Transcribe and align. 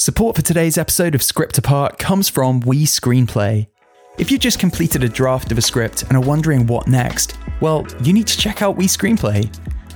Support 0.00 0.36
for 0.36 0.42
today's 0.42 0.78
episode 0.78 1.16
of 1.16 1.24
Script 1.24 1.58
Apart 1.58 1.98
comes 1.98 2.28
from 2.28 2.60
We 2.60 2.84
Screenplay. 2.84 3.66
If 4.16 4.30
you've 4.30 4.40
just 4.40 4.60
completed 4.60 5.02
a 5.02 5.08
draft 5.08 5.50
of 5.50 5.58
a 5.58 5.60
script 5.60 6.04
and 6.04 6.12
are 6.12 6.20
wondering 6.20 6.68
what 6.68 6.86
next, 6.86 7.36
well, 7.60 7.84
you 8.04 8.12
need 8.12 8.28
to 8.28 8.38
check 8.38 8.62
out 8.62 8.76
We 8.76 8.86
Screenplay. 8.86 9.52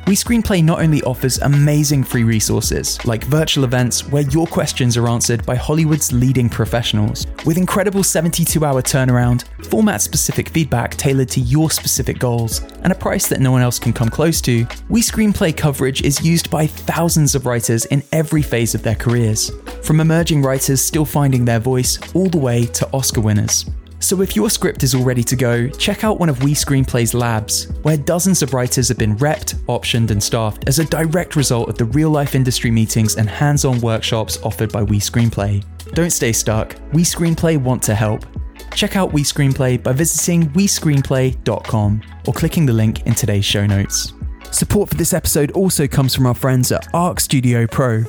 We 0.09 0.17
Screenplay 0.17 0.65
not 0.65 0.81
only 0.81 1.01
offers 1.05 1.39
amazing 1.39 2.03
free 2.03 2.25
resources, 2.25 3.03
like 3.07 3.23
virtual 3.25 3.63
events 3.63 4.05
where 4.09 4.25
your 4.25 4.49
questions 4.49 4.97
are 4.97 5.09
answered 5.09 5.47
by 5.47 5.55
Hollywood's 5.55 6.13
leading 6.13 6.49
professionals, 6.49 7.29
with 7.47 7.57
incredible 7.57 8.03
72 8.03 8.65
hour 8.65 8.83
turnaround, 8.83 9.45
format 9.67 10.03
specific 10.03 10.49
feedback 10.49 10.97
tailored 10.97 11.29
to 11.29 11.41
your 11.41 11.71
specific 11.71 12.19
goals, 12.19 12.63
and 12.83 12.91
a 12.91 12.97
price 12.97 13.29
that 13.29 13.41
no 13.41 13.53
one 13.53 13.63
else 13.63 13.79
can 13.79 13.93
come 13.93 14.09
close 14.09 14.41
to, 14.41 14.67
We 14.89 15.03
Screenplay 15.03 15.57
coverage 15.57 16.03
is 16.03 16.25
used 16.25 16.51
by 16.51 16.67
thousands 16.67 17.37
of 17.37 17.47
writers 17.47 17.85
in 17.85 18.03
every 18.11 18.43
phase 18.43 18.75
of 18.75 18.83
their 18.83 18.97
careers, 18.97 19.53
from 19.83 20.01
emerging 20.01 20.43
writers 20.43 20.81
still 20.81 21.05
finding 21.05 21.45
their 21.45 21.61
voice 21.61 22.01
all 22.13 22.29
the 22.29 22.39
way 22.39 22.67
to 22.67 22.89
Oscar 22.93 23.21
winners. 23.21 23.67
So 24.03 24.21
if 24.21 24.35
your 24.35 24.51
script 24.51 24.83
is 24.83 24.97
all 24.97 25.05
ready 25.05 25.23
to 25.23 25.37
go, 25.37 25.69
check 25.69 26.03
out 26.03 26.19
one 26.19 26.29
of 26.29 26.43
We 26.43 26.55
Screenplay's 26.55 27.15
labs, 27.15 27.69
where 27.83 27.97
dozens 27.97 28.43
of 28.43 28.53
writers 28.53 28.89
have 28.89 28.99
been 28.99 29.17
repped, 29.19 29.55
optioned, 29.67 30.11
and 30.11 30.21
staffed 30.21 30.65
as 30.67 30.81
a 30.81 30.85
direct 30.85 31.37
result 31.37 31.69
of 31.69 31.79
the 31.79 31.85
real 31.85 32.11
life 32.11 32.35
industry 32.35 32.73
meetings 32.73 33.15
and 33.15 33.31
hands 33.31 33.65
on 33.65 33.81
workshops 33.81 34.43
offered 34.43 34.73
by 34.73 34.83
We 34.83 34.99
Screenplay. 34.99 35.65
Don't 35.95 36.11
stay 36.11 36.33
stuck, 36.33 36.75
We 36.93 37.05
Screenplay 37.05 37.57
want 37.57 37.81
to 37.85 37.95
help. 37.95 38.27
Check 38.75 38.97
out 38.97 39.13
We 39.13 39.23
Screenplay 39.23 39.81
by 39.81 39.93
visiting 39.93 40.51
WeScreenplay.com 40.51 42.03
or 42.27 42.35
clicking 42.35 42.67
the 42.67 42.73
link 42.73 43.07
in 43.07 43.15
today's 43.15 43.45
show 43.45 43.67
notes. 43.67 44.15
Support 44.51 44.89
for 44.89 44.97
this 44.97 45.13
episode 45.13 45.53
also 45.53 45.87
comes 45.87 46.13
from 46.13 46.27
our 46.27 46.35
friends 46.35 46.73
at 46.73 46.93
Arc 46.93 47.21
Studio 47.21 47.69
Pro. 47.69 48.03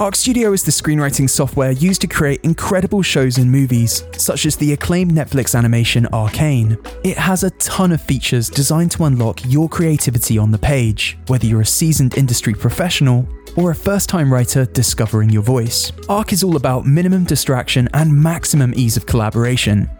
Arc 0.00 0.14
Studio 0.14 0.52
is 0.52 0.62
the 0.62 0.70
screenwriting 0.70 1.28
software 1.28 1.72
used 1.72 2.00
to 2.02 2.06
create 2.06 2.38
incredible 2.44 3.02
shows 3.02 3.36
and 3.36 3.50
movies, 3.50 4.04
such 4.16 4.46
as 4.46 4.54
the 4.54 4.72
acclaimed 4.72 5.10
Netflix 5.10 5.58
animation 5.58 6.06
Arcane. 6.12 6.78
It 7.02 7.18
has 7.18 7.42
a 7.42 7.50
ton 7.50 7.90
of 7.90 8.00
features 8.00 8.48
designed 8.48 8.92
to 8.92 9.04
unlock 9.06 9.40
your 9.44 9.68
creativity 9.68 10.38
on 10.38 10.52
the 10.52 10.58
page, 10.58 11.18
whether 11.26 11.46
you're 11.46 11.62
a 11.62 11.66
seasoned 11.66 12.16
industry 12.16 12.54
professional 12.54 13.28
or 13.56 13.72
a 13.72 13.74
first 13.74 14.08
time 14.08 14.32
writer 14.32 14.66
discovering 14.66 15.30
your 15.30 15.42
voice. 15.42 15.90
Arc 16.08 16.32
is 16.32 16.44
all 16.44 16.54
about 16.54 16.86
minimum 16.86 17.24
distraction 17.24 17.88
and 17.92 18.14
maximum 18.14 18.74
ease 18.76 18.96
of 18.96 19.04
collaboration. 19.04 19.90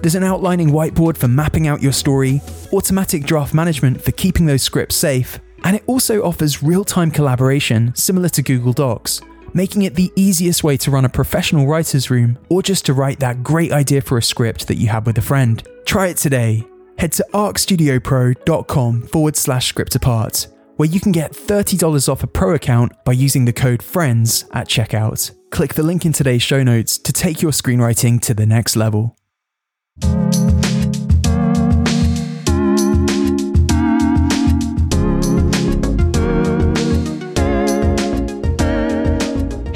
There's 0.00 0.14
an 0.14 0.24
outlining 0.24 0.70
whiteboard 0.70 1.18
for 1.18 1.28
mapping 1.28 1.66
out 1.66 1.82
your 1.82 1.92
story, 1.92 2.40
automatic 2.72 3.24
draft 3.24 3.52
management 3.52 4.00
for 4.00 4.12
keeping 4.12 4.46
those 4.46 4.62
scripts 4.62 4.96
safe, 4.96 5.40
and 5.62 5.76
it 5.76 5.84
also 5.86 6.22
offers 6.22 6.62
real 6.62 6.86
time 6.86 7.10
collaboration 7.10 7.94
similar 7.94 8.30
to 8.30 8.42
Google 8.42 8.72
Docs 8.72 9.20
making 9.54 9.82
it 9.82 9.94
the 9.94 10.12
easiest 10.16 10.64
way 10.64 10.76
to 10.78 10.90
run 10.90 11.04
a 11.04 11.08
professional 11.08 11.66
writer's 11.66 12.10
room 12.10 12.38
or 12.48 12.62
just 12.62 12.86
to 12.86 12.92
write 12.92 13.20
that 13.20 13.42
great 13.42 13.72
idea 13.72 14.00
for 14.00 14.18
a 14.18 14.22
script 14.22 14.68
that 14.68 14.76
you 14.76 14.88
had 14.88 15.06
with 15.06 15.18
a 15.18 15.22
friend. 15.22 15.66
Try 15.86 16.08
it 16.08 16.16
today. 16.16 16.66
Head 16.98 17.12
to 17.12 17.26
arcstudiopro.com 17.32 19.02
forward 19.02 19.36
slash 19.36 19.66
script 19.66 19.94
apart, 19.94 20.46
where 20.76 20.88
you 20.88 21.00
can 21.00 21.12
get 21.12 21.32
$30 21.32 22.08
off 22.08 22.22
a 22.22 22.26
pro 22.26 22.54
account 22.54 22.92
by 23.04 23.12
using 23.12 23.44
the 23.44 23.52
code 23.52 23.82
FRIENDS 23.82 24.44
at 24.52 24.68
checkout. 24.68 25.30
Click 25.50 25.74
the 25.74 25.82
link 25.82 26.06
in 26.06 26.12
today's 26.12 26.42
show 26.42 26.62
notes 26.62 26.98
to 26.98 27.12
take 27.12 27.42
your 27.42 27.52
screenwriting 27.52 28.20
to 28.22 28.34
the 28.34 28.46
next 28.46 28.76
level. 28.76 29.16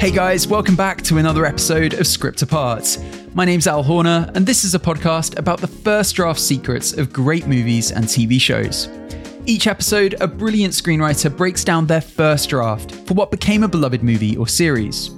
Hey 0.07 0.15
guys, 0.15 0.47
welcome 0.47 0.77
back 0.77 1.01
to 1.01 1.17
another 1.17 1.45
episode 1.45 1.95
of 1.95 2.07
Script 2.07 2.41
Apart. 2.41 2.97
My 3.33 3.43
name's 3.43 3.67
Al 3.67 3.83
Horner, 3.83 4.31
and 4.35 4.45
this 4.45 4.63
is 4.63 4.73
a 4.73 4.79
podcast 4.79 5.37
about 5.37 5.59
the 5.59 5.67
first 5.67 6.15
draft 6.15 6.39
secrets 6.39 6.93
of 6.93 7.11
great 7.11 7.45
movies 7.45 7.91
and 7.91 8.05
TV 8.05 8.39
shows. 8.39 8.87
Each 9.45 9.67
episode, 9.67 10.15
a 10.21 10.25
brilliant 10.27 10.73
screenwriter 10.73 11.35
breaks 11.35 11.65
down 11.65 11.87
their 11.87 11.99
first 11.99 12.49
draft 12.49 12.95
for 13.05 13.15
what 13.15 13.31
became 13.31 13.63
a 13.63 13.67
beloved 13.67 14.01
movie 14.01 14.37
or 14.37 14.47
series. 14.47 15.09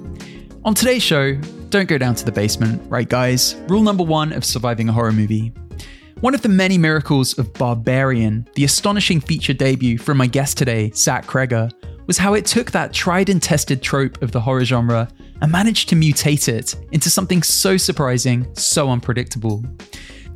On 0.64 0.74
today's 0.74 1.04
show, 1.04 1.36
don't 1.68 1.88
go 1.88 1.96
down 1.96 2.16
to 2.16 2.24
the 2.24 2.32
basement, 2.32 2.82
right, 2.90 3.08
guys? 3.08 3.54
Rule 3.68 3.84
number 3.84 4.02
one 4.02 4.32
of 4.32 4.44
surviving 4.44 4.88
a 4.88 4.92
horror 4.92 5.12
movie. 5.12 5.52
One 6.20 6.34
of 6.34 6.42
the 6.42 6.48
many 6.48 6.78
miracles 6.78 7.38
of 7.38 7.52
Barbarian, 7.52 8.48
the 8.56 8.64
astonishing 8.64 9.20
feature 9.20 9.54
debut 9.54 9.98
from 9.98 10.16
my 10.16 10.26
guest 10.26 10.58
today, 10.58 10.90
Zach 10.90 11.26
Cregger, 11.26 11.70
was 12.10 12.18
how 12.18 12.34
it 12.34 12.44
took 12.44 12.72
that 12.72 12.92
tried 12.92 13.28
and 13.28 13.40
tested 13.40 13.80
trope 13.80 14.20
of 14.20 14.32
the 14.32 14.40
horror 14.40 14.64
genre 14.64 15.08
and 15.42 15.52
managed 15.52 15.88
to 15.88 15.94
mutate 15.94 16.48
it 16.48 16.74
into 16.90 17.08
something 17.08 17.40
so 17.40 17.76
surprising, 17.76 18.52
so 18.56 18.90
unpredictable. 18.90 19.64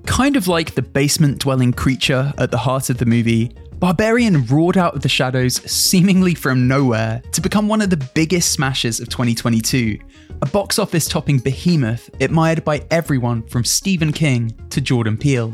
Kind 0.07 0.37
of 0.37 0.47
like 0.47 0.77
the 0.77 0.83
basement 0.83 1.41
dwelling 1.41 1.73
creature 1.73 2.33
at 2.39 2.53
the 2.53 2.59
heart 2.59 2.91
of 2.91 2.99
the 2.99 3.07
movie, 3.07 3.57
Barbarian 3.81 4.47
roared 4.47 4.79
out 4.79 4.95
of 4.95 5.03
the 5.03 5.09
shadows 5.09 5.57
seemingly 5.69 6.33
from 6.33 6.69
nowhere 6.69 7.21
to 7.33 7.41
become 7.41 7.67
one 7.67 7.83
of 7.83 7.91
the 7.91 8.09
biggest 8.15 8.53
smashes 8.53 9.01
of 9.01 9.09
2022, 9.09 9.99
a 10.43 10.47
box 10.47 10.79
office 10.79 11.09
topping 11.09 11.41
behemoth 11.41 12.09
admired 12.21 12.65
by 12.65 12.87
everyone 12.93 13.43
from 13.49 13.65
Stephen 13.65 14.13
King 14.13 14.55
to 14.71 14.81
Jordan 14.81 15.17
Peele. 15.17 15.53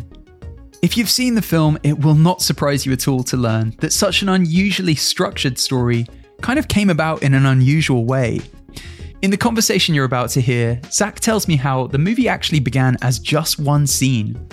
If 0.82 0.96
you've 0.96 1.10
seen 1.10 1.34
the 1.34 1.42
film, 1.42 1.78
it 1.82 1.98
will 1.98 2.14
not 2.14 2.40
surprise 2.40 2.86
you 2.86 2.92
at 2.92 3.06
all 3.06 3.22
to 3.24 3.36
learn 3.36 3.74
that 3.80 3.92
such 3.92 4.22
an 4.22 4.30
unusually 4.30 4.94
structured 4.94 5.58
story 5.58 6.06
kind 6.40 6.58
of 6.58 6.68
came 6.68 6.88
about 6.88 7.22
in 7.22 7.34
an 7.34 7.44
unusual 7.44 8.06
way. 8.06 8.40
In 9.20 9.30
the 9.30 9.36
conversation 9.36 9.94
you're 9.94 10.06
about 10.06 10.30
to 10.30 10.40
hear, 10.40 10.80
Zach 10.90 11.20
tells 11.20 11.46
me 11.46 11.56
how 11.56 11.86
the 11.86 11.98
movie 11.98 12.28
actually 12.28 12.60
began 12.60 12.96
as 13.02 13.18
just 13.18 13.58
one 13.58 13.86
scene. 13.86 14.48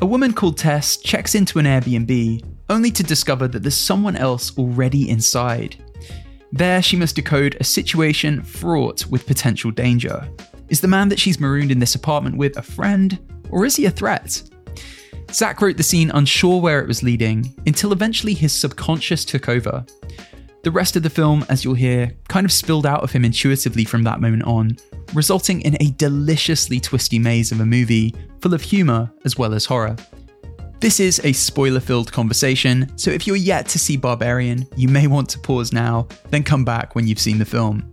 A 0.00 0.06
woman 0.06 0.32
called 0.32 0.56
Tess 0.56 0.98
checks 0.98 1.34
into 1.34 1.58
an 1.58 1.64
Airbnb, 1.64 2.44
only 2.68 2.92
to 2.92 3.02
discover 3.02 3.48
that 3.48 3.64
there's 3.64 3.76
someone 3.76 4.14
else 4.14 4.56
already 4.56 5.10
inside. 5.10 5.82
There, 6.52 6.80
she 6.80 6.96
must 6.96 7.16
decode 7.16 7.56
a 7.58 7.64
situation 7.64 8.40
fraught 8.44 9.04
with 9.06 9.26
potential 9.26 9.72
danger. 9.72 10.28
Is 10.68 10.80
the 10.80 10.86
man 10.86 11.08
that 11.08 11.18
she's 11.18 11.40
marooned 11.40 11.72
in 11.72 11.80
this 11.80 11.96
apartment 11.96 12.36
with 12.36 12.56
a 12.56 12.62
friend, 12.62 13.18
or 13.50 13.66
is 13.66 13.74
he 13.74 13.86
a 13.86 13.90
threat? 13.90 14.40
Zach 15.32 15.60
wrote 15.60 15.76
the 15.76 15.82
scene 15.82 16.10
unsure 16.10 16.60
where 16.60 16.80
it 16.80 16.88
was 16.88 17.02
leading, 17.02 17.54
until 17.66 17.92
eventually 17.92 18.34
his 18.34 18.52
subconscious 18.52 19.24
took 19.24 19.48
over. 19.48 19.84
The 20.62 20.70
rest 20.70 20.96
of 20.96 21.02
the 21.02 21.10
film, 21.10 21.44
as 21.48 21.64
you'll 21.64 21.74
hear, 21.74 22.12
kind 22.28 22.44
of 22.44 22.52
spilled 22.52 22.86
out 22.86 23.02
of 23.02 23.12
him 23.12 23.24
intuitively 23.24 23.84
from 23.84 24.02
that 24.02 24.20
moment 24.20 24.44
on, 24.44 24.76
resulting 25.14 25.60
in 25.62 25.76
a 25.80 25.92
deliciously 25.92 26.80
twisty 26.80 27.18
maze 27.18 27.52
of 27.52 27.60
a 27.60 27.66
movie 27.66 28.14
full 28.40 28.54
of 28.54 28.62
humour 28.62 29.12
as 29.24 29.38
well 29.38 29.54
as 29.54 29.64
horror. 29.64 29.96
This 30.80 31.00
is 31.00 31.20
a 31.24 31.32
spoiler 31.32 31.80
filled 31.80 32.12
conversation, 32.12 32.90
so 32.96 33.10
if 33.10 33.26
you're 33.26 33.36
yet 33.36 33.66
to 33.68 33.78
see 33.78 33.96
Barbarian, 33.96 34.66
you 34.76 34.88
may 34.88 35.06
want 35.06 35.28
to 35.30 35.38
pause 35.38 35.72
now, 35.72 36.06
then 36.30 36.42
come 36.42 36.64
back 36.64 36.94
when 36.94 37.06
you've 37.06 37.18
seen 37.18 37.38
the 37.38 37.44
film. 37.44 37.90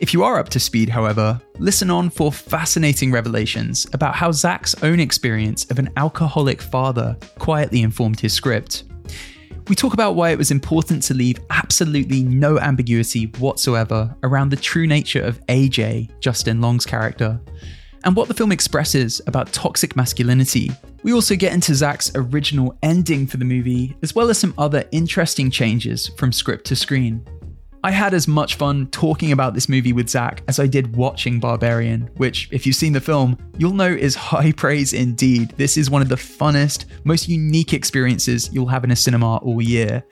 If 0.00 0.14
you 0.14 0.22
are 0.22 0.38
up 0.38 0.48
to 0.50 0.60
speed, 0.60 0.88
however, 0.88 1.40
listen 1.58 1.90
on 1.90 2.08
for 2.10 2.30
fascinating 2.30 3.10
revelations 3.10 3.84
about 3.92 4.14
how 4.14 4.30
Zach's 4.30 4.76
own 4.84 5.00
experience 5.00 5.68
of 5.72 5.80
an 5.80 5.90
alcoholic 5.96 6.62
father 6.62 7.16
quietly 7.38 7.82
informed 7.82 8.20
his 8.20 8.32
script. 8.32 8.84
We 9.66 9.74
talk 9.74 9.94
about 9.94 10.14
why 10.14 10.30
it 10.30 10.38
was 10.38 10.52
important 10.52 11.02
to 11.04 11.14
leave 11.14 11.40
absolutely 11.50 12.22
no 12.22 12.60
ambiguity 12.60 13.24
whatsoever 13.38 14.14
around 14.22 14.50
the 14.50 14.56
true 14.56 14.86
nature 14.86 15.22
of 15.22 15.44
AJ, 15.46 16.20
Justin 16.20 16.60
Long's 16.60 16.86
character, 16.86 17.40
and 18.04 18.14
what 18.14 18.28
the 18.28 18.34
film 18.34 18.52
expresses 18.52 19.20
about 19.26 19.52
toxic 19.52 19.96
masculinity. 19.96 20.70
We 21.02 21.12
also 21.12 21.34
get 21.34 21.52
into 21.52 21.74
Zach's 21.74 22.12
original 22.14 22.78
ending 22.84 23.26
for 23.26 23.36
the 23.36 23.44
movie, 23.44 23.96
as 24.02 24.14
well 24.14 24.30
as 24.30 24.38
some 24.38 24.54
other 24.58 24.84
interesting 24.92 25.50
changes 25.50 26.06
from 26.16 26.32
script 26.32 26.66
to 26.66 26.76
screen. 26.76 27.26
I 27.84 27.92
had 27.92 28.12
as 28.12 28.26
much 28.26 28.56
fun 28.56 28.88
talking 28.88 29.30
about 29.30 29.54
this 29.54 29.68
movie 29.68 29.92
with 29.92 30.08
Zach 30.08 30.42
as 30.48 30.58
I 30.58 30.66
did 30.66 30.96
watching 30.96 31.38
Barbarian, 31.38 32.10
which, 32.16 32.48
if 32.50 32.66
you've 32.66 32.74
seen 32.74 32.92
the 32.92 33.00
film, 33.00 33.38
you'll 33.56 33.72
know 33.72 33.88
is 33.88 34.14
high 34.16 34.52
praise 34.52 34.92
indeed. 34.92 35.50
This 35.56 35.76
is 35.76 35.88
one 35.88 36.02
of 36.02 36.08
the 36.08 36.16
funnest, 36.16 36.86
most 37.04 37.28
unique 37.28 37.72
experiences 37.72 38.52
you'll 38.52 38.66
have 38.66 38.82
in 38.82 38.90
a 38.90 38.96
cinema 38.96 39.36
all 39.36 39.62
year. 39.62 40.02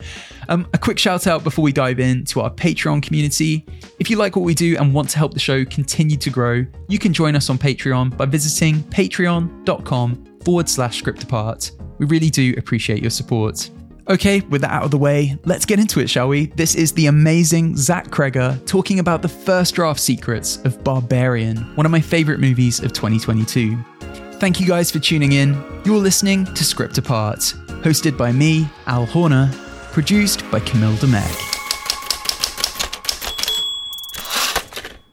Um, 0.49 0.69
a 0.75 0.79
quick 0.79 0.99
shout 0.99 1.27
out 1.27 1.43
before 1.43 1.65
we 1.65 1.73
dive 1.73 1.99
in 1.99 2.25
to 2.27 2.41
our 2.43 2.51
Patreon 2.51 3.03
community. 3.03 3.67
If 3.99 4.11
you 4.11 4.17
like 4.17 4.37
what 4.37 4.45
we 4.45 4.55
do 4.55 4.77
and 4.77 4.95
want 4.95 5.11
to 5.11 5.19
help 5.19 5.35
the 5.35 5.41
show 5.41 5.65
continue 5.65 6.17
to 6.19 6.31
grow, 6.31 6.65
you 6.89 6.99
can 7.01 7.13
join 7.13 7.35
us 7.35 7.51
on 7.51 7.59
Patreon 7.59 8.17
by 8.17 8.27
visiting 8.27 8.77
patreon.com 8.85 10.25
forward 10.45 10.69
slash 10.69 10.99
script 10.99 11.25
apart. 11.25 11.73
We 11.99 12.07
really 12.07 12.31
do 12.31 12.55
appreciate 12.57 13.03
your 13.03 13.11
support. 13.11 13.71
Okay, 14.09 14.39
with 14.43 14.61
that 14.61 14.71
out 14.71 14.85
of 14.85 14.93
the 14.93 14.99
way, 14.99 15.37
let's 15.47 15.65
get 15.65 15.81
into 15.81 15.99
it, 15.99 16.09
shall 16.09 16.29
we? 16.29 16.47
This 16.47 16.77
is 16.77 16.93
the 16.93 17.07
amazing 17.07 17.77
Zach 17.77 18.07
Cregger 18.07 18.65
talking 18.65 19.01
about 19.01 19.21
the 19.21 19.29
first 19.29 19.75
draft 19.75 19.99
secrets 19.99 20.59
of 20.59 20.85
Barbarian, 20.85 21.57
one 21.75 21.87
of 21.87 21.91
my 21.91 22.01
favourite 22.01 22.39
movies 22.39 22.79
of 22.79 22.93
2022. 22.93 23.77
Thank 24.39 24.61
you 24.61 24.67
guys 24.67 24.93
for 24.93 25.01
tuning 25.01 25.33
in. 25.33 25.61
You're 25.85 25.99
listening 25.99 26.45
to 26.55 26.63
Script 26.63 26.99
Apart, 26.99 27.41
hosted 27.83 28.17
by 28.17 28.31
me, 28.31 28.69
Al 28.87 29.07
Horner, 29.07 29.51
produced 29.91 30.49
by 30.53 30.61
Camille 30.61 30.95
Demek. 30.99 31.57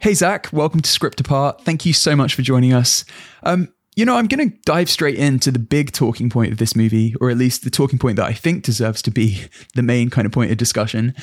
Hey, 0.01 0.13
Zach, 0.13 0.53
welcome 0.53 0.81
to 0.81 0.89
Script 0.89 1.19
Apart. 1.19 1.61
Thank 1.61 1.83
you 1.87 1.93
so 1.93 2.15
much 2.15 2.35
for 2.35 2.43
joining 2.43 2.73
us. 2.73 3.05
Um, 3.41 3.73
you 3.95 4.05
know, 4.05 4.15
I'm 4.15 4.27
going 4.27 4.49
to 4.49 4.57
dive 4.65 4.89
straight 4.89 5.15
into 5.15 5.51
the 5.51 5.59
big 5.59 5.91
talking 5.91 6.29
point 6.29 6.51
of 6.51 6.57
this 6.57 6.75
movie, 6.75 7.15
or 7.21 7.29
at 7.29 7.37
least 7.37 7.63
the 7.63 7.69
talking 7.69 7.99
point 7.99 8.15
that 8.17 8.25
I 8.25 8.33
think 8.33 8.63
deserves 8.63 9.01
to 9.03 9.11
be 9.11 9.45
the 9.75 9.83
main 9.83 10.09
kind 10.09 10.25
of 10.25 10.31
point 10.31 10.51
of 10.51 10.57
discussion. 10.57 11.13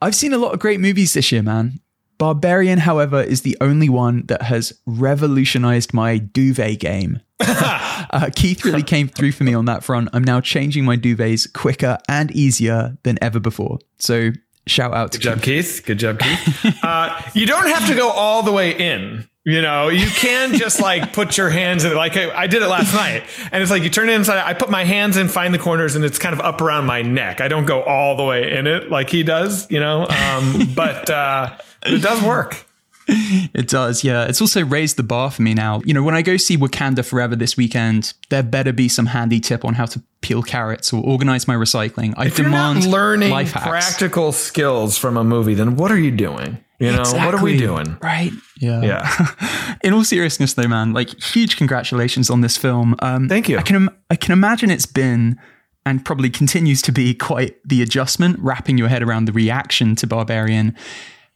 I've 0.00 0.14
seen 0.14 0.32
a 0.32 0.38
lot 0.38 0.52
of 0.52 0.60
great 0.60 0.80
movies 0.80 1.14
this 1.14 1.32
year, 1.32 1.42
man. 1.42 1.80
Barbarian, 2.18 2.78
however, 2.78 3.22
is 3.22 3.42
the 3.42 3.56
only 3.60 3.88
one 3.88 4.24
that 4.26 4.42
has 4.42 4.72
revolutionized 4.86 5.92
my 5.92 6.16
duvet 6.16 6.80
game. 6.80 7.20
uh, 7.40 8.30
Keith 8.34 8.64
really 8.64 8.82
came 8.82 9.06
through 9.06 9.32
for 9.32 9.44
me 9.44 9.52
on 9.52 9.66
that 9.66 9.84
front. 9.84 10.08
I'm 10.14 10.24
now 10.24 10.40
changing 10.40 10.86
my 10.86 10.96
duvets 10.96 11.52
quicker 11.52 11.98
and 12.08 12.30
easier 12.30 12.96
than 13.02 13.18
ever 13.20 13.38
before. 13.38 13.80
So, 13.98 14.30
shout 14.66 14.94
out 14.94 15.12
to 15.12 15.18
Good 15.18 15.24
job, 15.24 15.42
Keith. 15.42 15.82
Good 15.84 15.98
job, 15.98 16.18
Keith. 16.18 16.78
uh, 16.82 17.20
you 17.34 17.44
don't 17.44 17.68
have 17.68 17.86
to 17.88 17.94
go 17.94 18.08
all 18.08 18.42
the 18.42 18.52
way 18.52 18.74
in. 18.74 19.28
You 19.46 19.62
know, 19.62 19.90
you 19.90 20.08
can 20.08 20.54
just 20.56 20.80
like 20.80 21.12
put 21.12 21.38
your 21.38 21.48
hands 21.50 21.84
in 21.84 21.92
it. 21.92 21.94
Like 21.94 22.16
I, 22.16 22.36
I, 22.36 22.46
did 22.48 22.62
it 22.62 22.66
last 22.66 22.92
night. 22.92 23.22
And 23.52 23.62
it's 23.62 23.70
like 23.70 23.84
you 23.84 23.90
turn 23.90 24.08
it 24.08 24.14
inside. 24.14 24.44
I 24.44 24.54
put 24.54 24.70
my 24.70 24.82
hands 24.82 25.16
in, 25.16 25.28
find 25.28 25.54
the 25.54 25.58
corners, 25.58 25.94
and 25.94 26.04
it's 26.04 26.18
kind 26.18 26.32
of 26.32 26.40
up 26.40 26.60
around 26.60 26.86
my 26.86 27.02
neck. 27.02 27.40
I 27.40 27.46
don't 27.46 27.64
go 27.64 27.84
all 27.84 28.16
the 28.16 28.24
way 28.24 28.56
in 28.56 28.66
it 28.66 28.90
like 28.90 29.08
he 29.08 29.22
does, 29.22 29.70
you 29.70 29.78
know. 29.78 30.08
Um, 30.08 30.72
but 30.74 31.08
uh, 31.08 31.56
it 31.84 32.02
does 32.02 32.24
work. 32.24 32.66
It 33.08 33.68
does, 33.68 34.02
yeah. 34.02 34.24
It's 34.24 34.40
also 34.40 34.64
raised 34.64 34.96
the 34.96 35.04
bar 35.04 35.30
for 35.30 35.42
me 35.42 35.54
now. 35.54 35.80
You 35.84 35.94
know, 35.94 36.02
when 36.02 36.16
I 36.16 36.22
go 36.22 36.36
see 36.36 36.58
Wakanda 36.58 37.04
Forever 37.04 37.36
this 37.36 37.56
weekend, 37.56 38.14
there 38.30 38.42
better 38.42 38.72
be 38.72 38.88
some 38.88 39.06
handy 39.06 39.38
tip 39.38 39.64
on 39.64 39.74
how 39.74 39.86
to 39.86 40.02
peel 40.22 40.42
carrots 40.42 40.92
or 40.92 41.04
organize 41.04 41.46
my 41.46 41.54
recycling. 41.54 42.14
I 42.16 42.26
if 42.26 42.34
demand 42.34 42.84
learning 42.84 43.30
practical 43.46 44.32
skills 44.32 44.98
from 44.98 45.16
a 45.16 45.22
movie, 45.22 45.54
then 45.54 45.76
what 45.76 45.92
are 45.92 45.98
you 45.98 46.10
doing? 46.10 46.58
You 46.78 46.92
know, 46.92 47.00
exactly. 47.00 47.24
what 47.24 47.34
are 47.34 47.42
we 47.42 47.56
doing? 47.56 47.96
Right. 48.02 48.32
Yeah. 48.60 48.82
Yeah. 48.82 49.76
In 49.84 49.92
all 49.92 50.04
seriousness, 50.04 50.54
though, 50.54 50.68
man, 50.68 50.92
like 50.92 51.22
huge 51.22 51.56
congratulations 51.56 52.28
on 52.28 52.42
this 52.42 52.56
film. 52.56 52.96
Um, 53.00 53.28
Thank 53.28 53.48
you. 53.48 53.58
I 53.58 53.62
can 53.62 53.88
I 54.10 54.16
can 54.16 54.32
imagine 54.32 54.70
it's 54.70 54.86
been 54.86 55.38
and 55.86 56.04
probably 56.04 56.28
continues 56.28 56.82
to 56.82 56.92
be 56.92 57.14
quite 57.14 57.56
the 57.64 57.80
adjustment, 57.80 58.38
wrapping 58.40 58.76
your 58.76 58.88
head 58.88 59.02
around 59.02 59.26
the 59.26 59.32
reaction 59.32 59.94
to 59.96 60.06
Barbarian. 60.06 60.74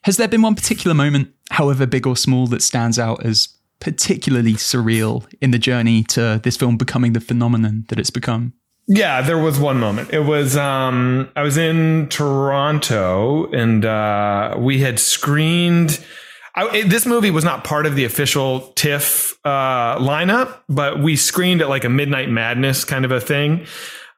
Has 0.02 0.16
there 0.16 0.28
been 0.28 0.42
one 0.42 0.56
particular 0.56 0.92
moment, 0.92 1.32
however 1.50 1.86
big 1.86 2.06
or 2.06 2.16
small, 2.16 2.46
that 2.48 2.62
stands 2.62 2.98
out 2.98 3.24
as 3.24 3.48
particularly 3.78 4.54
surreal 4.54 5.24
in 5.40 5.52
the 5.52 5.58
journey 5.58 6.02
to 6.02 6.40
this 6.42 6.56
film 6.56 6.76
becoming 6.76 7.12
the 7.12 7.20
phenomenon 7.20 7.84
that 7.88 8.00
it's 8.00 8.10
become? 8.10 8.52
Yeah, 8.92 9.22
there 9.22 9.38
was 9.38 9.56
one 9.60 9.78
moment. 9.78 10.12
It 10.12 10.24
was 10.24 10.56
um, 10.56 11.30
I 11.36 11.42
was 11.42 11.56
in 11.56 12.08
Toronto 12.08 13.48
and 13.52 13.84
uh, 13.84 14.56
we 14.58 14.80
had 14.80 14.98
screened. 14.98 16.04
I, 16.56 16.78
it, 16.78 16.90
this 16.90 17.06
movie 17.06 17.30
was 17.30 17.44
not 17.44 17.62
part 17.62 17.86
of 17.86 17.94
the 17.94 18.04
official 18.04 18.72
TIFF 18.72 19.38
uh, 19.44 19.96
lineup, 19.98 20.62
but 20.68 20.98
we 20.98 21.14
screened 21.14 21.62
at 21.62 21.68
like 21.68 21.84
a 21.84 21.88
Midnight 21.88 22.30
Madness 22.30 22.84
kind 22.84 23.04
of 23.04 23.12
a 23.12 23.20
thing 23.20 23.64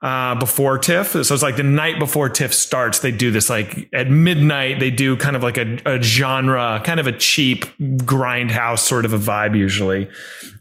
uh, 0.00 0.36
before 0.36 0.78
TIFF. 0.78 1.08
So 1.08 1.34
it's 1.34 1.42
like 1.42 1.56
the 1.56 1.62
night 1.62 1.98
before 1.98 2.30
TIFF 2.30 2.54
starts, 2.54 3.00
they 3.00 3.12
do 3.12 3.30
this 3.30 3.50
like 3.50 3.90
at 3.92 4.08
midnight, 4.08 4.80
they 4.80 4.90
do 4.90 5.18
kind 5.18 5.36
of 5.36 5.42
like 5.42 5.58
a, 5.58 5.78
a 5.84 6.00
genre, 6.00 6.80
kind 6.82 6.98
of 6.98 7.06
a 7.06 7.12
cheap 7.12 7.66
grindhouse 7.78 8.78
sort 8.78 9.04
of 9.04 9.12
a 9.12 9.18
vibe 9.18 9.54
usually. 9.54 10.08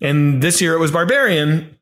And 0.01 0.43
this 0.43 0.59
year 0.59 0.73
it 0.73 0.79
was 0.79 0.91
Barbarian. 0.91 1.77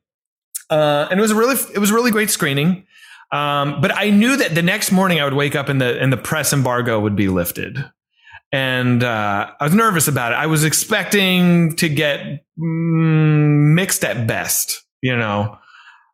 Uh, 0.70 1.08
and 1.10 1.18
it 1.18 1.22
was 1.22 1.32
a 1.32 1.34
really, 1.34 1.56
it 1.74 1.78
was 1.78 1.90
a 1.90 1.94
really 1.94 2.10
great 2.10 2.30
screening. 2.30 2.86
Um, 3.32 3.80
but 3.80 3.96
I 3.96 4.10
knew 4.10 4.36
that 4.36 4.54
the 4.54 4.62
next 4.62 4.90
morning 4.90 5.20
I 5.20 5.24
would 5.24 5.34
wake 5.34 5.54
up 5.54 5.68
and 5.68 5.80
the, 5.80 6.00
and 6.00 6.12
the 6.12 6.16
press 6.16 6.52
embargo 6.52 6.98
would 6.98 7.16
be 7.16 7.28
lifted. 7.28 7.84
And, 8.52 9.04
uh, 9.04 9.50
I 9.60 9.64
was 9.64 9.74
nervous 9.74 10.08
about 10.08 10.32
it. 10.32 10.36
I 10.36 10.46
was 10.46 10.64
expecting 10.64 11.76
to 11.76 11.88
get 11.88 12.44
mm, 12.58 13.74
mixed 13.74 14.04
at 14.04 14.26
best, 14.26 14.82
you 15.00 15.16
know. 15.16 15.58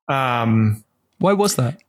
Um, 0.09 0.85
why 1.19 1.33
was 1.33 1.57
that? 1.57 1.81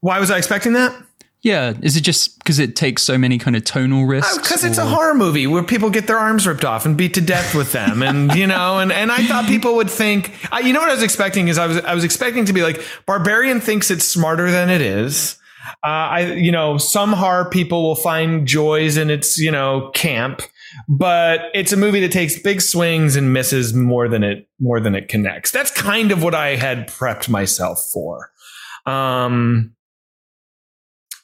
Why 0.00 0.20
was 0.20 0.30
I 0.30 0.38
expecting 0.38 0.74
that? 0.74 0.94
Yeah, 1.42 1.72
is 1.82 1.96
it 1.96 2.02
just 2.02 2.38
because 2.38 2.58
it 2.58 2.76
takes 2.76 3.02
so 3.02 3.16
many 3.16 3.38
kind 3.38 3.56
of 3.56 3.64
tonal 3.64 4.04
risks? 4.04 4.36
Because 4.36 4.62
it's 4.62 4.76
a 4.76 4.84
horror 4.84 5.14
movie 5.14 5.46
where 5.46 5.62
people 5.62 5.88
get 5.88 6.06
their 6.06 6.18
arms 6.18 6.46
ripped 6.46 6.66
off 6.66 6.84
and 6.84 6.98
beat 6.98 7.14
to 7.14 7.22
death 7.22 7.54
with 7.54 7.72
them, 7.72 8.02
and 8.02 8.34
you 8.36 8.46
know, 8.46 8.78
and, 8.78 8.92
and 8.92 9.10
I 9.10 9.24
thought 9.24 9.46
people 9.46 9.76
would 9.76 9.90
think, 9.90 10.32
I, 10.52 10.60
you 10.60 10.74
know, 10.74 10.80
what 10.80 10.90
I 10.90 10.94
was 10.94 11.02
expecting 11.02 11.48
is 11.48 11.56
I 11.56 11.66
was 11.66 11.78
I 11.78 11.94
was 11.94 12.04
expecting 12.04 12.44
to 12.44 12.52
be 12.52 12.62
like 12.62 12.82
Barbarian 13.06 13.60
thinks 13.60 13.90
it's 13.90 14.04
smarter 14.04 14.50
than 14.50 14.68
it 14.68 14.82
is. 14.82 15.38
Uh, 15.82 15.86
I, 15.86 16.20
you 16.34 16.52
know, 16.52 16.76
some 16.76 17.12
horror 17.12 17.46
people 17.46 17.82
will 17.82 17.96
find 17.96 18.46
joys 18.46 18.96
in 18.96 19.08
its, 19.08 19.38
you 19.38 19.50
know, 19.50 19.90
camp, 19.94 20.42
but 20.88 21.42
it's 21.54 21.72
a 21.72 21.76
movie 21.76 22.00
that 22.00 22.12
takes 22.12 22.38
big 22.38 22.60
swings 22.60 23.16
and 23.16 23.32
misses 23.32 23.72
more 23.72 24.08
than 24.08 24.22
it 24.22 24.46
more 24.58 24.78
than 24.80 24.94
it 24.94 25.08
connects. 25.08 25.50
That's 25.50 25.70
kind 25.70 26.12
of 26.12 26.22
what 26.22 26.34
I 26.34 26.56
had 26.56 26.88
prepped 26.88 27.30
myself 27.30 27.90
for. 27.92 28.30
Um, 28.84 29.74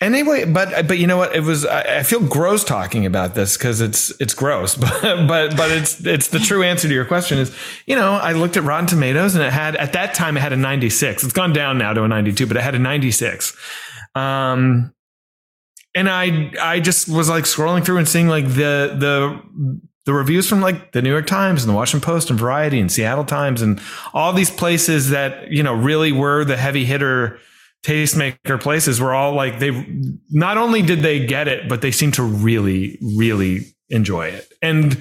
anyway, 0.00 0.44
but 0.44 0.86
but 0.86 0.98
you 0.98 1.06
know 1.06 1.16
what? 1.16 1.34
It 1.34 1.42
was 1.42 1.64
I, 1.64 1.98
I 1.98 2.02
feel 2.02 2.20
gross 2.20 2.64
talking 2.64 3.06
about 3.06 3.34
this 3.34 3.56
because 3.56 3.80
it's 3.80 4.10
it's 4.20 4.34
gross, 4.34 4.74
but 4.76 5.00
but 5.26 5.56
but 5.56 5.70
it's 5.70 6.04
it's 6.04 6.28
the 6.28 6.38
true 6.38 6.62
answer 6.62 6.88
to 6.88 6.94
your 6.94 7.04
question 7.04 7.38
is 7.38 7.56
you 7.86 7.96
know 7.96 8.12
I 8.12 8.32
looked 8.32 8.56
at 8.56 8.64
Rotten 8.64 8.86
Tomatoes 8.86 9.34
and 9.34 9.44
it 9.44 9.52
had 9.52 9.76
at 9.76 9.92
that 9.92 10.14
time 10.14 10.36
it 10.36 10.40
had 10.40 10.52
a 10.52 10.56
96. 10.56 11.24
It's 11.24 11.32
gone 11.32 11.52
down 11.52 11.78
now 11.78 11.92
to 11.92 12.02
a 12.04 12.08
92, 12.08 12.46
but 12.46 12.56
it 12.56 12.62
had 12.62 12.74
a 12.74 12.78
96. 12.78 13.56
Um, 14.14 14.94
and 15.94 16.08
I 16.08 16.52
I 16.60 16.80
just 16.80 17.08
was 17.08 17.28
like 17.28 17.44
scrolling 17.44 17.84
through 17.84 17.98
and 17.98 18.08
seeing 18.08 18.28
like 18.28 18.46
the 18.46 18.94
the 18.98 19.80
the 20.06 20.12
reviews 20.12 20.48
from 20.48 20.60
like 20.60 20.92
the 20.92 21.02
New 21.02 21.10
York 21.10 21.26
Times 21.26 21.62
and 21.62 21.70
the 21.70 21.74
Washington 21.74 22.06
Post 22.06 22.30
and 22.30 22.38
Variety 22.38 22.78
and 22.78 22.90
Seattle 22.90 23.24
Times 23.24 23.60
and 23.60 23.80
all 24.14 24.32
these 24.32 24.52
places 24.52 25.10
that, 25.10 25.50
you 25.50 25.64
know, 25.64 25.74
really 25.74 26.12
were 26.12 26.44
the 26.44 26.56
heavy 26.56 26.84
hitter 26.84 27.40
tastemaker 27.86 28.60
places 28.60 29.00
were 29.00 29.14
all 29.14 29.32
like 29.32 29.60
they 29.60 29.70
not 30.28 30.58
only 30.58 30.82
did 30.82 31.00
they 31.00 31.24
get 31.24 31.46
it, 31.46 31.68
but 31.68 31.82
they 31.82 31.92
seemed 31.92 32.14
to 32.14 32.22
really, 32.24 32.98
really 33.00 33.60
enjoy 33.88 34.26
it. 34.26 34.52
And 34.60 34.94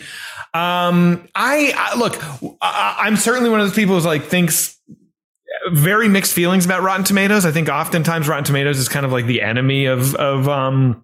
um, 0.54 1.28
I, 1.34 1.74
I 1.76 1.98
look, 1.98 2.16
I, 2.62 3.08
am 3.08 3.16
certainly 3.16 3.50
one 3.50 3.60
of 3.60 3.68
those 3.68 3.76
people 3.76 3.96
who's 3.96 4.06
like 4.06 4.26
thinks 4.26 4.80
very 5.72 6.08
mixed 6.08 6.34
feelings 6.34 6.64
about 6.64 6.84
Rotten 6.84 7.04
Tomatoes. 7.04 7.44
I 7.44 7.52
think 7.52 7.70
oftentimes 7.70 8.28
Rotten 8.28 8.44
Tomatoes 8.44 8.78
is 8.78 8.88
kind 8.88 9.06
of 9.06 9.12
like 9.12 9.26
the 9.26 9.42
enemy 9.42 9.86
of 9.86 10.14
of 10.16 10.48
um 10.48 11.04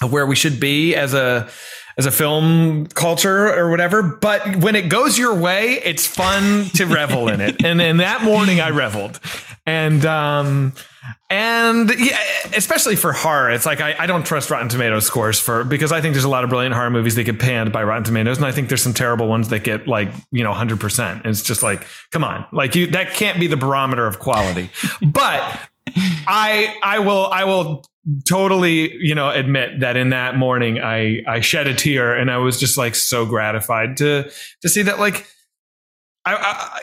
of 0.00 0.10
where 0.10 0.26
we 0.26 0.34
should 0.34 0.58
be 0.58 0.94
as 0.94 1.12
a 1.12 1.50
as 1.98 2.06
a 2.06 2.10
film 2.10 2.86
culture 2.86 3.52
or 3.52 3.68
whatever. 3.70 4.02
But 4.02 4.56
when 4.56 4.76
it 4.76 4.88
goes 4.88 5.18
your 5.18 5.34
way, 5.34 5.80
it's 5.84 6.06
fun 6.06 6.66
to 6.76 6.86
revel 6.86 7.28
in 7.28 7.42
it. 7.42 7.62
And 7.64 7.82
in 7.82 7.98
that 7.98 8.22
morning, 8.22 8.60
I 8.60 8.70
reveled. 8.70 9.20
And, 9.66 10.06
um, 10.06 10.72
and 11.30 11.92
yeah, 11.98 12.18
especially 12.54 12.96
for 12.96 13.12
horror, 13.12 13.50
it's 13.50 13.66
like 13.66 13.80
I, 13.80 13.94
I, 13.98 14.06
don't 14.06 14.24
trust 14.24 14.50
Rotten 14.50 14.68
Tomatoes 14.68 15.06
scores 15.06 15.38
for 15.38 15.64
because 15.64 15.92
I 15.92 16.00
think 16.00 16.14
there's 16.14 16.24
a 16.24 16.28
lot 16.28 16.44
of 16.44 16.50
brilliant 16.50 16.74
horror 16.74 16.90
movies 16.90 17.14
that 17.16 17.24
get 17.24 17.38
panned 17.38 17.72
by 17.72 17.82
Rotten 17.84 18.04
Tomatoes, 18.04 18.38
and 18.38 18.46
I 18.46 18.52
think 18.52 18.68
there's 18.68 18.82
some 18.82 18.94
terrible 18.94 19.28
ones 19.28 19.48
that 19.50 19.64
get 19.64 19.86
like 19.86 20.08
you 20.30 20.42
know 20.42 20.50
100. 20.50 20.80
percent 20.80 21.26
It's 21.26 21.42
just 21.42 21.62
like, 21.62 21.86
come 22.10 22.24
on, 22.24 22.46
like 22.52 22.74
you 22.74 22.86
that 22.88 23.14
can't 23.14 23.38
be 23.38 23.46
the 23.46 23.56
barometer 23.56 24.06
of 24.06 24.18
quality. 24.18 24.70
but 25.02 25.60
I 26.26 26.74
I 26.82 26.98
will 27.00 27.26
I 27.26 27.44
will 27.44 27.84
totally, 28.26 28.94
you 28.96 29.14
know, 29.14 29.30
admit 29.30 29.80
that 29.80 29.96
in 29.96 30.10
that 30.10 30.36
morning 30.36 30.80
I 30.80 31.22
I 31.26 31.40
shed 31.40 31.66
a 31.66 31.74
tear 31.74 32.14
and 32.14 32.30
I 32.30 32.38
was 32.38 32.58
just 32.58 32.78
like 32.78 32.94
so 32.94 33.26
gratified 33.26 33.96
to 33.98 34.30
to 34.62 34.68
see 34.68 34.82
that 34.82 34.98
like 34.98 35.26
I, 36.24 36.34
I 36.34 36.80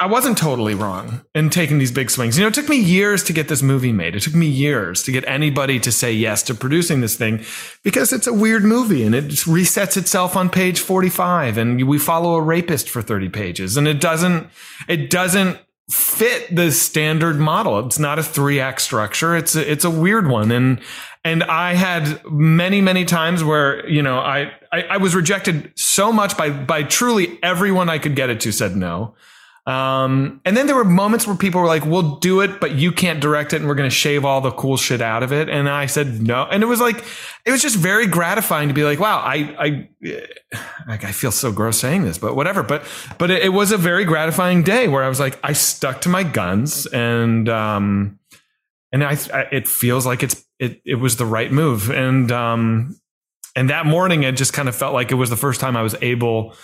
I 0.00 0.06
wasn't 0.06 0.38
totally 0.38 0.74
wrong 0.74 1.20
in 1.34 1.50
taking 1.50 1.76
these 1.76 1.92
big 1.92 2.10
swings. 2.10 2.38
You 2.38 2.44
know, 2.44 2.48
it 2.48 2.54
took 2.54 2.70
me 2.70 2.78
years 2.78 3.22
to 3.24 3.34
get 3.34 3.48
this 3.48 3.62
movie 3.62 3.92
made. 3.92 4.16
It 4.16 4.22
took 4.22 4.34
me 4.34 4.46
years 4.46 5.02
to 5.02 5.12
get 5.12 5.28
anybody 5.28 5.78
to 5.78 5.92
say 5.92 6.10
yes 6.10 6.42
to 6.44 6.54
producing 6.54 7.02
this 7.02 7.16
thing 7.16 7.44
because 7.84 8.10
it's 8.10 8.26
a 8.26 8.32
weird 8.32 8.64
movie 8.64 9.04
and 9.04 9.14
it 9.14 9.26
resets 9.26 9.98
itself 9.98 10.36
on 10.36 10.48
page 10.48 10.80
45 10.80 11.58
and 11.58 11.86
we 11.86 11.98
follow 11.98 12.36
a 12.36 12.40
rapist 12.40 12.88
for 12.88 13.02
30 13.02 13.28
pages 13.28 13.76
and 13.76 13.86
it 13.86 14.00
doesn't, 14.00 14.48
it 14.88 15.10
doesn't 15.10 15.58
fit 15.90 16.54
the 16.54 16.72
standard 16.72 17.38
model. 17.38 17.84
It's 17.84 17.98
not 17.98 18.18
a 18.18 18.22
three 18.22 18.58
act 18.58 18.80
structure. 18.80 19.36
It's 19.36 19.54
a, 19.54 19.70
it's 19.70 19.84
a 19.84 19.90
weird 19.90 20.28
one. 20.28 20.50
And, 20.50 20.80
and 21.26 21.44
I 21.44 21.74
had 21.74 22.24
many, 22.24 22.80
many 22.80 23.04
times 23.04 23.44
where, 23.44 23.86
you 23.86 24.00
know, 24.00 24.18
I, 24.18 24.50
I, 24.72 24.82
I 24.82 24.96
was 24.96 25.14
rejected 25.14 25.72
so 25.76 26.10
much 26.10 26.38
by, 26.38 26.48
by 26.48 26.84
truly 26.84 27.38
everyone 27.42 27.90
I 27.90 27.98
could 27.98 28.16
get 28.16 28.30
it 28.30 28.40
to 28.40 28.52
said 28.52 28.76
no. 28.76 29.14
Um, 29.66 30.40
and 30.44 30.56
then 30.56 30.66
there 30.66 30.74
were 30.74 30.84
moments 30.84 31.26
where 31.26 31.36
people 31.36 31.60
were 31.60 31.66
like, 31.66 31.84
we'll 31.84 32.16
do 32.16 32.40
it, 32.40 32.60
but 32.60 32.72
you 32.72 32.92
can't 32.92 33.20
direct 33.20 33.52
it 33.52 33.56
and 33.56 33.68
we're 33.68 33.74
going 33.74 33.88
to 33.88 33.94
shave 33.94 34.24
all 34.24 34.40
the 34.40 34.50
cool 34.50 34.76
shit 34.76 35.00
out 35.00 35.22
of 35.22 35.32
it. 35.32 35.48
And 35.48 35.68
I 35.68 35.86
said 35.86 36.22
no. 36.22 36.44
And 36.50 36.62
it 36.62 36.66
was 36.66 36.80
like, 36.80 37.04
it 37.44 37.50
was 37.50 37.62
just 37.62 37.76
very 37.76 38.06
gratifying 38.06 38.68
to 38.68 38.74
be 38.74 38.84
like, 38.84 38.98
wow, 38.98 39.18
I, 39.18 39.36
I, 39.58 39.88
like, 40.88 41.04
I 41.04 41.12
feel 41.12 41.30
so 41.30 41.52
gross 41.52 41.78
saying 41.78 42.04
this, 42.04 42.18
but 42.18 42.34
whatever. 42.34 42.62
But, 42.62 42.84
but 43.18 43.30
it, 43.30 43.42
it 43.44 43.50
was 43.50 43.70
a 43.70 43.76
very 43.76 44.04
gratifying 44.04 44.62
day 44.62 44.88
where 44.88 45.04
I 45.04 45.08
was 45.08 45.20
like, 45.20 45.38
I 45.44 45.52
stuck 45.52 46.00
to 46.02 46.08
my 46.08 46.24
guns 46.24 46.86
and, 46.86 47.48
um, 47.48 48.18
and 48.92 49.04
I, 49.04 49.16
I 49.32 49.46
it 49.52 49.68
feels 49.68 50.06
like 50.06 50.22
it's, 50.22 50.44
it, 50.58 50.80
it 50.84 50.96
was 50.96 51.16
the 51.16 51.26
right 51.26 51.52
move. 51.52 51.90
And, 51.90 52.32
um, 52.32 52.96
And 53.56 53.68
that 53.68 53.84
morning, 53.84 54.22
it 54.22 54.36
just 54.36 54.52
kind 54.52 54.68
of 54.68 54.76
felt 54.76 54.94
like 54.94 55.10
it 55.10 55.16
was 55.16 55.28
the 55.28 55.36
first 55.36 55.60
time 55.60 55.76
I 55.76 55.82
was 55.82 55.96
able 56.00 56.54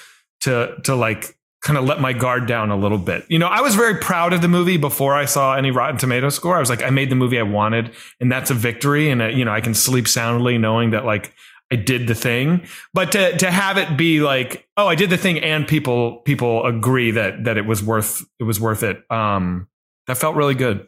to 0.43 0.77
to 0.85 0.95
like 0.95 1.37
kind 1.67 1.77
of 1.77 1.85
let 1.85 2.01
my 2.01 2.13
guard 2.13 2.47
down 2.47 2.71
a 2.71 2.77
little 2.77 2.97
bit. 2.97 3.27
You 3.29 3.41
know, 3.41 3.49
I 3.49 3.61
was 3.61 3.75
very 3.75 3.97
proud 3.97 4.33
of 4.33 4.41
the 4.41 4.47
movie 4.47 4.77
before 4.77 5.15
I 5.15 5.25
saw 5.25 5.57
any 5.57 5.73
Rotten 5.73 5.99
Tomato 5.99 6.29
score. 6.29 6.57
I 6.57 6.61
was 6.61 6.71
like, 6.71 6.83
I 6.83 6.91
made 6.91 7.11
the 7.11 7.17
movie 7.17 7.41
I 7.41 7.43
wanted, 7.43 7.93
and 8.21 8.31
that's 8.31 8.53
a 8.53 8.55
victory. 8.55 9.11
And 9.11 9.21
uh, 9.21 9.27
you 9.27 9.45
know, 9.45 9.51
I 9.51 9.61
can 9.61 9.75
sleep 9.75 10.07
soundly 10.07 10.59
knowing 10.59 10.91
that 10.91 11.05
like 11.05 11.35
I 11.73 11.77
did 11.77 12.07
the 12.07 12.15
thing. 12.15 12.67
But 12.95 13.11
to 13.13 13.37
to 13.39 13.51
have 13.51 13.79
it 13.79 13.97
be 13.97 14.21
like, 14.21 14.69
oh, 14.77 14.87
I 14.87 14.95
did 14.95 15.11
the 15.11 15.17
thing, 15.17 15.41
and 15.41 15.67
people 15.67 16.19
people 16.19 16.65
agree 16.65 17.11
that 17.11 17.43
that 17.45 17.57
it 17.57 17.67
was 17.67 17.83
worth 17.83 18.25
it 18.39 18.45
was 18.45 18.61
worth 18.61 18.85
it. 18.85 19.03
Um, 19.11 19.67
that 20.07 20.17
felt 20.17 20.37
really 20.37 20.55
good. 20.55 20.87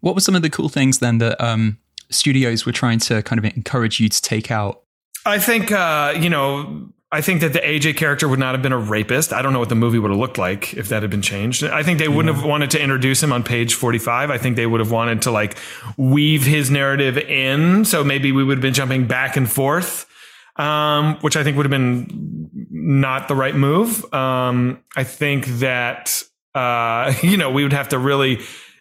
What 0.00 0.14
were 0.14 0.22
some 0.22 0.34
of 0.34 0.40
the 0.40 0.48
cool 0.48 0.70
things 0.70 1.00
then 1.00 1.18
that 1.18 1.38
um, 1.44 1.76
studios 2.08 2.64
were 2.64 2.72
trying 2.72 3.00
to 3.00 3.22
kind 3.22 3.38
of 3.38 3.44
encourage 3.44 4.00
you 4.00 4.08
to 4.08 4.22
take 4.22 4.50
out? 4.50 4.82
I 5.26 5.38
think 5.38 5.70
uh, 5.72 6.14
you 6.18 6.30
know 6.30 6.88
I 7.12 7.20
think 7.20 7.40
that 7.42 7.52
the 7.52 7.60
AJ 7.60 7.96
character 7.96 8.26
would 8.26 8.40
not 8.40 8.54
have 8.54 8.62
been 8.62 8.72
a 8.72 8.78
rapist. 8.78 9.32
I 9.32 9.40
don't 9.40 9.52
know 9.52 9.60
what 9.60 9.68
the 9.68 9.76
movie 9.76 9.98
would 9.98 10.10
have 10.10 10.18
looked 10.18 10.38
like 10.38 10.74
if 10.74 10.88
that 10.88 11.02
had 11.02 11.10
been 11.10 11.22
changed. 11.22 11.62
I 11.62 11.84
think 11.84 12.00
they 12.00 12.08
wouldn't 12.08 12.34
yeah. 12.34 12.40
have 12.40 12.48
wanted 12.48 12.72
to 12.72 12.82
introduce 12.82 13.22
him 13.22 13.32
on 13.32 13.44
page 13.44 13.74
45. 13.74 14.30
I 14.30 14.38
think 14.38 14.56
they 14.56 14.66
would 14.66 14.80
have 14.80 14.90
wanted 14.90 15.22
to 15.22 15.30
like 15.30 15.56
weave 15.96 16.44
his 16.44 16.68
narrative 16.68 17.16
in. 17.16 17.84
So 17.84 18.02
maybe 18.02 18.32
we 18.32 18.42
would 18.42 18.58
have 18.58 18.62
been 18.62 18.74
jumping 18.74 19.06
back 19.06 19.36
and 19.36 19.48
forth, 19.48 20.06
um, 20.56 21.16
which 21.20 21.36
I 21.36 21.44
think 21.44 21.56
would 21.56 21.64
have 21.64 21.70
been 21.70 22.50
not 22.70 23.28
the 23.28 23.36
right 23.36 23.54
move. 23.54 24.12
Um, 24.12 24.82
I 24.96 25.04
think 25.04 25.46
that, 25.60 26.24
uh, 26.56 27.14
you 27.22 27.36
know, 27.36 27.52
we 27.52 27.62
would 27.62 27.72
have 27.72 27.90
to 27.90 27.98
really 27.98 28.38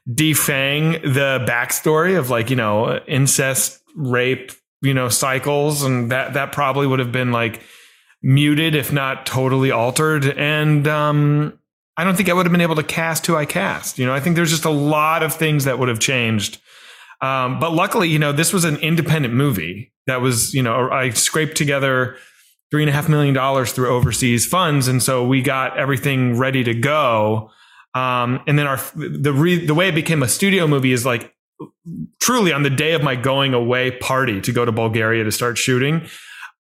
defang 0.09 1.01
the 1.03 1.45
backstory 1.47 2.17
of 2.17 2.31
like, 2.31 2.49
you 2.49 2.55
know, 2.55 2.99
incest, 3.07 3.83
rape, 3.95 4.51
you 4.81 4.95
know, 4.95 5.09
cycles. 5.09 5.83
And 5.83 6.11
that, 6.11 6.33
that 6.33 6.51
probably 6.51 6.87
would 6.87 6.99
have 6.99 7.11
been 7.11 7.31
like, 7.31 7.61
muted, 8.21 8.75
if 8.75 8.91
not 8.91 9.25
totally 9.25 9.71
altered. 9.71 10.25
And 10.25 10.87
um, 10.87 11.59
I 11.97 12.03
don't 12.03 12.15
think 12.15 12.29
I 12.29 12.33
would 12.33 12.45
have 12.45 12.51
been 12.51 12.61
able 12.61 12.75
to 12.75 12.83
cast 12.83 13.25
who 13.25 13.35
I 13.35 13.45
cast. 13.45 13.97
You 13.97 14.05
know, 14.05 14.13
I 14.13 14.19
think 14.19 14.35
there's 14.35 14.49
just 14.49 14.65
a 14.65 14.69
lot 14.69 15.23
of 15.23 15.33
things 15.33 15.65
that 15.65 15.79
would 15.79 15.89
have 15.89 15.99
changed. 15.99 16.59
Um, 17.21 17.59
but 17.59 17.71
luckily, 17.71 18.09
you 18.09 18.19
know, 18.19 18.31
this 18.31 18.51
was 18.51 18.65
an 18.65 18.77
independent 18.77 19.33
movie 19.33 19.93
that 20.07 20.21
was, 20.21 20.53
you 20.53 20.61
know, 20.61 20.89
I 20.89 21.11
scraped 21.11 21.55
together 21.55 22.17
three 22.71 22.83
and 22.83 22.89
a 22.89 22.93
half 22.93 23.07
million 23.07 23.33
dollars 23.33 23.71
through 23.71 23.89
overseas 23.89 24.45
funds, 24.45 24.87
and 24.87 25.01
so 25.01 25.25
we 25.25 25.41
got 25.41 25.77
everything 25.77 26.37
ready 26.37 26.63
to 26.63 26.73
go. 26.73 27.51
Um, 27.93 28.41
and 28.47 28.59
then 28.59 28.67
our 28.67 28.77
the 28.95 29.31
re, 29.31 29.65
the 29.65 29.73
way 29.73 29.87
it 29.87 29.95
became 29.95 30.21
a 30.21 30.27
studio 30.27 30.67
movie 30.67 30.91
is 30.91 31.05
like 31.05 31.33
truly 32.19 32.51
on 32.51 32.63
the 32.63 32.69
day 32.69 32.91
of 32.91 33.01
my 33.01 33.15
going 33.15 33.53
away 33.53 33.91
party 33.91 34.41
to 34.41 34.51
go 34.51 34.65
to 34.65 34.71
Bulgaria 34.73 35.23
to 35.23 35.31
start 35.31 35.57
shooting, 35.57 36.05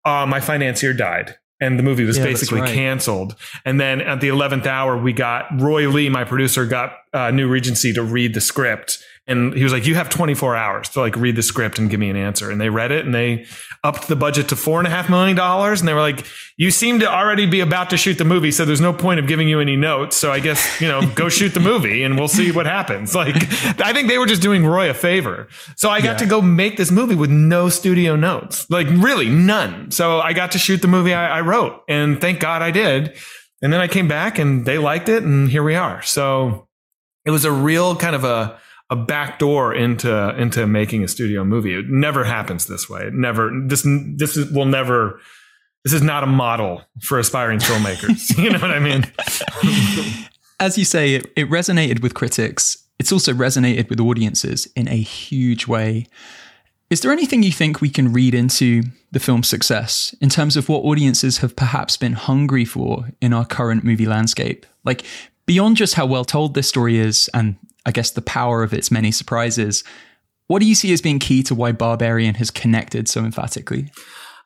uh, 0.04 0.24
my 0.26 0.40
financier 0.40 0.92
died 0.92 1.36
and 1.64 1.78
the 1.78 1.82
movie 1.82 2.04
was 2.04 2.18
yeah, 2.18 2.24
basically 2.24 2.60
right. 2.60 2.74
canceled. 2.74 3.34
And 3.64 3.80
then 3.80 4.00
at 4.00 4.20
the 4.20 4.28
11th 4.28 4.66
hour, 4.66 4.96
we 4.96 5.12
got 5.12 5.46
Roy 5.58 5.88
Lee, 5.88 6.08
my 6.08 6.24
producer, 6.24 6.66
got 6.66 6.96
uh, 7.12 7.30
New 7.30 7.48
Regency 7.48 7.92
to 7.94 8.02
read 8.02 8.34
the 8.34 8.40
script 8.40 9.02
and 9.26 9.54
he 9.54 9.62
was 9.62 9.72
like, 9.72 9.86
"You 9.86 9.94
have 9.94 10.10
24 10.10 10.54
hours 10.54 10.88
to 10.90 11.00
like 11.00 11.16
read 11.16 11.34
the 11.34 11.42
script 11.42 11.78
and 11.78 11.88
give 11.88 11.98
me 11.98 12.10
an 12.10 12.16
answer." 12.16 12.50
And 12.50 12.60
they 12.60 12.68
read 12.68 12.92
it, 12.92 13.06
and 13.06 13.14
they 13.14 13.46
upped 13.82 14.08
the 14.08 14.16
budget 14.16 14.48
to 14.50 14.56
four 14.56 14.78
and 14.78 14.86
a 14.86 14.90
half 14.90 15.08
million 15.08 15.34
dollars. 15.34 15.80
And 15.80 15.88
they 15.88 15.94
were 15.94 16.00
like, 16.00 16.26
"You 16.58 16.70
seem 16.70 17.00
to 17.00 17.10
already 17.10 17.46
be 17.46 17.60
about 17.60 17.88
to 17.90 17.96
shoot 17.96 18.18
the 18.18 18.24
movie, 18.24 18.50
so 18.50 18.66
there's 18.66 18.82
no 18.82 18.92
point 18.92 19.20
of 19.20 19.26
giving 19.26 19.48
you 19.48 19.60
any 19.60 19.76
notes. 19.76 20.16
So 20.16 20.30
I 20.30 20.40
guess 20.40 20.80
you 20.80 20.88
know, 20.88 21.06
go 21.14 21.30
shoot 21.30 21.54
the 21.54 21.60
movie, 21.60 22.02
and 22.02 22.18
we'll 22.18 22.28
see 22.28 22.52
what 22.52 22.66
happens." 22.66 23.14
Like, 23.24 23.36
I 23.80 23.92
think 23.94 24.08
they 24.08 24.18
were 24.18 24.26
just 24.26 24.42
doing 24.42 24.66
Roy 24.66 24.90
a 24.90 24.94
favor. 24.94 25.48
So 25.76 25.88
I 25.88 26.00
got 26.00 26.12
yeah. 26.12 26.16
to 26.16 26.26
go 26.26 26.42
make 26.42 26.76
this 26.76 26.90
movie 26.90 27.14
with 27.14 27.30
no 27.30 27.70
studio 27.70 28.16
notes, 28.16 28.68
like 28.68 28.86
really 28.88 29.30
none. 29.30 29.90
So 29.92 30.20
I 30.20 30.34
got 30.34 30.52
to 30.52 30.58
shoot 30.58 30.82
the 30.82 30.88
movie 30.88 31.14
I, 31.14 31.38
I 31.38 31.40
wrote, 31.40 31.82
and 31.88 32.20
thank 32.20 32.40
God 32.40 32.60
I 32.60 32.70
did. 32.70 33.16
And 33.62 33.72
then 33.72 33.80
I 33.80 33.88
came 33.88 34.08
back, 34.08 34.38
and 34.38 34.66
they 34.66 34.76
liked 34.76 35.08
it, 35.08 35.22
and 35.22 35.48
here 35.48 35.62
we 35.62 35.74
are. 35.74 36.02
So 36.02 36.68
it 37.24 37.30
was 37.30 37.46
a 37.46 37.52
real 37.52 37.96
kind 37.96 38.14
of 38.14 38.24
a 38.24 38.58
a 38.90 38.96
back 38.96 39.38
door 39.38 39.74
into 39.74 40.34
into 40.38 40.66
making 40.66 41.02
a 41.02 41.08
studio 41.08 41.44
movie. 41.44 41.74
It 41.74 41.86
never 41.88 42.24
happens 42.24 42.66
this 42.66 42.88
way. 42.88 43.02
It 43.06 43.14
never 43.14 43.50
this 43.66 43.86
this 44.16 44.36
is, 44.36 44.50
will 44.52 44.66
never 44.66 45.20
this 45.84 45.92
is 45.92 46.02
not 46.02 46.22
a 46.22 46.26
model 46.26 46.82
for 47.02 47.18
aspiring 47.18 47.58
filmmakers. 47.58 48.36
you 48.42 48.50
know 48.50 48.58
what 48.58 48.70
I 48.70 48.78
mean? 48.78 49.04
As 50.60 50.78
you 50.78 50.84
say, 50.84 51.14
it, 51.14 51.26
it 51.36 51.50
resonated 51.50 52.02
with 52.02 52.14
critics. 52.14 52.78
It's 52.98 53.12
also 53.12 53.32
resonated 53.32 53.90
with 53.90 54.00
audiences 54.00 54.66
in 54.76 54.88
a 54.88 54.96
huge 54.96 55.66
way. 55.66 56.06
Is 56.90 57.00
there 57.00 57.12
anything 57.12 57.42
you 57.42 57.50
think 57.50 57.80
we 57.80 57.88
can 57.88 58.12
read 58.12 58.34
into 58.34 58.82
the 59.10 59.18
film's 59.18 59.48
success 59.48 60.14
in 60.20 60.28
terms 60.28 60.56
of 60.56 60.68
what 60.68 60.84
audiences 60.84 61.38
have 61.38 61.56
perhaps 61.56 61.96
been 61.96 62.12
hungry 62.12 62.64
for 62.64 63.10
in 63.20 63.32
our 63.32 63.44
current 63.44 63.84
movie 63.84 64.06
landscape? 64.06 64.64
Like, 64.84 65.04
beyond 65.44 65.76
just 65.76 65.94
how 65.94 66.06
well 66.06 66.24
told 66.24 66.54
this 66.54 66.68
story 66.68 66.98
is 66.98 67.28
and 67.34 67.56
I 67.86 67.90
guess, 67.90 68.10
the 68.10 68.22
power 68.22 68.62
of 68.62 68.72
its 68.72 68.90
many 68.90 69.10
surprises. 69.10 69.84
What 70.46 70.60
do 70.60 70.66
you 70.66 70.74
see 70.74 70.92
as 70.92 71.00
being 71.00 71.18
key 71.18 71.42
to 71.44 71.54
why 71.54 71.72
Barbarian 71.72 72.34
has 72.36 72.50
connected 72.50 73.08
so 73.08 73.24
emphatically? 73.24 73.90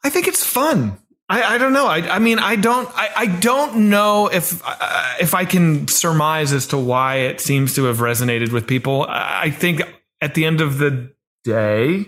I 0.04 0.10
think 0.10 0.28
it's 0.28 0.44
fun. 0.44 0.98
I, 1.28 1.54
I 1.54 1.58
don't 1.58 1.72
know. 1.72 1.86
I, 1.86 1.98
I, 2.14 2.18
mean, 2.18 2.38
I 2.38 2.56
don't. 2.56 2.88
I, 2.94 3.10
I 3.14 3.26
don't 3.26 3.90
know 3.90 4.28
if 4.28 4.62
uh, 4.64 5.14
if 5.20 5.34
I 5.34 5.44
can 5.44 5.86
surmise 5.88 6.52
as 6.52 6.66
to 6.68 6.78
why 6.78 7.16
it 7.16 7.40
seems 7.40 7.74
to 7.74 7.84
have 7.84 7.98
resonated 7.98 8.50
with 8.50 8.66
people. 8.66 9.04
I 9.08 9.50
think 9.50 9.82
at 10.22 10.34
the 10.34 10.46
end 10.46 10.60
of 10.60 10.78
the 10.78 11.12
day, 11.44 12.06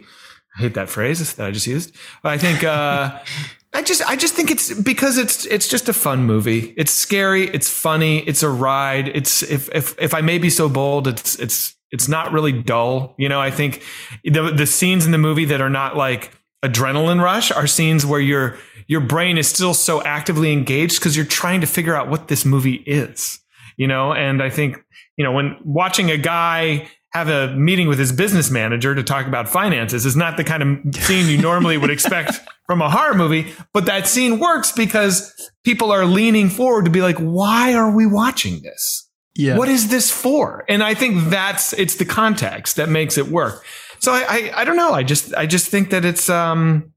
I 0.57 0.61
hate 0.61 0.75
that 0.75 0.89
phrase 0.89 1.35
that 1.35 1.47
I 1.47 1.51
just 1.51 1.67
used. 1.67 1.95
I 2.25 2.39
think 2.39 2.65
uh, 2.65 3.19
I 3.73 3.83
just 3.83 4.03
I 4.03 4.17
just 4.17 4.35
think 4.35 4.51
it's 4.51 4.73
because 4.75 5.17
it's 5.17 5.47
it's 5.47 5.69
just 5.69 5.89
a 5.89 5.93
fun 5.93 6.25
movie. 6.25 6.75
It's 6.77 6.93
scary, 6.93 7.45
it's 7.45 7.69
funny, 7.69 8.21
it's 8.21 8.43
a 8.43 8.49
ride. 8.49 9.09
It's 9.09 9.43
if 9.45 9.69
if 9.73 9.97
if 10.01 10.13
I 10.13 10.21
may 10.23 10.39
be 10.39 10.51
so 10.51 10.69
bold, 10.69 11.07
it's 11.07 11.39
it's 11.39 11.77
it's 11.93 12.09
not 12.09 12.33
really 12.33 12.53
dull. 12.53 13.15
You 13.17 13.29
know, 13.29 13.41
I 13.41 13.51
think 13.51 13.85
the 14.25 14.51
the 14.51 14.67
scenes 14.67 15.07
in 15.07 15.13
the 15.13 15.19
movie 15.19 15.45
that 15.45 15.61
are 15.61 15.71
not 15.71 15.97
like 15.97 16.33
adrenaline 16.65 17.23
rush 17.23 17.53
are 17.53 17.67
scenes 17.67 18.05
where 18.05 18.21
your 18.21 18.59
your 18.89 19.01
brain 19.01 19.39
is 19.39 19.47
still 19.49 19.73
so 19.73 20.03
actively 20.03 20.53
engaged 20.53 20.99
because 20.99 21.17
you're 21.17 21.25
trying 21.25 21.61
to 21.61 21.67
figure 21.67 21.95
out 21.95 22.09
what 22.09 22.27
this 22.27 22.45
movie 22.45 22.83
is. 22.87 23.39
You 23.77 23.87
know, 23.87 24.13
and 24.13 24.43
I 24.43 24.51
think, 24.51 24.79
you 25.17 25.25
know, 25.25 25.33
when 25.33 25.57
watching 25.65 26.11
a 26.11 26.19
guy 26.19 26.89
have 27.13 27.29
a 27.29 27.55
meeting 27.55 27.89
with 27.89 27.99
his 27.99 28.13
business 28.13 28.51
manager 28.51 28.95
to 28.95 29.03
talk 29.03 29.27
about 29.27 29.49
finances 29.49 30.07
is 30.07 30.17
not 30.17 30.37
the 30.37 30.45
kind 30.45 30.63
of 30.63 30.95
scene 31.03 31.29
you 31.29 31.41
normally 31.41 31.77
would 31.77 31.91
expect 31.91 32.41
from 32.71 32.83
a 32.83 32.89
horror 32.89 33.15
movie. 33.15 33.53
But 33.73 33.87
that 33.87 34.07
scene 34.07 34.39
works 34.39 34.71
because 34.71 35.51
people 35.65 35.91
are 35.91 36.05
leaning 36.05 36.49
forward 36.49 36.85
to 36.85 36.91
be 36.93 37.03
like, 37.03 37.19
why 37.19 37.75
are 37.75 37.91
we 37.91 38.07
watching 38.07 38.63
this? 38.63 39.11
Yeah. 39.35 39.59
What 39.59 39.69
is 39.69 39.89
this 39.89 40.09
for? 40.09 40.65
And 40.69 40.81
I 40.81 40.95
think 40.95 41.31
that's, 41.31 41.73
it's 41.73 41.97
the 41.97 42.05
context 42.05 42.77
that 42.77 42.89
makes 42.89 43.19
it 43.19 43.27
work. 43.27 43.65
So 43.99 44.13
I, 44.13 44.25
I, 44.29 44.53
I 44.61 44.65
don't 44.65 44.77
know. 44.77 44.93
I 44.93 45.03
just, 45.03 45.35
I 45.35 45.47
just 45.47 45.67
think 45.67 45.91
that 45.91 46.05
it's, 46.05 46.31
um, 46.31 46.93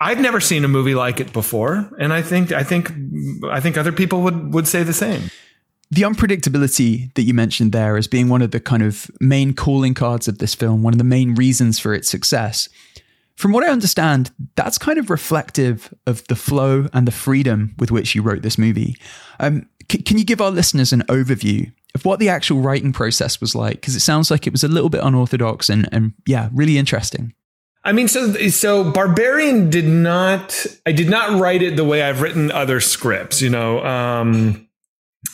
I've 0.00 0.20
never 0.20 0.40
seen 0.40 0.64
a 0.64 0.68
movie 0.68 0.94
like 0.94 1.20
it 1.20 1.34
before. 1.34 1.90
And 2.00 2.10
I 2.10 2.22
think, 2.22 2.50
I 2.50 2.62
think, 2.62 2.90
I 3.50 3.60
think 3.60 3.76
other 3.76 3.92
people 3.92 4.22
would, 4.22 4.54
would 4.54 4.66
say 4.66 4.84
the 4.84 4.94
same 4.94 5.30
the 5.90 6.02
unpredictability 6.02 7.12
that 7.12 7.24
you 7.24 7.34
mentioned 7.34 7.72
there 7.72 7.98
as 7.98 8.06
being 8.06 8.30
one 8.30 8.40
of 8.40 8.50
the 8.50 8.58
kind 8.58 8.82
of 8.82 9.10
main 9.20 9.52
calling 9.52 9.92
cards 9.92 10.26
of 10.26 10.38
this 10.38 10.54
film, 10.54 10.82
one 10.82 10.94
of 10.94 10.98
the 10.98 11.04
main 11.04 11.34
reasons 11.34 11.78
for 11.78 11.92
its 11.92 12.08
success. 12.08 12.66
From 13.36 13.52
what 13.52 13.64
I 13.64 13.68
understand, 13.68 14.30
that's 14.56 14.78
kind 14.78 14.98
of 14.98 15.10
reflective 15.10 15.92
of 16.06 16.26
the 16.28 16.36
flow 16.36 16.88
and 16.92 17.06
the 17.06 17.12
freedom 17.12 17.74
with 17.78 17.90
which 17.90 18.14
you 18.14 18.22
wrote 18.22 18.42
this 18.42 18.58
movie. 18.58 18.96
Um, 19.40 19.68
c- 19.90 20.02
can 20.02 20.18
you 20.18 20.24
give 20.24 20.40
our 20.40 20.50
listeners 20.50 20.92
an 20.92 21.02
overview 21.08 21.72
of 21.94 22.04
what 22.04 22.18
the 22.18 22.28
actual 22.28 22.60
writing 22.60 22.92
process 22.92 23.40
was 23.40 23.54
like? 23.54 23.74
Because 23.80 23.96
it 23.96 24.00
sounds 24.00 24.30
like 24.30 24.46
it 24.46 24.52
was 24.52 24.62
a 24.62 24.68
little 24.68 24.90
bit 24.90 25.02
unorthodox 25.02 25.68
and, 25.68 25.88
and 25.92 26.12
yeah, 26.26 26.50
really 26.52 26.78
interesting. 26.78 27.34
I 27.84 27.92
mean, 27.92 28.06
so 28.06 28.32
so 28.48 28.90
Barbarian 28.92 29.68
did 29.68 29.86
not. 29.86 30.66
I 30.86 30.92
did 30.92 31.10
not 31.10 31.40
write 31.40 31.62
it 31.62 31.76
the 31.76 31.84
way 31.84 32.02
I've 32.02 32.22
written 32.22 32.52
other 32.52 32.78
scripts. 32.78 33.42
You 33.42 33.50
know, 33.50 33.84
um, 33.84 34.68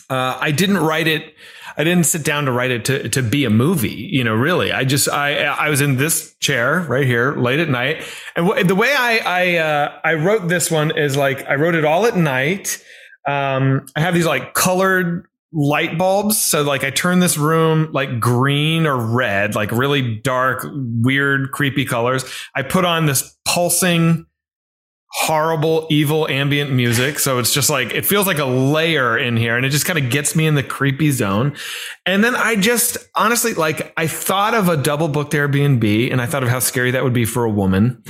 uh, 0.08 0.38
I 0.40 0.50
didn't 0.50 0.78
write 0.78 1.06
it. 1.06 1.34
I 1.78 1.84
didn't 1.84 2.06
sit 2.06 2.24
down 2.24 2.46
to 2.46 2.52
write 2.52 2.72
it 2.72 2.84
to, 2.86 3.08
to 3.08 3.22
be 3.22 3.44
a 3.44 3.50
movie, 3.50 4.08
you 4.10 4.24
know, 4.24 4.34
really. 4.34 4.72
I 4.72 4.84
just, 4.84 5.08
I, 5.08 5.44
I 5.44 5.68
was 5.68 5.80
in 5.80 5.96
this 5.96 6.34
chair 6.40 6.80
right 6.80 7.06
here 7.06 7.36
late 7.36 7.60
at 7.60 7.68
night. 7.68 8.04
And 8.34 8.48
w- 8.48 8.64
the 8.64 8.74
way 8.74 8.92
I, 8.92 9.18
I, 9.18 9.56
uh, 9.56 10.00
I 10.04 10.14
wrote 10.14 10.48
this 10.48 10.72
one 10.72 10.96
is 10.98 11.16
like, 11.16 11.46
I 11.46 11.54
wrote 11.54 11.76
it 11.76 11.84
all 11.84 12.04
at 12.06 12.16
night. 12.16 12.82
Um, 13.28 13.86
I 13.94 14.00
have 14.00 14.12
these 14.12 14.26
like 14.26 14.54
colored 14.54 15.28
light 15.52 15.96
bulbs. 15.96 16.42
So 16.42 16.62
like 16.62 16.82
I 16.82 16.90
turn 16.90 17.20
this 17.20 17.38
room 17.38 17.90
like 17.92 18.18
green 18.18 18.86
or 18.86 18.96
red, 18.96 19.54
like 19.54 19.70
really 19.70 20.16
dark, 20.16 20.66
weird, 20.72 21.52
creepy 21.52 21.84
colors. 21.84 22.24
I 22.54 22.62
put 22.62 22.84
on 22.84 23.06
this 23.06 23.36
pulsing, 23.46 24.26
horrible, 25.10 25.86
evil 25.90 26.28
ambient 26.28 26.70
music. 26.70 27.18
So 27.18 27.38
it's 27.38 27.52
just 27.52 27.70
like, 27.70 27.94
it 27.94 28.04
feels 28.04 28.26
like 28.26 28.38
a 28.38 28.44
layer 28.44 29.16
in 29.16 29.36
here 29.36 29.56
and 29.56 29.64
it 29.64 29.70
just 29.70 29.86
kind 29.86 29.98
of 29.98 30.10
gets 30.10 30.36
me 30.36 30.46
in 30.46 30.54
the 30.54 30.62
creepy 30.62 31.10
zone. 31.10 31.56
And 32.04 32.22
then 32.22 32.36
I 32.36 32.56
just 32.56 32.98
honestly, 33.14 33.54
like, 33.54 33.92
I 33.96 34.06
thought 34.06 34.54
of 34.54 34.68
a 34.68 34.76
double 34.76 35.08
booked 35.08 35.32
Airbnb 35.32 36.12
and 36.12 36.20
I 36.20 36.26
thought 36.26 36.42
of 36.42 36.48
how 36.50 36.58
scary 36.58 36.90
that 36.90 37.04
would 37.04 37.14
be 37.14 37.24
for 37.24 37.44
a 37.44 37.50
woman. 37.50 38.02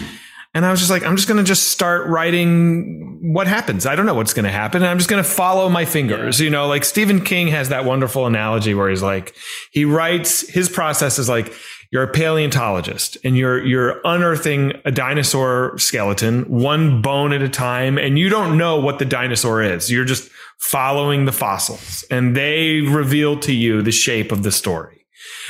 And 0.54 0.66
I 0.66 0.70
was 0.70 0.80
just 0.80 0.90
like, 0.90 1.04
I'm 1.04 1.14
just 1.14 1.28
going 1.28 1.38
to 1.38 1.44
just 1.44 1.68
start 1.68 2.08
writing 2.08 3.20
what 3.32 3.46
happens. 3.46 3.86
I 3.86 3.94
don't 3.94 4.06
know 4.06 4.14
what's 4.14 4.32
going 4.32 4.46
to 4.46 4.50
happen. 4.50 4.82
And 4.82 4.90
I'm 4.90 4.98
just 4.98 5.08
going 5.08 5.22
to 5.22 5.28
follow 5.28 5.68
my 5.68 5.84
fingers. 5.84 6.40
You 6.40 6.50
know, 6.50 6.66
like 6.66 6.84
Stephen 6.84 7.22
King 7.22 7.48
has 7.48 7.68
that 7.68 7.84
wonderful 7.84 8.26
analogy 8.26 8.74
where 8.74 8.88
he's 8.88 9.02
like, 9.02 9.36
he 9.70 9.84
writes 9.84 10.48
his 10.48 10.68
process 10.68 11.18
is 11.18 11.28
like, 11.28 11.52
you're 11.90 12.02
a 12.02 12.08
paleontologist 12.08 13.16
and 13.24 13.36
you're 13.36 13.64
you're 13.64 14.00
unearthing 14.04 14.72
a 14.84 14.90
dinosaur 14.90 15.76
skeleton 15.78 16.42
one 16.44 17.00
bone 17.02 17.32
at 17.32 17.42
a 17.42 17.48
time 17.48 17.98
and 17.98 18.18
you 18.18 18.28
don't 18.28 18.56
know 18.56 18.78
what 18.78 18.98
the 18.98 19.04
dinosaur 19.04 19.62
is 19.62 19.90
you're 19.90 20.04
just 20.04 20.30
following 20.58 21.24
the 21.24 21.32
fossils 21.32 22.04
and 22.10 22.36
they 22.36 22.80
reveal 22.80 23.38
to 23.38 23.52
you 23.52 23.82
the 23.82 23.92
shape 23.92 24.32
of 24.32 24.42
the 24.42 24.52
story 24.52 24.98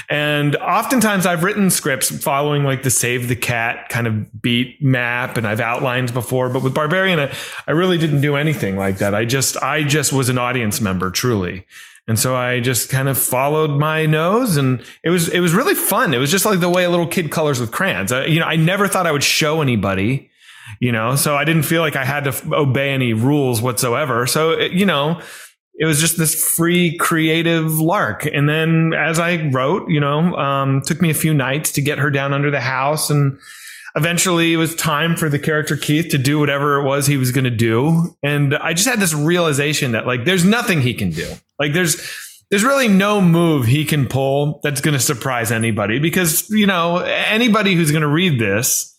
and 0.09 0.57
oftentimes 0.57 1.27
I've 1.27 1.43
written 1.43 1.71
scripts 1.71 2.11
following 2.23 2.65
like 2.65 2.83
the 2.83 2.91
save 2.91 3.29
the 3.29 3.37
cat 3.37 3.89
kind 3.89 4.07
of 4.07 4.41
beat 4.41 4.83
map 4.83 5.37
and 5.37 5.47
I've 5.47 5.61
outlined 5.61 6.15
before, 6.15 6.49
but 6.49 6.63
with 6.63 6.73
Barbarian, 6.73 7.21
I, 7.21 7.35
I 7.67 7.73
really 7.73 7.99
didn't 7.99 8.21
do 8.21 8.37
anything 8.37 8.77
like 8.77 8.99
that. 8.99 9.15
I 9.15 9.25
just, 9.25 9.57
I 9.59 9.83
just 9.83 10.13
was 10.13 10.29
an 10.29 10.39
audience 10.39 10.81
member 10.81 11.11
truly. 11.11 11.67
And 12.09 12.19
so 12.19 12.35
I 12.35 12.61
just 12.61 12.89
kind 12.89 13.07
of 13.07 13.19
followed 13.19 13.73
my 13.73 14.07
nose 14.07 14.57
and 14.57 14.83
it 15.05 15.11
was, 15.11 15.29
it 15.29 15.41
was 15.41 15.53
really 15.53 15.75
fun. 15.75 16.15
It 16.15 16.19
was 16.19 16.31
just 16.31 16.47
like 16.47 16.59
the 16.59 16.71
way 16.71 16.85
a 16.85 16.91
little 16.91 17.07
kid 17.07 17.31
colors 17.31 17.61
with 17.61 17.71
crayons. 17.71 18.11
I, 18.11 18.25
you 18.25 18.41
know, 18.41 18.47
I 18.47 18.57
never 18.57 18.89
thought 18.89 19.07
I 19.07 19.13
would 19.13 19.23
show 19.23 19.61
anybody, 19.61 20.31
you 20.81 20.91
know, 20.91 21.17
so 21.17 21.37
I 21.37 21.45
didn't 21.45 21.65
feel 21.65 21.83
like 21.83 21.97
I 21.97 22.07
had 22.07 22.25
to 22.25 22.55
obey 22.55 22.91
any 22.91 23.13
rules 23.13 23.61
whatsoever. 23.61 24.27
So, 24.27 24.59
you 24.59 24.87
know, 24.87 25.21
it 25.79 25.85
was 25.85 26.01
just 26.01 26.17
this 26.17 26.57
free 26.57 26.97
creative 26.97 27.79
lark. 27.79 28.25
And 28.25 28.49
then 28.49 28.95
as 28.95 29.19
I 29.19 29.47
wrote, 29.51 29.91
you 29.91 30.01
know, 30.01 30.35
um, 30.35 30.81
took 30.81 31.03
me 31.03 31.11
a 31.11 31.15
few 31.15 31.35
nights 31.35 31.73
to 31.73 31.83
get 31.83 31.99
her 31.99 32.11
down 32.11 32.33
under 32.33 32.51
the 32.51 32.61
house. 32.61 33.11
And 33.11 33.39
eventually 33.97 34.55
it 34.55 34.57
was 34.57 34.75
time 34.75 35.15
for 35.15 35.29
the 35.29 35.39
character 35.39 35.77
Keith 35.77 36.09
to 36.09 36.19
do 36.19 36.39
whatever 36.39 36.81
it 36.81 36.85
was 36.85 37.07
he 37.07 37.19
was 37.19 37.33
going 37.33 37.45
to 37.45 37.51
do. 37.51 38.17
And 38.23 38.57
I 38.57 38.73
just 38.73 38.89
had 38.89 38.99
this 38.99 39.13
realization 39.13 39.93
that 39.93 40.07
like, 40.07 40.25
there's 40.25 40.45
nothing 40.45 40.81
he 40.81 40.95
can 40.95 41.11
do. 41.11 41.35
Like 41.59 41.73
there's, 41.73 42.01
there's 42.51 42.65
really 42.65 42.89
no 42.89 43.21
move 43.21 43.67
he 43.67 43.85
can 43.85 44.07
pull 44.07 44.61
that's 44.63 44.81
going 44.81 44.95
to 44.95 45.01
surprise 45.01 45.53
anybody 45.53 45.99
because, 45.99 46.49
you 46.51 46.67
know, 46.67 46.99
anybody 46.99 47.75
who's 47.75 47.91
going 47.91 48.03
to 48.03 48.09
read 48.09 48.41
this, 48.41 48.97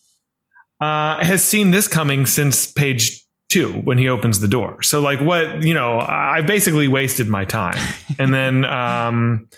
uh, 0.82 1.24
has 1.24 1.44
seen 1.44 1.72
this 1.72 1.88
coming 1.88 2.25
since 2.25 2.72
page 2.72 3.25
two 3.50 3.72
when 3.72 3.98
he 3.98 4.08
opens 4.08 4.39
the 4.39 4.48
door. 4.48 4.82
So 4.84 5.01
like 5.01 5.20
what, 5.20 5.63
you 5.63 5.74
know, 5.74 6.00
I 6.00 6.42
basically 6.42 6.88
wasted 6.88 7.28
my 7.28 7.46
time. 7.46 7.80
And 8.20 8.34
then 8.34 8.63
um 8.63 9.50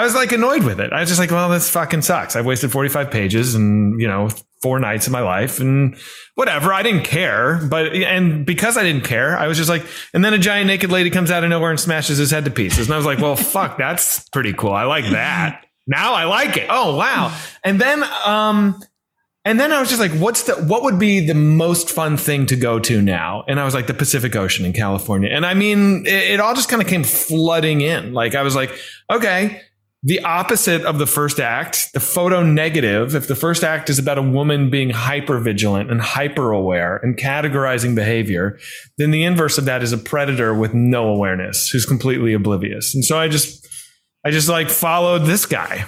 I 0.00 0.04
was 0.04 0.14
like 0.14 0.32
annoyed 0.32 0.64
with 0.64 0.80
it. 0.80 0.94
I 0.94 1.00
was 1.00 1.10
just 1.10 1.20
like, 1.20 1.30
well, 1.30 1.50
this 1.50 1.68
fucking 1.68 2.00
sucks. 2.00 2.34
I've 2.34 2.46
wasted 2.46 2.72
45 2.72 3.10
pages 3.10 3.54
and, 3.54 4.00
you 4.00 4.08
know, 4.08 4.30
four 4.62 4.78
nights 4.78 5.06
of 5.06 5.12
my 5.12 5.20
life 5.20 5.60
and 5.60 5.94
whatever. 6.36 6.72
I 6.72 6.82
didn't 6.82 7.04
care. 7.04 7.60
But, 7.68 7.92
and 7.92 8.46
because 8.46 8.78
I 8.78 8.82
didn't 8.82 9.04
care, 9.04 9.36
I 9.36 9.46
was 9.46 9.58
just 9.58 9.68
like, 9.68 9.84
and 10.14 10.24
then 10.24 10.32
a 10.32 10.38
giant 10.38 10.68
naked 10.68 10.90
lady 10.90 11.10
comes 11.10 11.30
out 11.30 11.44
of 11.44 11.50
nowhere 11.50 11.68
and 11.68 11.78
smashes 11.78 12.16
his 12.16 12.30
head 12.30 12.46
to 12.46 12.50
pieces. 12.50 12.86
And 12.86 12.94
I 12.94 12.96
was 12.96 13.04
like, 13.04 13.18
well, 13.18 13.36
fuck, 13.36 13.76
that's 13.76 14.26
pretty 14.30 14.54
cool. 14.54 14.72
I 14.72 14.84
like 14.84 15.04
that. 15.10 15.66
Now 15.86 16.14
I 16.14 16.24
like 16.24 16.56
it. 16.56 16.68
Oh, 16.70 16.96
wow. 16.96 17.38
And 17.62 17.78
then, 17.78 18.02
um, 18.24 18.82
and 19.44 19.60
then 19.60 19.70
I 19.70 19.80
was 19.80 19.90
just 19.90 20.00
like, 20.00 20.12
what's 20.12 20.44
the, 20.44 20.54
what 20.54 20.82
would 20.82 20.98
be 20.98 21.26
the 21.26 21.34
most 21.34 21.90
fun 21.90 22.16
thing 22.16 22.46
to 22.46 22.56
go 22.56 22.78
to 22.78 23.02
now? 23.02 23.44
And 23.48 23.60
I 23.60 23.66
was 23.66 23.74
like, 23.74 23.86
the 23.86 23.92
Pacific 23.92 24.34
Ocean 24.34 24.64
in 24.64 24.72
California. 24.72 25.28
And 25.28 25.44
I 25.44 25.52
mean, 25.52 26.06
it, 26.06 26.32
it 26.32 26.40
all 26.40 26.54
just 26.54 26.70
kind 26.70 26.80
of 26.80 26.88
came 26.88 27.04
flooding 27.04 27.82
in. 27.82 28.14
Like 28.14 28.34
I 28.34 28.40
was 28.40 28.56
like, 28.56 28.70
okay, 29.10 29.60
the 30.02 30.20
opposite 30.20 30.82
of 30.82 30.98
the 30.98 31.06
first 31.06 31.38
act, 31.38 31.92
the 31.92 32.00
photo 32.00 32.42
negative. 32.42 33.14
If 33.14 33.28
the 33.28 33.34
first 33.34 33.62
act 33.62 33.90
is 33.90 33.98
about 33.98 34.16
a 34.16 34.22
woman 34.22 34.70
being 34.70 34.90
hyper 34.90 35.38
vigilant 35.38 35.90
and 35.90 36.00
hyper 36.00 36.52
aware 36.52 36.96
and 36.96 37.18
categorizing 37.18 37.94
behavior, 37.94 38.58
then 38.96 39.10
the 39.10 39.24
inverse 39.24 39.58
of 39.58 39.66
that 39.66 39.82
is 39.82 39.92
a 39.92 39.98
predator 39.98 40.54
with 40.54 40.72
no 40.72 41.08
awareness 41.08 41.68
who's 41.68 41.84
completely 41.84 42.32
oblivious. 42.32 42.94
And 42.94 43.04
so 43.04 43.18
I 43.18 43.28
just, 43.28 43.66
I 44.24 44.30
just 44.30 44.48
like 44.48 44.70
followed 44.70 45.26
this 45.26 45.44
guy 45.44 45.84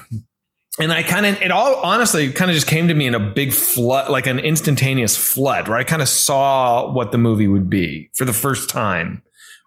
and 0.78 0.92
I 0.92 1.02
kind 1.02 1.26
of, 1.26 1.40
it 1.42 1.50
all 1.50 1.76
honestly 1.76 2.32
kind 2.32 2.50
of 2.50 2.54
just 2.54 2.66
came 2.66 2.88
to 2.88 2.94
me 2.94 3.06
in 3.06 3.14
a 3.14 3.20
big 3.20 3.52
flood, 3.52 4.10
like 4.10 4.26
an 4.26 4.38
instantaneous 4.38 5.16
flood, 5.16 5.68
where 5.68 5.76
I 5.76 5.84
kind 5.84 6.02
of 6.02 6.08
saw 6.08 6.90
what 6.92 7.12
the 7.12 7.18
movie 7.18 7.48
would 7.48 7.68
be 7.68 8.10
for 8.14 8.24
the 8.24 8.32
first 8.32 8.70
time 8.70 9.22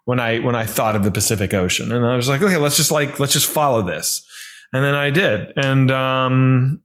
when 0.05 0.19
I 0.19 0.39
when 0.39 0.55
I 0.55 0.65
thought 0.65 0.95
of 0.95 1.03
the 1.03 1.11
Pacific 1.11 1.53
Ocean, 1.53 1.91
and 1.91 2.05
I 2.05 2.15
was 2.15 2.29
like, 2.29 2.41
okay, 2.41 2.57
let's 2.57 2.77
just 2.77 2.91
like 2.91 3.19
let's 3.19 3.33
just 3.33 3.49
follow 3.49 3.81
this, 3.81 4.25
and 4.73 4.83
then 4.83 4.95
I 4.95 5.09
did, 5.09 5.53
and 5.57 5.91
um, 5.91 6.81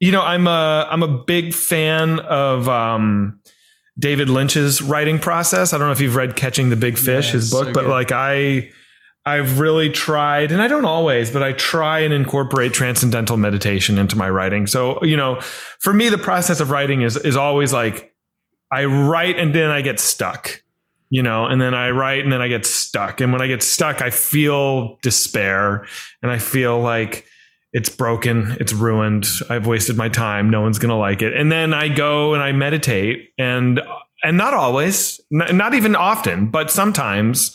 you 0.00 0.12
know, 0.12 0.22
I'm 0.22 0.46
a 0.46 0.88
I'm 0.90 1.02
a 1.02 1.18
big 1.24 1.54
fan 1.54 2.20
of 2.20 2.68
um. 2.68 3.40
David 3.98 4.28
Lynch's 4.28 4.82
writing 4.82 5.18
process. 5.18 5.72
I 5.72 5.78
don't 5.78 5.86
know 5.86 5.92
if 5.92 6.02
you've 6.02 6.16
read 6.16 6.36
Catching 6.36 6.68
the 6.68 6.76
Big 6.76 6.98
Fish, 6.98 7.28
yeah, 7.28 7.32
his 7.32 7.50
book, 7.50 7.68
so 7.68 7.72
but 7.72 7.86
like 7.86 8.12
I 8.12 8.70
I've 9.26 9.58
really 9.58 9.90
tried, 9.90 10.52
and 10.52 10.62
I 10.62 10.68
don't 10.68 10.84
always, 10.84 11.32
but 11.32 11.42
I 11.42 11.52
try 11.52 11.98
and 11.98 12.14
incorporate 12.14 12.72
transcendental 12.72 13.36
meditation 13.36 13.98
into 13.98 14.14
my 14.14 14.30
writing. 14.30 14.68
So, 14.68 15.02
you 15.02 15.16
know, 15.16 15.40
for 15.80 15.92
me, 15.92 16.08
the 16.10 16.18
process 16.18 16.60
of 16.60 16.70
writing 16.70 17.02
is, 17.02 17.16
is 17.16 17.36
always 17.36 17.72
like 17.72 18.14
I 18.70 18.84
write 18.84 19.36
and 19.36 19.52
then 19.52 19.68
I 19.70 19.82
get 19.82 19.98
stuck, 19.98 20.62
you 21.10 21.22
know, 21.22 21.46
and 21.46 21.60
then 21.60 21.74
I 21.74 21.90
write 21.90 22.24
and 22.24 22.32
then 22.32 22.40
I 22.40 22.48
get 22.48 22.66
stuck. 22.66 23.20
And 23.20 23.32
when 23.32 23.42
I 23.42 23.46
get 23.46 23.62
stuck, 23.62 24.02
I 24.02 24.10
feel 24.10 24.98
despair 25.02 25.86
and 26.22 26.30
I 26.30 26.38
feel 26.38 26.80
like 26.80 27.26
it's 27.72 27.88
broken, 27.88 28.56
it's 28.58 28.72
ruined, 28.72 29.26
I've 29.50 29.66
wasted 29.66 29.96
my 29.96 30.08
time, 30.08 30.50
no 30.50 30.62
one's 30.62 30.78
going 30.78 30.90
to 30.90 30.96
like 30.96 31.22
it. 31.22 31.36
And 31.36 31.52
then 31.52 31.74
I 31.74 31.88
go 31.88 32.32
and 32.32 32.42
I 32.42 32.52
meditate 32.52 33.30
and, 33.38 33.80
and 34.24 34.36
not 34.36 34.54
always, 34.54 35.20
not 35.30 35.74
even 35.74 35.94
often, 35.94 36.50
but 36.50 36.70
sometimes 36.70 37.54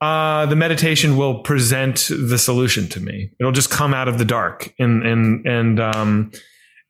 uh, 0.00 0.46
the 0.46 0.56
meditation 0.56 1.16
will 1.16 1.40
present 1.42 2.08
the 2.08 2.38
solution 2.38 2.88
to 2.88 3.00
me. 3.00 3.30
It'll 3.40 3.52
just 3.52 3.70
come 3.70 3.92
out 3.92 4.08
of 4.08 4.18
the 4.18 4.24
dark, 4.24 4.72
and 4.78 5.04
and 5.04 5.46
and 5.46 5.80
um, 5.80 6.30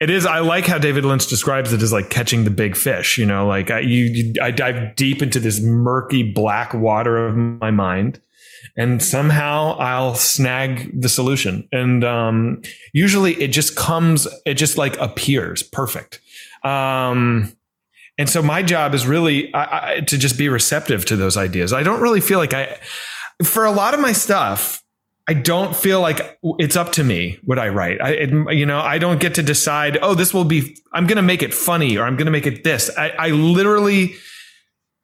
it 0.01 0.11
is. 0.11 0.27
I 0.27 0.41
like 0.41 0.67
how 0.67 0.79
David 0.79 1.05
Lynch 1.05 1.27
describes 1.27 1.73
it 1.73 1.83
as 1.83 1.93
like 1.93 2.11
catching 2.11 2.45
the 2.45 2.51
big 2.51 2.77
fish. 2.77 3.19
You 3.19 3.27
know, 3.27 3.47
like 3.47 3.71
I, 3.71 3.81
you, 3.81 4.05
you 4.05 4.35
I 4.41 4.51
dive 4.51 4.95
deep 4.97 5.23
into 5.23 5.41
this 5.41 5.61
murky 5.61 6.23
black 6.23 6.73
water 6.73 7.27
of 7.27 7.37
my 7.37 7.71
mind, 7.71 8.21
and 8.77 9.03
somehow 9.03 9.77
I'll 9.79 10.15
snag 10.15 11.01
the 11.01 11.09
solution. 11.09 11.69
And 11.73 12.05
um, 12.05 12.63
usually, 12.93 13.35
it 13.43 13.49
just 13.49 13.75
comes. 13.75 14.29
It 14.47 14.55
just 14.55 14.79
like 14.79 14.97
appears 14.99 15.63
perfect. 15.63 16.21
Um, 16.63 17.53
and 18.19 18.29
so 18.29 18.43
my 18.43 18.63
job 18.63 18.95
is 18.95 19.07
really 19.07 19.53
I, 19.55 19.95
I, 19.95 20.01
to 20.01 20.19
just 20.19 20.37
be 20.37 20.49
receptive 20.49 21.05
to 21.07 21.17
those 21.17 21.37
ideas. 21.37 21.73
I 21.73 21.83
don't 21.83 22.01
really 22.01 22.21
feel 22.21 22.39
like 22.39 22.55
I, 22.55 22.79
for 23.45 23.65
a 23.65 23.71
lot 23.71 23.95
of 23.95 24.01
my 24.01 24.13
stuff, 24.13 24.83
I 25.29 25.35
don't 25.35 25.77
feel 25.77 26.01
like 26.01 26.38
it's 26.59 26.75
up 26.75 26.93
to 26.93 27.05
me 27.05 27.38
what 27.45 27.59
I 27.59 27.69
write. 27.69 28.01
I, 28.01 28.11
it, 28.12 28.31
you 28.57 28.64
know, 28.64 28.81
I 28.81 28.97
don't 28.97 29.21
get 29.21 29.35
to 29.35 29.43
decide. 29.43 29.99
Oh, 30.01 30.14
this 30.14 30.33
will 30.33 30.45
be. 30.47 30.79
I'm 30.95 31.07
going 31.07 31.17
to 31.17 31.23
make 31.23 31.43
it 31.43 31.53
funny, 31.53 31.99
or 31.99 32.05
I'm 32.05 32.17
going 32.17 32.25
to 32.25 32.33
make 32.33 32.47
it 32.47 32.64
this. 32.64 32.91
I, 32.97 33.11
I 33.11 33.29
literally 33.29 34.14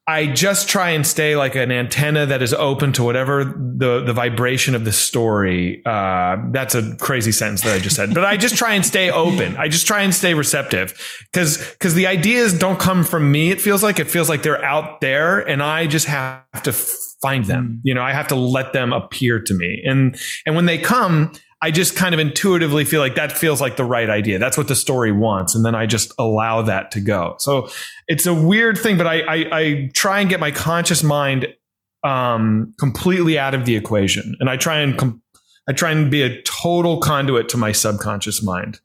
I 0.07 0.27
just 0.27 0.69
try 0.69 0.91
and 0.91 1.07
stay 1.07 1.35
like 1.35 1.55
an 1.55 1.73
antenna 1.73 2.27
that 2.27 2.43
is 2.43 2.53
open 2.53 2.93
to 2.93 3.03
whatever 3.03 3.45
the 3.45 4.03
the 4.05 4.13
vibration 4.13 4.75
of 4.75 4.85
the 4.85 4.93
story. 4.93 5.83
Uh, 5.87 6.37
that's 6.51 6.75
a 6.75 6.95
crazy 6.97 7.33
sentence 7.33 7.63
that 7.63 7.75
I 7.75 7.79
just 7.79 7.97
said, 7.97 8.13
but 8.13 8.23
I 8.23 8.37
just 8.37 8.57
try 8.57 8.75
and 8.75 8.85
stay 8.85 9.11
open. 9.11 9.57
I 9.57 9.69
just 9.69 9.87
try 9.87 10.03
and 10.03 10.15
stay 10.15 10.35
receptive 10.35 10.93
because 11.33 11.57
because 11.73 11.95
the 11.95 12.07
ideas 12.07 12.53
don't 12.53 12.79
come 12.79 13.03
from 13.03 13.33
me. 13.33 13.51
It 13.51 13.63
feels 13.63 13.83
like 13.83 13.99
it 13.99 14.11
feels 14.11 14.29
like 14.29 14.43
they're 14.43 14.63
out 14.63 15.01
there, 15.01 15.41
and 15.41 15.63
I 15.63 15.87
just 15.87 16.07
have 16.07 16.63
to 16.65 16.73
find 16.73 17.47
them. 17.47 17.79
Mm. 17.79 17.81
You 17.85 17.95
know, 17.95 18.03
I 18.03 18.13
have 18.13 18.29
to 18.29 18.35
let 18.35 18.75
them 18.75 18.93
appear 18.93 19.41
to 19.41 19.55
me, 19.55 19.83
and 19.87 20.21
and 20.45 20.55
when 20.55 20.67
they 20.67 20.77
come, 20.77 21.33
I 21.65 21.71
just 21.71 21.97
kind 21.97 22.13
of 22.13 22.21
intuitively 22.21 22.85
feel 22.85 23.01
like 23.01 23.15
that 23.15 23.33
feels 23.33 23.59
like 23.59 23.77
the 23.77 23.87
right 23.87 24.11
idea. 24.11 24.39
That's 24.39 24.59
what 24.59 24.69
the 24.69 24.75
story 24.75 25.13
wants. 25.13 25.55
And 25.55 25.65
then 25.65 25.75
I 25.75 25.87
just 25.87 26.13
allow 26.19 26.61
that 26.61 26.91
to 26.91 27.01
go. 27.01 27.37
So 27.39 27.71
it's 28.07 28.27
a 28.27 28.35
weird 28.35 28.77
thing, 28.77 28.99
but 28.99 29.07
I, 29.07 29.21
I, 29.23 29.49
I 29.51 29.91
try 29.95 30.21
and 30.21 30.29
get 30.29 30.41
my 30.41 30.51
conscious 30.51 31.03
mind 31.03 31.47
um, 32.03 32.75
completely 32.79 33.39
out 33.39 33.55
of 33.55 33.65
the 33.65 33.77
equation. 33.77 34.37
And 34.41 34.51
I 34.51 34.59
try 34.59 34.81
and, 34.81 34.99
com- 34.99 35.23
I 35.67 35.73
try 35.73 35.91
and 35.91 36.11
be 36.11 36.21
a 36.21 36.43
total 36.43 37.01
conduit 37.01 37.49
to 37.49 37.57
my 37.57 37.73
subconscious 37.73 38.43
mind 38.43 38.81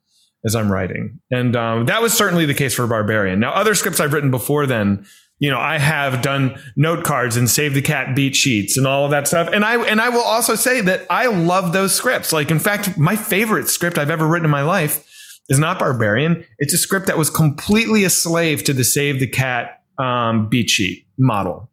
as 0.46 0.56
I'm 0.56 0.72
writing. 0.72 1.20
And 1.30 1.54
um, 1.56 1.84
that 1.84 2.00
was 2.00 2.14
certainly 2.14 2.46
the 2.46 2.54
case 2.54 2.72
for 2.72 2.86
Barbarian. 2.86 3.40
Now, 3.40 3.52
other 3.52 3.74
scripts 3.74 4.00
I've 4.00 4.14
written 4.14 4.30
before 4.30 4.64
then, 4.64 5.04
you 5.40 5.50
know, 5.50 5.58
I 5.58 5.78
have 5.78 6.22
done 6.22 6.60
note 6.76 7.02
cards 7.02 7.36
and 7.36 7.48
save 7.50 7.74
the 7.74 7.82
cat 7.82 8.14
beat 8.14 8.36
sheets 8.36 8.76
and 8.76 8.86
all 8.86 9.06
of 9.06 9.10
that 9.10 9.26
stuff. 9.26 9.48
And 9.52 9.64
I 9.64 9.82
and 9.84 10.00
I 10.00 10.10
will 10.10 10.20
also 10.20 10.54
say 10.54 10.82
that 10.82 11.06
I 11.10 11.26
love 11.26 11.72
those 11.72 11.94
scripts. 11.94 12.32
Like 12.32 12.50
in 12.50 12.58
fact, 12.58 12.96
my 12.96 13.16
favorite 13.16 13.68
script 13.68 13.98
I've 13.98 14.10
ever 14.10 14.26
written 14.26 14.44
in 14.44 14.50
my 14.50 14.62
life 14.62 15.06
is 15.48 15.58
not 15.58 15.78
Barbarian. 15.78 16.44
It's 16.58 16.74
a 16.74 16.78
script 16.78 17.06
that 17.06 17.18
was 17.18 17.30
completely 17.30 18.04
a 18.04 18.10
slave 18.10 18.62
to 18.64 18.74
the 18.74 18.84
save 18.84 19.18
the 19.18 19.26
cat 19.26 19.82
um, 19.98 20.48
beat 20.48 20.70
sheet 20.70 21.06
model. 21.18 21.70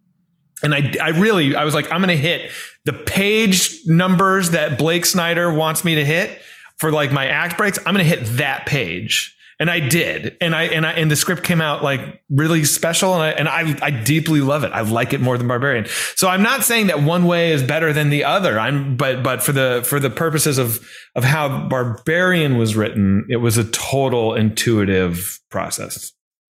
And 0.63 0.73
I, 0.73 0.93
I 1.01 1.09
really, 1.09 1.55
I 1.55 1.65
was 1.65 1.75
like, 1.75 1.91
I'm 1.91 2.01
going 2.01 2.07
to 2.09 2.17
hit 2.17 2.49
the 2.85 2.93
page 2.93 3.77
numbers 3.85 4.51
that 4.51 4.79
Blake 4.79 5.05
Snyder 5.05 5.53
wants 5.53 5.83
me 5.83 5.95
to 5.95 6.05
hit 6.05 6.41
for 6.77 6.91
like 6.91 7.11
my 7.11 7.27
act 7.27 7.57
breaks. 7.57 7.77
I'm 7.85 7.93
going 7.93 7.97
to 7.97 8.03
hit 8.03 8.25
that 8.37 8.65
page 8.65 9.36
and 9.59 9.71
I 9.71 9.79
did, 9.79 10.37
and 10.39 10.55
I 10.55 10.63
and 10.63 10.85
I 10.85 10.91
and 10.93 11.09
the 11.09 11.15
script 11.15 11.43
came 11.43 11.61
out 11.61 11.83
like 11.83 12.21
really 12.29 12.63
special, 12.63 13.13
and 13.15 13.23
I 13.23 13.29
and 13.31 13.47
I 13.47 13.87
I 13.87 13.91
deeply 13.91 14.41
love 14.41 14.63
it. 14.63 14.71
I 14.71 14.81
like 14.81 15.13
it 15.13 15.21
more 15.21 15.37
than 15.37 15.47
Barbarian. 15.47 15.85
So 16.15 16.27
I'm 16.27 16.43
not 16.43 16.63
saying 16.63 16.87
that 16.87 17.01
one 17.01 17.25
way 17.25 17.51
is 17.51 17.63
better 17.63 17.91
than 17.91 18.09
the 18.09 18.23
other. 18.23 18.59
I'm 18.59 18.97
but 18.97 19.23
but 19.23 19.41
for 19.41 19.53
the 19.53 19.83
for 19.85 19.99
the 19.99 20.11
purposes 20.11 20.59
of 20.59 20.87
of 21.15 21.23
how 21.23 21.67
Barbarian 21.67 22.57
was 22.57 22.75
written, 22.75 23.25
it 23.29 23.37
was 23.37 23.57
a 23.57 23.63
total 23.63 24.35
intuitive 24.35 25.39
process. 25.49 26.13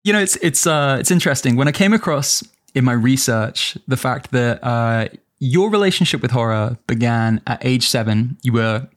You 0.03 0.13
know, 0.13 0.19
it's 0.19 0.35
it's 0.37 0.65
uh 0.65 0.97
it's 0.99 1.11
interesting 1.11 1.55
when 1.55 1.67
I 1.67 1.71
came 1.71 1.93
across 1.93 2.43
in 2.73 2.83
my 2.83 2.93
research 2.93 3.77
the 3.87 3.97
fact 3.97 4.31
that 4.31 4.63
uh 4.63 5.09
your 5.39 5.69
relationship 5.69 6.21
with 6.21 6.31
horror 6.31 6.77
began 6.87 7.41
at 7.45 7.63
age 7.63 7.87
seven. 7.87 8.37
You 8.41 8.53
were 8.53 8.87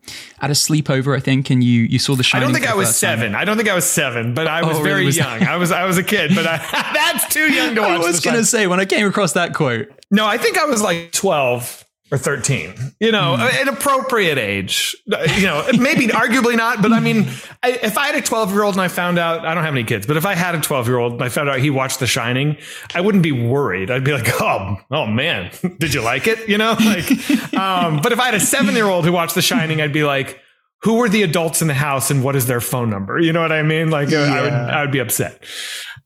at 0.41 0.51
a 0.51 0.55
sleepover, 0.55 1.17
I 1.17 1.21
think, 1.21 1.51
and 1.51 1.63
you 1.63 1.83
you 1.83 1.99
saw 1.99 2.15
The 2.15 2.23
Shining. 2.23 2.45
I 2.45 2.47
don't 2.47 2.55
think 2.55 2.71
I 2.71 2.75
was 2.75 2.97
seven. 2.97 3.33
Time. 3.33 3.41
I 3.41 3.45
don't 3.45 3.57
think 3.57 3.69
I 3.69 3.75
was 3.75 3.85
seven, 3.85 4.35
but 4.35 4.47
I 4.47 4.65
was 4.65 4.79
oh, 4.79 4.83
very 4.83 5.07
really? 5.07 5.17
young. 5.17 5.43
I 5.43 5.57
was 5.57 5.71
I 5.71 5.85
was 5.85 5.99
a 5.99 6.03
kid, 6.03 6.35
but 6.35 6.47
I, 6.47 6.57
that's 6.95 7.33
too 7.33 7.53
young 7.53 7.75
to 7.75 7.81
watch. 7.83 7.91
I 7.91 7.99
was 7.99 8.21
going 8.21 8.37
to 8.37 8.45
say 8.45 8.67
when 8.67 8.81
I 8.81 8.87
came 8.87 9.07
across 9.07 9.35
that 9.35 9.55
quote. 9.55 9.89
No, 10.11 10.27
I 10.27 10.39
think 10.39 10.59
I 10.59 10.65
was 10.65 10.83
like 10.83 11.13
twelve 11.13 11.85
or 12.11 12.19
13 12.19 12.75
you 12.99 13.13
know 13.13 13.37
mm. 13.39 13.63
an 13.63 13.69
appropriate 13.69 14.39
age 14.39 14.97
you 15.37 15.43
know 15.43 15.65
maybe 15.79 16.07
arguably 16.09 16.57
not 16.57 16.83
but 16.83 16.93
i 16.93 17.01
mean 17.01 17.29
I, 17.63 17.73
if 17.83 17.97
i 17.97 18.07
had 18.07 18.17
a 18.17 18.23
12 18.23 18.53
year 18.53 18.63
old 18.63 18.75
and 18.75 18.83
i 18.83 18.89
found 18.89 19.19
out 19.19 19.45
i 19.47 19.55
don't 19.55 19.65
have 19.65 19.75
any 19.75 19.85
kids 19.85 20.07
but 20.07 20.17
if 20.17 20.27
i 20.27 20.35
had 20.35 20.55
a 20.55 20.61
12 20.61 20.89
year 20.89 20.99
old 20.99 21.15
and 21.15 21.23
i 21.23 21.29
found 21.29 21.49
out 21.49 21.59
he 21.59 21.71
watched 21.71 22.01
the 22.01 22.07
shining 22.07 22.57
i 22.95 23.01
wouldn't 23.01 23.23
be 23.23 23.33
worried. 23.33 23.91
I'd 23.91 24.05
be 24.05 24.13
like 24.13 24.29
oh 24.41 24.77
oh 24.91 25.07
man 25.07 25.51
did 25.79 25.95
you 25.95 26.03
like 26.03 26.27
it? 26.27 26.49
You 26.49 26.59
know 26.59 26.73
like 26.81 27.55
um, 27.55 28.01
but 28.03 28.13
if 28.13 28.21
i 28.21 28.27
had 28.27 28.35
a 28.35 28.41
seven 28.41 28.75
year 28.75 28.87
old 28.87 29.05
who 29.05 29.13
watched 29.13 29.35
the 29.35 29.43
shining 29.43 29.81
i'd 29.81 29.93
be 29.93 30.05
like 30.05 30.41
who 30.83 30.95
were 30.95 31.09
the 31.09 31.23
adults 31.23 31.61
in 31.61 31.69
the 31.69 31.75
house 31.75 32.11
and 32.11 32.25
what 32.25 32.35
is 32.35 32.47
their 32.47 32.61
phone 32.61 32.89
number? 32.89 33.19
You 33.19 33.33
know 33.33 33.43
what 33.43 33.53
i 33.53 33.63
mean? 33.63 33.91
Like 33.91 34.11
yeah. 34.11 34.21
i 34.21 34.43
would 34.43 34.53
i 34.53 34.81
would 34.83 34.93
be 34.93 34.99
upset. 34.99 35.43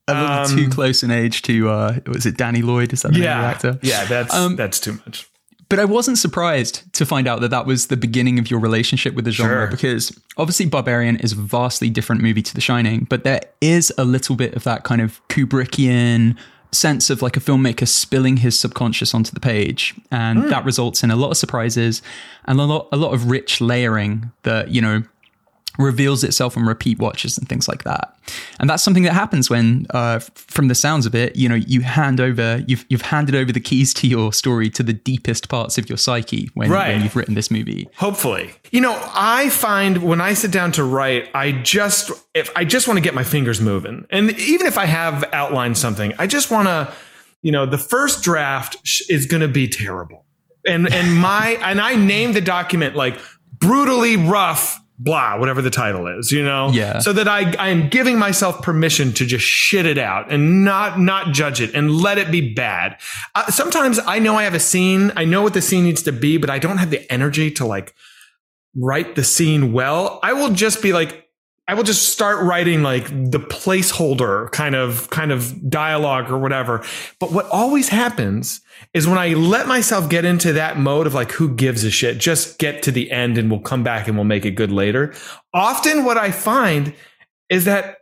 A 0.07 0.13
little 0.13 0.37
um, 0.37 0.57
too 0.57 0.69
close 0.69 1.03
in 1.03 1.11
age 1.11 1.43
to 1.43 1.71
uh 1.71 1.99
was 2.07 2.27
it 2.27 2.37
danny 2.37 2.61
lloyd? 2.61 2.93
Is 2.93 3.03
that 3.03 3.13
the 3.13 3.21
yeah, 3.21 3.41
actor? 3.41 3.79
Yeah 3.83 4.05
that's 4.05 4.35
um, 4.35 4.57
that's 4.57 4.81
too 4.81 4.93
much 5.07 5.29
but 5.75 5.83
I 5.83 5.87
wasn't 5.87 6.19
surprised 6.19 6.93
to 6.93 7.05
find 7.05 7.27
out 7.27 7.41
that 7.41 7.51
that 7.51 7.67
was 7.67 7.89
the 7.89 7.97
beginning 7.97 8.39
of 8.39 8.49
your 8.49 8.61
relationship 8.61 9.15
with 9.15 9.25
the 9.25 9.33
genre 9.33 9.63
sure. 9.63 9.67
because 9.67 10.17
obviously 10.37 10.67
Barbarian 10.67 11.17
is 11.17 11.33
a 11.33 11.35
vastly 11.35 11.91
different 11.91 12.23
movie 12.23 12.43
to 12.43 12.55
The 12.55 12.61
Shining, 12.61 13.09
but 13.11 13.25
there 13.25 13.41
is 13.61 13.93
a 13.99 14.05
little 14.05 14.37
bit 14.37 14.55
of 14.55 14.63
that 14.63 14.85
kind 14.85 15.01
of 15.01 15.21
Kubrickian 15.27 16.39
sense 16.71 17.11
of 17.11 17.23
like 17.23 17.37
a 17.37 17.41
filmmaker 17.41 17.89
spilling 17.89 18.37
his 18.37 18.57
subconscious 18.57 19.15
onto 19.15 19.33
the 19.33 19.41
page 19.41 19.95
and 20.13 20.45
mm. 20.45 20.49
that 20.49 20.65
results 20.65 21.03
in 21.03 21.11
a 21.11 21.17
lot 21.17 21.31
of 21.33 21.37
surprises 21.37 22.03
and 22.45 22.61
a 22.61 22.65
lot 22.65 22.89
a 22.93 22.97
lot 22.97 23.13
of 23.13 23.31
rich 23.31 23.61
layering 23.61 24.31
that 24.43 24.69
you 24.69 24.81
know 24.81 25.03
reveals 25.79 26.23
itself 26.23 26.57
on 26.57 26.65
repeat 26.65 26.99
watches 26.99 27.37
and 27.37 27.49
things 27.49 27.67
like 27.67 27.85
that. 27.85 28.17
And 28.61 28.71
that's 28.71 28.83
something 28.83 29.03
that 29.03 29.13
happens 29.13 29.51
when, 29.51 29.87
uh, 29.91 30.21
from 30.35 30.69
the 30.69 30.75
sounds 30.75 31.05
of 31.05 31.15
it, 31.15 31.37
you 31.37 31.49
know, 31.49 31.57
you 31.57 31.81
hand 31.81 32.21
over, 32.21 32.63
you've 32.67 32.85
you've 32.89 33.03
handed 33.03 33.35
over 33.35 33.53
the 33.53 33.61
keys 33.61 33.93
to 33.95 34.07
your 34.07 34.33
story 34.33 34.71
to 34.71 34.83
the 34.83 34.93
deepest 34.93 35.49
parts 35.49 35.77
of 35.77 35.89
your 35.89 35.99
psyche 35.99 36.49
when, 36.55 36.71
right. 36.71 36.95
when 36.95 37.03
you've 37.03 37.17
written 37.17 37.35
this 37.35 37.51
movie. 37.51 37.89
Hopefully, 37.97 38.55
you 38.71 38.81
know, 38.81 38.99
I 39.15 39.49
find 39.51 40.03
when 40.03 40.21
I 40.21 40.35
sit 40.35 40.51
down 40.51 40.73
to 40.73 40.85
write, 40.85 41.29
I 41.35 41.53
just 41.53 42.11
if 42.35 42.51
I 42.57 42.65
just 42.65 42.87
want 42.87 42.99
to 42.99 43.03
get 43.03 43.15
my 43.15 43.25
fingers 43.25 43.61
moving, 43.61 44.07
and 44.11 44.31
even 44.39 44.67
if 44.67 44.79
I 44.79 44.87
have 44.87 45.25
outlined 45.33 45.77
something, 45.77 46.13
I 46.19 46.27
just 46.27 46.51
want 46.51 46.69
to, 46.69 46.93
you 47.43 47.53
know, 47.53 47.67
the 47.67 47.79
first 47.79 48.23
draft 48.23 48.77
is 49.09 49.27
going 49.27 49.43
to 49.43 49.49
be 49.49 49.69
terrible, 49.69 50.25
and 50.67 50.93
and 50.93 51.17
my 51.17 51.59
and 51.63 51.81
I 51.81 51.97
named 51.97 52.35
the 52.35 52.41
document 52.41 52.95
like 52.95 53.19
brutally 53.59 54.17
rough 54.17 54.81
blah, 54.99 55.39
whatever 55.39 55.61
the 55.61 55.71
title 55.71 56.07
is, 56.07 56.31
you 56.31 56.45
know? 56.45 56.71
Yeah. 56.71 57.01
So 57.01 57.13
that 57.13 57.27
I, 57.27 57.53
I 57.57 57.69
am 57.71 57.89
giving 57.89 58.19
myself 58.19 58.63
permission 58.63 59.13
to 59.15 59.27
just 59.27 59.45
shit 59.45 59.87
it 59.87 59.99
out 59.99 60.31
and 60.31 60.65
not, 60.65 61.01
not 61.01 61.33
judge 61.33 61.61
it 61.61 61.75
and 61.75 61.91
let 61.91 62.19
it 62.19 62.31
be 62.31 62.55
bad. 62.55 63.01
Uh, 63.35 63.51
sometimes 63.51 63.99
I 64.07 64.19
know 64.21 64.37
I 64.37 64.45
have 64.45 64.55
a 64.55 64.61
scene. 64.61 65.13
I 65.17 65.25
know 65.25 65.43
what 65.43 65.55
the 65.55 65.63
scene 65.63 65.85
needs 65.85 66.03
to 66.03 66.13
be, 66.13 66.37
but 66.37 66.49
I 66.49 66.59
don't 66.59 66.79
have 66.79 66.91
the 66.91 67.11
energy 67.13 67.51
to 67.53 67.67
like 67.67 67.95
write 68.77 69.17
the 69.17 69.25
scene 69.25 69.73
well. 69.73 70.21
I 70.23 70.33
will 70.33 70.51
just 70.51 70.81
be 70.81 70.93
like, 70.93 71.24
I 71.67 71.73
will 71.73 71.83
just 71.83 72.11
start 72.11 72.43
writing 72.43 72.83
like 72.83 73.07
the 73.09 73.41
placeholder 73.41 74.53
kind 74.53 74.75
of 74.75 75.09
kind 75.09 75.33
of 75.33 75.71
dialogue 75.71 76.31
or 76.31 76.39
whatever. 76.39 76.85
But 77.19 77.33
what 77.33 77.49
always 77.49 77.89
happens 77.89 78.61
is 78.93 79.09
when 79.09 79.17
I 79.17 79.29
let 79.33 79.67
myself 79.67 80.11
get 80.11 80.27
into 80.27 80.53
that 80.53 80.79
mode 80.79 81.07
of 81.07 81.15
like 81.15 81.33
who 81.33 81.55
gives 81.55 81.83
a 81.83 81.91
shit, 81.91 82.19
just 82.19 82.59
get 82.59 82.83
to 82.83 82.91
the 82.91 83.11
end 83.11 83.39
and 83.39 83.51
we'll 83.51 83.61
come 83.61 83.83
back 83.83 84.07
and 84.07 84.17
we'll 84.17 84.25
make 84.25 84.45
it 84.45 84.53
good 84.53 84.71
later. 84.71 85.15
Often 85.55 86.05
what 86.05 86.19
I 86.19 86.31
find 86.33 86.93
is 87.49 87.65
that 87.65 87.99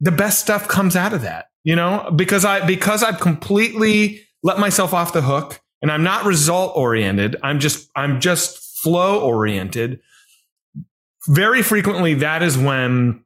the 0.00 0.12
best 0.12 0.40
stuff 0.40 0.66
comes 0.66 0.96
out 0.96 1.12
of 1.12 1.20
that, 1.20 1.50
you 1.64 1.76
know, 1.76 2.10
because 2.16 2.46
I 2.46 2.64
because 2.64 3.02
I've 3.02 3.20
completely 3.20 4.22
let 4.42 4.58
myself 4.58 4.94
off 4.94 5.12
the 5.12 5.22
hook 5.22 5.60
and 5.82 5.92
I'm 5.92 6.02
not 6.02 6.24
result 6.24 6.74
oriented. 6.76 7.36
I'm 7.42 7.60
just 7.60 7.90
I'm 7.94 8.20
just 8.20 8.58
flow 8.82 9.20
oriented 9.20 10.00
very 11.28 11.62
frequently 11.62 12.14
that 12.14 12.42
is 12.42 12.56
when 12.58 13.24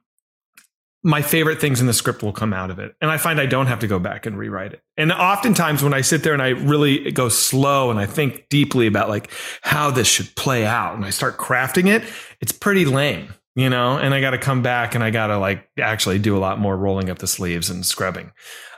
my 1.07 1.23
favorite 1.23 1.61
things 1.61 1.81
in 1.81 1.87
the 1.87 1.93
script 1.93 2.25
will 2.25 2.33
come 2.33 2.53
out 2.53 2.69
of 2.69 2.81
it. 2.81 2.97
And 3.01 3.13
I 3.13 3.17
find 3.17 3.41
I 3.41 3.47
don't 3.47 3.69
have 3.69 3.79
to 3.79 3.87
go 3.87 4.01
back 4.01 4.27
and 4.27 4.37
rewrite 4.37 4.73
it. 4.73 4.83
And 4.97 5.13
oftentimes 5.13 5.81
when 5.85 5.95
I 5.95 6.01
sit 6.01 6.25
there 6.25 6.33
and 6.33 6.43
I 6.43 6.49
really 6.49 7.13
go 7.13 7.29
slow 7.29 7.93
and 7.93 8.01
I 8.01 8.07
think 8.07 8.49
deeply 8.49 8.89
about 8.89 9.09
like 9.09 9.31
how 9.63 9.93
this 9.93 10.09
should 10.09 10.35
play 10.35 10.67
out 10.67 10.97
and 10.97 11.05
I 11.05 11.11
start 11.11 11.39
crafting 11.39 11.87
it, 11.87 12.03
it's 12.41 12.51
pretty 12.51 12.85
lame, 12.85 13.33
you 13.55 13.71
know, 13.71 13.97
and 13.97 14.15
I 14.15 14.21
got 14.21 14.33
to 14.33 14.39
come 14.39 14.63
back 14.63 14.97
and 14.97 15.05
I 15.05 15.11
got 15.11 15.29
to 15.29 15.39
like 15.39 15.69
actually 15.79 16.19
do 16.19 16.37
a 16.37 16.41
lot 16.41 16.59
more 16.59 16.77
rolling 16.77 17.09
up 17.09 17.19
the 17.19 17.29
sleeves 17.29 17.71
and 17.71 17.87
scrubbing. 17.87 18.33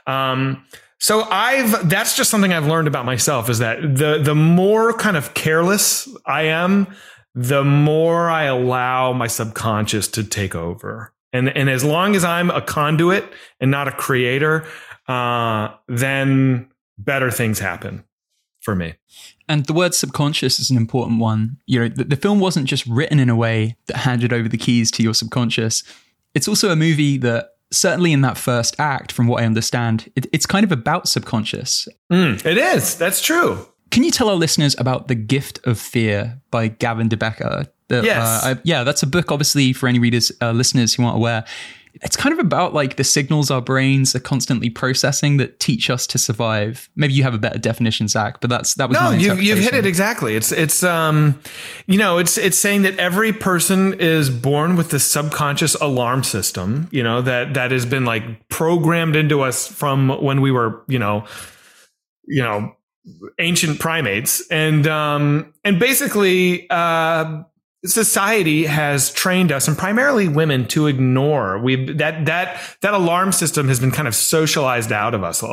Um, 0.05 0.63
so 0.99 1.23
I've 1.23 1.89
that's 1.89 2.15
just 2.15 2.29
something 2.29 2.53
I've 2.53 2.67
learned 2.67 2.87
about 2.87 3.05
myself 3.05 3.49
is 3.49 3.57
that 3.59 3.81
the 3.81 4.19
the 4.21 4.35
more 4.35 4.93
kind 4.93 5.17
of 5.17 5.33
careless 5.33 6.07
I 6.27 6.43
am, 6.43 6.93
the 7.39 7.63
more 7.63 8.29
I 8.29 8.43
allow 8.43 9.13
my 9.13 9.27
subconscious 9.27 10.09
to 10.09 10.25
take 10.25 10.55
over. 10.55 11.13
And, 11.31 11.47
and 11.55 11.69
as 11.69 11.85
long 11.85 12.17
as 12.17 12.25
I'm 12.25 12.49
a 12.51 12.61
conduit 12.61 13.23
and 13.61 13.71
not 13.71 13.87
a 13.87 13.93
creator, 13.93 14.67
uh, 15.07 15.69
then 15.87 16.69
better 16.97 17.31
things 17.31 17.59
happen 17.59 18.03
for 18.59 18.75
me. 18.75 18.95
And 19.47 19.65
the 19.67 19.73
word 19.73 19.95
subconscious 19.95 20.59
is 20.59 20.69
an 20.69 20.75
important 20.75 21.21
one. 21.21 21.55
You 21.65 21.79
know, 21.79 21.87
the, 21.87 22.03
the, 22.03 22.15
film 22.17 22.41
wasn't 22.41 22.65
just 22.67 22.85
written 22.85 23.19
in 23.19 23.29
a 23.29 23.37
way 23.37 23.77
that 23.85 23.97
handed 23.97 24.33
over 24.33 24.49
the 24.49 24.57
keys 24.57 24.91
to 24.91 25.03
your 25.03 25.13
subconscious. 25.13 25.83
It's 26.35 26.47
also 26.49 26.71
a 26.71 26.75
movie 26.75 27.17
that, 27.19 27.51
certainly 27.71 28.11
in 28.11 28.19
that 28.21 28.37
first 28.37 28.77
act, 28.79 29.13
from 29.13 29.27
what 29.27 29.41
I 29.41 29.45
understand, 29.45 30.11
it, 30.17 30.27
it's 30.33 30.45
kind 30.45 30.65
of 30.65 30.73
about 30.73 31.07
subconscious. 31.07 31.87
Mm, 32.11 32.45
it 32.45 32.57
is. 32.57 32.97
That's 32.97 33.21
true. 33.21 33.65
Can 33.91 34.03
you 34.03 34.11
tell 34.11 34.29
our 34.29 34.35
listeners 34.35 34.75
about 34.77 35.07
The 35.07 35.15
Gift 35.15 35.65
of 35.65 35.79
Fear 35.79 36.39
by 36.51 36.67
Gavin 36.67 37.07
de 37.07 37.17
Becker? 37.17 37.65
The, 37.87 38.03
yes. 38.03 38.43
Uh, 38.43 38.49
I, 38.49 38.61
yeah, 38.63 38.83
that's 38.83 39.01
a 39.03 39.07
book, 39.07 39.31
obviously, 39.31 39.73
for 39.73 39.87
any 39.87 39.99
readers, 39.99 40.31
uh, 40.41 40.51
listeners 40.51 40.93
who 40.93 41.03
aren't 41.03 41.17
aware. 41.17 41.43
It's 42.01 42.15
kind 42.15 42.31
of 42.31 42.39
about 42.39 42.73
like 42.73 42.97
the 42.97 43.03
signals 43.03 43.49
our 43.49 43.61
brains 43.61 44.15
are 44.15 44.19
constantly 44.19 44.69
processing 44.69 45.37
that 45.37 45.59
teach 45.59 45.89
us 45.89 46.05
to 46.07 46.19
survive. 46.19 46.87
Maybe 46.95 47.13
you 47.13 47.23
have 47.23 47.33
a 47.33 47.39
better 47.39 47.57
definition, 47.57 48.07
Zach, 48.07 48.39
but 48.41 48.49
that's 48.51 48.75
that 48.75 48.89
was 48.89 48.97
no. 48.97 49.09
You, 49.09 49.33
you've 49.35 49.59
hit 49.59 49.73
it 49.73 49.87
exactly. 49.87 50.35
It's 50.35 50.51
it's 50.51 50.83
um, 50.83 51.41
you 51.87 51.97
know, 51.97 52.19
it's 52.19 52.37
it's 52.37 52.57
saying 52.57 52.83
that 52.83 52.97
every 52.99 53.33
person 53.33 53.99
is 53.99 54.29
born 54.29 54.75
with 54.75 54.91
this 54.91 55.03
subconscious 55.03 55.73
alarm 55.75 56.23
system. 56.23 56.87
You 56.91 57.01
know 57.01 57.23
that 57.23 57.55
that 57.55 57.71
has 57.71 57.87
been 57.87 58.05
like 58.05 58.47
programmed 58.49 59.15
into 59.15 59.41
us 59.41 59.67
from 59.67 60.09
when 60.21 60.41
we 60.41 60.51
were 60.51 60.83
you 60.87 60.99
know, 60.99 61.25
you 62.27 62.43
know 62.43 62.75
ancient 63.39 63.79
primates, 63.79 64.45
and 64.49 64.87
um, 64.87 65.53
and 65.63 65.79
basically, 65.79 66.69
uh, 66.69 67.43
society 67.85 68.65
has 68.65 69.11
trained 69.11 69.51
us, 69.51 69.67
and 69.67 69.77
primarily 69.77 70.27
women, 70.27 70.67
to 70.67 70.87
ignore. 70.87 71.59
We 71.59 71.93
that 71.93 72.25
that 72.25 72.61
that 72.81 72.93
alarm 72.93 73.31
system 73.31 73.67
has 73.67 73.79
been 73.79 73.91
kind 73.91 74.07
of 74.07 74.15
socialized 74.15 74.91
out 74.91 75.13
of 75.13 75.23
us 75.23 75.43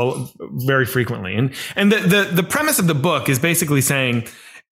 very 0.41 0.87
frequently, 0.87 1.35
and 1.35 1.55
and 1.77 1.93
the 1.93 2.01
the 2.01 2.23
the 2.35 2.43
premise 2.43 2.79
of 2.79 2.87
the 2.87 2.95
book 2.95 3.29
is 3.29 3.39
basically 3.39 3.81
saying 3.81 4.27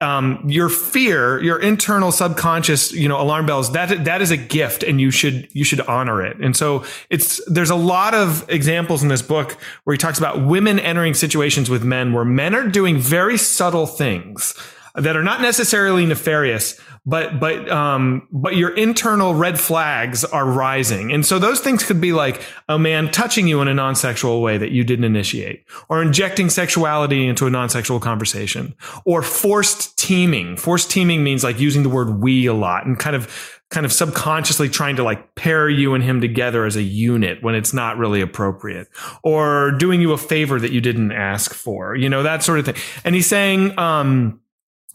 um, 0.04 0.44
your 0.46 0.68
fear, 0.68 1.42
your 1.42 1.58
internal 1.58 2.12
subconscious, 2.12 2.92
you 2.92 3.08
know, 3.08 3.20
alarm 3.20 3.46
bells, 3.46 3.72
that, 3.72 4.04
that 4.04 4.20
is 4.20 4.30
a 4.30 4.36
gift 4.36 4.82
and 4.82 5.00
you 5.00 5.10
should, 5.10 5.48
you 5.52 5.64
should 5.64 5.80
honor 5.80 6.22
it. 6.22 6.36
And 6.38 6.54
so 6.54 6.84
it's, 7.08 7.40
there's 7.46 7.70
a 7.70 7.74
lot 7.74 8.14
of 8.14 8.44
examples 8.50 9.02
in 9.02 9.08
this 9.08 9.22
book 9.22 9.56
where 9.84 9.94
he 9.94 9.98
talks 9.98 10.18
about 10.18 10.44
women 10.44 10.78
entering 10.78 11.14
situations 11.14 11.70
with 11.70 11.82
men 11.82 12.12
where 12.12 12.24
men 12.24 12.54
are 12.54 12.68
doing 12.68 12.98
very 12.98 13.38
subtle 13.38 13.86
things 13.86 14.54
that 14.94 15.16
are 15.16 15.24
not 15.24 15.40
necessarily 15.40 16.06
nefarious, 16.06 16.80
but 17.06 17.38
but 17.38 17.68
um 17.70 18.26
but 18.32 18.56
your 18.56 18.70
internal 18.70 19.34
red 19.34 19.60
flags 19.60 20.24
are 20.24 20.46
rising 20.46 21.12
and 21.12 21.26
so 21.26 21.38
those 21.38 21.60
things 21.60 21.84
could 21.84 22.00
be 22.00 22.12
like 22.12 22.42
a 22.68 22.78
man 22.78 23.10
touching 23.10 23.46
you 23.46 23.60
in 23.60 23.68
a 23.68 23.74
non-sexual 23.74 24.40
way 24.40 24.56
that 24.56 24.70
you 24.70 24.84
didn't 24.84 25.04
initiate 25.04 25.64
or 25.88 26.00
injecting 26.00 26.48
sexuality 26.48 27.26
into 27.26 27.46
a 27.46 27.50
non-sexual 27.50 28.00
conversation 28.00 28.74
or 29.04 29.22
forced 29.22 29.96
teaming 29.98 30.56
forced 30.56 30.90
teaming 30.90 31.22
means 31.22 31.44
like 31.44 31.60
using 31.60 31.82
the 31.82 31.90
word 31.90 32.22
we 32.22 32.46
a 32.46 32.54
lot 32.54 32.86
and 32.86 32.98
kind 32.98 33.16
of 33.16 33.60
kind 33.70 33.84
of 33.84 33.92
subconsciously 33.92 34.68
trying 34.68 34.94
to 34.94 35.02
like 35.02 35.34
pair 35.34 35.68
you 35.68 35.94
and 35.94 36.04
him 36.04 36.20
together 36.20 36.64
as 36.64 36.76
a 36.76 36.82
unit 36.82 37.42
when 37.42 37.56
it's 37.56 37.74
not 37.74 37.98
really 37.98 38.20
appropriate 38.20 38.88
or 39.24 39.72
doing 39.72 40.00
you 40.00 40.12
a 40.12 40.18
favor 40.18 40.60
that 40.60 40.70
you 40.70 40.80
didn't 40.80 41.10
ask 41.10 41.52
for, 41.52 41.96
you 41.96 42.08
know, 42.08 42.22
that 42.22 42.42
sort 42.42 42.60
of 42.60 42.66
thing. 42.66 42.76
And 43.04 43.16
he's 43.16 43.26
saying, 43.26 43.76
um, 43.76 44.40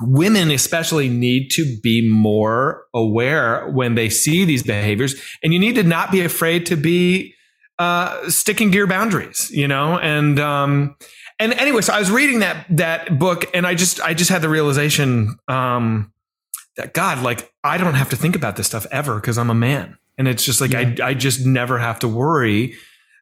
women 0.01 0.51
especially 0.51 1.09
need 1.09 1.49
to 1.49 1.77
be 1.81 2.09
more 2.09 2.85
aware 2.93 3.67
when 3.69 3.95
they 3.95 4.09
see 4.09 4.45
these 4.45 4.63
behaviors 4.63 5.15
and 5.43 5.53
you 5.53 5.59
need 5.59 5.75
to 5.75 5.83
not 5.83 6.11
be 6.11 6.21
afraid 6.21 6.65
to 6.65 6.75
be 6.75 7.33
uh, 7.79 8.29
sticking 8.29 8.71
to 8.71 8.77
your 8.77 8.87
boundaries 8.87 9.49
you 9.51 9.67
know? 9.67 9.97
And 9.97 10.39
um 10.39 10.95
and 11.39 11.53
anyway 11.53 11.81
so 11.81 11.93
i 11.93 11.99
was 11.99 12.11
reading 12.11 12.39
that 12.39 12.65
that 12.69 13.17
book 13.17 13.45
and 13.53 13.65
i 13.65 13.73
just 13.75 14.01
i 14.01 14.13
just 14.13 14.29
had 14.29 14.41
the 14.41 14.49
realization 14.49 15.37
um 15.47 16.11
that 16.75 16.93
god 16.93 17.23
like 17.23 17.51
i 17.63 17.77
don't 17.77 17.93
have 17.93 18.09
to 18.09 18.17
think 18.17 18.35
about 18.35 18.57
this 18.57 18.67
stuff 18.67 18.85
ever 18.91 19.15
because 19.15 19.37
i'm 19.37 19.49
a 19.49 19.55
man. 19.55 19.97
And 20.19 20.27
it's 20.27 20.43
just 20.43 20.59
like 20.59 20.73
yeah. 20.73 20.95
I, 21.01 21.09
I 21.09 21.13
just 21.13 21.45
never 21.45 21.79
have 21.79 21.99
to 21.99 22.07
worry 22.07 22.75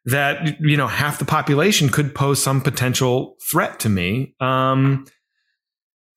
that 0.06 0.60
you 0.60 0.76
know 0.76 0.88
half 0.88 1.20
the 1.20 1.26
population 1.26 1.90
could 1.90 2.16
pose 2.16 2.42
some 2.42 2.60
potential 2.60 3.38
threat 3.50 3.80
to 3.82 3.90
me. 3.90 4.36
Um 4.40 5.06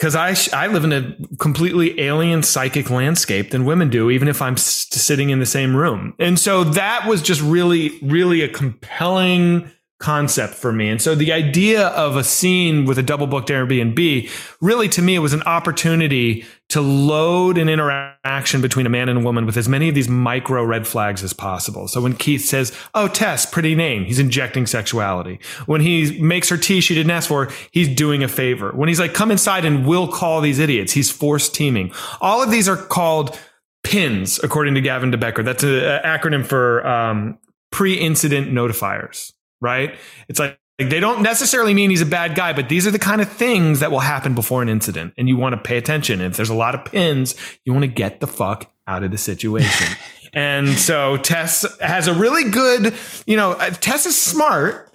because 0.01 0.15
I 0.17 0.35
I 0.57 0.67
live 0.69 0.85
in 0.85 0.93
a 0.93 1.15
completely 1.37 2.01
alien 2.01 2.43
psychic 2.43 2.89
landscape 2.89 3.51
than 3.51 3.67
women 3.67 3.91
do, 3.91 4.09
even 4.11 4.29
if 4.29 4.41
I'm 4.41 4.57
sitting 4.57 5.29
in 5.29 5.41
the 5.41 5.47
same 5.47 5.77
room. 5.77 6.15
And 6.19 6.39
so 6.39 6.65
that 6.65 7.07
was 7.07 7.21
just 7.21 7.43
really, 7.43 7.99
really 8.01 8.41
a 8.41 8.49
compelling 8.49 9.71
concept 10.01 10.55
for 10.55 10.73
me. 10.73 10.89
And 10.89 11.01
so 11.01 11.15
the 11.15 11.31
idea 11.31 11.89
of 11.89 12.17
a 12.17 12.25
scene 12.25 12.87
with 12.87 12.99
a 12.99 13.03
double 13.03 13.27
booked 13.27 13.51
Airbnb, 13.51 14.31
really 14.61 14.89
to 14.89 15.03
me, 15.03 15.15
it 15.15 15.19
was 15.19 15.35
an 15.35 15.43
opportunity 15.43 16.47
to 16.71 16.81
load 16.81 17.59
an 17.59 17.69
interaction 17.69 18.63
between 18.63 18.87
a 18.87 18.89
man 18.89 19.11
and 19.11 19.19
a 19.19 19.23
woman 19.23 19.45
with 19.45 19.59
as 19.59 19.69
many 19.69 19.91
of 19.91 19.95
these 19.95 20.09
micro 20.09 20.65
red 20.65 20.87
flags 20.87 21.23
as 21.23 21.35
possible. 21.35 21.87
So 21.87 22.01
when 22.01 22.15
Keith 22.15 22.43
says, 22.47 22.73
Oh, 22.95 23.09
Tess, 23.09 23.45
pretty 23.45 23.75
name, 23.75 24.07
he's 24.07 24.19
injecting 24.19 24.67
sexuality. 24.67 25.39
When 25.67 25.83
he 25.83 26.19
makes 26.19 26.49
her 26.49 26.57
tea 26.57 26.81
she 26.81 26.95
didn't 26.95 27.11
ask 27.11 27.29
for, 27.29 27.51
he's 27.71 27.89
doing 27.89 28.23
a 28.23 28.29
favor. 28.29 28.73
When 28.73 28.89
he's 28.89 29.01
like, 29.01 29.13
come 29.13 29.31
inside 29.31 29.67
and 29.67 29.87
we'll 29.87 30.09
call 30.09 30.41
these 30.41 30.59
idiots, 30.59 30.93
he's 30.93 31.11
forced 31.11 31.55
teaming. 31.55 31.93
All 32.23 32.43
of 32.43 32.51
these 32.51 32.71
are 32.71 32.77
called 32.77 33.39
pins, 33.85 34.41
according 34.43 34.75
to 34.75 34.81
Gavin 34.81 35.11
de 35.11 35.19
Becker. 35.19 35.43
That's 35.43 35.63
an 35.63 36.01
acronym 36.05 36.47
for 36.47 36.87
um, 36.87 37.39
pre-incident 37.71 38.51
notifiers 38.51 39.33
right? 39.61 39.95
It's 40.29 40.39
like, 40.39 40.59
like 40.81 40.89
they 40.89 41.01
don't 41.01 41.23
necessarily 41.23 41.75
mean 41.75 41.91
he's 41.91 42.01
a 42.01 42.07
bad 42.07 42.35
guy, 42.35 42.55
but 42.55 42.71
these 42.71 42.87
are 42.87 42.91
the 42.91 42.99
kind 42.99 43.21
of 43.21 43.31
things 43.31 43.81
that 43.81 43.91
will 43.91 44.01
happen 44.01 44.35
before 44.35 44.63
an 44.63 44.69
incident. 44.69 45.13
And 45.19 45.29
you 45.29 45.37
want 45.37 45.55
to 45.55 45.61
pay 45.61 45.77
attention. 45.77 46.23
If 46.23 46.37
there's 46.37 46.49
a 46.49 46.55
lot 46.55 46.75
of 46.75 46.87
pins, 46.87 47.35
you 47.65 47.73
want 47.73 47.85
to 47.85 47.91
get 47.91 48.21
the 48.21 48.27
fuck 48.27 48.73
out 48.87 49.05
of 49.05 49.11
the 49.11 49.19
situation. 49.19 49.95
and 50.33 50.69
so 50.69 51.19
Tess 51.19 51.67
has 51.81 52.09
a 52.09 52.15
really 52.15 52.51
good, 52.51 52.95
you 53.27 53.37
know, 53.37 53.53
uh, 53.53 53.71
Tess 53.71 54.07
is 54.07 54.21
smart 54.21 54.91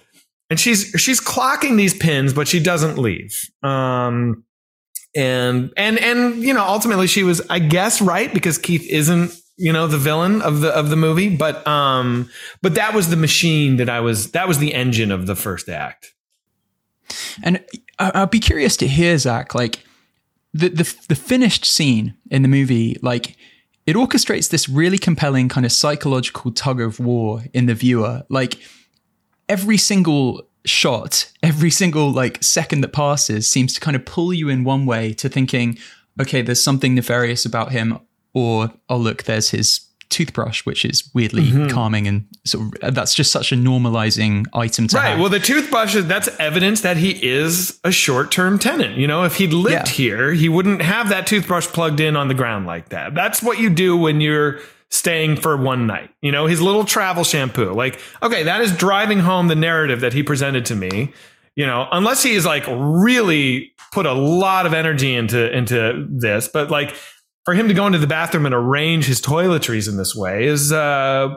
and 0.50 0.58
she's 0.58 0.90
she's 0.96 1.20
clocking 1.20 1.76
these 1.76 1.94
pins, 1.94 2.32
but 2.32 2.48
she 2.48 2.60
doesn't 2.60 2.98
leave. 2.98 3.48
Um, 3.62 4.44
and 5.14 5.72
and 5.76 5.98
and 5.98 6.42
you 6.42 6.52
know, 6.52 6.64
ultimately 6.64 7.06
she 7.06 7.22
was, 7.22 7.40
I 7.48 7.60
guess, 7.60 8.02
right 8.02 8.32
because 8.32 8.58
Keith 8.58 8.86
isn't 8.88 9.32
you 9.56 9.72
know 9.72 9.86
the 9.86 9.98
villain 9.98 10.42
of 10.42 10.60
the 10.60 10.68
of 10.68 10.90
the 10.90 10.96
movie 10.96 11.34
but 11.34 11.66
um 11.66 12.28
but 12.62 12.74
that 12.74 12.94
was 12.94 13.10
the 13.10 13.16
machine 13.16 13.76
that 13.76 13.88
i 13.88 14.00
was 14.00 14.32
that 14.32 14.46
was 14.46 14.58
the 14.58 14.74
engine 14.74 15.10
of 15.10 15.26
the 15.26 15.36
first 15.36 15.68
act. 15.68 16.12
And 17.42 17.64
i'd 17.98 18.30
be 18.30 18.40
curious 18.40 18.76
to 18.78 18.86
hear 18.86 19.16
zach 19.18 19.54
like 19.54 19.84
the 20.52 20.68
the, 20.68 20.96
the 21.08 21.14
finished 21.14 21.64
scene 21.64 22.14
in 22.30 22.42
the 22.42 22.48
movie 22.48 22.98
like 23.02 23.36
it 23.86 23.94
orchestrates 23.94 24.50
this 24.50 24.68
really 24.68 24.98
compelling 24.98 25.48
kind 25.48 25.64
of 25.64 25.72
psychological 25.72 26.50
tug 26.50 26.80
of 26.80 26.98
war 26.98 27.44
in 27.54 27.66
the 27.66 27.74
viewer. 27.74 28.24
Like 28.28 28.58
every 29.48 29.76
single 29.76 30.48
shot 30.64 31.30
every 31.44 31.70
single 31.70 32.10
like 32.10 32.42
second 32.42 32.80
that 32.80 32.92
passes 32.92 33.48
seems 33.48 33.72
to 33.72 33.80
kind 33.80 33.94
of 33.94 34.04
pull 34.04 34.34
you 34.34 34.48
in 34.48 34.64
one 34.64 34.84
way 34.84 35.12
to 35.12 35.28
thinking 35.28 35.78
okay 36.20 36.42
there's 36.42 36.60
something 36.60 36.92
nefarious 36.92 37.44
about 37.44 37.70
him 37.70 38.00
or 38.36 38.70
oh 38.90 38.98
look, 38.98 39.22
there's 39.22 39.48
his 39.48 39.80
toothbrush, 40.10 40.66
which 40.66 40.84
is 40.84 41.10
weirdly 41.14 41.44
mm-hmm. 41.44 41.68
calming 41.68 42.06
and 42.06 42.26
sort 42.44 42.78
of 42.82 42.94
that's 42.94 43.14
just 43.14 43.32
such 43.32 43.50
a 43.50 43.54
normalizing 43.56 44.44
item 44.52 44.86
to 44.88 44.96
right. 44.96 45.08
Have. 45.08 45.20
Well, 45.20 45.30
the 45.30 45.40
toothbrush 45.40 45.94
is 45.94 46.06
that's 46.06 46.28
evidence 46.38 46.82
that 46.82 46.98
he 46.98 47.12
is 47.26 47.80
a 47.82 47.90
short 47.90 48.30
term 48.30 48.58
tenant. 48.58 48.98
You 48.98 49.06
know, 49.06 49.24
if 49.24 49.36
he'd 49.36 49.54
lived 49.54 49.88
yeah. 49.88 49.92
here, 49.94 50.32
he 50.32 50.50
wouldn't 50.50 50.82
have 50.82 51.08
that 51.08 51.26
toothbrush 51.26 51.66
plugged 51.68 51.98
in 51.98 52.14
on 52.14 52.28
the 52.28 52.34
ground 52.34 52.66
like 52.66 52.90
that. 52.90 53.14
That's 53.14 53.42
what 53.42 53.58
you 53.58 53.70
do 53.70 53.96
when 53.96 54.20
you're 54.20 54.60
staying 54.90 55.36
for 55.36 55.56
one 55.56 55.86
night. 55.86 56.10
You 56.20 56.30
know, 56.30 56.44
his 56.44 56.60
little 56.60 56.84
travel 56.84 57.24
shampoo. 57.24 57.72
Like, 57.72 57.98
okay, 58.22 58.42
that 58.42 58.60
is 58.60 58.76
driving 58.76 59.20
home 59.20 59.48
the 59.48 59.56
narrative 59.56 60.00
that 60.00 60.12
he 60.12 60.22
presented 60.22 60.66
to 60.66 60.76
me. 60.76 61.14
You 61.54 61.64
know, 61.64 61.88
unless 61.90 62.22
he 62.22 62.34
is 62.34 62.44
like 62.44 62.64
really 62.68 63.72
put 63.92 64.04
a 64.04 64.12
lot 64.12 64.66
of 64.66 64.74
energy 64.74 65.14
into 65.14 65.50
into 65.56 66.06
this, 66.10 66.48
but 66.48 66.70
like 66.70 66.94
for 67.46 67.54
him 67.54 67.68
to 67.68 67.74
go 67.74 67.86
into 67.86 67.98
the 67.98 68.08
bathroom 68.08 68.44
and 68.44 68.54
arrange 68.54 69.06
his 69.06 69.22
toiletries 69.22 69.88
in 69.88 69.96
this 69.96 70.14
way 70.14 70.44
is 70.44 70.72
uh, 70.72 71.34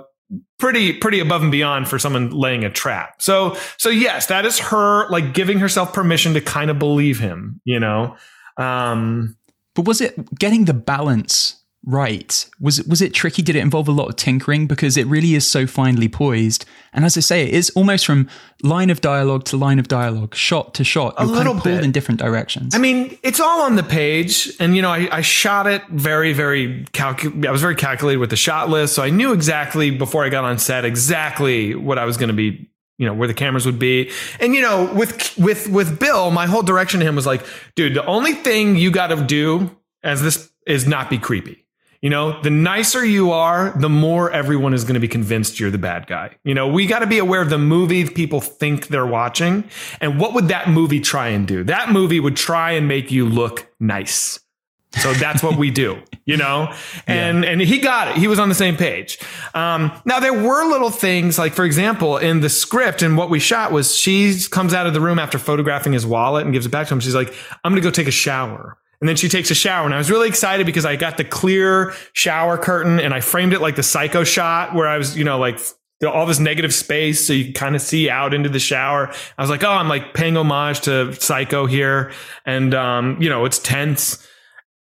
pretty 0.58 0.92
pretty 0.92 1.20
above 1.20 1.44
and 1.44 1.52
beyond 1.52 1.88
for 1.88 2.00
someone 2.00 2.32
laying 2.32 2.66
a 2.66 2.70
trap. 2.70 3.22
So 3.22 3.56
so 3.78 3.90
yes, 3.90 4.26
that 4.26 4.44
is 4.44 4.60
her 4.60 5.08
like 5.10 5.34
giving 5.34 5.60
herself 5.60 5.94
permission 5.94 6.34
to 6.34 6.42
kind 6.42 6.72
of 6.72 6.80
believe 6.80 7.20
him, 7.20 7.62
you 7.64 7.80
know. 7.80 8.18
Um, 8.58 9.38
but 9.76 9.86
was 9.86 10.02
it 10.02 10.38
getting 10.38 10.66
the 10.66 10.74
balance 10.74 11.59
right? 11.86 12.46
Was 12.60 12.80
it 12.80 12.88
was 12.88 13.02
it 13.02 13.14
tricky? 13.14 13.42
Did 13.42 13.56
it 13.56 13.60
involve 13.60 13.88
a 13.88 13.92
lot 13.92 14.10
of 14.10 14.16
tinkering 14.16 14.68
because 14.68 14.98
it 14.98 15.08
really 15.08 15.36
is 15.36 15.48
so 15.48 15.66
finely 15.66 16.08
poised? 16.08 16.66
And 16.94 17.06
as 17.06 17.18
I 17.18 17.22
say, 17.22 17.44
it 17.44 17.54
is 17.54 17.70
almost 17.72 18.06
from 18.06 18.28
line 18.64 18.90
of 18.90 19.02
dialogue 19.02 19.46
to 19.46 19.58
line 19.58 19.80
of 19.80 19.88
dialogue, 19.88 20.36
shot 20.36 20.74
to 20.76 20.84
shot. 20.84 21.16
You're 21.18 21.28
a 21.28 21.32
little 21.32 21.54
kind 21.54 21.58
of 21.58 21.64
pulled 21.64 21.76
bit. 21.78 21.84
in 21.86 21.92
different 21.92 22.20
directions. 22.20 22.76
I 22.76 22.80
mean, 22.80 23.18
it's 23.24 23.40
all 23.40 23.62
on 23.62 23.76
the 23.76 23.84
page, 23.84 24.52
and 24.60 24.76
you 24.76 24.82
know, 24.82 24.92
I, 24.92 25.08
I 25.12 25.22
shot 25.22 25.68
it 25.68 25.84
very, 25.90 26.34
very 26.34 26.86
calcu- 26.94 27.46
I 27.46 27.52
was 27.52 27.62
very 27.62 27.76
calculated 27.76 28.20
with 28.20 28.30
the 28.30 28.36
shot 28.36 28.70
list, 28.70 28.94
so 28.96 29.04
I 29.04 29.10
knew 29.10 29.34
exactly 29.34 29.92
before 29.92 30.26
I 30.26 30.30
got 30.30 30.44
on 30.44 30.60
set 30.60 30.86
exactly 30.86 31.76
what 31.76 31.98
I 31.98 32.06
was 32.06 32.18
going 32.18 32.30
to 32.30 32.36
be 32.36 32.70
you 32.98 33.06
know 33.06 33.14
where 33.14 33.30
the 33.30 33.34
cameras 33.34 33.66
would 33.66 33.80
be 33.80 34.12
and 34.42 34.54
you 34.54 34.62
know 34.62 34.92
with 34.94 35.38
with 35.38 35.70
with 35.70 36.00
bill 36.00 36.32
my 36.32 36.46
whole 36.46 36.62
direction 36.62 37.00
to 37.00 37.06
him 37.06 37.16
was 37.16 37.26
like 37.26 37.46
dude 37.76 37.94
the 37.94 38.06
only 38.06 38.34
thing 38.34 38.76
you 38.76 38.92
got 38.92 39.08
to 39.08 39.24
do 39.24 39.74
as 40.04 40.22
this 40.22 40.52
is 40.68 40.86
not 40.86 41.10
be 41.10 41.18
creepy 41.18 41.66
you 42.02 42.10
know, 42.10 42.42
the 42.42 42.50
nicer 42.50 43.04
you 43.04 43.32
are, 43.32 43.72
the 43.78 43.90
more 43.90 44.32
everyone 44.32 44.74
is 44.74 44.84
going 44.84 44.94
to 44.94 45.02
be 45.02 45.08
convinced 45.08 45.60
you're 45.60 45.72
the 45.72 45.78
bad 45.78 46.08
guy. 46.08 46.38
You 46.44 46.54
know, 46.54 46.68
we 46.68 46.88
got 46.88 47.00
to 47.00 47.08
be 47.08 47.18
aware 47.18 47.42
of 47.42 47.50
the 47.50 47.58
movie 47.58 48.08
people 48.08 48.40
think 48.40 48.88
they're 48.88 49.06
watching. 49.06 49.66
And 50.00 50.20
what 50.20 50.34
would 50.34 50.48
that 50.48 50.70
movie 50.70 51.02
try 51.02 51.30
and 51.30 51.46
do? 51.46 51.64
That 51.66 51.92
movie 51.92 52.22
would 52.22 52.38
try 52.38 52.72
and 52.72 52.88
make 52.88 53.12
you 53.12 53.26
look 53.26 53.70
nice. 53.80 54.40
So 55.02 55.14
that's 55.14 55.44
what 55.44 55.58
we 55.58 55.70
do, 55.70 56.02
you 56.26 56.38
know? 56.38 56.74
And 57.06 57.44
yeah. 57.44 57.52
and 57.52 57.62
he 57.62 57.80
got 57.80 58.08
it. 58.08 58.18
He 58.18 58.28
was 58.28 58.40
on 58.40 58.50
the 58.50 58.56
same 58.56 58.76
page. 58.76 59.20
Um, 59.54 59.92
now 60.06 60.20
there 60.20 60.34
were 60.34 60.66
little 60.66 60.90
things 60.90 61.38
like, 61.38 61.54
for 61.54 61.66
example, 61.66 62.18
in 62.18 62.40
the 62.40 62.50
script 62.50 63.02
and 63.02 63.18
what 63.18 63.30
we 63.30 63.40
shot 63.40 63.72
was 63.72 63.96
she 63.96 64.36
comes 64.50 64.74
out 64.74 64.88
of 64.88 64.94
the 64.94 65.02
room 65.02 65.20
after 65.20 65.38
photographing 65.38 65.94
his 65.94 66.06
wallet 66.06 66.46
and 66.46 66.54
gives 66.54 66.66
it 66.66 66.70
back 66.70 66.88
to 66.88 66.94
him. 66.94 67.02
She's 67.02 67.14
like, 67.14 67.34
I'm 67.64 67.72
gonna 67.72 67.82
go 67.82 67.92
take 67.92 68.08
a 68.08 68.12
shower. 68.12 68.78
And 69.02 69.08
then 69.08 69.16
she 69.16 69.30
takes 69.30 69.50
a 69.50 69.56
shower. 69.56 69.86
And 69.86 69.94
I 69.94 69.98
was 69.98 70.12
really 70.12 70.28
excited 70.28 70.66
because 70.66 70.86
I 70.86 70.96
got 70.96 71.18
the 71.18 71.24
clear 71.24 71.94
shower 72.14 72.58
curtain 72.58 73.00
and 73.00 73.14
I 73.14 73.22
framed 73.22 73.54
it 73.54 73.62
like 73.62 73.76
the 73.76 73.84
psycho 73.84 74.24
shot 74.24 74.76
where 74.76 74.88
I 74.88 74.98
was, 74.98 75.18
you 75.18 75.24
know, 75.24 75.40
like 75.40 75.60
all 76.06 76.26
this 76.26 76.40
negative 76.40 76.74
space 76.74 77.26
so 77.26 77.34
you 77.34 77.54
kind 77.54 77.76
of 77.76 77.82
see 77.82 78.10
out 78.10 78.34
into 78.34 78.50
the 78.50 78.60
shower. 78.60 79.12
I 79.38 79.42
was 79.42 79.50
like, 79.50 79.64
oh, 79.64 79.72
I'm 79.72 79.90
like 79.90 80.14
paying 80.14 80.38
homage 80.38 80.82
to 80.82 81.14
Psycho 81.14 81.66
here. 81.66 82.12
And, 82.46 82.74
um, 82.74 83.22
you 83.22 83.30
know, 83.30 83.46
it's 83.46 83.60
tense. 83.60 84.26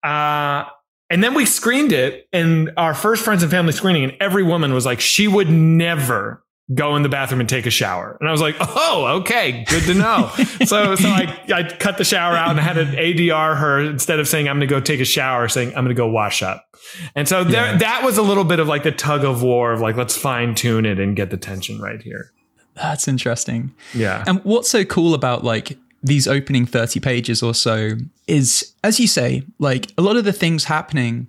Uh, 0.03 0.65
and 1.11 1.25
then 1.25 1.35
we 1.35 1.47
screened 1.47 1.93
it 1.93 2.29
in 2.33 2.71
our 2.77 2.95
first 2.95 3.25
friends 3.25 3.43
and 3.43 3.51
family 3.51 3.73
screening, 3.73 4.05
and 4.05 4.15
every 4.21 4.43
woman 4.43 4.75
was 4.75 4.85
like, 4.85 5.01
she 5.01 5.27
would 5.27 5.49
never 5.49 6.45
go 6.75 6.97
in 6.97 7.03
the 7.03 7.09
bathroom 7.09 7.41
and 7.41 7.49
take 7.49 7.67
a 7.67 7.71
shower. 7.71 8.17
And 8.21 8.29
I 8.29 8.33
was 8.33 8.41
like, 8.41 8.57
oh, 8.61 9.21
okay, 9.21 9.65
good 9.69 9.85
to 9.85 9.95
know. 9.95 10.31
so 10.67 10.95
so 10.97 11.09
I, 11.09 11.39
I 11.53 11.63
cut 11.63 11.97
the 11.97 12.05
shower 12.05 12.37
out 12.37 12.51
and 12.51 12.61
I 12.61 12.63
had 12.63 12.77
an 12.77 12.89
ADR 12.95 13.57
her 13.57 13.81
instead 13.81 14.21
of 14.21 14.29
saying 14.29 14.49
I'm 14.49 14.59
going 14.59 14.69
to 14.69 14.75
go 14.75 14.81
take 14.81 15.01
a 15.01 15.05
shower, 15.05 15.49
saying 15.49 15.69
I'm 15.69 15.85
going 15.85 15.89
to 15.89 15.95
go 15.95 16.09
wash 16.09 16.43
up. 16.43 16.67
And 17.15 17.29
so 17.29 17.45
there, 17.45 17.73
yeah. 17.73 17.79
that 17.79 18.05
was 18.05 18.19
a 18.19 18.23
little 18.23 18.45
bit 18.45 18.61
of 18.61 18.69
like 18.69 18.83
the 18.83 18.93
tug 18.93 19.25
of 19.25 19.43
war 19.43 19.73
of 19.73 19.81
like, 19.81 19.97
let's 19.97 20.17
fine 20.17 20.55
tune 20.55 20.85
it 20.85 20.99
and 20.99 21.17
get 21.17 21.31
the 21.31 21.37
tension 21.37 21.81
right 21.81 22.03
here. 22.03 22.33
That's 22.75 23.09
interesting. 23.09 23.75
Yeah. 23.95 24.25
And 24.27 24.43
what's 24.45 24.69
so 24.69 24.85
cool 24.85 25.15
about 25.15 25.45
like 25.45 25.79
these 26.03 26.29
opening 26.29 26.65
30 26.67 27.01
pages 27.01 27.43
or 27.43 27.55
so 27.55 27.93
is, 28.27 28.75
as 28.85 29.01
you 29.01 29.07
say, 29.07 29.43
like 29.59 29.93
a 29.99 30.03
lot 30.03 30.17
of 30.17 30.25
the 30.25 30.33
things 30.33 30.65
happening 30.65 31.29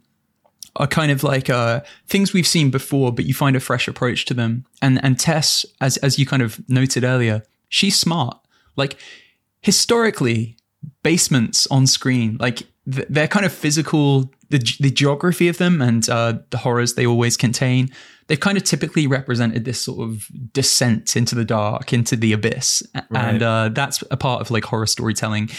are 0.80 0.88
kind 0.88 1.12
of 1.12 1.24
like 1.24 1.50
uh, 1.50 1.82
things 2.08 2.34
we've 2.34 2.48
seen 2.48 2.72
before, 2.72 3.12
but 3.12 3.26
you 3.26 3.34
find 3.34 3.56
a 3.56 3.60
fresh 3.60 3.88
approach 3.88 4.26
to 4.26 4.34
them. 4.34 4.66
And 4.82 5.04
and 5.04 5.20
Tess, 5.20 5.66
as 5.82 5.98
as 5.98 6.18
you 6.18 6.26
kind 6.26 6.42
of 6.42 6.68
noted 6.70 7.04
earlier, 7.04 7.44
she's 7.68 7.96
smart. 7.96 8.40
Like 8.76 8.98
historically, 9.62 10.58
basements 11.04 11.68
on 11.68 11.86
screen, 11.86 12.38
like 12.40 12.64
th- 12.92 13.08
they're 13.10 13.28
kind 13.28 13.46
of 13.46 13.52
physical, 13.52 14.32
the, 14.50 14.60
the 14.80 14.90
geography 14.90 15.50
of 15.50 15.58
them 15.58 15.82
and 15.82 16.10
uh, 16.10 16.40
the 16.50 16.58
horrors 16.58 16.96
they 16.96 17.06
always 17.06 17.36
contain. 17.36 17.90
They've 18.28 18.40
kind 18.40 18.58
of 18.58 18.64
typically 18.64 19.08
represented 19.08 19.66
this 19.66 19.82
sort 19.82 20.08
of 20.08 20.28
descent 20.54 21.18
into 21.18 21.36
the 21.36 21.44
dark, 21.44 21.92
into 21.94 22.16
the 22.16 22.32
abyss, 22.32 22.84
right. 22.94 23.06
and 23.12 23.44
uh, 23.44 23.70
that's 23.70 24.04
a 24.12 24.18
part 24.18 24.40
of 24.40 24.52
like 24.52 24.66
horror 24.66 24.86
storytelling 24.86 25.50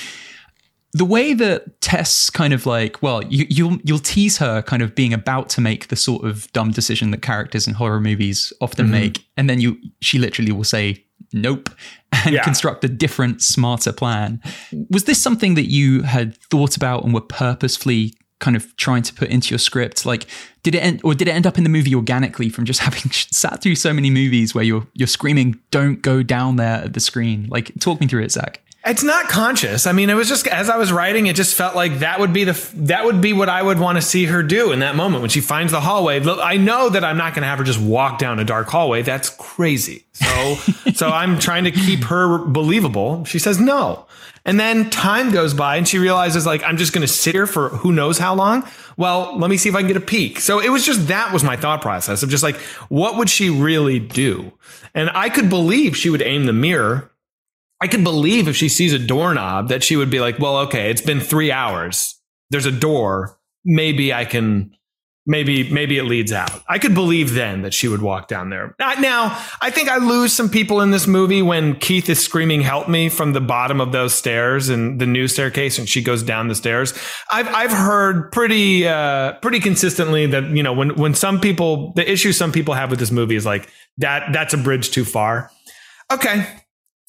the 0.93 1.05
way 1.05 1.35
that 1.35 1.81
Tess 1.81 2.31
kind 2.31 2.53
of 2.53 2.67
like, 2.67 3.03
well, 3.03 3.23
you, 3.25 3.47
you'll 3.49 3.79
you'll 3.85 3.99
tease 3.99 4.39
her 4.39 4.61
kind 4.63 4.83
of 4.83 4.95
being 4.95 5.13
about 5.13 5.49
to 5.51 5.61
make 5.61 5.89
the 5.89 5.97
sort 5.97 6.25
of 6.25 6.51
dumb 6.53 6.73
decision 6.73 7.11
that 7.13 7.23
characters 7.23 7.67
in 7.67 7.75
horror 7.75 8.01
movies 8.01 8.53
often 8.61 8.87
mm-hmm. 8.87 8.95
make, 8.95 9.25
and 9.37 9.49
then 9.49 9.61
you 9.61 9.79
she 10.01 10.19
literally 10.19 10.53
will 10.53 10.65
say 10.65 11.05
nope 11.33 11.71
and 12.25 12.35
yeah. 12.35 12.43
construct 12.43 12.85
a 12.85 12.89
different, 12.89 13.41
smarter 13.43 13.93
plan. 13.93 14.43
Was 14.91 15.05
this 15.05 15.21
something 15.21 15.55
that 15.55 15.71
you 15.71 16.03
had 16.03 16.37
thought 16.37 16.77
about 16.77 17.05
and 17.05 17.15
were 17.15 17.21
purposefully 17.21 18.15
kind 18.41 18.57
of 18.57 18.75
trying 18.77 19.03
to 19.03 19.15
put 19.15 19.29
into 19.29 19.51
your 19.51 19.59
script? 19.59 20.05
Like, 20.05 20.27
did 20.65 20.75
it 20.75 20.81
end, 20.81 21.01
or 21.05 21.15
did 21.15 21.29
it 21.29 21.33
end 21.33 21.47
up 21.47 21.57
in 21.57 21.63
the 21.63 21.71
movie 21.71 21.95
organically 21.95 22.49
from 22.49 22.65
just 22.65 22.81
having 22.89 23.11
sat 23.13 23.63
through 23.63 23.77
so 23.77 23.93
many 23.93 24.11
movies 24.11 24.55
where 24.55 24.65
you're 24.65 24.87
you're 24.95 25.07
screaming, 25.07 25.61
"Don't 25.71 26.03
go 26.03 26.25
down 26.25 26.57
there" 26.57 26.83
at 26.85 26.95
the 26.95 27.01
screen? 27.01 27.47
Like, 27.49 27.73
talk 27.79 28.01
me 28.01 28.09
through 28.09 28.25
it, 28.25 28.33
Zach. 28.33 28.61
It's 28.83 29.03
not 29.03 29.29
conscious. 29.29 29.87
I 29.87 29.93
mean, 29.93 30.09
it 30.09 30.15
was 30.15 30.27
just 30.27 30.47
as 30.47 30.71
I 30.71 30.79
was 30.79 30.91
writing, 30.91 31.27
it 31.27 31.37
just 31.37 31.55
felt 31.55 31.77
like 31.77 31.99
that 31.99 32.19
would 32.19 32.33
be 32.33 32.45
the 32.45 32.71
that 32.77 33.05
would 33.05 33.21
be 33.21 33.35
what 33.35 33.51
I 33.51 33.63
would 33.63 33.79
want 33.79 33.97
to 33.99 34.03
see 34.03 34.25
her 34.25 34.43
do 34.43 34.73
in 34.73 34.79
that 34.79 34.97
moment 34.97 35.21
when 35.21 35.29
she 35.29 35.43
finds 35.43 35.71
the 35.71 35.83
hallway. 35.83 36.25
I 36.25 36.57
know 36.57 36.89
that 36.89 37.05
I'm 37.05 37.19
not 37.19 37.35
going 37.35 37.43
to 37.43 37.49
have 37.49 37.59
her 37.59 37.65
just 37.65 37.79
walk 37.79 38.19
down 38.19 38.39
a 38.39 38.45
dark 38.45 38.69
hallway. 38.69 39.03
That's 39.03 39.29
crazy. 39.29 40.07
So, 40.13 40.55
so 40.95 41.11
I'm 41.11 41.39
trying 41.39 41.65
to 41.65 41.71
keep 41.71 42.05
her 42.05 42.39
believable. 42.39 43.27
She 43.27 43.39
says 43.39 43.61
no, 43.61 44.07
and 44.47 44.59
then 44.59 44.89
time 44.89 45.31
goes 45.31 45.53
by, 45.53 45.77
and 45.77 45.87
she 45.87 45.99
realizes 45.99 46.47
like 46.47 46.63
I'm 46.63 46.79
just 46.79 46.95
going 46.95 47.07
to 47.07 47.13
sit 47.13 47.35
here 47.35 47.47
for 47.47 47.69
who 47.69 47.93
knows 47.93 48.17
how 48.17 48.35
long. 48.35 48.67
Well, 48.97 49.37
let 49.39 49.51
me 49.51 49.59
see 49.59 49.69
if 49.69 49.75
I 49.75 49.81
can 49.81 49.89
get 49.89 49.99
a 49.99 50.01
peek. 50.01 50.41
So 50.41 50.59
it 50.59 50.71
was 50.71 50.87
just 50.87 51.09
that 51.09 51.35
was 51.35 51.45
my 51.45 51.57
thought 51.57 51.83
process 51.83 52.23
of 52.23 52.31
just 52.31 52.43
like 52.43 52.57
what 52.89 53.19
would 53.19 53.29
she 53.29 53.51
really 53.51 53.99
do, 53.99 54.53
and 54.95 55.11
I 55.11 55.29
could 55.29 55.51
believe 55.51 55.99
she 55.99 56.09
would 56.09 56.23
aim 56.23 56.47
the 56.47 56.55
mirror 56.55 57.10
I 57.81 57.89
could 57.89 58.05
believe 58.05 58.47
if 58.47 58.57
she 58.57 58.69
sees 58.69 58.93
a 58.93 58.99
doorknob 58.99 59.69
that 59.69 59.83
she 59.83 59.97
would 59.97 60.11
be 60.11 60.21
like, 60.21 60.39
well, 60.39 60.59
okay, 60.59 60.91
it's 60.91 61.01
been 61.01 61.21
three 61.21 61.51
hours. 61.51 62.21
There's 62.51 62.67
a 62.67 62.73
door. 62.73 63.39
Maybe 63.65 64.13
I 64.13 64.27
can, 64.27 64.73
maybe, 65.25 65.71
maybe 65.73 65.97
it 65.97 66.03
leads 66.03 66.31
out. 66.31 66.63
I 66.69 66.79
could 66.79 66.93
believe 66.93 67.33
then 67.33 67.63
that 67.63 67.73
she 67.73 67.89
would 67.89 68.03
walk 68.03 68.29
down 68.29 68.51
there. 68.51 68.75
Now, 68.79 69.43
I 69.63 69.71
think 69.71 69.89
I 69.89 69.97
lose 69.97 70.35
some 70.35 70.51
people 70.51 70.83
in 70.83 70.91
this 70.91 71.07
movie 71.07 71.41
when 71.41 71.75
Keith 71.77 72.11
is 72.11 72.23
screaming, 72.23 72.61
help 72.61 72.87
me 72.87 73.09
from 73.09 73.33
the 73.33 73.41
bottom 73.41 73.81
of 73.81 73.93
those 73.93 74.13
stairs 74.13 74.69
and 74.69 75.01
the 75.01 75.07
new 75.07 75.27
staircase 75.27 75.79
and 75.79 75.89
she 75.89 76.03
goes 76.03 76.23
down 76.23 76.49
the 76.49 76.55
stairs. 76.55 76.93
I've, 77.33 77.49
I've 77.49 77.73
heard 77.73 78.31
pretty, 78.31 78.87
uh, 78.87 79.35
pretty 79.41 79.61
consistently 79.61 80.27
that, 80.27 80.45
you 80.51 80.63
know, 80.63 80.75
when, 80.75 80.97
when 80.97 81.15
some 81.15 81.41
people, 81.41 81.95
the 81.95 82.11
issue 82.11 82.33
some 82.33 82.53
people 82.53 82.75
have 82.75 82.91
with 82.91 82.99
this 82.99 83.11
movie 83.11 83.37
is 83.37 83.47
like 83.47 83.71
that, 83.99 84.35
that's 84.35 84.53
a 84.53 84.59
bridge 84.59 84.91
too 84.91 85.07
far. 85.07 85.51
Okay 86.13 86.47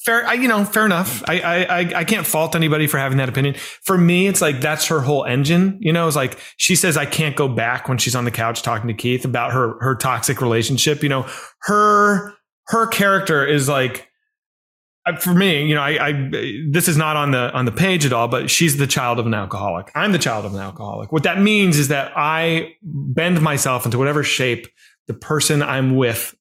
fair 0.04 0.26
I, 0.26 0.34
you 0.34 0.48
know 0.48 0.64
fair 0.64 0.84
enough. 0.84 1.22
I, 1.28 1.40
I 1.40 1.78
i 2.00 2.04
can't 2.04 2.26
fault 2.26 2.54
anybody 2.54 2.86
for 2.86 2.98
having 2.98 3.18
that 3.18 3.28
opinion. 3.28 3.54
For 3.82 3.96
me 3.96 4.26
it's 4.26 4.40
like 4.40 4.60
that's 4.60 4.86
her 4.86 5.00
whole 5.00 5.24
engine 5.24 5.78
you 5.80 5.92
know? 5.92 6.06
It's 6.06 6.16
like 6.16 6.38
she 6.56 6.74
says 6.74 6.96
i 6.96 7.06
can't 7.06 7.36
go 7.36 7.48
back 7.48 7.88
when 7.88 7.98
she's 7.98 8.14
on 8.14 8.24
the 8.24 8.30
couch 8.30 8.62
talking 8.62 8.88
to 8.88 8.94
keith 8.94 9.24
about 9.24 9.52
her 9.52 9.76
her 9.80 9.94
toxic 9.94 10.40
relationship 10.40 11.02
you 11.02 11.08
know? 11.08 11.26
Her 11.62 12.34
her 12.68 12.86
character 12.86 13.46
is 13.46 13.68
like 13.68 14.08
uh, 15.06 15.16
for 15.16 15.34
me 15.34 15.66
you 15.66 15.74
know 15.74 15.82
I, 15.82 16.08
I 16.08 16.30
this 16.70 16.88
is 16.88 16.96
not 16.96 17.16
on 17.16 17.30
the 17.30 17.52
on 17.52 17.64
the 17.64 17.72
page 17.72 18.06
at 18.06 18.12
all 18.12 18.28
but 18.28 18.50
she's 18.50 18.76
the 18.76 18.86
child 18.86 19.18
of 19.18 19.26
an 19.26 19.34
alcoholic. 19.34 19.90
I'm 19.94 20.12
the 20.12 20.18
child 20.18 20.44
of 20.44 20.54
an 20.54 20.60
alcoholic. 20.60 21.12
What 21.12 21.24
that 21.24 21.40
means 21.40 21.78
is 21.78 21.88
that 21.88 22.12
i 22.16 22.74
bend 22.82 23.40
myself 23.40 23.84
into 23.84 23.98
whatever 23.98 24.22
shape 24.22 24.66
the 25.06 25.14
person 25.14 25.62
i'm 25.62 25.96
with 25.96 26.34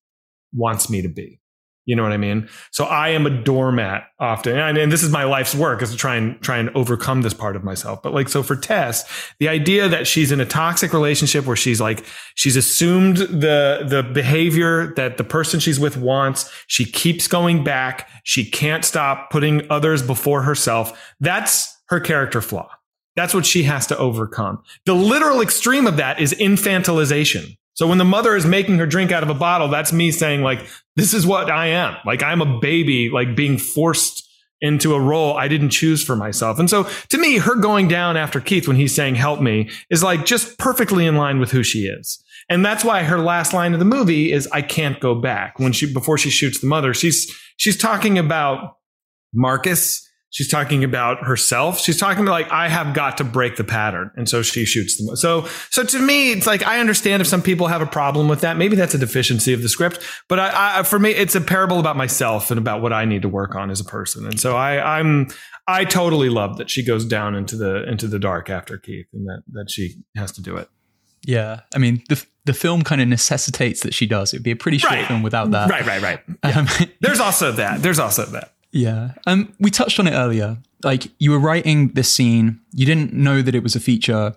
wants 0.54 0.90
me 0.90 1.02
to 1.02 1.10
be 1.10 1.41
you 1.86 1.96
know 1.96 2.04
what 2.04 2.12
I 2.12 2.18
mean? 2.18 2.48
So 2.72 2.86
I 2.86 3.10
am 3.10 3.26
a 3.26 3.30
doormat 3.30 4.04
often. 4.20 4.58
And, 4.58 4.78
and, 4.78 4.92
this 4.92 5.02
is 5.02 5.10
my 5.10 5.24
life's 5.24 5.56
work 5.56 5.82
is 5.82 5.90
to 5.92 5.98
try 5.98 6.16
and 6.16 6.40
try 6.42 6.58
and 6.58 6.70
overcome 6.76 7.24
this 7.24 7.34
part 7.34 7.56
of 7.56 7.64
myself. 7.64 8.04
But 8.04 8.14
like, 8.14 8.30
so 8.30 8.44
for 8.44 8.56
Tess, 8.56 9.04
the 9.40 9.50
idea 9.50 9.90
that 9.90 10.06
she's 10.06 10.32
in 10.32 10.40
a 10.40 10.46
toxic 10.46 10.94
relationship 10.94 11.46
where 11.46 11.56
she's 11.56 11.82
like, 11.82 12.06
she's 12.36 12.56
assumed 12.56 13.18
the, 13.18 13.86
the 13.88 14.04
behavior 14.14 14.94
that 14.96 15.18
the 15.18 15.24
person 15.24 15.60
she's 15.60 15.80
with 15.80 15.98
wants. 15.98 16.52
She 16.68 16.86
keeps 16.86 17.28
going 17.28 17.64
back. 17.64 18.08
She 18.24 18.50
can't 18.50 18.86
stop 18.86 19.32
putting 19.32 19.70
others 19.72 20.04
before 20.04 20.44
herself. 20.44 21.14
That's 21.20 21.76
her 21.90 22.00
character 22.00 22.42
flaw. 22.42 22.70
That's 23.16 23.34
what 23.34 23.46
she 23.46 23.64
has 23.64 23.88
to 23.88 23.98
overcome. 23.98 24.62
The 24.86 24.96
literal 24.96 25.42
extreme 25.42 25.88
of 25.88 25.98
that 25.98 26.20
is 26.20 26.34
infantilization. 26.34 27.58
So 27.74 27.88
when 27.88 27.98
the 27.98 28.06
mother 28.06 28.36
is 28.36 28.46
making 28.46 28.78
her 28.78 28.86
drink 28.86 29.12
out 29.12 29.24
of 29.24 29.30
a 29.30 29.34
bottle, 29.34 29.68
that's 29.68 29.94
me 29.94 30.12
saying 30.12 30.42
like, 30.42 30.60
this 30.96 31.14
is 31.14 31.26
what 31.26 31.50
I 31.50 31.68
am. 31.68 31.96
Like 32.06 32.22
I'm 32.22 32.42
a 32.42 32.60
baby, 32.60 33.10
like 33.10 33.36
being 33.36 33.58
forced 33.58 34.28
into 34.60 34.94
a 34.94 35.00
role 35.00 35.36
I 35.36 35.48
didn't 35.48 35.72
choose 35.72 36.04
for 36.04 36.16
myself. 36.16 36.60
And 36.60 36.70
so 36.70 36.88
to 37.10 37.18
me, 37.18 37.38
her 37.38 37.56
going 37.56 37.88
down 37.88 38.18
after 38.18 38.40
Keith 38.40 38.68
when 38.68 38.78
he's 38.78 38.94
saying, 38.94 39.16
help 39.16 39.42
me 39.42 39.70
is 39.90 40.04
like 40.04 40.26
just 40.26 40.58
perfectly 40.60 41.08
in 41.08 41.16
line 41.16 41.40
with 41.40 41.52
who 41.52 41.64
she 41.64 41.86
is. 41.86 42.24
And 42.50 42.66
that's 42.66 42.84
why 42.84 43.04
her 43.04 43.20
last 43.20 43.54
line 43.54 43.74
of 43.74 43.80
the 43.80 43.86
movie 43.86 44.32
is, 44.32 44.48
I 44.52 44.62
can't 44.62 45.00
go 45.00 45.16
back 45.16 45.58
when 45.58 45.72
she, 45.72 45.92
before 45.92 46.18
she 46.18 46.30
shoots 46.30 46.60
the 46.60 46.68
mother, 46.68 46.94
she's, 46.94 47.32
she's 47.58 47.78
talking 47.78 48.18
about 48.18 48.78
Marcus 49.34 50.08
She's 50.34 50.48
talking 50.48 50.86
about 50.86 51.26
herself. 51.26 51.82
She's 51.82 51.98
talking 51.98 52.24
about 52.24 52.32
like, 52.32 52.52
I 52.52 52.70
have 52.70 52.96
got 52.96 53.18
to 53.18 53.26
break 53.26 53.58
the 53.58 53.66
pattern. 53.66 54.12
And 54.16 54.30
so 54.30 54.42
she 54.42 54.64
shoots 54.64 54.96
them. 54.96 55.14
So, 55.18 55.46
so 55.70 55.84
to 55.84 56.00
me, 56.00 56.32
it's 56.32 56.48
like, 56.48 56.66
I 56.66 56.80
understand 56.80 57.20
if 57.20 57.28
some 57.28 57.42
people 57.42 57.68
have 57.68 57.82
a 57.82 57.86
problem 57.86 58.30
with 58.30 58.40
that. 58.40 58.56
Maybe 58.56 58.78
that's 58.78 58.94
a 58.94 58.98
deficiency 58.98 59.52
of 59.52 59.62
the 59.62 59.68
script, 59.68 60.00
but 60.30 60.40
I, 60.40 60.80
I 60.80 60.84
for 60.84 60.98
me, 61.00 61.12
it's 61.12 61.36
a 61.36 61.42
parable 61.42 61.82
about 61.82 61.98
myself 61.98 62.50
and 62.50 62.58
about 62.58 62.82
what 62.82 62.94
I 62.94 63.04
need 63.04 63.24
to 63.24 63.28
work 63.28 63.56
on 63.56 63.70
as 63.70 63.82
a 63.82 63.84
person. 63.84 64.26
And 64.26 64.40
so 64.40 64.56
I, 64.56 65.00
I'm, 65.00 65.28
I 65.68 65.84
totally 65.84 66.30
love 66.30 66.58
that 66.60 66.70
she 66.70 66.82
goes 66.82 67.04
down 67.04 67.36
into 67.36 67.58
the, 67.58 67.84
into 67.90 68.08
the 68.08 68.18
dark 68.18 68.50
after 68.50 68.78
Keith 68.78 69.08
and 69.12 69.28
that, 69.28 69.44
that 69.52 69.70
she 69.70 69.96
has 70.16 70.32
to 70.32 70.42
do 70.42 70.56
it. 70.56 70.70
Yeah. 71.24 71.60
I 71.76 71.78
mean, 71.78 72.04
the, 72.08 72.26
the 72.46 72.54
film 72.54 72.84
kind 72.84 73.02
of 73.02 73.10
necessitates 73.10 73.82
that 73.82 73.94
she 73.94 74.08
does. 74.08 74.34
It'd 74.34 74.44
be 74.44 74.52
a 74.52 74.56
pretty 74.56 74.78
short 74.78 74.94
right. 74.94 75.08
film 75.08 75.24
without 75.24 75.52
that. 75.52 75.70
Right, 75.70 75.86
right, 75.86 76.02
right. 76.02 76.20
Yeah. 76.46 76.60
Um, 76.60 76.68
There's 77.02 77.20
also 77.20 77.52
that. 77.52 77.82
There's 77.82 78.00
also 78.00 78.26
that. 78.28 78.54
Yeah. 78.72 79.14
Um, 79.28 79.54
we 79.60 79.70
touched 79.70 80.00
on 80.00 80.08
it 80.08 80.14
earlier. 80.14 80.58
Like 80.84 81.08
you 81.20 81.32
were 81.32 81.40
writing 81.40 81.90
this 81.90 82.12
scene, 82.12 82.60
you 82.74 82.86
didn't 82.86 83.14
know 83.14 83.42
that 83.42 83.54
it 83.54 83.64
was 83.64 83.76
a 83.76 83.80
feature, 83.80 84.36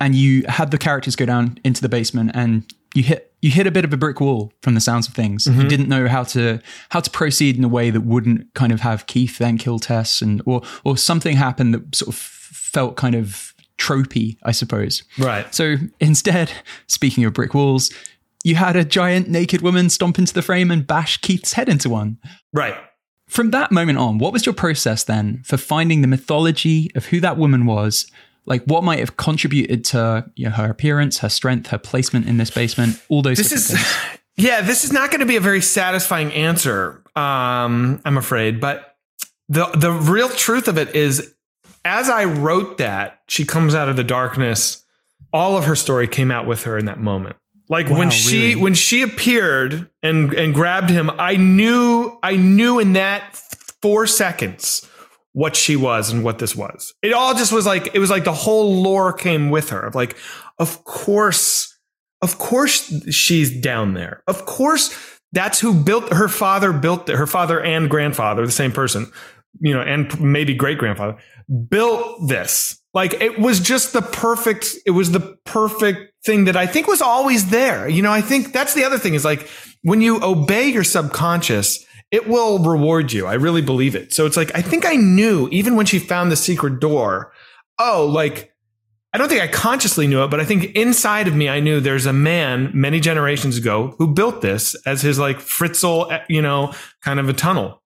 and 0.00 0.14
you 0.14 0.44
had 0.48 0.70
the 0.70 0.78
characters 0.78 1.16
go 1.16 1.26
down 1.26 1.58
into 1.64 1.80
the 1.80 1.88
basement, 1.88 2.32
and 2.34 2.72
you 2.94 3.02
hit 3.02 3.32
you 3.40 3.50
hit 3.50 3.66
a 3.66 3.70
bit 3.70 3.84
of 3.84 3.92
a 3.92 3.96
brick 3.96 4.20
wall 4.20 4.52
from 4.62 4.74
the 4.74 4.80
sounds 4.80 5.08
of 5.08 5.14
things. 5.14 5.44
Mm-hmm. 5.44 5.60
You 5.60 5.68
didn't 5.68 5.88
know 5.88 6.08
how 6.08 6.24
to 6.24 6.60
how 6.90 7.00
to 7.00 7.10
proceed 7.10 7.56
in 7.56 7.64
a 7.64 7.68
way 7.68 7.90
that 7.90 8.02
wouldn't 8.02 8.52
kind 8.54 8.72
of 8.72 8.80
have 8.80 9.06
Keith 9.06 9.38
then 9.38 9.56
kill 9.58 9.78
Tess, 9.78 10.20
and 10.20 10.42
or 10.44 10.62
or 10.84 10.96
something 10.96 11.36
happened 11.36 11.72
that 11.74 11.94
sort 11.94 12.08
of 12.08 12.16
felt 12.16 12.96
kind 12.96 13.14
of 13.14 13.54
tropey, 13.78 14.36
I 14.42 14.52
suppose. 14.52 15.04
Right. 15.18 15.52
So 15.54 15.76
instead, 16.00 16.52
speaking 16.86 17.24
of 17.24 17.32
brick 17.32 17.54
walls, 17.54 17.90
you 18.44 18.56
had 18.56 18.76
a 18.76 18.84
giant 18.84 19.28
naked 19.28 19.62
woman 19.62 19.88
stomp 19.88 20.18
into 20.18 20.34
the 20.34 20.42
frame 20.42 20.70
and 20.70 20.86
bash 20.86 21.18
Keith's 21.18 21.54
head 21.54 21.68
into 21.68 21.88
one. 21.88 22.18
Right. 22.52 22.76
From 23.28 23.50
that 23.50 23.70
moment 23.70 23.98
on, 23.98 24.18
what 24.18 24.32
was 24.32 24.46
your 24.46 24.54
process 24.54 25.04
then 25.04 25.42
for 25.44 25.56
finding 25.56 26.00
the 26.00 26.08
mythology 26.08 26.90
of 26.94 27.06
who 27.06 27.20
that 27.20 27.36
woman 27.36 27.66
was? 27.66 28.10
Like 28.46 28.64
what 28.64 28.82
might 28.82 28.98
have 28.98 29.16
contributed 29.16 29.84
to 29.86 30.30
you 30.34 30.46
know, 30.46 30.52
her 30.52 30.70
appearance, 30.70 31.18
her 31.18 31.28
strength, 31.28 31.68
her 31.68 31.78
placement 31.78 32.26
in 32.26 32.38
this 32.38 32.50
basement, 32.50 33.00
all 33.08 33.22
those 33.22 33.38
things. 33.38 33.50
this 33.50 33.70
is, 33.72 33.86
Yeah, 34.36 34.62
this 34.62 34.84
is 34.84 34.92
not 34.92 35.10
going 35.10 35.20
to 35.20 35.26
be 35.26 35.36
a 35.36 35.40
very 35.40 35.60
satisfying 35.60 36.32
answer, 36.32 37.02
um, 37.16 38.00
I'm 38.04 38.16
afraid. 38.16 38.60
But 38.60 38.96
the 39.48 39.66
the 39.66 39.90
real 39.90 40.28
truth 40.28 40.68
of 40.68 40.78
it 40.78 40.94
is 40.94 41.34
as 41.84 42.08
I 42.08 42.24
wrote 42.24 42.78
that, 42.78 43.20
she 43.28 43.44
comes 43.44 43.74
out 43.74 43.88
of 43.88 43.96
the 43.96 44.04
darkness, 44.04 44.84
all 45.32 45.56
of 45.56 45.64
her 45.64 45.74
story 45.74 46.06
came 46.06 46.30
out 46.30 46.46
with 46.46 46.64
her 46.64 46.78
in 46.78 46.84
that 46.86 47.00
moment. 47.00 47.36
Like 47.68 47.88
wow, 47.90 47.98
when 47.98 48.10
she 48.10 48.48
really? 48.48 48.56
when 48.56 48.74
she 48.74 49.02
appeared 49.02 49.90
and 50.02 50.32
and 50.32 50.54
grabbed 50.54 50.90
him, 50.90 51.10
I 51.18 51.36
knew 51.36 52.18
I 52.22 52.36
knew 52.36 52.78
in 52.78 52.94
that 52.94 53.36
four 53.82 54.06
seconds 54.06 54.88
what 55.32 55.54
she 55.54 55.76
was 55.76 56.10
and 56.10 56.24
what 56.24 56.38
this 56.38 56.56
was. 56.56 56.94
It 57.02 57.12
all 57.12 57.34
just 57.34 57.52
was 57.52 57.66
like 57.66 57.94
it 57.94 57.98
was 57.98 58.10
like 58.10 58.24
the 58.24 58.32
whole 58.32 58.82
lore 58.82 59.12
came 59.12 59.50
with 59.50 59.70
her. 59.70 59.80
Of 59.80 59.94
like, 59.94 60.16
of 60.58 60.84
course, 60.84 61.76
of 62.22 62.38
course 62.38 62.92
she's 63.14 63.60
down 63.60 63.94
there. 63.94 64.22
Of 64.26 64.46
course, 64.46 64.94
that's 65.32 65.60
who 65.60 65.74
built 65.74 66.12
her 66.12 66.28
father 66.28 66.72
built 66.72 67.08
her 67.08 67.26
father 67.26 67.60
and 67.60 67.90
grandfather, 67.90 68.44
the 68.46 68.52
same 68.52 68.72
person, 68.72 69.12
you 69.60 69.74
know, 69.74 69.80
and 69.82 70.20
maybe 70.20 70.54
great 70.54 70.78
grandfather 70.78 71.18
built 71.68 72.28
this. 72.28 72.77
Like 72.94 73.14
it 73.14 73.38
was 73.38 73.60
just 73.60 73.92
the 73.92 74.02
perfect, 74.02 74.74
it 74.86 74.92
was 74.92 75.12
the 75.12 75.38
perfect 75.44 76.12
thing 76.24 76.44
that 76.44 76.56
I 76.56 76.66
think 76.66 76.86
was 76.86 77.02
always 77.02 77.50
there. 77.50 77.88
You 77.88 78.02
know, 78.02 78.12
I 78.12 78.20
think 78.20 78.52
that's 78.52 78.74
the 78.74 78.84
other 78.84 78.98
thing 78.98 79.14
is 79.14 79.24
like 79.24 79.48
when 79.82 80.00
you 80.00 80.22
obey 80.22 80.68
your 80.68 80.84
subconscious, 80.84 81.84
it 82.10 82.26
will 82.26 82.58
reward 82.58 83.12
you. 83.12 83.26
I 83.26 83.34
really 83.34 83.62
believe 83.62 83.94
it. 83.94 84.12
So 84.12 84.26
it's 84.26 84.36
like, 84.36 84.50
I 84.54 84.62
think 84.62 84.86
I 84.86 84.94
knew 84.94 85.48
even 85.50 85.76
when 85.76 85.86
she 85.86 85.98
found 85.98 86.32
the 86.32 86.36
secret 86.36 86.80
door, 86.80 87.32
oh, 87.78 88.06
like, 88.06 88.52
I 89.12 89.18
don't 89.18 89.28
think 89.28 89.42
I 89.42 89.48
consciously 89.48 90.06
knew 90.06 90.22
it, 90.22 90.30
but 90.30 90.40
I 90.40 90.44
think 90.44 90.76
inside 90.76 91.28
of 91.28 91.34
me, 91.34 91.48
I 91.48 91.60
knew 91.60 91.80
there's 91.80 92.06
a 92.06 92.12
man 92.12 92.70
many 92.74 93.00
generations 93.00 93.56
ago 93.56 93.94
who 93.98 94.12
built 94.12 94.42
this 94.42 94.74
as 94.86 95.02
his 95.02 95.18
like 95.18 95.38
Fritzl, 95.38 96.10
eh, 96.12 96.24
you 96.28 96.42
know, 96.42 96.74
kind 97.02 97.18
of 97.18 97.28
a 97.28 97.32
tunnel. 97.32 97.82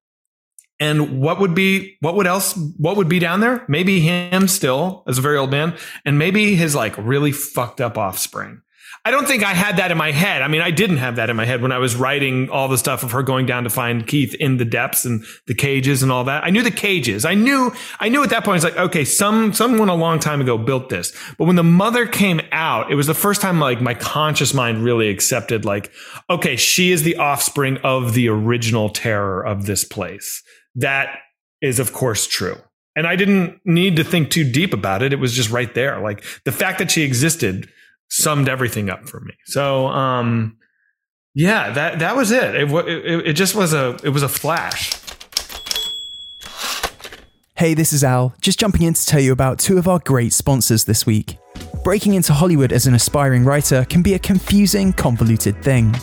And 0.83 1.21
what 1.21 1.39
would 1.39 1.55
be, 1.55 1.97
what 2.01 2.17
would 2.17 2.27
else, 2.27 2.59
what 2.77 2.97
would 2.97 3.09
be 3.09 3.21
down 3.21 3.39
there? 3.39 3.65
Maybe 3.69 4.01
him 4.01 4.49
still 4.49 5.05
as 5.07 5.17
a 5.17 5.21
very 5.21 5.39
old 5.39 5.53
man 5.53 5.77
and 6.05 6.19
maybe 6.19 6.57
his 6.57 6.75
like 6.75 6.99
really 6.99 7.31
fucked 7.31 7.81
up 7.81 7.97
offspring. 7.97 8.63
I 9.05 9.13
don't 9.13 9.29
think 9.29 9.45
I 9.45 9.55
had 9.55 9.77
that 9.77 9.93
in 9.93 9.97
my 9.97 10.11
head. 10.11 10.43
I 10.43 10.49
mean, 10.49 10.61
I 10.61 10.73
didn't 10.73 10.97
have 10.97 11.15
that 11.17 11.31
in 11.31 11.37
my 11.37 11.45
head 11.45 11.63
when 11.63 11.71
I 11.71 11.79
was 11.79 11.95
writing 11.95 12.51
all 12.51 12.67
the 12.67 12.79
stuff 12.79 13.05
of 13.05 13.13
her 13.13 13.23
going 13.23 13.47
down 13.47 13.63
to 13.63 13.71
find 13.71 14.05
Keith 14.05 14.35
in 14.35 14.57
the 14.57 14.65
depths 14.65 15.05
and 15.05 15.25
the 15.47 15.55
cages 15.55 16.03
and 16.03 16.11
all 16.11 16.25
that. 16.25 16.43
I 16.43 16.51
knew 16.51 16.63
the 16.63 16.73
cages. 16.73 17.25
I 17.25 17.35
knew, 17.35 17.73
I 18.01 18.09
knew 18.09 18.25
at 18.25 18.31
that 18.31 18.45
point, 18.45 18.57
it's 18.57 18.65
like, 18.65 18.77
okay, 18.77 19.05
some, 19.05 19.53
someone 19.53 19.89
a 19.89 19.95
long 19.95 20.19
time 20.19 20.41
ago 20.41 20.59
built 20.59 20.89
this. 20.89 21.13
But 21.39 21.45
when 21.45 21.57
the 21.57 21.63
mother 21.63 22.07
came 22.07 22.41
out, 22.51 22.91
it 22.91 22.97
was 22.97 23.07
the 23.07 23.15
first 23.15 23.41
time 23.41 23.61
like 23.61 23.81
my 23.81 23.95
conscious 23.95 24.53
mind 24.53 24.83
really 24.83 25.11
accepted 25.11 25.65
like, 25.65 25.93
okay, 26.29 26.57
she 26.57 26.91
is 26.91 27.05
the 27.05 27.17
offspring 27.17 27.79
of 27.85 28.15
the 28.15 28.29
original 28.29 28.89
terror 28.89 29.45
of 29.45 29.67
this 29.67 29.85
place. 29.85 30.43
That 30.75 31.19
is 31.61 31.79
of 31.79 31.93
course 31.93 32.27
true. 32.27 32.59
And 32.95 33.07
I 33.07 33.17
didn't 33.17 33.61
need 33.65 33.97
to 33.97 34.05
think 34.05 34.31
too 34.31 34.51
deep 34.51 34.75
about 34.75 35.03
it. 35.03 35.13
It 35.13 35.19
was 35.19 35.33
just 35.33 35.51
right 35.51 35.73
there. 35.75 36.01
Like 36.01 36.25
the 36.45 36.53
fact 36.53 36.79
that 36.79 36.91
she 36.91 37.03
existed 37.03 37.69
summed 38.11 38.49
everything 38.49 38.91
up 38.91 39.09
for 39.09 39.21
me. 39.21 39.33
So, 39.47 39.87
um, 39.87 40.59
yeah, 41.35 41.71
that 41.71 42.01
that 42.01 42.15
was 42.15 42.31
it. 42.31 42.55
It, 42.55 42.71
it. 42.71 43.27
it 43.29 43.33
just 43.33 43.55
was 43.55 43.73
a 43.73 43.99
it 44.05 44.11
was 44.11 44.23
a 44.23 44.29
flash. 44.29 44.93
Hey, 47.57 47.75
this 47.75 47.93
is 47.93 48.03
Al, 48.03 48.35
just 48.41 48.59
jumping 48.59 48.83
in 48.83 48.95
to 48.95 49.07
tell 49.07 49.21
you 49.21 49.33
about 49.33 49.59
two 49.59 49.79
of 49.79 49.87
our 49.87 50.01
great 50.01 50.33
sponsors 50.33 50.85
this 50.85 51.07
week. 51.07 51.39
Breaking 51.85 52.15
into 52.15 52.33
Hollywood 52.33 52.73
as 52.73 52.87
an 52.87 52.95
aspiring 52.95 53.45
writer 53.45 53.85
can 53.89 54.03
be 54.03 54.15
a 54.15 54.19
confusing, 54.19 54.93
convoluted 54.93 55.63
thing. 55.63 55.95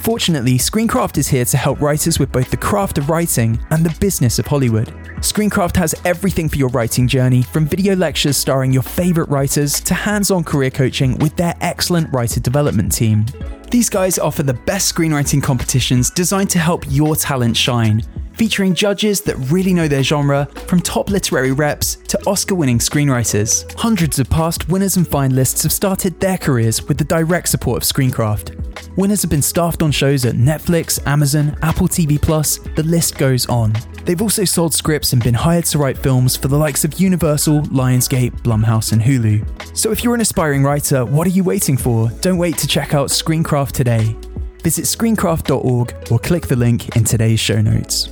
Fortunately, 0.00 0.56
Screencraft 0.56 1.18
is 1.18 1.28
here 1.28 1.44
to 1.44 1.56
help 1.56 1.80
writers 1.80 2.18
with 2.18 2.32
both 2.32 2.50
the 2.50 2.56
craft 2.56 2.98
of 2.98 3.10
writing 3.10 3.58
and 3.70 3.84
the 3.84 3.94
business 4.00 4.38
of 4.38 4.46
Hollywood. 4.46 4.88
Screencraft 5.18 5.76
has 5.76 5.94
everything 6.04 6.48
for 6.48 6.56
your 6.56 6.68
writing 6.70 7.06
journey, 7.06 7.42
from 7.42 7.66
video 7.66 7.94
lectures 7.94 8.36
starring 8.36 8.72
your 8.72 8.82
favourite 8.82 9.28
writers 9.28 9.80
to 9.80 9.94
hands 9.94 10.30
on 10.30 10.44
career 10.44 10.70
coaching 10.70 11.18
with 11.18 11.36
their 11.36 11.54
excellent 11.60 12.10
writer 12.12 12.40
development 12.40 12.92
team. 12.92 13.26
These 13.70 13.90
guys 13.90 14.18
offer 14.18 14.42
the 14.42 14.54
best 14.54 14.94
screenwriting 14.94 15.42
competitions 15.42 16.10
designed 16.10 16.50
to 16.50 16.58
help 16.58 16.84
your 16.88 17.16
talent 17.16 17.56
shine, 17.56 18.02
featuring 18.34 18.72
judges 18.72 19.20
that 19.22 19.36
really 19.50 19.74
know 19.74 19.88
their 19.88 20.02
genre, 20.02 20.46
from 20.68 20.80
top 20.80 21.10
literary 21.10 21.52
reps 21.52 21.96
to 22.08 22.18
Oscar 22.26 22.54
winning 22.54 22.78
screenwriters. 22.78 23.70
Hundreds 23.74 24.18
of 24.18 24.30
past 24.30 24.68
winners 24.68 24.96
and 24.96 25.06
finalists 25.06 25.64
have 25.64 25.72
started 25.72 26.18
their 26.20 26.38
careers 26.38 26.82
with 26.84 26.96
the 26.96 27.04
direct 27.04 27.48
support 27.48 27.82
of 27.82 27.82
Screencraft. 27.82 28.57
Winners 28.96 29.22
have 29.22 29.30
been 29.30 29.42
staffed 29.42 29.82
on 29.82 29.90
shows 29.90 30.24
at 30.24 30.34
Netflix, 30.34 30.98
Amazon, 31.06 31.56
Apple 31.62 31.88
TV 31.88 32.20
Plus, 32.20 32.58
the 32.76 32.82
list 32.82 33.16
goes 33.16 33.46
on. 33.46 33.72
They've 34.04 34.22
also 34.22 34.44
sold 34.44 34.72
scripts 34.72 35.12
and 35.12 35.22
been 35.22 35.34
hired 35.34 35.66
to 35.66 35.78
write 35.78 35.98
films 35.98 36.36
for 36.36 36.48
the 36.48 36.56
likes 36.56 36.84
of 36.84 36.98
Universal, 36.98 37.62
Lionsgate, 37.64 38.32
Blumhouse, 38.40 38.92
and 38.92 39.02
Hulu. 39.02 39.76
So 39.76 39.92
if 39.92 40.02
you're 40.02 40.14
an 40.14 40.20
aspiring 40.20 40.64
writer, 40.64 41.04
what 41.04 41.26
are 41.26 41.30
you 41.30 41.44
waiting 41.44 41.76
for? 41.76 42.08
Don't 42.20 42.38
wait 42.38 42.56
to 42.58 42.66
check 42.66 42.94
out 42.94 43.08
Screencraft 43.08 43.72
today. 43.72 44.16
Visit 44.62 44.86
screencraft.org 44.86 46.10
or 46.10 46.18
click 46.18 46.46
the 46.46 46.56
link 46.56 46.96
in 46.96 47.04
today's 47.04 47.40
show 47.40 47.60
notes. 47.60 48.10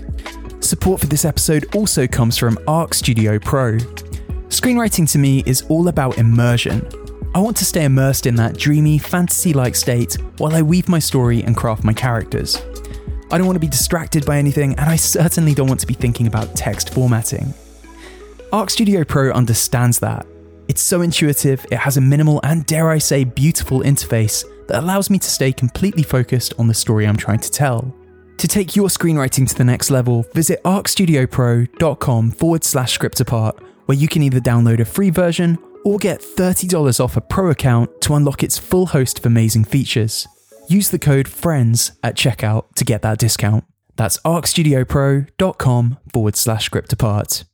Support 0.61 1.01
for 1.01 1.07
this 1.07 1.25
episode 1.25 1.75
also 1.75 2.07
comes 2.07 2.37
from 2.37 2.59
Arc 2.67 2.93
Studio 2.95 3.39
Pro. 3.39 3.79
Screenwriting 4.49 5.11
to 5.13 5.19
me 5.19 5.43
is 5.47 5.63
all 5.69 5.89
about 5.89 6.19
immersion. 6.19 6.87
I 7.37 7.39
want 7.39 7.59
to 7.59 7.67
stay 7.67 7.85
immersed 7.85 8.25
in 8.25 8.35
that 8.37 8.57
dreamy, 8.57 8.97
fantasy 8.97 9.53
like 9.53 9.77
state 9.77 10.17
while 10.39 10.55
I 10.55 10.63
weave 10.63 10.89
my 10.89 10.99
story 10.99 11.43
and 11.43 11.55
craft 11.55 11.85
my 11.85 11.93
characters. 11.93 12.63
I 13.31 13.37
don't 13.37 13.47
want 13.47 13.57
to 13.57 13.61
be 13.61 13.69
distracted 13.69 14.25
by 14.25 14.39
anything, 14.39 14.71
and 14.77 14.89
I 14.89 14.97
certainly 14.97 15.53
don't 15.53 15.69
want 15.69 15.81
to 15.81 15.87
be 15.87 15.93
thinking 15.93 16.29
about 16.29 16.57
text 16.57 16.95
formatting. 16.95 17.53
Arc 18.55 18.71
Studio 18.71 19.05
Pro 19.05 19.33
understands 19.33 19.99
that. 19.99 20.27
It's 20.69 20.81
so 20.81 21.03
intuitive, 21.03 21.67
it 21.71 21.77
has 21.77 21.99
a 21.99 22.01
minimal 22.01 22.41
and, 22.43 22.65
dare 22.65 22.89
I 22.89 22.97
say, 22.97 23.25
beautiful 23.25 23.81
interface 23.81 24.43
that 24.69 24.83
allows 24.83 25.11
me 25.11 25.19
to 25.19 25.29
stay 25.29 25.53
completely 25.53 26.05
focused 26.05 26.55
on 26.59 26.69
the 26.69 26.73
story 26.73 27.07
I'm 27.07 27.19
trying 27.19 27.41
to 27.41 27.51
tell. 27.51 27.95
To 28.39 28.49
take 28.49 28.75
your 28.75 28.89
screenwriting 28.89 29.47
to 29.47 29.55
the 29.55 29.63
next 29.63 29.91
level, 29.91 30.25
visit 30.33 30.63
arcstudiopro.com 30.65 32.31
forward 32.31 32.65
slash 32.65 32.93
script 32.93 33.21
apart, 33.21 33.63
where 33.85 33.99
you 33.99 34.09
can 34.09 34.23
either 34.23 34.41
download 34.41 34.81
a 34.81 34.87
free 34.87 35.11
version 35.11 35.59
or 35.87 35.99
get 35.99 36.21
$30 36.21 36.99
off 36.99 37.17
a 37.17 37.21
pro 37.21 37.49
account 37.49 38.01
to 38.01 38.17
unlock 38.17 38.43
its 38.43 38.59
full 38.59 38.87
host 38.87 39.21
of 39.21 39.25
amazing 39.25 39.63
features. 39.63 40.27
Use 40.69 40.89
the 40.89 40.99
code 40.99 41.29
FRIENDS 41.29 41.93
at 42.03 42.17
checkout 42.17 42.75
to 42.75 42.85
get 42.85 43.03
that 43.03 43.19
discount. 43.19 43.63
That's 43.95 44.19
arcstudiopro.com 44.19 45.99
forward 46.13 46.35
slash 46.35 46.65
script 46.65 46.93
apart. 46.93 47.45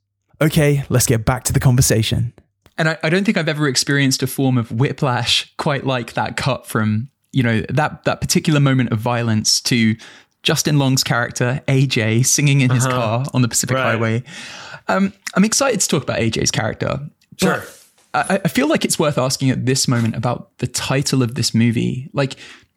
Okay, 0.41 0.83
let's 0.89 1.05
get 1.05 1.25
back 1.25 1.43
to 1.43 1.53
the 1.53 1.59
conversation. 1.59 2.33
And 2.75 2.89
I, 2.89 2.97
I, 3.03 3.09
don't 3.09 3.23
think 3.23 3.37
I've 3.37 3.47
ever 3.47 3.67
experienced 3.67 4.23
a 4.23 4.27
form 4.27 4.57
of 4.57 4.71
whiplash 4.71 5.53
quite 5.57 5.85
like 5.85 6.13
that 6.13 6.35
cut 6.35 6.65
from, 6.65 7.09
you 7.33 7.43
know, 7.43 7.61
that 7.69 8.03
that 8.05 8.19
particular 8.19 8.59
moment 8.59 8.91
of 8.91 8.97
violence 8.97 9.61
to 9.61 9.95
Justin 10.41 10.79
Long's 10.79 11.03
character, 11.03 11.61
AJ, 11.67 12.25
singing 12.25 12.61
in 12.61 12.71
his 12.71 12.87
uh-huh. 12.87 12.97
car 12.97 13.25
on 13.31 13.43
the 13.43 13.47
Pacific 13.47 13.77
right. 13.77 13.91
Highway. 13.91 14.23
Um, 14.87 15.13
I'm 15.35 15.45
excited 15.45 15.81
to 15.81 15.87
talk 15.87 16.01
about 16.01 16.17
AJ's 16.17 16.49
character. 16.49 16.99
Sure. 17.39 17.63
I, 18.13 18.41
I 18.43 18.47
feel 18.47 18.67
like 18.67 18.85
it's 18.85 18.99
worth 18.99 19.17
asking 19.17 19.49
at 19.49 19.65
this 19.65 19.87
moment 19.87 20.15
about 20.15 20.57
the 20.59 20.67
title 20.67 21.23
of 21.23 21.35
this 21.35 21.53
movie. 21.53 22.09
Like, 22.13 22.35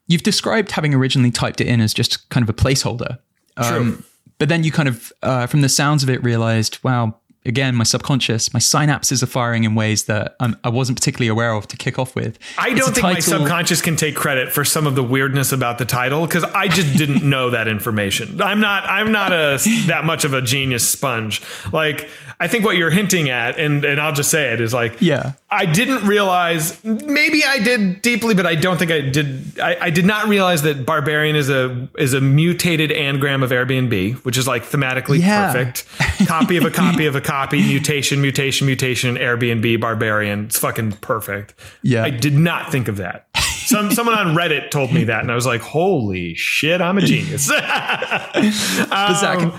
You've 0.09 0.23
described 0.23 0.71
having 0.71 0.95
originally 0.95 1.33
typed 1.33 1.61
it 1.61 1.67
in 1.67 1.81
as 1.81 1.93
just 1.93 2.29
kind 2.29 2.45
of 2.45 2.49
a 2.49 2.53
placeholder. 2.53 3.19
Um, 3.57 4.05
but 4.39 4.49
then 4.49 4.63
you 4.63 4.71
kind 4.71 4.89
of, 4.89 5.13
uh, 5.23 5.47
from 5.47 5.63
the 5.63 5.69
sounds 5.69 6.03
of 6.03 6.11
it, 6.11 6.23
realized, 6.23 6.79
wow, 6.85 7.17
again, 7.47 7.75
my 7.75 7.85
subconscious, 7.85 8.53
my 8.53 8.61
synapses 8.61 9.23
are 9.23 9.27
firing 9.27 9.65
in 9.65 9.75
ways 9.75 10.05
that 10.05 10.37
um, 10.41 10.57
I 10.65 10.69
wasn't 10.69 10.99
particularly 10.99 11.29
aware 11.29 11.53
of 11.53 11.67
to 11.69 11.77
kick 11.77 11.99
off 11.99 12.15
with. 12.15 12.39
I 12.59 12.75
don't 12.75 12.87
think 12.87 12.97
title- 12.97 13.13
my 13.13 13.21
subconscious 13.21 13.81
can 13.81 13.97
take 13.97 14.17
credit 14.17 14.53
for 14.53 14.65
some 14.65 14.87
of 14.87 14.95
the 14.95 15.03
weirdness 15.03 15.53
about 15.53 15.79
the 15.79 15.85
title 15.85 16.27
because 16.27 16.45
I 16.45 16.69
just 16.69 16.97
didn't 16.97 17.23
know 17.29 17.51
that 17.51 17.69
information. 17.69 18.41
I'm 18.41 18.61
not. 18.61 18.85
I'm 18.85 19.13
not 19.13 19.33
a 19.33 19.59
that 19.87 20.05
much 20.05 20.25
of 20.25 20.35
a 20.35 20.43
genius 20.43 20.89
sponge. 20.89 21.43
Like 21.73 22.09
I 22.39 22.49
think 22.49 22.65
what 22.65 22.77
you're 22.77 22.91
hinting 22.91 23.31
at, 23.31 23.59
and 23.59 23.85
and 23.85 24.01
I'll 24.01 24.13
just 24.13 24.31
say 24.31 24.53
it 24.53 24.61
is 24.61 24.75
like, 24.75 25.01
yeah, 25.01 25.33
I 25.49 25.65
didn't 25.65 26.05
realize. 26.09 26.83
Maybe 26.83 27.45
I 27.45 27.61
did 27.61 28.03
deeply, 28.03 28.35
but 28.35 28.47
I 28.47 28.57
don't 28.57 28.79
think 28.79 28.91
I 28.91 29.01
did. 29.01 29.61
I, 29.61 29.77
I 29.81 29.91
did 29.91 30.05
not 30.05 30.27
realize 30.27 30.63
that 30.63 30.85
barbarian 30.85 31.37
is 31.37 31.49
a 31.49 31.89
is 31.97 32.15
a 32.15 32.21
mutated 32.21 32.91
anagram 32.91 33.45
of 33.45 33.51
Airbnb, 33.51 34.17
which 34.25 34.37
is 34.37 34.49
like 34.49 34.65
thematically 34.65 35.21
yeah. 35.21 35.53
perfect. 35.53 35.87
Copy 36.27 36.57
of 36.57 36.65
a 36.65 36.71
copy 36.71 37.07
of 37.07 37.15
a 37.15 37.21
copy, 37.21 37.63
mutation, 37.67 38.21
mutation, 38.21 38.67
mutation, 38.67 39.15
Airbnb, 39.15 39.81
barbarian. 39.81 40.47
It's 40.47 40.59
fucking 40.59 40.93
perfect. 40.95 41.55
Yeah, 41.81 42.03
I 42.03 42.11
did 42.11 42.35
not 42.35 42.73
think 42.73 42.89
of 42.89 42.97
that. 42.97 43.29
Some 43.37 43.93
someone 43.93 44.19
on 44.19 44.35
Reddit 44.35 44.71
told 44.71 44.93
me 44.93 45.05
that, 45.05 45.21
and 45.21 45.31
I 45.31 45.37
was 45.37 45.47
like, 45.47 45.61
"Holy 45.61 46.35
shit, 46.35 46.81
I'm 46.81 46.99
a 46.99 47.03
genius." 47.03 47.49
um, 47.53 47.61
Zach, 49.15 49.53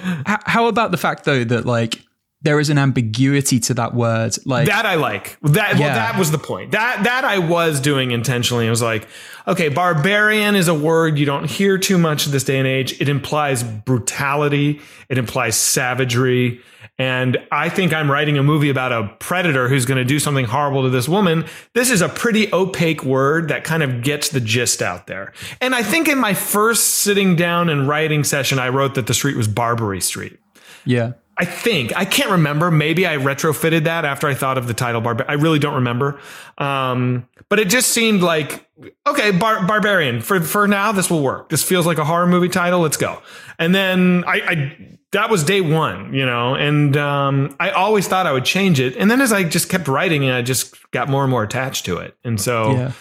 how 0.45 0.67
about 0.67 0.91
the 0.91 0.97
fact 0.97 1.23
though 1.23 1.45
that 1.45 1.65
like 1.65 2.01
there 2.41 2.59
is 2.59 2.69
an 2.69 2.77
ambiguity 2.77 3.59
to 3.59 3.73
that 3.73 3.93
word 3.93 4.35
like 4.45 4.67
that 4.67 4.85
i 4.85 4.95
like 4.95 5.37
that 5.41 5.77
yeah. 5.77 5.79
well 5.79 5.95
that 5.95 6.17
was 6.17 6.31
the 6.31 6.37
point 6.37 6.71
that 6.71 7.03
that 7.03 7.23
i 7.23 7.37
was 7.37 7.79
doing 7.79 8.11
intentionally 8.11 8.67
i 8.67 8.69
was 8.69 8.81
like 8.81 9.07
okay 9.47 9.69
barbarian 9.69 10.55
is 10.55 10.67
a 10.67 10.73
word 10.73 11.17
you 11.17 11.25
don't 11.25 11.49
hear 11.49 11.77
too 11.77 11.97
much 11.97 12.25
in 12.25 12.31
this 12.31 12.43
day 12.43 12.57
and 12.57 12.67
age 12.67 12.99
it 13.01 13.09
implies 13.09 13.63
brutality 13.63 14.79
it 15.09 15.17
implies 15.17 15.55
savagery 15.55 16.61
and 16.99 17.37
I 17.51 17.69
think 17.69 17.93
I'm 17.93 18.09
writing 18.09 18.39
a 18.39 18.43
movie 18.43 18.69
about 18.69 18.91
a 18.91 19.07
predator 19.19 19.69
who's 19.69 19.85
going 19.85 19.99
to 19.99 20.05
do 20.05 20.17
something 20.17 20.45
horrible 20.45 20.81
to 20.83 20.89
this 20.89 21.07
woman. 21.07 21.45
This 21.73 21.91
is 21.91 22.01
a 22.01 22.09
pretty 22.09 22.51
opaque 22.51 23.03
word 23.03 23.49
that 23.49 23.63
kind 23.63 23.83
of 23.83 24.01
gets 24.01 24.29
the 24.29 24.39
gist 24.39 24.81
out 24.81 25.05
there. 25.05 25.31
And 25.61 25.75
I 25.75 25.83
think 25.83 26.07
in 26.07 26.17
my 26.17 26.33
first 26.33 26.95
sitting 26.95 27.35
down 27.35 27.69
and 27.69 27.87
writing 27.87 28.23
session, 28.23 28.57
I 28.57 28.69
wrote 28.69 28.95
that 28.95 29.05
the 29.05 29.13
street 29.13 29.37
was 29.37 29.47
Barbary 29.47 30.01
Street. 30.01 30.39
Yeah. 30.85 31.13
I 31.39 31.45
think 31.45 31.95
I 31.95 32.05
can't 32.05 32.31
remember. 32.31 32.71
Maybe 32.71 33.05
I 33.05 33.17
retrofitted 33.17 33.83
that 33.83 34.05
after 34.05 34.27
I 34.27 34.33
thought 34.33 34.57
of 34.57 34.67
the 34.67 34.73
title 34.73 35.01
Bar. 35.01 35.23
I 35.27 35.33
really 35.33 35.59
don't 35.59 35.75
remember. 35.75 36.19
Um, 36.57 37.27
but 37.49 37.59
it 37.59 37.69
just 37.69 37.89
seemed 37.91 38.21
like 38.21 38.67
okay, 39.05 39.31
bar- 39.31 39.65
barbarian 39.67 40.21
for 40.21 40.41
for 40.41 40.67
now. 40.67 40.91
This 40.91 41.09
will 41.09 41.21
work. 41.21 41.49
This 41.49 41.63
feels 41.63 41.85
like 41.85 41.99
a 41.99 42.05
horror 42.05 42.27
movie 42.27 42.49
title. 42.49 42.79
Let's 42.79 42.97
go. 42.97 43.21
And 43.59 43.73
then 43.73 44.23
I, 44.25 44.33
I 44.35 44.97
that 45.11 45.29
was 45.29 45.43
day 45.43 45.61
one, 45.61 46.13
you 46.13 46.25
know, 46.25 46.55
and 46.55 46.97
um, 46.97 47.55
I 47.59 47.71
always 47.71 48.07
thought 48.07 48.25
I 48.25 48.33
would 48.33 48.45
change 48.45 48.79
it. 48.79 48.95
And 48.97 49.09
then 49.09 49.21
as 49.21 49.31
I 49.31 49.43
just 49.43 49.69
kept 49.69 49.87
writing, 49.87 50.23
and 50.25 50.33
I 50.33 50.41
just 50.41 50.75
got 50.91 51.07
more 51.07 51.23
and 51.23 51.31
more 51.31 51.43
attached 51.43 51.85
to 51.85 51.97
it. 51.97 52.15
And 52.23 52.41
so 52.41 52.71
yeah. 52.71 52.91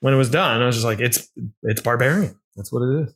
when 0.00 0.14
it 0.14 0.16
was 0.16 0.30
done, 0.30 0.62
I 0.62 0.66
was 0.66 0.76
just 0.76 0.86
like, 0.86 1.00
it's 1.00 1.28
it's 1.62 1.80
barbarian. 1.80 2.38
That's 2.56 2.72
what 2.72 2.82
it 2.82 3.02
is. 3.02 3.14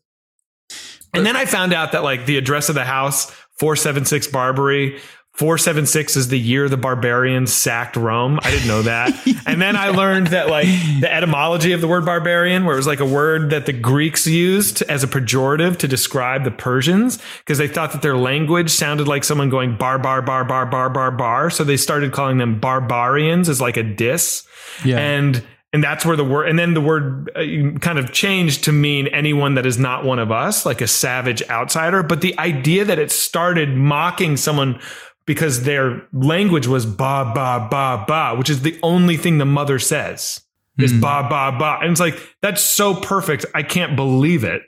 And 1.14 1.24
then 1.24 1.37
I 1.37 1.47
found 1.47 1.72
out 1.72 1.93
that 1.93 2.03
like 2.03 2.27
the 2.27 2.37
address 2.37 2.68
of 2.68 2.74
the 2.74 2.85
house, 2.85 3.33
476 3.59 4.26
Barbary, 4.28 5.00
476 5.36 6.16
is 6.16 6.28
the 6.28 6.38
year 6.38 6.66
the 6.66 6.78
barbarians 6.78 7.52
sacked 7.52 7.94
Rome. 7.96 8.40
I 8.42 8.50
didn't 8.50 8.68
know 8.68 8.80
that. 8.82 9.12
and 9.46 9.61
then 9.61 9.76
I 9.76 9.90
learned 9.90 10.28
that 10.28 10.48
like 10.48 10.66
the 11.00 11.12
etymology 11.12 11.72
of 11.72 11.82
the 11.82 11.88
word 11.88 12.07
barbarian, 12.07 12.64
where 12.64 12.74
it 12.74 12.78
was 12.78 12.86
like 12.86 13.00
a 13.00 13.07
word 13.07 13.50
that 13.50 13.66
the 13.66 13.74
Greeks 13.74 14.26
used 14.26 14.80
as 14.82 15.04
a 15.04 15.07
pejorative 15.07 15.76
to 15.78 15.88
describe 15.88 16.44
the 16.44 16.50
Persians 16.50 17.18
because 17.40 17.59
they 17.59 17.68
thought 17.68 17.92
that 17.92 18.00
their 18.00 18.16
language 18.16 18.70
sounded 18.70 19.09
like 19.09 19.24
someone 19.24 19.50
going 19.50 19.76
bar, 19.76 19.98
bar, 19.98 20.22
bar, 20.22 20.42
bar, 20.42 20.64
bar, 20.64 20.88
bar, 20.88 21.11
bar. 21.11 21.50
So 21.50 21.64
they 21.64 21.76
started 21.76 22.12
calling 22.12 22.38
them 22.38 22.59
barbarians 22.59 23.50
as 23.50 23.61
like 23.61 23.76
a 23.76 23.82
diss. 23.82 24.46
Yeah. 24.86 24.96
And 24.98 25.44
and 25.73 25.83
that's 25.83 26.07
where 26.07 26.17
the 26.17 26.25
word 26.25 26.49
and 26.49 26.59
then 26.59 26.75
the 26.75 26.81
word 26.81 27.31
uh, 27.35 27.79
kind 27.81 27.99
of 27.99 28.12
changed 28.12 28.64
to 28.64 28.73
mean 28.73 29.09
anyone 29.09 29.55
that 29.55 29.67
is 29.67 29.79
not 29.79 30.05
one 30.05 30.19
of 30.19 30.31
us 30.31 30.64
like 30.64 30.81
a 30.81 30.87
savage 30.87 31.43
outsider 31.51 32.03
but 32.03 32.21
the 32.21 32.39
idea 32.39 32.85
that 32.85 32.99
it 32.99 33.11
started 33.11 33.77
mocking 33.77 34.37
someone 34.37 34.81
because 35.27 35.64
their 35.64 36.07
language 36.12 36.67
was 36.67 36.87
ba 36.87 37.31
ba 37.35 37.67
ba 37.71 38.05
ba, 38.07 38.35
which 38.39 38.49
is 38.49 38.62
the 38.62 38.79
only 38.83 39.17
thing 39.17 39.39
the 39.39 39.45
mother 39.45 39.79
says 39.79 40.41
is 40.79 40.93
mm. 40.93 41.01
ba 41.01 41.27
ba 41.29 41.57
ba, 41.59 41.79
and 41.83 41.91
it's 41.91 42.01
like 42.01 42.19
that's 42.41 42.62
so 42.62 42.95
perfect. 42.95 43.45
I 43.55 43.62
can't 43.62 43.97
believe 43.97 44.45
it, 44.45 44.62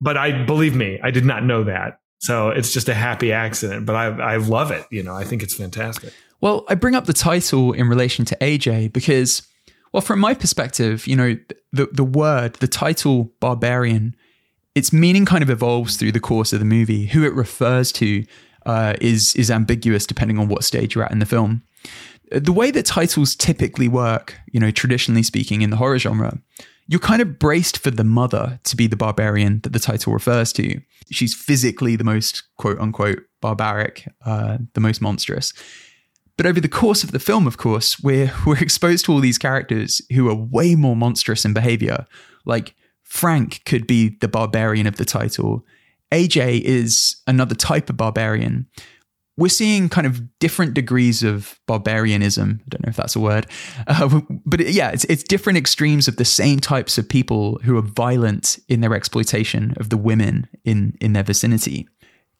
but 0.00 0.16
I 0.16 0.44
believe 0.44 0.74
me, 0.74 0.98
I 1.02 1.10
did 1.10 1.24
not 1.24 1.44
know 1.44 1.64
that. 1.64 2.00
So 2.18 2.48
it's 2.48 2.72
just 2.72 2.88
a 2.88 2.94
happy 2.94 3.32
accident, 3.32 3.84
but 3.84 3.96
I 3.96 4.06
I 4.06 4.36
love 4.36 4.70
it. 4.70 4.86
You 4.90 5.02
know, 5.02 5.14
I 5.14 5.24
think 5.24 5.42
it's 5.42 5.54
fantastic. 5.54 6.12
Well, 6.40 6.64
I 6.68 6.74
bring 6.74 6.94
up 6.94 7.06
the 7.06 7.12
title 7.12 7.72
in 7.72 7.88
relation 7.88 8.24
to 8.26 8.36
AJ 8.36 8.92
because, 8.92 9.42
well, 9.94 10.00
from 10.00 10.18
my 10.18 10.34
perspective, 10.34 11.06
you 11.06 11.14
know, 11.14 11.36
the 11.72 11.86
the 11.92 12.02
word, 12.02 12.54
the 12.54 12.66
title 12.66 13.32
barbarian, 13.38 14.16
its 14.74 14.92
meaning 14.92 15.24
kind 15.24 15.40
of 15.40 15.48
evolves 15.48 15.96
through 15.96 16.10
the 16.10 16.18
course 16.18 16.52
of 16.52 16.58
the 16.58 16.64
movie. 16.64 17.06
Who 17.06 17.24
it 17.24 17.32
refers 17.32 17.92
to 17.92 18.24
uh, 18.66 18.94
is 19.00 19.36
is 19.36 19.52
ambiguous 19.52 20.04
depending 20.04 20.36
on 20.40 20.48
what 20.48 20.64
stage 20.64 20.96
you're 20.96 21.04
at 21.04 21.12
in 21.12 21.20
the 21.20 21.26
film. 21.26 21.62
The 22.32 22.52
way 22.52 22.72
that 22.72 22.86
titles 22.86 23.36
typically 23.36 23.86
work, 23.86 24.34
you 24.50 24.58
know, 24.58 24.72
traditionally 24.72 25.22
speaking 25.22 25.62
in 25.62 25.70
the 25.70 25.76
horror 25.76 26.00
genre, 26.00 26.40
you're 26.88 26.98
kind 26.98 27.22
of 27.22 27.38
braced 27.38 27.78
for 27.78 27.92
the 27.92 28.02
mother 28.02 28.58
to 28.64 28.76
be 28.76 28.88
the 28.88 28.96
barbarian 28.96 29.60
that 29.60 29.72
the 29.72 29.78
title 29.78 30.12
refers 30.12 30.52
to. 30.54 30.80
She's 31.12 31.36
physically 31.36 31.94
the 31.94 32.02
most 32.02 32.42
quote 32.58 32.80
unquote 32.80 33.20
barbaric, 33.40 34.08
uh, 34.26 34.58
the 34.72 34.80
most 34.80 35.00
monstrous. 35.00 35.52
But 36.36 36.46
over 36.46 36.60
the 36.60 36.68
course 36.68 37.04
of 37.04 37.12
the 37.12 37.18
film, 37.18 37.46
of 37.46 37.58
course, 37.58 38.00
we're 38.00 38.32
we're 38.46 38.58
exposed 38.58 39.04
to 39.06 39.12
all 39.12 39.20
these 39.20 39.38
characters 39.38 40.00
who 40.12 40.28
are 40.28 40.34
way 40.34 40.74
more 40.74 40.96
monstrous 40.96 41.44
in 41.44 41.52
behavior. 41.52 42.06
Like 42.44 42.74
Frank 43.02 43.62
could 43.64 43.86
be 43.86 44.16
the 44.20 44.28
barbarian 44.28 44.86
of 44.86 44.96
the 44.96 45.04
title. 45.04 45.64
AJ 46.12 46.62
is 46.62 47.16
another 47.26 47.54
type 47.54 47.90
of 47.90 47.96
barbarian. 47.96 48.66
We're 49.36 49.48
seeing 49.48 49.88
kind 49.88 50.06
of 50.06 50.22
different 50.38 50.74
degrees 50.74 51.24
of 51.24 51.58
barbarianism. 51.66 52.60
I 52.60 52.68
don't 52.68 52.86
know 52.86 52.90
if 52.90 52.96
that's 52.96 53.16
a 53.16 53.20
word, 53.20 53.48
uh, 53.88 54.20
but 54.46 54.60
it, 54.60 54.74
yeah, 54.74 54.90
it's, 54.90 55.04
it's 55.04 55.24
different 55.24 55.58
extremes 55.58 56.06
of 56.06 56.16
the 56.16 56.24
same 56.24 56.60
types 56.60 56.98
of 56.98 57.08
people 57.08 57.58
who 57.64 57.76
are 57.76 57.82
violent 57.82 58.58
in 58.68 58.80
their 58.80 58.94
exploitation 58.94 59.74
of 59.78 59.90
the 59.90 59.96
women 59.96 60.46
in 60.64 60.96
in 61.00 61.14
their 61.14 61.24
vicinity. 61.24 61.88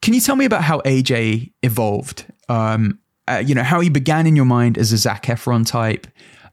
Can 0.02 0.14
you 0.14 0.20
tell 0.20 0.36
me 0.36 0.44
about 0.44 0.62
how 0.62 0.80
AJ 0.80 1.52
evolved? 1.62 2.26
Um, 2.48 3.00
uh, 3.28 3.42
you 3.44 3.54
know, 3.54 3.62
how 3.62 3.80
he 3.80 3.88
began 3.88 4.26
in 4.26 4.36
your 4.36 4.44
mind 4.44 4.78
as 4.78 4.92
a 4.92 4.96
Zac 4.96 5.24
Efron 5.24 5.66
type, 5.66 6.06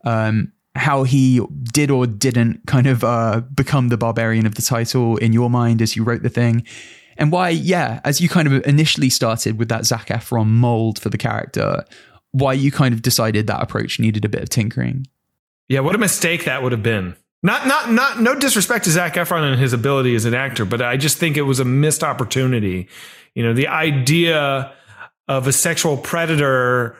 um, 0.05 0.51
how 0.75 1.03
he 1.03 1.41
did 1.73 1.91
or 1.91 2.07
didn't 2.07 2.65
kind 2.65 2.87
of 2.87 3.03
uh, 3.03 3.41
become 3.53 3.89
the 3.89 3.97
barbarian 3.97 4.45
of 4.45 4.55
the 4.55 4.61
title 4.61 5.17
in 5.17 5.33
your 5.33 5.49
mind 5.49 5.81
as 5.81 5.95
you 5.95 6.03
wrote 6.03 6.23
the 6.23 6.29
thing, 6.29 6.65
and 7.17 7.31
why, 7.31 7.49
yeah, 7.49 7.99
as 8.03 8.21
you 8.21 8.29
kind 8.29 8.47
of 8.47 8.65
initially 8.65 9.09
started 9.09 9.59
with 9.59 9.69
that 9.69 9.85
Zac 9.85 10.07
Efron 10.07 10.47
mold 10.47 10.97
for 10.97 11.09
the 11.09 11.17
character, 11.17 11.83
why 12.31 12.53
you 12.53 12.71
kind 12.71 12.93
of 12.93 13.01
decided 13.01 13.47
that 13.47 13.61
approach 13.61 13.99
needed 13.99 14.23
a 14.25 14.29
bit 14.29 14.41
of 14.41 14.49
tinkering. 14.49 15.05
Yeah, 15.67 15.81
what 15.81 15.93
a 15.93 15.97
mistake 15.97 16.45
that 16.45 16.63
would 16.63 16.71
have 16.71 16.83
been. 16.83 17.15
Not, 17.43 17.65
not, 17.65 17.91
not, 17.91 18.21
no 18.21 18.35
disrespect 18.35 18.85
to 18.85 18.91
Zac 18.91 19.15
Efron 19.15 19.51
and 19.51 19.59
his 19.59 19.73
ability 19.73 20.15
as 20.15 20.25
an 20.25 20.33
actor, 20.33 20.63
but 20.63 20.81
I 20.81 20.95
just 20.95 21.17
think 21.17 21.37
it 21.37 21.41
was 21.41 21.59
a 21.59 21.65
missed 21.65 22.03
opportunity. 22.03 22.87
You 23.33 23.43
know, 23.43 23.53
the 23.53 23.67
idea 23.67 24.73
of 25.27 25.47
a 25.47 25.53
sexual 25.53 25.97
predator 25.97 26.95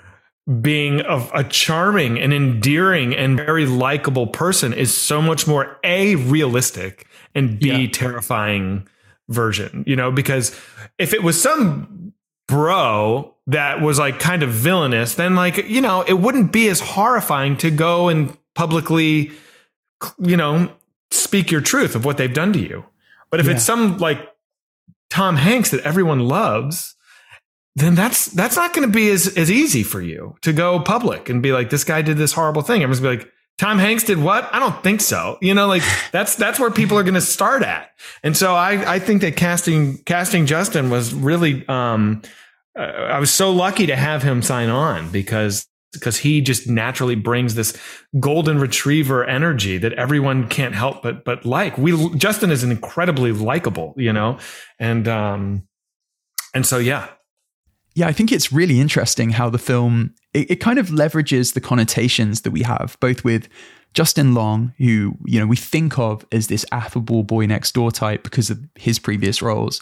being 0.61 1.01
a, 1.01 1.29
a 1.33 1.43
charming 1.43 2.19
and 2.19 2.33
endearing 2.33 3.15
and 3.15 3.37
very 3.37 3.65
likable 3.65 4.27
person 4.27 4.73
is 4.73 4.93
so 4.93 5.21
much 5.21 5.47
more 5.47 5.79
a 5.83 6.15
realistic 6.15 7.07
and 7.35 7.59
b 7.59 7.83
yeah. 7.83 7.89
terrifying 7.91 8.87
version, 9.29 9.83
you 9.87 9.95
know, 9.95 10.11
because 10.11 10.55
if 10.97 11.13
it 11.13 11.23
was 11.23 11.41
some 11.41 12.13
bro 12.47 13.33
that 13.47 13.81
was 13.81 13.97
like 13.99 14.19
kind 14.19 14.43
of 14.43 14.49
villainous, 14.49 15.15
then 15.15 15.35
like, 15.35 15.57
you 15.69 15.81
know, 15.81 16.01
it 16.01 16.13
wouldn't 16.13 16.51
be 16.51 16.67
as 16.67 16.79
horrifying 16.79 17.55
to 17.57 17.71
go 17.71 18.09
and 18.09 18.37
publicly, 18.55 19.31
you 20.19 20.35
know, 20.35 20.71
speak 21.11 21.51
your 21.51 21.61
truth 21.61 21.95
of 21.95 22.03
what 22.03 22.17
they've 22.17 22.33
done 22.33 22.51
to 22.53 22.59
you. 22.59 22.83
But 23.29 23.39
if 23.39 23.45
yeah. 23.45 23.53
it's 23.53 23.63
some 23.63 23.97
like 23.99 24.19
Tom 25.09 25.37
Hanks 25.37 25.71
that 25.71 25.81
everyone 25.81 26.27
loves, 26.27 26.95
then 27.75 27.95
that's 27.95 28.25
that's 28.27 28.55
not 28.55 28.73
going 28.73 28.87
to 28.87 28.93
be 28.93 29.09
as 29.09 29.35
as 29.37 29.49
easy 29.49 29.83
for 29.83 30.01
you 30.01 30.35
to 30.41 30.51
go 30.51 30.79
public 30.79 31.29
and 31.29 31.41
be 31.41 31.51
like, 31.51 31.69
this 31.69 31.83
guy 31.83 32.01
did 32.01 32.17
this 32.17 32.33
horrible 32.33 32.61
thing. 32.61 32.83
Everyone's 32.83 32.99
gonna 32.99 33.17
be 33.17 33.23
like, 33.23 33.33
Tom 33.57 33.77
Hanks 33.77 34.03
did 34.03 34.17
what? 34.17 34.49
I 34.51 34.57
don't 34.57 34.81
think 34.83 35.01
so. 35.01 35.37
You 35.39 35.53
know, 35.53 35.67
like 35.67 35.83
that's 36.11 36.35
that's 36.35 36.59
where 36.59 36.71
people 36.71 36.97
are 36.97 37.03
going 37.03 37.13
to 37.13 37.21
start 37.21 37.63
at. 37.63 37.91
And 38.23 38.35
so 38.35 38.55
I 38.55 38.95
I 38.95 38.99
think 38.99 39.21
that 39.21 39.37
casting 39.37 39.99
casting 39.99 40.45
Justin 40.45 40.89
was 40.89 41.13
really 41.13 41.67
um 41.67 42.23
uh, 42.77 42.81
I 42.81 43.19
was 43.19 43.31
so 43.31 43.51
lucky 43.51 43.85
to 43.85 43.95
have 43.95 44.23
him 44.23 44.41
sign 44.41 44.69
on 44.69 45.11
because 45.11 45.67
because 45.93 46.17
he 46.17 46.41
just 46.41 46.67
naturally 46.67 47.15
brings 47.15 47.53
this 47.55 47.77
golden 48.19 48.59
retriever 48.59 49.25
energy 49.25 49.77
that 49.77 49.91
everyone 49.93 50.47
can't 50.47 50.73
help 50.73 51.03
but 51.03 51.23
but 51.23 51.45
like. 51.45 51.77
We 51.77 52.15
Justin 52.15 52.49
is 52.49 52.63
an 52.63 52.71
incredibly 52.71 53.31
likable, 53.31 53.93
you 53.95 54.11
know, 54.11 54.39
and 54.79 55.07
um 55.07 55.67
and 56.53 56.65
so 56.65 56.79
yeah. 56.79 57.09
Yeah, 57.93 58.07
I 58.07 58.13
think 58.13 58.31
it's 58.31 58.51
really 58.51 58.79
interesting 58.79 59.31
how 59.31 59.49
the 59.49 59.57
film 59.57 60.13
it, 60.33 60.51
it 60.51 60.55
kind 60.57 60.79
of 60.79 60.87
leverages 60.87 61.53
the 61.53 61.61
connotations 61.61 62.41
that 62.41 62.51
we 62.51 62.63
have, 62.63 62.97
both 62.99 63.23
with 63.23 63.49
Justin 63.93 64.33
Long, 64.33 64.73
who 64.77 65.17
you 65.25 65.39
know 65.39 65.47
we 65.47 65.57
think 65.57 65.99
of 65.99 66.25
as 66.31 66.47
this 66.47 66.65
affable 66.71 67.23
boy 67.23 67.45
next 67.45 67.73
door 67.73 67.91
type 67.91 68.23
because 68.23 68.49
of 68.49 68.59
his 68.75 68.99
previous 68.99 69.41
roles, 69.41 69.81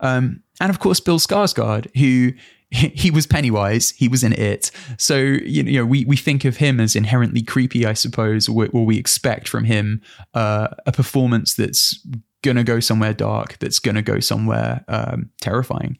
um, 0.00 0.42
and 0.60 0.70
of 0.70 0.78
course 0.78 1.00
Bill 1.00 1.18
Skarsgård, 1.18 1.94
who 1.96 2.32
he 2.70 3.10
was 3.10 3.26
Pennywise, 3.26 3.90
he 3.92 4.08
was 4.08 4.22
in 4.22 4.34
it. 4.34 4.70
So 4.98 5.16
you 5.16 5.62
know 5.62 5.86
we 5.86 6.04
we 6.04 6.16
think 6.16 6.44
of 6.44 6.58
him 6.58 6.78
as 6.78 6.94
inherently 6.94 7.42
creepy, 7.42 7.86
I 7.86 7.94
suppose, 7.94 8.48
or, 8.48 8.68
or 8.72 8.84
we 8.84 8.98
expect 8.98 9.48
from 9.48 9.64
him 9.64 10.02
uh, 10.34 10.68
a 10.84 10.92
performance 10.92 11.54
that's 11.54 11.98
gonna 12.42 12.64
go 12.64 12.80
somewhere 12.80 13.14
dark, 13.14 13.58
that's 13.60 13.78
gonna 13.78 14.02
go 14.02 14.20
somewhere 14.20 14.84
um, 14.88 15.30
terrifying 15.40 15.96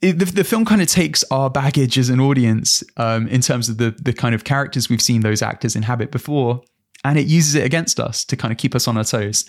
it, 0.00 0.18
the, 0.18 0.24
the 0.26 0.44
film 0.44 0.64
kind 0.64 0.80
of 0.80 0.88
takes 0.88 1.24
our 1.30 1.50
baggage 1.50 1.98
as 1.98 2.08
an 2.08 2.20
audience 2.20 2.84
um, 2.96 3.26
in 3.28 3.40
terms 3.40 3.68
of 3.68 3.78
the 3.78 3.90
the 3.90 4.12
kind 4.12 4.34
of 4.34 4.44
characters 4.44 4.88
we've 4.88 5.02
seen 5.02 5.22
those 5.22 5.42
actors 5.42 5.74
inhabit 5.74 6.10
before, 6.10 6.62
and 7.04 7.18
it 7.18 7.26
uses 7.26 7.54
it 7.54 7.64
against 7.64 7.98
us 7.98 8.24
to 8.26 8.36
kind 8.36 8.52
of 8.52 8.58
keep 8.58 8.74
us 8.74 8.86
on 8.86 8.96
our 8.96 9.04
toes. 9.04 9.44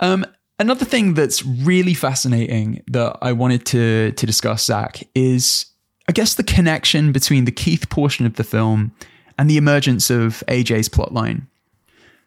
Um, 0.00 0.26
another 0.58 0.84
thing 0.84 1.14
that's 1.14 1.44
really 1.44 1.94
fascinating 1.94 2.82
that 2.88 3.16
I 3.22 3.32
wanted 3.32 3.64
to 3.66 4.12
to 4.12 4.26
discuss, 4.26 4.66
Zach, 4.66 5.02
is 5.14 5.66
I 6.08 6.12
guess 6.12 6.34
the 6.34 6.44
connection 6.44 7.12
between 7.12 7.44
the 7.44 7.52
Keith 7.52 7.88
portion 7.88 8.26
of 8.26 8.34
the 8.34 8.44
film 8.44 8.92
and 9.38 9.48
the 9.48 9.56
emergence 9.56 10.10
of 10.10 10.42
AJ's 10.48 10.88
plotline. 10.88 11.46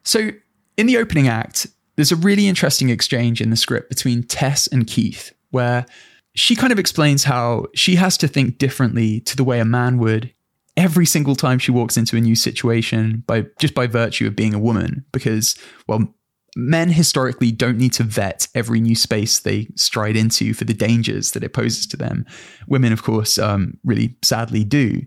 So, 0.03 0.29
in 0.77 0.87
the 0.87 0.97
opening 0.97 1.27
act, 1.27 1.67
there's 1.95 2.11
a 2.11 2.15
really 2.15 2.47
interesting 2.47 2.89
exchange 2.89 3.41
in 3.41 3.51
the 3.51 3.55
script 3.55 3.89
between 3.89 4.23
Tess 4.23 4.65
and 4.67 4.87
Keith, 4.87 5.31
where 5.51 5.85
she 6.33 6.55
kind 6.55 6.71
of 6.71 6.79
explains 6.79 7.23
how 7.23 7.65
she 7.75 7.95
has 7.95 8.17
to 8.17 8.27
think 8.27 8.57
differently 8.57 9.19
to 9.21 9.35
the 9.35 9.43
way 9.43 9.59
a 9.59 9.65
man 9.65 9.97
would 9.97 10.33
every 10.77 11.05
single 11.05 11.35
time 11.35 11.59
she 11.59 11.71
walks 11.71 11.97
into 11.97 12.15
a 12.15 12.21
new 12.21 12.35
situation 12.35 13.23
by 13.27 13.45
just 13.59 13.73
by 13.73 13.87
virtue 13.87 14.27
of 14.27 14.35
being 14.35 14.53
a 14.53 14.59
woman 14.59 15.05
because 15.11 15.55
well 15.87 16.13
men 16.55 16.89
historically 16.89 17.51
don't 17.51 17.77
need 17.77 17.93
to 17.93 18.03
vet 18.03 18.47
every 18.55 18.79
new 18.79 18.95
space 18.95 19.39
they 19.39 19.67
stride 19.75 20.15
into 20.15 20.53
for 20.53 20.65
the 20.65 20.73
dangers 20.73 21.31
that 21.31 21.43
it 21.43 21.53
poses 21.53 21.85
to 21.85 21.97
them 21.97 22.25
women 22.67 22.93
of 22.93 23.03
course 23.03 23.37
um, 23.37 23.77
really 23.83 24.15
sadly 24.21 24.63
do 24.63 25.01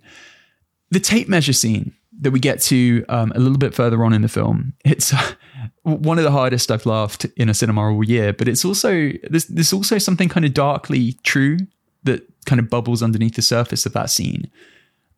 the 0.91 1.01
tape 1.01 1.29
measure 1.29 1.53
scene 1.53 1.95
that 2.21 2.31
we 2.31 2.41
get 2.41 2.61
to 2.61 3.05
um, 3.09 3.33
a 3.35 3.39
little 3.39 3.59
bit 3.59 3.75
further 3.75 4.05
on 4.05 4.13
in 4.13 4.23
the 4.23 4.29
film. 4.29 4.73
It's 4.85 5.13
uh, 5.13 5.33
one 5.83 6.19
of 6.19 6.25
the 6.25 6.31
hardest 6.31 6.71
I've 6.71 6.87
laughed 6.87 7.25
in 7.37 7.49
a 7.49 7.55
cinema 7.55 7.93
all 7.93 8.05
year, 8.05 8.33
but 8.33 8.49
it's 8.49 8.65
also 8.65 9.11
there's, 9.29 9.47
there's 9.47 9.73
also 9.73 9.99
something 9.99 10.29
kind 10.29 10.47
of 10.47 10.55
darkly 10.55 11.15
true 11.23 11.59
that 12.05 12.23
kind 12.47 12.61
of 12.61 12.71
bubbles 12.71 13.03
underneath 13.03 13.35
the 13.35 13.43
surface 13.43 13.87
of 13.87 13.93
that 13.95 14.11
scene. 14.11 14.51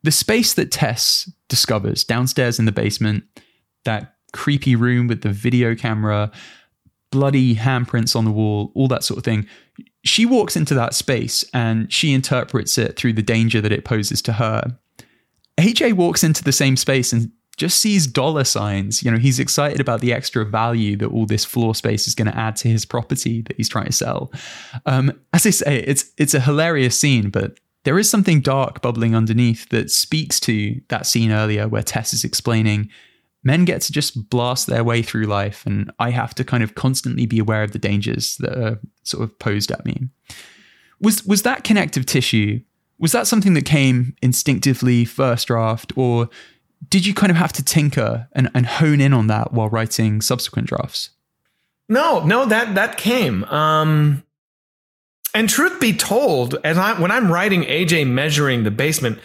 The 0.03 0.13
space 0.13 0.55
that 0.55 0.71
Tess 0.71 1.31
discovers 1.49 2.05
downstairs 2.05 2.59
in 2.59 2.65
the 2.65 2.73
basement, 2.73 3.25
that 3.85 4.15
creepy 4.33 4.77
room 4.77 5.09
with 5.09 5.23
the 5.23 5.33
video 5.33 5.75
camera, 5.75 6.31
bloody 7.11 7.55
handprints 7.55 8.15
on 8.15 8.25
the 8.25 8.31
wall, 8.31 8.73
all 8.75 8.89
that 8.89 9.05
sort 9.05 9.19
of 9.19 9.25
thing. 9.25 9.47
she 10.05 10.25
walks 10.25 10.57
into 10.57 10.75
that 10.75 10.95
space 10.95 11.45
and 11.53 11.93
she 11.93 12.13
interprets 12.13 12.79
it 12.79 12.97
through 12.97 13.13
the 13.13 13.23
danger 13.23 13.61
that 13.61 13.73
it 13.73 13.85
poses 13.85 14.23
to 14.23 14.35
her. 14.35 14.79
AJ 15.59 15.95
walks 15.95 16.23
into 16.23 16.45
the 16.45 16.53
same 16.53 16.77
space 16.77 17.13
and 17.13 17.33
just 17.57 17.81
sees 17.81 18.07
dollar 18.07 18.45
signs. 18.45 19.03
You 19.03 19.11
know, 19.11 19.19
he's 19.19 19.39
excited 19.39 19.81
about 19.81 20.01
the 20.01 20.13
extra 20.13 20.45
value 20.45 20.97
that 20.97 21.09
all 21.09 21.27
this 21.27 21.45
floor 21.45 21.75
space 21.75 22.07
is 22.07 22.15
going 22.15 22.31
to 22.31 22.37
add 22.37 22.57
to 22.57 22.69
his 22.69 22.85
property 22.85 23.43
that 23.43 23.57
he's 23.57 23.69
trying 23.69 23.87
to 23.87 23.93
sell. 23.93 24.33
Um, 24.85 25.13
as 25.33 25.47
I 25.47 25.51
say, 25.51 25.79
it's 25.79 26.13
it's 26.19 26.35
a 26.35 26.41
hilarious 26.41 26.99
scene, 26.99 27.31
but 27.31 27.59
there 27.85 27.99
is 27.99 28.11
something 28.11 28.41
dark 28.41 28.83
bubbling 28.83 29.15
underneath 29.15 29.69
that 29.71 29.91
speaks 29.91 30.41
to 30.41 30.81
that 30.89 31.07
scene 31.07 31.31
earlier 31.31 31.69
where 31.69 31.83
Tess 31.83 32.13
is 32.13 32.25
explaining 32.25 32.91
men 33.47 33.65
get 33.65 33.81
to 33.81 33.93
just 33.93 34.29
blast 34.29 34.67
their 34.67 34.83
way 34.83 35.03
through 35.03 35.25
life, 35.25 35.65
and 35.65 35.91
I 36.01 36.11
have 36.11 36.35
to 36.35 36.45
kind 36.45 36.65
of 36.65 36.75
constantly 36.75 37.27
be 37.27 37.39
aware 37.39 37.63
of 37.63 37.71
the 37.71 37.79
dangers 37.79 38.37
that 38.39 38.59
are 38.59 38.81
sort 39.05 39.23
of 39.23 39.39
posed 39.39 39.71
at 39.71 39.87
me. 39.87 40.09
Was 41.01 41.25
was 41.25 41.43
that 41.43 41.63
connective 41.63 42.05
tissue? 42.07 42.61
Was 42.99 43.13
that 43.13 43.27
something 43.27 43.55
that 43.55 43.65
came 43.65 44.17
instinctively 44.21 45.05
first 45.05 45.47
draft, 45.47 45.93
or 45.97 46.29
did 46.89 47.07
you 47.07 47.15
kind 47.15 47.31
of 47.31 47.37
have 47.37 47.53
to 47.55 47.65
tinker 47.65 48.29
and, 48.33 48.51
and 48.55 48.67
hone 48.67 49.01
in 49.01 49.13
on 49.13 49.27
that 49.29 49.53
while 49.53 49.69
writing 49.69 50.21
subsequent 50.21 50.69
drafts? 50.69 51.11
No, 51.89 52.25
no, 52.25 52.47
that 52.47 52.75
that 52.75 52.97
came. 52.97 53.45
Um, 53.45 54.25
and 55.35 55.49
truth 55.49 55.81
be 55.81 55.93
told, 55.93 56.57
as 56.65 56.79
I 56.79 56.99
when 57.01 57.11
I'm 57.11 57.31
writing 57.31 57.63
AJ 57.63 58.09
measuring 58.09 58.65
the 58.65 58.71
basement, 58.71 59.19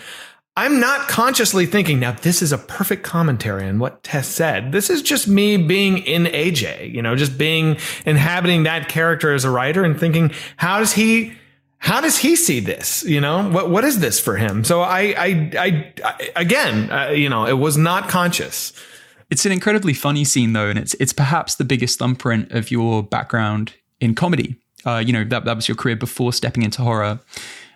I'm 0.58 0.80
not 0.80 1.08
consciously 1.08 1.66
thinking 1.66 2.00
now 2.00 2.12
this 2.12 2.42
is 2.42 2.52
a 2.52 2.58
perfect 2.58 3.04
commentary 3.04 3.68
on 3.68 3.80
what 3.80 4.04
Tess 4.04 4.28
said. 4.28 4.72
This 4.74 4.90
is 4.90 5.02
just 5.02 5.28
me 5.28 5.58
being 5.58 6.00
in 6.00 6.26
AJ, 6.26 6.94
you 6.94 7.02
know, 7.02 7.16
just 7.16 7.38
being 7.38 7.78
inhabiting 8.06 8.64
that 8.64 8.90
character 8.90 9.34
as 9.34 9.46
a 9.46 9.50
writer 9.50 9.84
and 9.84 10.00
thinking, 10.00 10.32
how 10.58 10.80
does 10.80 10.94
he 10.94 11.34
how 11.82 12.00
does 12.00 12.20
he 12.20 12.36
see 12.36 12.60
this? 12.60 13.04
You 13.04 13.20
know, 13.20 13.50
what 13.50 13.70
what 13.70 13.84
is 13.84 14.00
this 14.00 14.20
for 14.20 14.38
him? 14.38 14.64
So 14.64 14.82
I 14.82 15.14
I 15.18 15.52
I, 15.58 15.94
I 16.06 16.30
again, 16.36 16.92
uh, 16.92 17.10
you 17.10 17.28
know, 17.28 17.46
it 17.48 17.58
was 17.58 17.76
not 17.76 18.08
conscious. 18.08 18.72
It's 19.32 19.46
an 19.48 19.52
incredibly 19.52 19.94
funny 19.94 20.24
scene 20.24 20.54
though, 20.54 20.70
and 20.70 20.78
it's 20.78 20.94
it's 20.96 21.12
perhaps 21.12 21.56
the 21.56 21.66
biggest 21.66 21.98
thumbprint 21.98 22.52
of 22.52 22.70
your 22.70 23.02
background 23.02 23.74
in 24.00 24.14
comedy. 24.14 24.56
Uh, 24.86 25.02
you 25.04 25.12
know, 25.12 25.24
that 25.24 25.46
that 25.46 25.56
was 25.56 25.68
your 25.68 25.76
career 25.76 25.96
before 25.96 26.32
stepping 26.32 26.62
into 26.64 26.84
horror. 26.84 27.20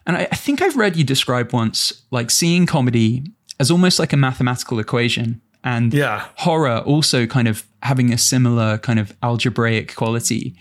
And 0.06 0.18
I, 0.18 0.28
I 0.32 0.36
think 0.36 0.62
I've 0.62 0.78
read 0.78 0.96
you 0.96 1.04
describe 1.04 1.52
once 1.52 2.04
like 2.12 2.30
seeing 2.30 2.68
comedy 2.68 3.24
as 3.60 3.72
almost 3.72 3.98
like 3.98 4.14
a 4.14 4.18
mathematical 4.18 4.78
equation 4.80 5.42
and 5.64 5.94
yeah. 5.94 6.28
horror 6.36 6.78
also 6.80 7.26
kind 7.26 7.48
of 7.48 7.66
having 7.82 8.14
a 8.14 8.20
similar 8.20 8.78
kind 8.78 9.00
of 9.00 9.18
algebraic 9.24 9.96
quality. 9.96 10.56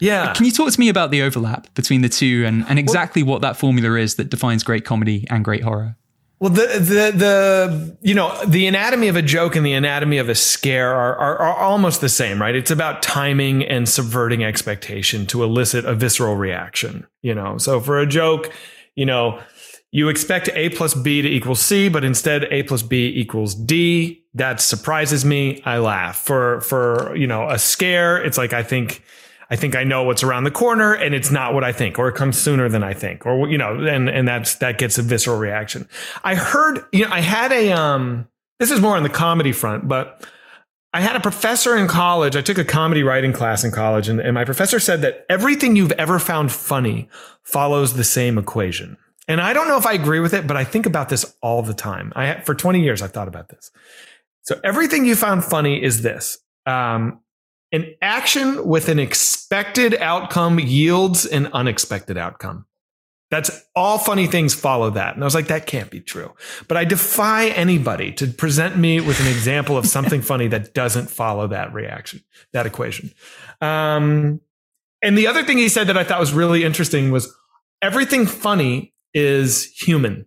Yeah. 0.00 0.32
Can 0.34 0.46
you 0.46 0.52
talk 0.52 0.70
to 0.72 0.80
me 0.80 0.88
about 0.88 1.10
the 1.10 1.22
overlap 1.22 1.72
between 1.74 2.02
the 2.02 2.08
two 2.08 2.44
and, 2.46 2.64
and 2.68 2.78
exactly 2.78 3.22
well, 3.22 3.34
what 3.34 3.42
that 3.42 3.56
formula 3.56 3.98
is 3.98 4.16
that 4.16 4.30
defines 4.30 4.62
great 4.62 4.84
comedy 4.84 5.26
and 5.30 5.44
great 5.44 5.62
horror? 5.62 5.96
Well, 6.38 6.50
the, 6.50 6.66
the, 6.66 7.12
the, 7.16 7.98
you 8.02 8.14
know, 8.14 8.38
the 8.44 8.66
anatomy 8.66 9.08
of 9.08 9.16
a 9.16 9.22
joke 9.22 9.56
and 9.56 9.64
the 9.64 9.72
anatomy 9.72 10.18
of 10.18 10.28
a 10.28 10.34
scare 10.34 10.94
are, 10.94 11.16
are, 11.16 11.38
are, 11.38 11.56
almost 11.56 12.02
the 12.02 12.10
same, 12.10 12.38
right? 12.38 12.54
It's 12.54 12.70
about 12.70 13.02
timing 13.02 13.64
and 13.64 13.88
subverting 13.88 14.44
expectation 14.44 15.24
to 15.28 15.42
elicit 15.42 15.86
a 15.86 15.94
visceral 15.94 16.36
reaction, 16.36 17.06
you 17.22 17.34
know? 17.34 17.56
So 17.56 17.80
for 17.80 17.98
a 17.98 18.06
joke, 18.06 18.52
you 18.96 19.06
know, 19.06 19.40
you 19.92 20.10
expect 20.10 20.50
A 20.52 20.68
plus 20.68 20.92
B 20.92 21.22
to 21.22 21.28
equal 21.28 21.54
C, 21.54 21.88
but 21.88 22.04
instead 22.04 22.44
A 22.50 22.64
plus 22.64 22.82
B 22.82 23.06
equals 23.16 23.54
D. 23.54 24.22
That 24.34 24.60
surprises 24.60 25.24
me. 25.24 25.62
I 25.64 25.78
laugh. 25.78 26.18
For, 26.18 26.60
for, 26.60 27.16
you 27.16 27.26
know, 27.26 27.48
a 27.48 27.58
scare, 27.58 28.22
it's 28.22 28.36
like, 28.36 28.52
I 28.52 28.62
think, 28.62 29.02
I 29.50 29.56
think 29.56 29.76
I 29.76 29.84
know 29.84 30.02
what's 30.02 30.22
around 30.22 30.44
the 30.44 30.50
corner 30.50 30.92
and 30.92 31.14
it's 31.14 31.30
not 31.30 31.54
what 31.54 31.62
I 31.62 31.72
think, 31.72 31.98
or 31.98 32.08
it 32.08 32.14
comes 32.14 32.38
sooner 32.38 32.68
than 32.68 32.82
I 32.82 32.94
think, 32.94 33.26
or, 33.26 33.48
you 33.48 33.58
know, 33.58 33.74
and, 33.86 34.08
and 34.08 34.26
that's, 34.26 34.56
that 34.56 34.78
gets 34.78 34.98
a 34.98 35.02
visceral 35.02 35.38
reaction. 35.38 35.88
I 36.24 36.34
heard, 36.34 36.84
you 36.92 37.04
know, 37.04 37.10
I 37.12 37.20
had 37.20 37.52
a, 37.52 37.72
um, 37.72 38.28
this 38.58 38.70
is 38.70 38.80
more 38.80 38.96
on 38.96 39.02
the 39.02 39.08
comedy 39.08 39.52
front, 39.52 39.86
but 39.86 40.26
I 40.92 41.00
had 41.00 41.14
a 41.14 41.20
professor 41.20 41.76
in 41.76 41.86
college. 41.86 42.36
I 42.36 42.40
took 42.40 42.58
a 42.58 42.64
comedy 42.64 43.02
writing 43.02 43.32
class 43.32 43.62
in 43.62 43.70
college 43.70 44.08
and, 44.08 44.18
and 44.18 44.34
my 44.34 44.44
professor 44.44 44.80
said 44.80 45.02
that 45.02 45.26
everything 45.28 45.76
you've 45.76 45.92
ever 45.92 46.18
found 46.18 46.50
funny 46.50 47.08
follows 47.42 47.94
the 47.94 48.04
same 48.04 48.38
equation. 48.38 48.96
And 49.28 49.40
I 49.40 49.52
don't 49.52 49.68
know 49.68 49.76
if 49.76 49.86
I 49.86 49.92
agree 49.92 50.20
with 50.20 50.34
it, 50.34 50.46
but 50.46 50.56
I 50.56 50.64
think 50.64 50.86
about 50.86 51.08
this 51.08 51.36
all 51.42 51.62
the 51.62 51.74
time. 51.74 52.12
I, 52.16 52.40
for 52.40 52.54
20 52.54 52.82
years, 52.82 53.02
I've 53.02 53.12
thought 53.12 53.28
about 53.28 53.48
this. 53.48 53.70
So 54.42 54.60
everything 54.62 55.04
you 55.04 55.16
found 55.16 55.44
funny 55.44 55.82
is 55.82 56.02
this. 56.02 56.38
Um, 56.64 57.20
an 57.72 57.94
action 58.00 58.66
with 58.66 58.88
an 58.88 58.98
expected 58.98 59.94
outcome 59.94 60.58
yields 60.60 61.26
an 61.26 61.46
unexpected 61.48 62.16
outcome. 62.16 62.66
That's 63.30 63.50
all 63.74 63.98
funny 63.98 64.28
things 64.28 64.54
follow 64.54 64.90
that. 64.90 65.14
And 65.14 65.24
I 65.24 65.26
was 65.26 65.34
like, 65.34 65.48
that 65.48 65.66
can't 65.66 65.90
be 65.90 66.00
true. 66.00 66.32
But 66.68 66.76
I 66.76 66.84
defy 66.84 67.48
anybody 67.48 68.12
to 68.12 68.28
present 68.28 68.76
me 68.76 69.00
with 69.00 69.20
an 69.20 69.26
example 69.26 69.76
of 69.76 69.86
something 69.96 70.22
funny 70.22 70.46
that 70.48 70.74
doesn't 70.74 71.10
follow 71.10 71.48
that 71.48 71.72
reaction, 71.72 72.22
that 72.52 72.66
equation. 72.66 73.10
Um, 73.60 74.40
and 75.02 75.18
the 75.18 75.26
other 75.26 75.42
thing 75.42 75.58
he 75.58 75.68
said 75.68 75.88
that 75.88 75.98
I 75.98 76.04
thought 76.04 76.20
was 76.20 76.32
really 76.32 76.62
interesting 76.62 77.10
was 77.10 77.34
everything 77.82 78.26
funny 78.26 78.94
is 79.12 79.64
human 79.64 80.26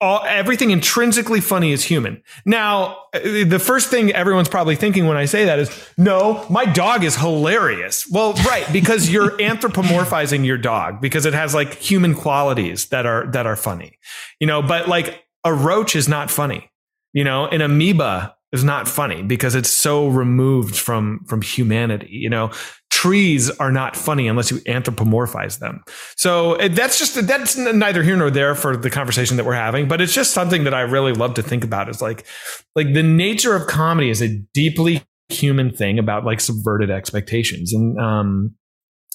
all 0.00 0.22
everything 0.24 0.70
intrinsically 0.70 1.40
funny 1.40 1.72
is 1.72 1.82
human. 1.82 2.22
Now, 2.44 2.98
the 3.12 3.58
first 3.58 3.90
thing 3.90 4.12
everyone's 4.12 4.48
probably 4.48 4.76
thinking 4.76 5.06
when 5.06 5.16
I 5.16 5.24
say 5.24 5.44
that 5.46 5.58
is, 5.58 5.88
no, 5.96 6.46
my 6.48 6.64
dog 6.64 7.02
is 7.02 7.16
hilarious. 7.16 8.08
Well, 8.10 8.34
right, 8.46 8.66
because 8.72 9.10
you're 9.12 9.36
anthropomorphizing 9.38 10.44
your 10.44 10.58
dog 10.58 11.00
because 11.00 11.26
it 11.26 11.34
has 11.34 11.54
like 11.54 11.74
human 11.74 12.14
qualities 12.14 12.86
that 12.88 13.06
are 13.06 13.26
that 13.32 13.46
are 13.46 13.56
funny. 13.56 13.98
You 14.38 14.46
know, 14.46 14.62
but 14.62 14.88
like 14.88 15.24
a 15.44 15.52
roach 15.52 15.96
is 15.96 16.08
not 16.08 16.30
funny. 16.30 16.70
You 17.12 17.24
know, 17.24 17.46
an 17.46 17.60
amoeba 17.60 18.36
is 18.52 18.64
not 18.64 18.88
funny 18.88 19.22
because 19.22 19.54
it's 19.54 19.70
so 19.70 20.08
removed 20.08 20.76
from 20.76 21.22
from 21.26 21.42
humanity 21.42 22.08
you 22.10 22.30
know 22.30 22.50
trees 22.98 23.48
are 23.48 23.70
not 23.70 23.94
funny 23.94 24.26
unless 24.26 24.50
you 24.50 24.56
anthropomorphize 24.62 25.60
them. 25.60 25.84
So 26.16 26.56
that's 26.56 26.98
just 26.98 27.28
that's 27.28 27.56
neither 27.56 28.02
here 28.02 28.16
nor 28.16 28.28
there 28.28 28.56
for 28.56 28.76
the 28.76 28.90
conversation 28.90 29.36
that 29.36 29.46
we're 29.46 29.52
having, 29.52 29.86
but 29.86 30.00
it's 30.00 30.12
just 30.12 30.34
something 30.34 30.64
that 30.64 30.74
I 30.74 30.80
really 30.80 31.12
love 31.12 31.34
to 31.34 31.42
think 31.42 31.62
about. 31.62 31.88
Is 31.88 32.02
like 32.02 32.26
like 32.74 32.94
the 32.94 33.04
nature 33.04 33.54
of 33.54 33.68
comedy 33.68 34.10
is 34.10 34.20
a 34.20 34.36
deeply 34.52 35.04
human 35.28 35.70
thing 35.70 36.00
about 36.00 36.24
like 36.24 36.40
subverted 36.40 36.90
expectations 36.90 37.72
and 37.72 38.00
um 38.00 38.54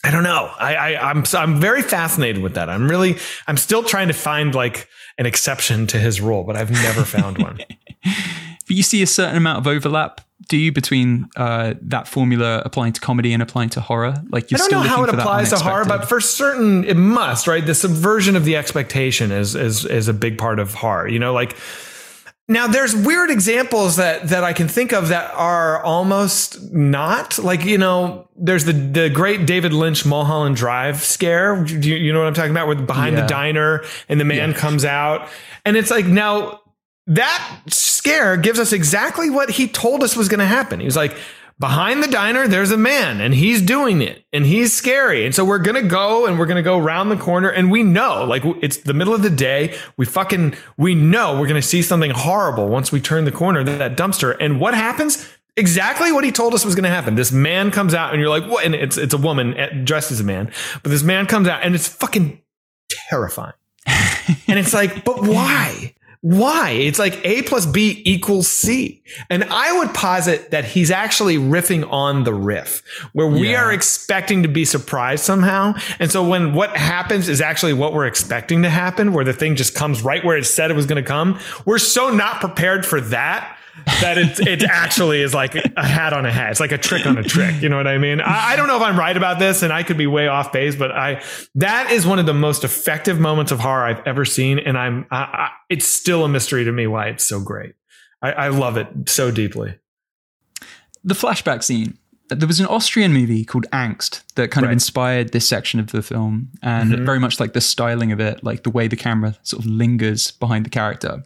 I 0.06 0.12
don't 0.12 0.24
know. 0.24 0.50
I, 0.58 0.76
I 0.76 1.10
I'm 1.10 1.26
I'm 1.34 1.60
very 1.60 1.82
fascinated 1.82 2.42
with 2.42 2.54
that. 2.54 2.70
I'm 2.70 2.88
really 2.88 3.18
I'm 3.48 3.58
still 3.58 3.84
trying 3.84 4.08
to 4.08 4.14
find 4.14 4.56
like 4.56 4.88
an 5.18 5.26
exception 5.26 5.88
to 5.88 6.00
his 6.00 6.22
rule, 6.22 6.46
but 6.46 6.56
I've 6.56 6.72
never 6.72 7.04
found 7.04 7.38
one. 7.38 7.60
But 8.68 8.76
you 8.76 8.84
see 8.84 9.02
a 9.02 9.08
certain 9.08 9.36
amount 9.36 9.60
of 9.60 9.68
overlap, 9.68 10.22
do 10.48 10.58
you, 10.58 10.72
between 10.72 11.30
uh, 11.36 11.74
that 11.82 12.08
formula 12.08 12.62
applying 12.66 12.94
to 12.94 13.02
comedy 13.02 13.34
and 13.34 13.42
applying 13.42 13.70
to 13.70 13.82
horror? 13.82 14.16
Like 14.30 14.52
you're 14.52 14.58
I 14.58 14.60
don't 14.60 14.68
still 14.68 14.84
know 14.84 14.88
how 14.88 15.04
it 15.04 15.10
applies 15.10 15.50
to 15.50 15.58
horror, 15.58 15.86
but 15.86 16.08
for 16.08 16.20
certain 16.20 16.84
it 16.86 16.98
must, 16.98 17.48
right? 17.48 17.66
The 17.66 17.76
subversion 17.76 18.36
of 18.36 18.46
the 18.46 18.56
expectation 18.56 19.32
is 19.32 19.56
is 19.56 19.86
is 19.86 20.08
a 20.08 20.14
big 20.14 20.38
part 20.38 20.60
of 20.60 20.74
horror. 20.74 21.08
You 21.08 21.20
know, 21.20 21.34
like 21.34 21.58
now 22.48 22.68
there's 22.68 22.94
weird 22.94 23.30
examples 23.30 23.96
that 23.96 24.30
that 24.30 24.44
I 24.44 24.54
can 24.54 24.68
think 24.68 24.92
of 24.92 25.10
that 25.10 25.34
are 25.34 25.82
almost 25.82 26.74
not 26.74 27.40
like 27.40 27.64
you 27.64 27.78
know 27.78 28.28
there's 28.36 28.66
the 28.66 28.74
the 28.74 29.10
great 29.10 29.46
David 29.46 29.72
Lynch 29.72 30.06
Mulholland 30.06 30.58
Drive 30.58 31.02
scare. 31.02 31.64
Do 31.64 31.90
you, 31.90 31.96
you 31.96 32.12
know 32.12 32.20
what 32.20 32.28
I'm 32.28 32.34
talking 32.34 32.52
about? 32.52 32.68
With 32.68 32.86
behind 32.86 33.16
yeah. 33.16 33.22
the 33.22 33.28
diner 33.28 33.84
and 34.10 34.20
the 34.20 34.26
man 34.26 34.52
yeah. 34.52 34.58
comes 34.58 34.84
out 34.84 35.30
and 35.66 35.78
it's 35.78 35.90
like 35.90 36.06
now 36.06 36.60
that 37.08 37.62
scare 37.68 38.38
gives 38.38 38.60
us 38.60 38.72
exactly 38.72 39.30
what 39.30 39.52
he 39.52 39.68
told 39.68 40.04
us 40.04 40.16
was 40.16 40.30
going 40.30 40.40
to 40.40 40.46
happen. 40.46 40.80
He 40.80 40.86
was 40.86 40.96
like, 40.96 41.18
behind 41.60 42.04
the 42.04 42.08
diner, 42.08 42.48
there's 42.48 42.72
a 42.72 42.78
man 42.78 43.22
and 43.22 43.34
he's 43.34 43.62
doing 43.62 44.02
it 44.02 44.26
and 44.34 44.46
he's 44.46 44.74
scary. 44.74 45.26
And 45.26 45.36
so 45.36 45.46
we're 45.46 45.60
going 45.60 45.82
to 45.82 45.88
go 45.88 46.26
and 46.26 46.40
we're 46.40 46.46
going 46.46 46.58
to 46.58 46.64
go 46.64 46.78
around 46.78 47.10
the 47.10 47.18
corner 47.18 47.50
and 47.50 47.72
we 47.72 47.84
know, 47.84 48.26
like 48.26 48.44
it's 48.62 48.78
the 48.78 48.94
middle 48.94 49.14
of 49.14 49.22
the 49.22 49.30
day. 49.30 49.78
We 49.98 50.06
fucking, 50.06 50.56
we 50.78 50.96
know 50.96 51.40
we're 51.40 51.48
going 51.48 51.62
to 51.62 51.68
see 51.68 51.82
something 51.82 52.12
horrible 52.12 52.68
once 52.68 52.92
we 52.92 53.00
turn 53.00 53.26
the 53.26 53.32
corner, 53.32 53.64
that 53.64 53.98
dumpster. 53.98 54.36
And 54.40 54.60
what 54.60 54.74
happens? 54.74 55.28
Exactly 55.56 56.12
what 56.12 56.24
he 56.24 56.32
told 56.32 56.54
us 56.56 56.66
was 56.66 56.74
going 56.74 56.84
to 56.84 56.90
happen. 56.90 57.16
This 57.16 57.32
man 57.32 57.70
comes 57.70 57.94
out 57.94 58.12
and 58.12 58.20
you're 58.20 58.30
like, 58.30 58.50
what? 58.50 58.66
And 58.66 58.74
it's, 58.74 58.98
it's 58.98 59.14
a 59.14 59.18
woman 59.18 59.56
eh, 59.56 59.70
dressed 59.84 60.12
as 60.12 60.20
a 60.20 60.24
man, 60.24 60.52
but 60.82 60.90
this 60.90 61.04
man 61.04 61.28
comes 61.28 61.48
out 61.48 61.62
and 61.64 61.76
it's 61.76 61.88
fucking 61.88 62.42
terrifying. 63.10 63.54
and 64.48 64.58
it's 64.58 64.74
like, 64.74 65.04
but 65.04 65.22
why? 65.22 65.93
Why? 66.24 66.70
It's 66.70 67.00
like 67.00 67.20
A 67.26 67.42
plus 67.42 67.66
B 67.66 68.02
equals 68.06 68.48
C. 68.48 69.04
And 69.30 69.44
I 69.44 69.78
would 69.78 69.94
posit 69.94 70.52
that 70.52 70.64
he's 70.64 70.90
actually 70.90 71.36
riffing 71.36 71.86
on 71.92 72.24
the 72.24 72.34
riff 72.34 72.82
where 73.12 73.28
we 73.28 73.52
yeah. 73.52 73.62
are 73.62 73.74
expecting 73.74 74.42
to 74.44 74.48
be 74.48 74.64
surprised 74.64 75.26
somehow. 75.26 75.74
And 76.00 76.10
so 76.10 76.26
when 76.26 76.54
what 76.54 76.78
happens 76.78 77.28
is 77.28 77.42
actually 77.42 77.74
what 77.74 77.92
we're 77.92 78.06
expecting 78.06 78.62
to 78.62 78.70
happen, 78.70 79.12
where 79.12 79.26
the 79.26 79.34
thing 79.34 79.58
just 79.58 79.76
comes 79.76 80.02
right 80.02 80.24
where 80.24 80.38
it 80.38 80.46
said 80.46 80.72
it 80.72 80.76
was 80.76 80.86
going 80.86 81.04
to 81.04 81.06
come, 81.06 81.38
we're 81.66 81.78
so 81.78 82.10
not 82.10 82.40
prepared 82.40 82.86
for 82.86 83.02
that 83.02 83.58
that 83.86 84.18
it 84.18 84.40
it 84.48 84.64
actually 84.64 85.22
is 85.22 85.34
like 85.34 85.56
a 85.56 85.86
hat 85.86 86.14
on 86.14 86.26
a 86.26 86.32
hat. 86.32 86.52
It's 86.52 86.60
like 86.60 86.72
a 86.72 86.78
trick 86.78 87.06
on 87.06 87.18
a 87.18 87.24
trick. 87.24 87.62
You 87.62 87.70
know 87.70 87.78
what 87.78 87.88
I 87.88 87.98
mean? 87.98 88.22
I, 88.22 88.52
I 88.52 88.56
don't 88.56 88.68
know 88.68 88.76
if 88.78 88.82
I'm 88.82 88.98
right 88.98 89.16
about 89.16 89.40
this, 89.40 89.62
and 89.64 89.72
I 89.74 89.84
could 89.84 89.98
be 89.98 90.08
way 90.08 90.28
off 90.28 90.52
base, 90.52 90.76
but 90.76 90.92
I 90.92 91.22
that 91.56 91.92
is 91.92 92.06
one 92.06 92.20
of 92.20 92.26
the 92.26 92.34
most 92.34 92.64
effective 92.64 93.20
moments 93.20 93.52
of 93.52 93.60
horror 93.60 93.86
I've 93.86 94.06
ever 94.08 94.26
seen, 94.26 94.60
and 94.60 94.78
I'm 94.78 95.06
I, 95.12 95.18
I, 95.18 95.50
it's 95.70 95.86
still 95.88 96.24
a 96.26 96.30
mystery 96.30 96.64
to 96.66 96.72
me 96.72 96.88
why 96.88 97.08
it's 97.08 97.24
so 97.24 97.40
great. 97.42 97.76
I, 98.22 98.32
I 98.32 98.48
love 98.50 98.78
it 98.78 98.88
so 99.08 99.32
deeply. 99.32 99.76
The 101.04 101.14
flashback 101.16 101.64
scene 101.64 101.98
there 102.30 102.48
was 102.48 102.60
an 102.60 102.66
Austrian 102.66 103.14
movie 103.14 103.44
called 103.46 103.68
Angst 103.72 104.24
that 104.36 104.50
kind 104.50 104.64
Right. 104.64 104.70
of 104.70 104.74
inspired 104.74 105.34
this 105.34 105.48
section 105.48 105.80
of 105.80 105.92
the 105.92 106.02
film, 106.02 106.50
and 106.64 106.92
Mhm. 106.92 107.06
very 107.06 107.20
much 107.20 107.40
like 107.40 107.54
the 107.54 107.62
styling 107.62 108.12
of 108.12 108.20
it, 108.20 108.44
like 108.44 108.64
the 108.64 108.70
way 108.72 108.88
the 108.88 108.96
camera 108.96 109.36
sort 109.44 109.64
of 109.64 109.70
lingers 109.70 110.32
behind 110.32 110.66
the 110.66 110.70
character. 110.70 111.22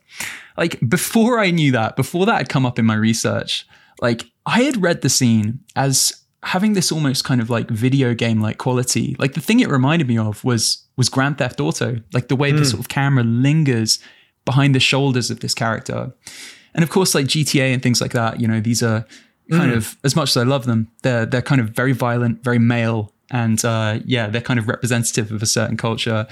Like 0.57 0.79
before 0.87 1.39
I 1.39 1.51
knew 1.51 1.71
that, 1.71 1.95
before 1.95 2.25
that 2.25 2.37
had 2.37 2.49
come 2.49 2.65
up 2.65 2.79
in 2.79 2.85
my 2.85 2.95
research, 2.95 3.67
like 4.01 4.25
I 4.45 4.63
had 4.63 4.81
read 4.81 5.01
the 5.01 5.09
scene 5.09 5.59
as 5.75 6.13
having 6.43 6.73
this 6.73 6.91
almost 6.91 7.23
kind 7.23 7.41
of 7.41 7.49
like 7.49 7.69
video 7.69 8.13
game 8.13 8.41
like 8.41 8.57
quality. 8.57 9.15
Like 9.19 9.33
the 9.33 9.41
thing 9.41 9.59
it 9.59 9.69
reminded 9.69 10.07
me 10.07 10.17
of 10.17 10.43
was 10.43 10.83
was 10.95 11.09
Grand 11.09 11.37
Theft 11.37 11.59
Auto, 11.59 11.97
like 12.13 12.27
the 12.27 12.35
way 12.35 12.51
the 12.51 12.65
sort 12.65 12.79
of 12.79 12.87
camera 12.87 13.23
lingers 13.23 13.99
behind 14.45 14.73
the 14.73 14.79
shoulders 14.79 15.29
of 15.29 15.41
this 15.41 15.53
character. 15.53 16.13
And 16.73 16.83
of 16.83 16.89
course, 16.89 17.13
like 17.13 17.25
GTA 17.25 17.73
and 17.73 17.83
things 17.83 18.01
like 18.01 18.13
that, 18.13 18.39
you 18.39 18.47
know, 18.47 18.59
these 18.61 18.81
are 18.81 19.05
kind 19.51 19.71
of 19.71 19.97
as 20.03 20.15
much 20.15 20.29
as 20.31 20.37
I 20.37 20.43
love 20.43 20.65
them, 20.65 20.89
they're 21.03 21.25
they're 21.25 21.41
kind 21.41 21.61
of 21.61 21.69
very 21.69 21.91
violent, 21.91 22.43
very 22.43 22.59
male, 22.59 23.13
and 23.31 23.63
uh, 23.63 23.99
yeah, 24.05 24.27
they're 24.27 24.41
kind 24.41 24.59
of 24.59 24.67
representative 24.67 25.31
of 25.31 25.41
a 25.41 25.45
certain 25.45 25.77
culture. 25.77 26.27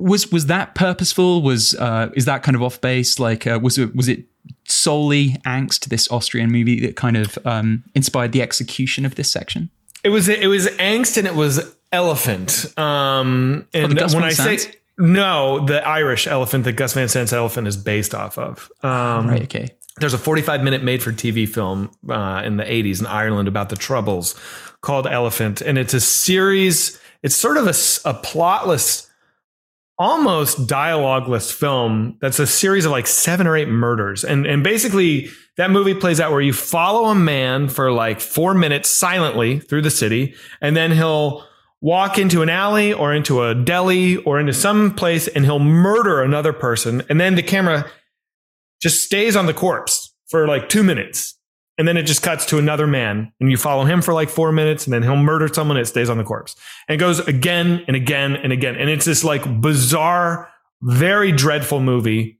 Was 0.00 0.32
was 0.32 0.46
that 0.46 0.74
purposeful? 0.74 1.42
Was 1.42 1.74
uh, 1.74 2.10
is 2.14 2.24
that 2.24 2.42
kind 2.42 2.56
of 2.56 2.62
off 2.62 2.80
base? 2.80 3.18
Like, 3.18 3.46
uh, 3.46 3.58
was 3.62 3.78
it 3.78 3.94
was 3.94 4.08
it 4.08 4.24
solely 4.64 5.36
angst? 5.46 5.86
This 5.86 6.10
Austrian 6.10 6.50
movie 6.50 6.80
that 6.80 6.96
kind 6.96 7.16
of 7.16 7.38
um, 7.44 7.84
inspired 7.94 8.32
the 8.32 8.42
execution 8.42 9.04
of 9.04 9.14
this 9.14 9.30
section. 9.30 9.70
It 10.02 10.08
was 10.08 10.28
it 10.28 10.48
was 10.48 10.66
angst 10.66 11.16
and 11.18 11.26
it 11.26 11.34
was 11.34 11.74
elephant. 11.92 12.66
Um, 12.78 13.66
and 13.74 13.92
the 13.92 13.96
Gus 13.96 14.14
when 14.14 14.24
I 14.24 14.30
say 14.30 14.58
no, 15.00 15.64
the 15.64 15.86
Irish 15.86 16.26
elephant 16.26 16.64
that 16.64 16.72
Gus 16.72 16.92
Van 16.92 17.08
Sant's 17.08 17.32
elephant 17.32 17.66
is 17.66 17.76
based 17.76 18.14
off 18.14 18.36
of. 18.38 18.70
Um, 18.82 19.28
Right. 19.28 19.42
Okay. 19.42 19.70
There's 19.98 20.14
a 20.14 20.18
45 20.18 20.62
minute 20.62 20.82
made 20.82 21.02
for 21.02 21.12
TV 21.12 21.48
film 21.48 21.90
uh, 22.08 22.42
in 22.44 22.56
the 22.56 22.64
80s 22.64 23.00
in 23.00 23.06
Ireland 23.06 23.48
about 23.48 23.68
the 23.68 23.76
Troubles 23.76 24.34
called 24.80 25.06
Elephant. 25.06 25.60
And 25.60 25.76
it's 25.76 25.94
a 25.94 26.00
series, 26.00 26.98
it's 27.22 27.36
sort 27.36 27.56
of 27.56 27.66
a 27.66 27.70
plotless, 27.70 29.09
almost 30.00 30.66
dialogueless 30.66 31.52
film 31.52 32.16
that's 32.22 32.38
a 32.38 32.46
series 32.46 32.86
of 32.86 32.90
like 32.90 33.06
seven 33.06 33.46
or 33.46 33.54
eight 33.54 33.68
murders. 33.68 34.24
And, 34.24 34.46
and 34.46 34.64
basically, 34.64 35.28
that 35.58 35.70
movie 35.70 35.94
plays 35.94 36.20
out 36.20 36.32
where 36.32 36.40
you 36.40 36.54
follow 36.54 37.10
a 37.10 37.14
man 37.14 37.68
for 37.68 37.92
like 37.92 38.18
four 38.18 38.54
minutes 38.54 38.88
silently 38.88 39.60
through 39.60 39.82
the 39.82 39.90
city, 39.90 40.34
and 40.62 40.74
then 40.74 40.90
he'll 40.90 41.46
walk 41.82 42.18
into 42.18 42.40
an 42.40 42.48
alley 42.48 42.94
or 42.94 43.12
into 43.12 43.42
a 43.42 43.54
deli 43.54 44.16
or 44.18 44.40
into 44.40 44.54
some 44.54 44.94
place 44.94 45.28
and 45.28 45.44
he'll 45.44 45.58
murder 45.58 46.22
another 46.22 46.52
person. 46.52 47.02
And 47.08 47.20
then 47.20 47.34
the 47.34 47.42
camera 47.42 47.90
just 48.82 49.04
stays 49.04 49.36
on 49.36 49.46
the 49.46 49.54
corpse 49.54 50.14
for 50.28 50.46
like 50.46 50.68
two 50.68 50.82
minutes. 50.82 51.38
And 51.80 51.88
then 51.88 51.96
it 51.96 52.02
just 52.02 52.20
cuts 52.20 52.44
to 52.44 52.58
another 52.58 52.86
man 52.86 53.32
and 53.40 53.50
you 53.50 53.56
follow 53.56 53.86
him 53.86 54.02
for 54.02 54.12
like 54.12 54.28
four 54.28 54.52
minutes 54.52 54.84
and 54.84 54.92
then 54.92 55.02
he'll 55.02 55.16
murder 55.16 55.48
someone 55.48 55.78
and 55.78 55.86
it 55.86 55.88
stays 55.88 56.10
on 56.10 56.18
the 56.18 56.24
corpse. 56.24 56.54
And 56.86 56.94
it 56.94 56.98
goes 56.98 57.20
again 57.20 57.82
and 57.86 57.96
again 57.96 58.36
and 58.36 58.52
again. 58.52 58.76
And 58.76 58.90
it's 58.90 59.06
this 59.06 59.24
like 59.24 59.62
bizarre, 59.62 60.50
very 60.82 61.32
dreadful 61.32 61.80
movie. 61.80 62.38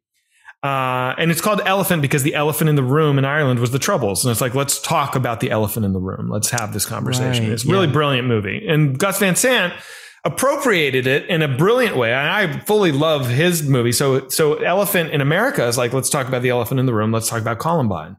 Uh, 0.63 1.15
and 1.17 1.31
it's 1.31 1.41
called 1.41 1.63
Elephant 1.65 2.03
because 2.03 2.23
the 2.23 2.35
elephant 2.35 2.69
in 2.69 2.77
the 2.77 2.83
room 2.83 3.17
in 3.17 3.25
Ireland 3.25 3.61
was 3.61 3.71
the 3.71 3.79
Troubles. 3.79 4.27
And 4.27 4.31
it's 4.31 4.43
like, 4.43 4.55
let's 4.55 4.79
talk 4.79 5.17
about 5.17 5.41
the 5.41 5.51
elephant 5.51 5.87
in 5.87 5.95
the 5.95 6.01
room. 6.01 6.29
Let's 6.29 6.51
have 6.51 6.75
this 6.75 6.85
conversation. 6.85 7.45
Right, 7.45 7.53
it's 7.55 7.65
a 7.65 7.69
really 7.69 7.87
brilliant 7.87 8.29
movie. 8.29 8.67
And 8.69 8.99
Gus 8.99 9.21
Van 9.21 9.37
Sant 9.37 9.73
appropriated 10.23 11.07
it 11.07 11.27
in 11.31 11.41
a 11.41 11.49
brilliant 11.49 11.97
way. 11.97 12.13
And 12.13 12.29
I 12.29 12.59
fully 12.67 12.93
love 12.93 13.27
his 13.27 13.67
movie. 13.67 13.93
So, 13.93 14.29
so 14.29 14.57
Elephant 14.57 15.13
in 15.13 15.23
America 15.23 15.67
is 15.67 15.79
like, 15.79 15.95
let's 15.95 16.11
talk 16.11 16.29
about 16.29 16.43
the 16.43 16.51
elephant 16.51 16.79
in 16.79 16.85
the 16.85 16.93
room. 16.93 17.11
Let's 17.11 17.31
talk 17.31 17.41
about 17.41 17.59
Columbine. 17.59 18.19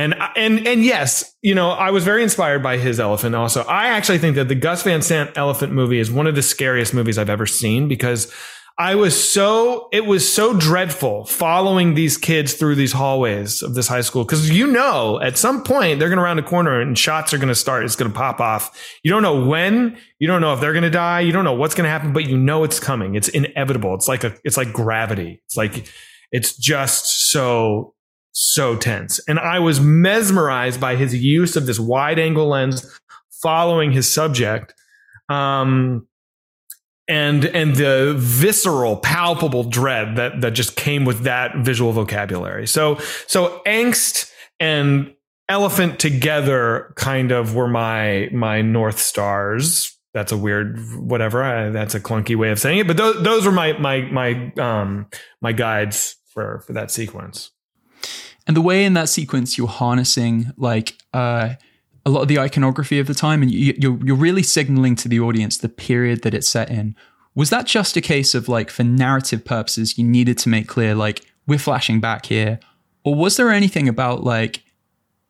And, 0.00 0.14
and, 0.34 0.66
and 0.66 0.82
yes, 0.82 1.36
you 1.42 1.54
know, 1.54 1.70
I 1.70 1.90
was 1.90 2.04
very 2.04 2.22
inspired 2.22 2.62
by 2.62 2.78
his 2.78 2.98
elephant 2.98 3.34
also. 3.34 3.64
I 3.64 3.88
actually 3.88 4.16
think 4.16 4.34
that 4.36 4.48
the 4.48 4.54
Gus 4.54 4.82
Van 4.82 5.02
Sant 5.02 5.36
elephant 5.36 5.74
movie 5.74 5.98
is 5.98 6.10
one 6.10 6.26
of 6.26 6.34
the 6.34 6.42
scariest 6.42 6.94
movies 6.94 7.18
I've 7.18 7.28
ever 7.28 7.44
seen 7.44 7.86
because 7.86 8.32
I 8.78 8.94
was 8.94 9.30
so, 9.30 9.90
it 9.92 10.06
was 10.06 10.26
so 10.26 10.54
dreadful 10.54 11.26
following 11.26 11.92
these 11.92 12.16
kids 12.16 12.54
through 12.54 12.76
these 12.76 12.92
hallways 12.92 13.62
of 13.62 13.74
this 13.74 13.88
high 13.88 14.00
school. 14.00 14.24
Cause 14.24 14.48
you 14.48 14.66
know, 14.66 15.20
at 15.20 15.36
some 15.36 15.62
point 15.62 15.98
they're 15.98 16.08
going 16.08 16.16
to 16.16 16.24
round 16.24 16.38
a 16.38 16.42
corner 16.42 16.80
and 16.80 16.98
shots 16.98 17.34
are 17.34 17.38
going 17.38 17.48
to 17.48 17.54
start. 17.54 17.84
It's 17.84 17.94
going 17.94 18.10
to 18.10 18.16
pop 18.16 18.40
off. 18.40 18.98
You 19.02 19.10
don't 19.10 19.22
know 19.22 19.44
when, 19.44 19.98
you 20.18 20.26
don't 20.26 20.40
know 20.40 20.54
if 20.54 20.60
they're 20.60 20.72
going 20.72 20.84
to 20.84 20.88
die. 20.88 21.20
You 21.20 21.32
don't 21.32 21.44
know 21.44 21.52
what's 21.52 21.74
going 21.74 21.84
to 21.84 21.90
happen, 21.90 22.14
but 22.14 22.24
you 22.24 22.38
know 22.38 22.64
it's 22.64 22.80
coming. 22.80 23.16
It's 23.16 23.28
inevitable. 23.28 23.94
It's 23.96 24.08
like 24.08 24.24
a, 24.24 24.34
it's 24.44 24.56
like 24.56 24.72
gravity. 24.72 25.42
It's 25.44 25.58
like, 25.58 25.92
it's 26.32 26.56
just 26.56 27.30
so, 27.30 27.92
so 28.32 28.76
tense. 28.76 29.20
And 29.28 29.38
I 29.38 29.58
was 29.58 29.80
mesmerized 29.80 30.80
by 30.80 30.96
his 30.96 31.14
use 31.14 31.56
of 31.56 31.66
this 31.66 31.80
wide 31.80 32.18
angle 32.18 32.48
lens 32.48 32.98
following 33.42 33.92
his 33.92 34.12
subject. 34.12 34.74
Um, 35.28 36.06
and 37.10 37.44
and 37.46 37.74
the 37.74 38.14
visceral 38.16 38.96
palpable 38.96 39.64
dread 39.64 40.16
that 40.16 40.40
that 40.40 40.52
just 40.52 40.76
came 40.76 41.04
with 41.04 41.24
that 41.24 41.56
visual 41.56 41.92
vocabulary 41.92 42.66
so 42.66 42.96
so 43.26 43.60
angst 43.66 44.30
and 44.60 45.12
elephant 45.48 45.98
together 45.98 46.92
kind 46.94 47.32
of 47.32 47.56
were 47.56 47.68
my 47.68 48.28
my 48.32 48.62
north 48.62 49.00
stars 49.00 49.98
that's 50.14 50.30
a 50.30 50.36
weird 50.36 50.78
whatever 50.96 51.42
I, 51.42 51.70
that's 51.70 51.96
a 51.96 52.00
clunky 52.00 52.36
way 52.36 52.50
of 52.50 52.60
saying 52.60 52.78
it 52.78 52.86
but 52.86 52.96
those 52.96 53.20
those 53.24 53.44
were 53.44 53.52
my 53.52 53.72
my 53.72 54.02
my 54.02 54.52
um 54.58 55.08
my 55.42 55.52
guides 55.52 56.16
for 56.32 56.62
for 56.64 56.74
that 56.74 56.92
sequence 56.92 57.50
and 58.50 58.56
the 58.56 58.60
way 58.62 58.84
in 58.84 58.94
that 58.94 59.08
sequence 59.08 59.56
you're 59.56 59.68
harnessing 59.68 60.50
like 60.56 60.98
uh, 61.14 61.50
a 62.04 62.10
lot 62.10 62.22
of 62.22 62.26
the 62.26 62.40
iconography 62.40 62.98
of 62.98 63.06
the 63.06 63.14
time, 63.14 63.42
and 63.42 63.50
you, 63.52 63.74
you're 63.78 63.96
you're 64.04 64.16
really 64.16 64.42
signaling 64.42 64.96
to 64.96 65.08
the 65.08 65.20
audience 65.20 65.56
the 65.56 65.68
period 65.68 66.22
that 66.22 66.34
it's 66.34 66.48
set 66.48 66.68
in. 66.68 66.96
Was 67.36 67.50
that 67.50 67.66
just 67.66 67.96
a 67.96 68.00
case 68.00 68.34
of 68.34 68.48
like, 68.48 68.68
for 68.68 68.82
narrative 68.82 69.44
purposes, 69.44 69.96
you 69.96 70.04
needed 70.04 70.36
to 70.38 70.48
make 70.48 70.66
clear 70.66 70.96
like 70.96 71.24
we're 71.46 71.60
flashing 71.60 72.00
back 72.00 72.26
here, 72.26 72.58
or 73.04 73.14
was 73.14 73.36
there 73.36 73.52
anything 73.52 73.88
about 73.88 74.24
like 74.24 74.64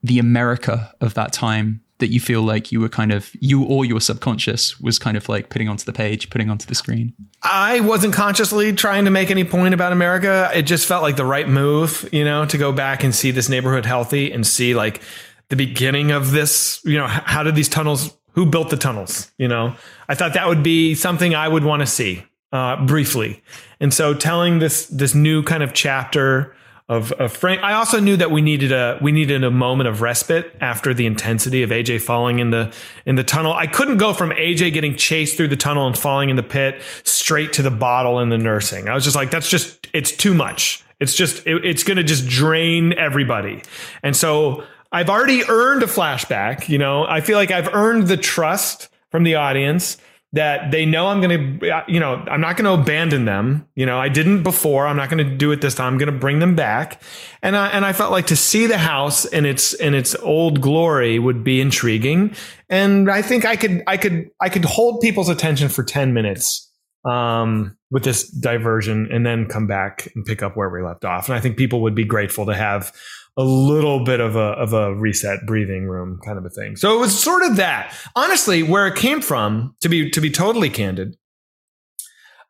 the 0.02 0.18
America 0.18 0.94
of 1.02 1.12
that 1.12 1.30
time 1.30 1.82
that 1.98 2.08
you 2.08 2.20
feel 2.20 2.40
like 2.40 2.72
you 2.72 2.80
were 2.80 2.88
kind 2.88 3.12
of 3.12 3.32
you 3.38 3.62
or 3.64 3.84
your 3.84 4.00
subconscious 4.00 4.80
was 4.80 4.98
kind 4.98 5.18
of 5.18 5.28
like 5.28 5.50
putting 5.50 5.68
onto 5.68 5.84
the 5.84 5.92
page, 5.92 6.30
putting 6.30 6.48
onto 6.48 6.64
the 6.64 6.74
screen? 6.74 7.12
I 7.42 7.80
wasn't 7.80 8.12
consciously 8.12 8.72
trying 8.74 9.06
to 9.06 9.10
make 9.10 9.30
any 9.30 9.44
point 9.44 9.72
about 9.72 9.92
America. 9.92 10.50
It 10.54 10.62
just 10.62 10.86
felt 10.86 11.02
like 11.02 11.16
the 11.16 11.24
right 11.24 11.48
move, 11.48 12.08
you 12.12 12.24
know, 12.24 12.44
to 12.44 12.58
go 12.58 12.70
back 12.70 13.02
and 13.02 13.14
see 13.14 13.30
this 13.30 13.48
neighborhood 13.48 13.86
healthy 13.86 14.30
and 14.30 14.46
see 14.46 14.74
like 14.74 15.00
the 15.48 15.56
beginning 15.56 16.10
of 16.10 16.32
this, 16.32 16.80
you 16.84 16.98
know, 16.98 17.06
how 17.06 17.42
did 17.42 17.54
these 17.54 17.68
tunnels, 17.68 18.16
who 18.32 18.46
built 18.46 18.70
the 18.70 18.76
tunnels, 18.76 19.30
you 19.38 19.48
know? 19.48 19.74
I 20.08 20.14
thought 20.14 20.34
that 20.34 20.48
would 20.48 20.62
be 20.62 20.94
something 20.94 21.34
I 21.34 21.48
would 21.48 21.64
want 21.64 21.80
to 21.80 21.86
see 21.86 22.24
uh, 22.52 22.84
briefly. 22.84 23.42
And 23.80 23.92
so 23.92 24.12
telling 24.14 24.58
this 24.58 24.86
this 24.86 25.14
new 25.14 25.42
kind 25.42 25.62
of 25.62 25.72
chapter 25.72 26.54
of, 26.90 27.12
of 27.12 27.32
Frank, 27.32 27.62
I 27.62 27.74
also 27.74 28.00
knew 28.00 28.16
that 28.16 28.32
we 28.32 28.42
needed 28.42 28.72
a 28.72 28.98
we 29.00 29.12
needed 29.12 29.44
a 29.44 29.50
moment 29.50 29.88
of 29.88 30.02
respite 30.02 30.52
after 30.60 30.92
the 30.92 31.06
intensity 31.06 31.62
of 31.62 31.70
AJ 31.70 32.00
falling 32.00 32.40
in 32.40 32.50
the 32.50 32.74
in 33.06 33.14
the 33.14 33.22
tunnel. 33.22 33.52
I 33.52 33.68
couldn't 33.68 33.98
go 33.98 34.12
from 34.12 34.30
AJ 34.30 34.72
getting 34.72 34.96
chased 34.96 35.36
through 35.36 35.48
the 35.48 35.56
tunnel 35.56 35.86
and 35.86 35.96
falling 35.96 36.30
in 36.30 36.36
the 36.36 36.42
pit 36.42 36.82
straight 37.04 37.52
to 37.54 37.62
the 37.62 37.70
bottle 37.70 38.18
and 38.18 38.32
the 38.32 38.38
nursing. 38.38 38.88
I 38.88 38.94
was 38.94 39.04
just 39.04 39.14
like, 39.14 39.30
that's 39.30 39.48
just 39.48 39.86
it's 39.92 40.10
too 40.10 40.34
much. 40.34 40.84
It's 40.98 41.14
just 41.14 41.46
it, 41.46 41.64
it's 41.64 41.84
going 41.84 41.96
to 41.96 42.02
just 42.02 42.26
drain 42.26 42.92
everybody. 42.94 43.62
And 44.02 44.16
so 44.16 44.64
I've 44.90 45.08
already 45.08 45.44
earned 45.48 45.84
a 45.84 45.86
flashback. 45.86 46.68
You 46.68 46.78
know, 46.78 47.06
I 47.06 47.20
feel 47.20 47.38
like 47.38 47.52
I've 47.52 47.72
earned 47.72 48.08
the 48.08 48.16
trust 48.16 48.88
from 49.12 49.22
the 49.22 49.36
audience 49.36 49.96
that 50.32 50.70
they 50.70 50.86
know 50.86 51.08
I'm 51.08 51.20
going 51.20 51.58
to, 51.60 51.84
you 51.88 51.98
know, 51.98 52.14
I'm 52.30 52.40
not 52.40 52.56
going 52.56 52.64
to 52.64 52.80
abandon 52.80 53.24
them. 53.24 53.66
You 53.74 53.84
know, 53.84 53.98
I 53.98 54.08
didn't 54.08 54.44
before. 54.44 54.86
I'm 54.86 54.96
not 54.96 55.10
going 55.10 55.26
to 55.26 55.36
do 55.36 55.50
it 55.50 55.60
this 55.60 55.74
time. 55.74 55.92
I'm 55.92 55.98
going 55.98 56.12
to 56.12 56.18
bring 56.18 56.38
them 56.38 56.54
back. 56.54 57.02
And 57.42 57.56
I, 57.56 57.68
and 57.68 57.84
I 57.84 57.92
felt 57.92 58.12
like 58.12 58.26
to 58.28 58.36
see 58.36 58.66
the 58.66 58.78
house 58.78 59.24
in 59.24 59.44
its, 59.44 59.74
in 59.74 59.92
its 59.92 60.14
old 60.16 60.60
glory 60.60 61.18
would 61.18 61.42
be 61.42 61.60
intriguing. 61.60 62.34
And 62.68 63.10
I 63.10 63.22
think 63.22 63.44
I 63.44 63.56
could, 63.56 63.82
I 63.88 63.96
could, 63.96 64.30
I 64.40 64.48
could 64.48 64.64
hold 64.64 65.00
people's 65.00 65.28
attention 65.28 65.68
for 65.68 65.82
10 65.82 66.14
minutes, 66.14 66.70
um, 67.04 67.76
with 67.90 68.04
this 68.04 68.28
diversion 68.28 69.08
and 69.10 69.26
then 69.26 69.46
come 69.46 69.66
back 69.66 70.08
and 70.14 70.24
pick 70.24 70.42
up 70.42 70.56
where 70.56 70.68
we 70.68 70.82
left 70.82 71.04
off. 71.04 71.28
And 71.28 71.34
I 71.34 71.40
think 71.40 71.56
people 71.56 71.82
would 71.82 71.94
be 71.94 72.04
grateful 72.04 72.46
to 72.46 72.54
have 72.54 72.92
a 73.36 73.44
little 73.44 74.04
bit 74.04 74.20
of 74.20 74.36
a 74.36 74.38
of 74.38 74.72
a 74.72 74.94
reset 74.94 75.46
breathing 75.46 75.86
room 75.86 76.20
kind 76.24 76.38
of 76.38 76.44
a 76.44 76.50
thing. 76.50 76.76
So 76.76 76.96
it 76.96 77.00
was 77.00 77.18
sort 77.18 77.42
of 77.42 77.56
that. 77.56 77.94
Honestly, 78.16 78.62
where 78.62 78.86
it 78.86 78.96
came 78.96 79.20
from, 79.20 79.74
to 79.80 79.88
be 79.88 80.10
to 80.10 80.20
be 80.20 80.30
totally 80.30 80.70
candid, 80.70 81.16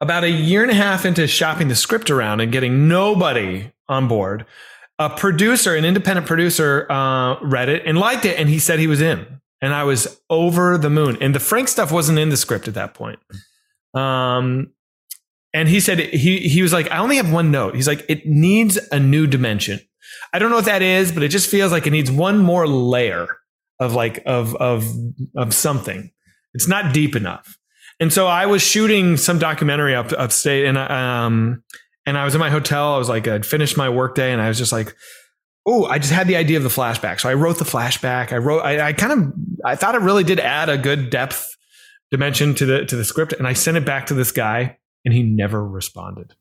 about 0.00 0.24
a 0.24 0.30
year 0.30 0.62
and 0.62 0.70
a 0.70 0.74
half 0.74 1.04
into 1.04 1.26
shopping 1.26 1.68
the 1.68 1.74
script 1.74 2.10
around 2.10 2.40
and 2.40 2.50
getting 2.50 2.88
nobody 2.88 3.72
on 3.88 4.08
board, 4.08 4.46
a 4.98 5.10
producer, 5.10 5.74
an 5.74 5.84
independent 5.84 6.26
producer, 6.26 6.90
uh, 6.90 7.38
read 7.42 7.68
it 7.68 7.82
and 7.86 7.98
liked 7.98 8.24
it, 8.24 8.38
and 8.38 8.48
he 8.48 8.58
said 8.58 8.78
he 8.78 8.86
was 8.86 9.00
in, 9.00 9.40
and 9.60 9.74
I 9.74 9.84
was 9.84 10.20
over 10.30 10.78
the 10.78 10.90
moon. 10.90 11.18
And 11.20 11.34
the 11.34 11.40
Frank 11.40 11.68
stuff 11.68 11.92
wasn't 11.92 12.18
in 12.18 12.30
the 12.30 12.36
script 12.36 12.68
at 12.68 12.74
that 12.74 12.94
point. 12.94 13.18
Um, 13.94 14.72
and 15.52 15.68
he 15.68 15.80
said 15.80 15.98
he 15.98 16.38
he 16.48 16.62
was 16.62 16.72
like, 16.72 16.90
I 16.90 16.98
only 16.98 17.16
have 17.16 17.32
one 17.32 17.50
note. 17.50 17.74
He's 17.74 17.88
like, 17.88 18.04
it 18.08 18.26
needs 18.26 18.78
a 18.92 19.00
new 19.00 19.26
dimension. 19.26 19.80
I 20.32 20.38
don't 20.38 20.50
know 20.50 20.56
what 20.56 20.66
that 20.66 20.82
is, 20.82 21.12
but 21.12 21.22
it 21.22 21.28
just 21.28 21.50
feels 21.50 21.72
like 21.72 21.86
it 21.86 21.90
needs 21.90 22.10
one 22.10 22.38
more 22.38 22.66
layer 22.66 23.28
of 23.78 23.94
like 23.94 24.22
of 24.26 24.54
of 24.56 24.84
of 25.36 25.54
something. 25.54 26.10
It's 26.54 26.68
not 26.68 26.92
deep 26.92 27.16
enough. 27.16 27.56
And 27.98 28.12
so 28.12 28.26
I 28.26 28.46
was 28.46 28.62
shooting 28.62 29.16
some 29.16 29.38
documentary 29.38 29.94
up 29.94 30.12
upstate, 30.12 30.66
and 30.66 30.78
um, 30.78 31.62
and 32.06 32.16
I 32.16 32.24
was 32.24 32.34
in 32.34 32.40
my 32.40 32.50
hotel. 32.50 32.94
I 32.94 32.98
was 32.98 33.08
like, 33.08 33.28
I'd 33.28 33.44
finished 33.44 33.76
my 33.76 33.88
workday, 33.88 34.32
and 34.32 34.40
I 34.40 34.48
was 34.48 34.58
just 34.58 34.72
like, 34.72 34.94
oh, 35.66 35.84
I 35.86 35.98
just 35.98 36.12
had 36.12 36.26
the 36.26 36.36
idea 36.36 36.56
of 36.56 36.62
the 36.62 36.70
flashback. 36.70 37.20
So 37.20 37.28
I 37.28 37.34
wrote 37.34 37.58
the 37.58 37.64
flashback. 37.64 38.32
I 38.32 38.38
wrote, 38.38 38.60
I, 38.60 38.88
I 38.88 38.92
kind 38.92 39.12
of, 39.12 39.32
I 39.64 39.76
thought 39.76 39.94
it 39.94 40.00
really 40.00 40.24
did 40.24 40.40
add 40.40 40.68
a 40.68 40.78
good 40.78 41.10
depth 41.10 41.46
dimension 42.10 42.54
to 42.56 42.66
the 42.66 42.84
to 42.86 42.96
the 42.96 43.04
script, 43.04 43.32
and 43.34 43.46
I 43.46 43.52
sent 43.52 43.76
it 43.76 43.84
back 43.84 44.06
to 44.06 44.14
this 44.14 44.32
guy, 44.32 44.78
and 45.04 45.12
he 45.12 45.22
never 45.22 45.64
responded. 45.64 46.34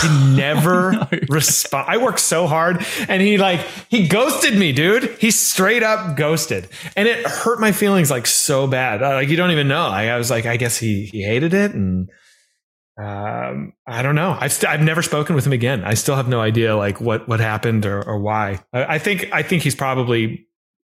He 0.00 0.08
never 0.36 0.92
no. 0.92 1.08
respond. 1.28 1.86
I 1.88 1.98
worked 1.98 2.20
so 2.20 2.46
hard 2.46 2.84
and 3.08 3.20
he 3.20 3.38
like, 3.38 3.60
he 3.88 4.08
ghosted 4.08 4.56
me, 4.56 4.72
dude. 4.72 5.16
He 5.18 5.30
straight 5.30 5.82
up 5.82 6.16
ghosted 6.16 6.68
and 6.96 7.06
it 7.08 7.26
hurt 7.26 7.60
my 7.60 7.72
feelings 7.72 8.10
like 8.10 8.26
so 8.26 8.66
bad. 8.66 9.00
Like 9.00 9.28
you 9.28 9.36
don't 9.36 9.50
even 9.50 9.68
know. 9.68 9.86
I, 9.86 10.06
I 10.06 10.18
was 10.18 10.30
like, 10.30 10.46
I 10.46 10.56
guess 10.56 10.76
he, 10.78 11.06
he 11.06 11.22
hated 11.22 11.54
it. 11.54 11.74
And, 11.74 12.08
um, 12.98 13.72
I 13.86 14.02
don't 14.02 14.14
know. 14.14 14.36
I've, 14.38 14.52
st- 14.52 14.70
I've 14.70 14.82
never 14.82 15.02
spoken 15.02 15.34
with 15.34 15.46
him 15.46 15.52
again. 15.52 15.82
I 15.84 15.94
still 15.94 16.14
have 16.16 16.28
no 16.28 16.40
idea 16.40 16.76
like 16.76 17.00
what, 17.00 17.26
what 17.28 17.40
happened 17.40 17.86
or, 17.86 18.02
or 18.02 18.18
why. 18.20 18.60
I, 18.72 18.94
I 18.94 18.98
think, 18.98 19.30
I 19.32 19.42
think 19.42 19.62
he's 19.62 19.74
probably, 19.74 20.46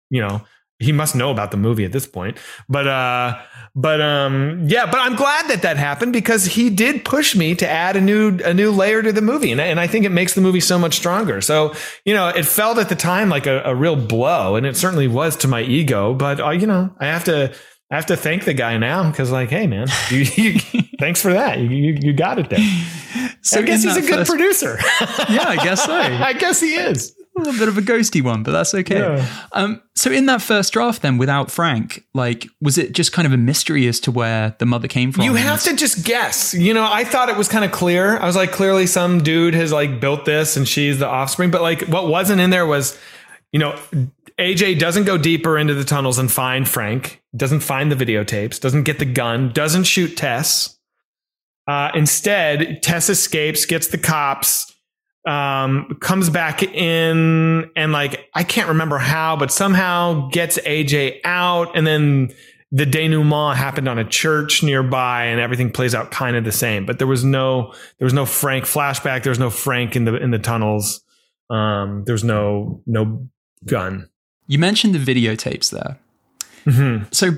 you 0.09 0.21
know, 0.21 0.41
he 0.79 0.91
must 0.91 1.15
know 1.15 1.31
about 1.31 1.51
the 1.51 1.57
movie 1.57 1.85
at 1.85 1.91
this 1.91 2.05
point. 2.05 2.37
But 2.67 2.87
uh 2.87 3.41
but 3.75 4.01
um 4.01 4.65
yeah, 4.67 4.85
but 4.85 4.99
I'm 4.99 5.15
glad 5.15 5.47
that 5.49 5.61
that 5.61 5.77
happened 5.77 6.13
because 6.13 6.45
he 6.45 6.69
did 6.69 7.05
push 7.05 7.35
me 7.35 7.55
to 7.55 7.67
add 7.67 7.95
a 7.95 8.01
new 8.01 8.39
a 8.43 8.53
new 8.53 8.71
layer 8.71 9.01
to 9.01 9.11
the 9.11 9.21
movie 9.21 9.51
and 9.51 9.61
and 9.61 9.79
I 9.79 9.87
think 9.87 10.05
it 10.05 10.09
makes 10.09 10.33
the 10.33 10.41
movie 10.41 10.59
so 10.59 10.77
much 10.77 10.95
stronger. 10.95 11.41
So, 11.41 11.73
you 12.03 12.13
know, 12.13 12.27
it 12.27 12.45
felt 12.45 12.77
at 12.77 12.89
the 12.89 12.95
time 12.95 13.29
like 13.29 13.47
a, 13.47 13.61
a 13.63 13.75
real 13.75 13.95
blow 13.95 14.55
and 14.55 14.65
it 14.65 14.75
certainly 14.75 15.07
was 15.07 15.35
to 15.37 15.47
my 15.47 15.61
ego, 15.61 16.13
but 16.13 16.39
uh, 16.39 16.49
you 16.49 16.67
know, 16.67 16.93
I 16.99 17.05
have 17.05 17.23
to 17.25 17.53
I 17.91 17.95
have 17.95 18.07
to 18.07 18.17
thank 18.17 18.45
the 18.45 18.53
guy 18.55 18.77
now 18.79 19.09
because, 19.11 19.31
like, 19.31 19.49
hey, 19.49 19.67
man, 19.67 19.87
you, 20.09 20.17
you, 20.35 20.59
thanks 20.99 21.21
for 21.21 21.31
that. 21.33 21.59
You, 21.59 21.69
you, 21.69 21.97
you 22.01 22.13
got 22.13 22.39
it 22.39 22.49
there. 22.49 22.59
So 23.43 23.59
I 23.59 23.61
guess 23.61 23.83
he's 23.83 23.95
a 23.95 24.01
good 24.01 24.25
first, 24.25 24.31
producer. 24.31 24.79
yeah, 25.29 25.47
I 25.47 25.59
guess 25.63 25.85
so. 25.85 25.93
I 25.93 26.33
guess 26.33 26.59
he 26.59 26.73
is 26.73 27.15
a 27.35 27.39
little 27.39 27.59
bit 27.59 27.67
of 27.67 27.77
a 27.77 27.81
ghosty 27.81 28.21
one, 28.21 28.43
but 28.43 28.51
that's 28.51 28.73
okay. 28.73 28.99
Yeah. 28.99 29.27
Um, 29.51 29.81
so 29.95 30.11
in 30.11 30.25
that 30.27 30.41
first 30.41 30.73
draft, 30.73 31.01
then 31.01 31.17
without 31.17 31.51
Frank, 31.51 32.03
like, 32.13 32.47
was 32.61 32.77
it 32.77 32.93
just 32.93 33.11
kind 33.11 33.25
of 33.25 33.33
a 33.33 33.37
mystery 33.37 33.87
as 33.87 33.99
to 34.01 34.11
where 34.11 34.55
the 34.59 34.65
mother 34.65 34.87
came 34.87 35.11
from? 35.11 35.23
You 35.23 35.33
have 35.33 35.63
to 35.63 35.75
just 35.75 36.05
guess. 36.05 36.53
You 36.53 36.73
know, 36.73 36.87
I 36.89 37.03
thought 37.03 37.29
it 37.29 37.37
was 37.37 37.47
kind 37.47 37.65
of 37.65 37.71
clear. 37.71 38.17
I 38.17 38.25
was 38.25 38.35
like, 38.35 38.51
clearly 38.51 38.87
some 38.87 39.21
dude 39.21 39.53
has 39.53 39.71
like 39.71 39.99
built 39.99 40.25
this, 40.25 40.55
and 40.55 40.67
she's 40.67 40.99
the 40.99 41.07
offspring. 41.07 41.51
But 41.51 41.61
like, 41.61 41.81
what 41.83 42.07
wasn't 42.07 42.39
in 42.41 42.51
there 42.51 42.65
was, 42.65 42.97
you 43.51 43.59
know, 43.59 43.77
AJ 44.39 44.79
doesn't 44.79 45.05
go 45.05 45.17
deeper 45.17 45.57
into 45.57 45.73
the 45.73 45.85
tunnels 45.85 46.17
and 46.17 46.31
find 46.31 46.67
Frank. 46.67 47.21
Doesn't 47.35 47.61
find 47.61 47.91
the 47.91 47.95
videotapes. 47.95 48.59
Doesn't 48.59 48.83
get 48.83 48.99
the 48.99 49.05
gun. 49.05 49.51
Doesn't 49.51 49.85
shoot 49.85 50.15
Tess. 50.15 50.77
Uh, 51.67 51.89
instead, 51.95 52.83
Tess 52.83 53.09
escapes, 53.09 53.65
gets 53.65 53.87
the 53.87 53.97
cops 53.97 54.74
um, 55.25 55.97
comes 56.01 56.29
back 56.29 56.61
in 56.63 57.69
and 57.75 57.91
like 57.91 58.29
I 58.33 58.43
can't 58.43 58.69
remember 58.69 58.97
how, 58.97 59.35
but 59.35 59.51
somehow 59.51 60.29
gets 60.29 60.57
AJ 60.59 61.21
out, 61.23 61.75
and 61.75 61.85
then 61.85 62.31
the 62.71 62.85
denouement 62.85 63.55
happened 63.55 63.87
on 63.87 63.97
a 63.97 64.05
church 64.05 64.61
nearby, 64.63 65.25
and 65.25 65.39
everything 65.39 65.71
plays 65.71 65.95
out 65.95 66.11
kind 66.11 66.35
of 66.35 66.43
the 66.43 66.51
same. 66.51 66.85
But 66.85 66.99
there 66.99 67.07
was 67.07 67.23
no 67.23 67.73
there 67.97 68.05
was 68.05 68.13
no 68.13 68.25
Frank 68.25 68.65
flashback. 68.65 69.23
There 69.23 69.31
was 69.31 69.39
no 69.39 69.49
Frank 69.49 69.95
in 69.95 70.05
the 70.05 70.15
in 70.15 70.31
the 70.31 70.39
tunnels. 70.39 71.01
Um, 71.49 72.03
there's 72.05 72.23
no 72.23 72.81
no 72.85 73.27
gun. 73.65 74.09
You 74.47 74.59
mentioned 74.59 74.93
the 74.93 74.99
videotapes 74.99 75.71
there. 75.71 75.97
Mm-hmm. 76.65 77.05
So, 77.11 77.31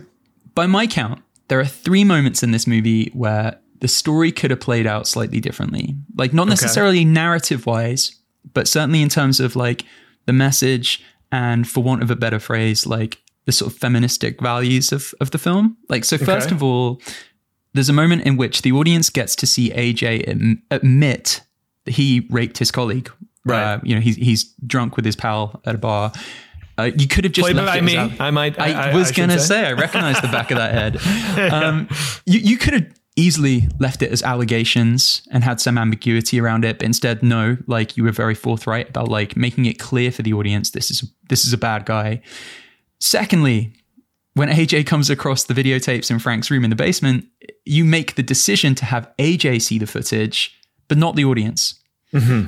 by 0.55 0.67
my 0.67 0.87
count, 0.87 1.21
there 1.47 1.59
are 1.59 1.65
three 1.65 2.03
moments 2.03 2.43
in 2.43 2.51
this 2.51 2.67
movie 2.67 3.11
where 3.13 3.59
the 3.79 3.87
story 3.87 4.31
could 4.31 4.51
have 4.51 4.59
played 4.59 4.87
out 4.87 5.07
slightly 5.07 5.39
differently. 5.39 5.95
Like 6.15 6.33
not 6.33 6.47
necessarily 6.47 6.99
okay. 6.99 7.05
narrative 7.05 7.65
wise, 7.65 8.15
but 8.53 8.67
certainly 8.67 9.01
in 9.01 9.09
terms 9.09 9.39
of 9.39 9.55
like 9.55 9.85
the 10.25 10.33
message 10.33 11.03
and 11.31 11.67
for 11.67 11.83
want 11.83 12.03
of 12.03 12.11
a 12.11 12.15
better 12.15 12.39
phrase, 12.39 12.85
like 12.85 13.19
the 13.45 13.51
sort 13.51 13.71
of 13.71 13.77
feministic 13.77 14.41
values 14.41 14.91
of, 14.91 15.13
of 15.21 15.31
the 15.31 15.37
film. 15.37 15.77
Like, 15.89 16.03
so 16.05 16.17
first 16.17 16.47
okay. 16.47 16.55
of 16.55 16.63
all, 16.63 17.01
there's 17.73 17.89
a 17.89 17.93
moment 17.93 18.23
in 18.23 18.37
which 18.37 18.61
the 18.61 18.71
audience 18.71 19.09
gets 19.09 19.35
to 19.37 19.47
see 19.47 19.69
AJ 19.71 20.59
admit 20.71 21.41
that 21.85 21.91
he 21.91 22.27
raped 22.29 22.57
his 22.57 22.71
colleague. 22.71 23.11
Right. 23.45 23.73
Uh, 23.73 23.79
you 23.83 23.95
know, 23.95 24.01
he's, 24.01 24.15
he's 24.17 24.43
drunk 24.65 24.95
with 24.95 25.05
his 25.05 25.15
pal 25.15 25.61
at 25.65 25.75
a 25.75 25.77
bar. 25.77 26.11
Uh, 26.77 26.91
you 26.97 27.07
could 27.07 27.23
have 27.23 27.33
just 27.33 27.45
Played 27.45 27.55
left 27.55 27.67
by 27.67 27.77
it 27.77 27.83
me. 27.83 27.97
I 28.19 28.29
might. 28.29 28.59
I, 28.59 28.91
I 28.91 28.95
was 28.95 29.11
I 29.11 29.15
gonna 29.15 29.39
say. 29.39 29.63
say. 29.63 29.65
I 29.65 29.71
recognize 29.73 30.21
the 30.21 30.27
back 30.27 30.51
of 30.51 30.57
that 30.57 30.73
head. 30.73 30.97
Um, 31.37 31.87
you, 32.25 32.39
you 32.39 32.57
could 32.57 32.73
have 32.73 32.85
easily 33.17 33.67
left 33.79 34.01
it 34.03 34.11
as 34.11 34.21
allegations 34.21 35.23
and 35.31 35.43
had 35.43 35.59
some 35.59 35.77
ambiguity 35.77 36.39
around 36.39 36.63
it 36.63 36.77
but 36.77 36.85
instead 36.85 37.21
no 37.23 37.57
like 37.65 37.97
you 37.97 38.03
were 38.03 38.11
very 38.11 38.35
forthright 38.35 38.89
about 38.89 39.09
like 39.09 39.35
making 39.35 39.65
it 39.65 39.79
clear 39.79 40.11
for 40.11 40.21
the 40.21 40.33
audience 40.33 40.69
this 40.69 40.89
is 40.91 41.11
this 41.27 41.45
is 41.45 41.51
a 41.51 41.57
bad 41.57 41.85
guy 41.85 42.21
secondly 42.99 43.73
when 44.35 44.49
AJ 44.49 44.85
comes 44.85 45.09
across 45.09 45.45
the 45.45 45.55
videotapes 45.55 46.11
in 46.11 46.19
Frank's 46.19 46.51
room 46.51 46.63
in 46.63 46.69
the 46.69 46.75
basement 46.75 47.25
you 47.65 47.83
make 47.83 48.15
the 48.15 48.23
decision 48.23 48.75
to 48.75 48.85
have 48.85 49.11
AJ 49.17 49.63
see 49.63 49.79
the 49.79 49.87
footage 49.87 50.55
but 50.87 50.97
not 50.97 51.15
the 51.15 51.25
audience 51.25 51.81
mm-hmm. 52.13 52.45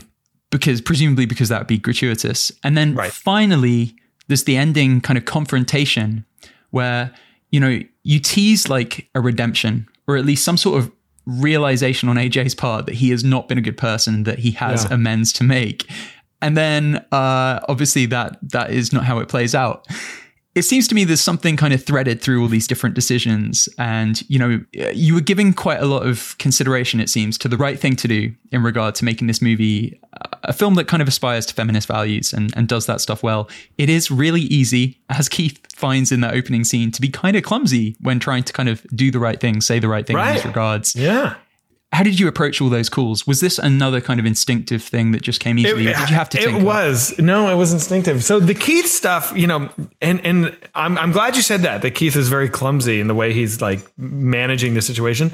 because 0.51 0.82
presumably 0.82 1.26
because 1.26 1.49
that 1.49 1.59
would 1.59 1.67
be 1.67 1.80
gratuitous 1.80 2.51
and 2.63 2.78
then 2.78 2.93
right. 2.93 3.11
finally 3.11 3.95
there's 4.28 4.43
the 4.43 4.55
ending 4.55 5.01
kind 5.01 5.17
of 5.17 5.26
confrontation 5.26 6.26
where 6.70 7.11
you 7.49 7.59
know 7.59 7.80
you 8.03 8.20
tease 8.20 8.70
like 8.70 9.09
a 9.15 9.20
redemption 9.20 9.88
or 10.10 10.18
at 10.18 10.26
least 10.26 10.43
some 10.43 10.57
sort 10.57 10.80
of 10.80 10.91
realization 11.28 12.10
on 12.10 12.16
AJ's 12.16 12.55
part 12.55 12.88
that 12.88 12.95
he 12.95 13.12
has 13.12 13.24
not 13.24 13.47
been 13.47 13.60
a 13.60 13.62
good 13.62 13.78
person, 13.78 14.24
that 14.24 14.39
he 14.39 14.51
has 14.51 14.86
yeah. 14.86 14.95
amends 14.95 15.32
to 15.34 15.43
make. 15.43 15.89
And 16.41 16.57
then 16.57 17.05
uh, 17.12 17.60
obviously 17.70 18.07
that 18.07 18.39
that 18.41 18.72
is 18.72 18.91
not 18.91 19.03
how 19.03 19.20
it 19.20 19.30
plays 19.30 19.53
out 19.53 19.88
it 20.56 20.64
seems 20.64 20.88
to 20.88 20.95
me 20.95 21.04
there's 21.04 21.22
something 21.22 21.56
kind 21.56 21.74
of 21.74 21.84
threaded 21.84 22.22
through 22.22 22.41
all 22.41 22.47
these 22.47 22.68
different 22.68 22.95
decisions 22.95 23.70
and 23.78 24.28
you 24.30 24.39
know 24.39 24.64
uh, 24.80 24.89
you 24.89 25.14
were 25.14 25.22
giving 25.22 25.54
quite 25.54 25.80
a 25.80 25.86
lot 25.86 26.06
of 26.06 26.36
consideration 26.39 27.00
it 27.00 27.10
seems 27.10 27.38
to 27.38 27.47
the 27.47 27.58
right 27.58 27.80
thing 27.80 27.95
to 27.95 28.08
do 28.08 28.34
in 28.52 28.64
regard 28.64 28.95
to 28.95 29.06
making 29.06 29.28
this 29.28 29.41
movie 29.41 30.00
uh, 30.22 30.38
a 30.43 30.54
film 30.54 30.76
that 30.76 30.86
kind 30.88 31.02
of 31.02 31.08
aspires 31.08 31.45
to 31.45 31.54
feminist 31.54 31.88
values 31.88 32.34
and, 32.34 32.52
and 32.58 32.68
does 32.68 32.86
that 32.88 33.02
stuff 33.02 33.22
well. 33.22 33.50
It 33.78 33.89
is 33.89 34.10
really 34.10 34.41
easy 34.41 35.00
as 35.10 35.30
keith 35.30 35.60
finds 35.74 36.12
in 36.12 36.22
that 36.22 36.34
opening 36.34 36.64
scene 36.64 36.91
to 36.91 37.02
be 37.02 37.10
kind 37.10 37.36
of 37.36 37.43
clumsy 37.43 37.95
when 38.02 38.20
trying 38.20 38.43
to 38.43 38.54
kind 38.54 38.70
of 38.70 38.86
do 38.95 39.12
the 39.12 39.20
right 39.20 39.39
thing 39.39 39.62
say 39.62 39.80
the 39.80 39.88
right 39.88 40.08
thing 40.08 40.16
right. 40.16 40.30
in 40.30 40.36
these 40.36 40.45
regards. 40.45 40.95
Yeah 40.95 41.36
how 41.91 42.03
did 42.03 42.19
you 42.19 42.27
approach 42.27 42.61
all 42.61 42.69
those 42.69 42.87
calls? 42.87 43.25
Was 43.25 43.41
this 43.41 43.57
another 43.57 43.99
kind 43.99 44.19
of 44.19 44.25
instinctive 44.25 44.83
thing 44.83 45.11
that 45.11 45.23
just 45.23 45.39
came 45.39 45.57
easily? 45.57 45.87
It, 45.87 45.97
did 45.97 46.09
you 46.09 46.15
have 46.15 46.29
to? 46.29 46.39
It 46.39 46.61
was 46.61 47.17
no, 47.17 47.49
it 47.49 47.55
was 47.55 47.73
instinctive. 47.73 48.23
So 48.23 48.39
the 48.39 48.53
Keith 48.53 48.85
stuff, 48.85 49.33
you 49.35 49.47
know, 49.47 49.69
and 49.99 50.23
and 50.23 50.55
I'm 50.75 50.97
I'm 50.99 51.11
glad 51.11 51.35
you 51.35 51.41
said 51.41 51.61
that. 51.61 51.81
That 51.81 51.95
Keith 51.95 52.15
is 52.15 52.29
very 52.29 52.47
clumsy 52.47 52.99
in 52.99 53.07
the 53.07 53.15
way 53.15 53.33
he's 53.33 53.59
like 53.59 53.79
managing 53.97 54.75
the 54.75 54.81
situation 54.81 55.31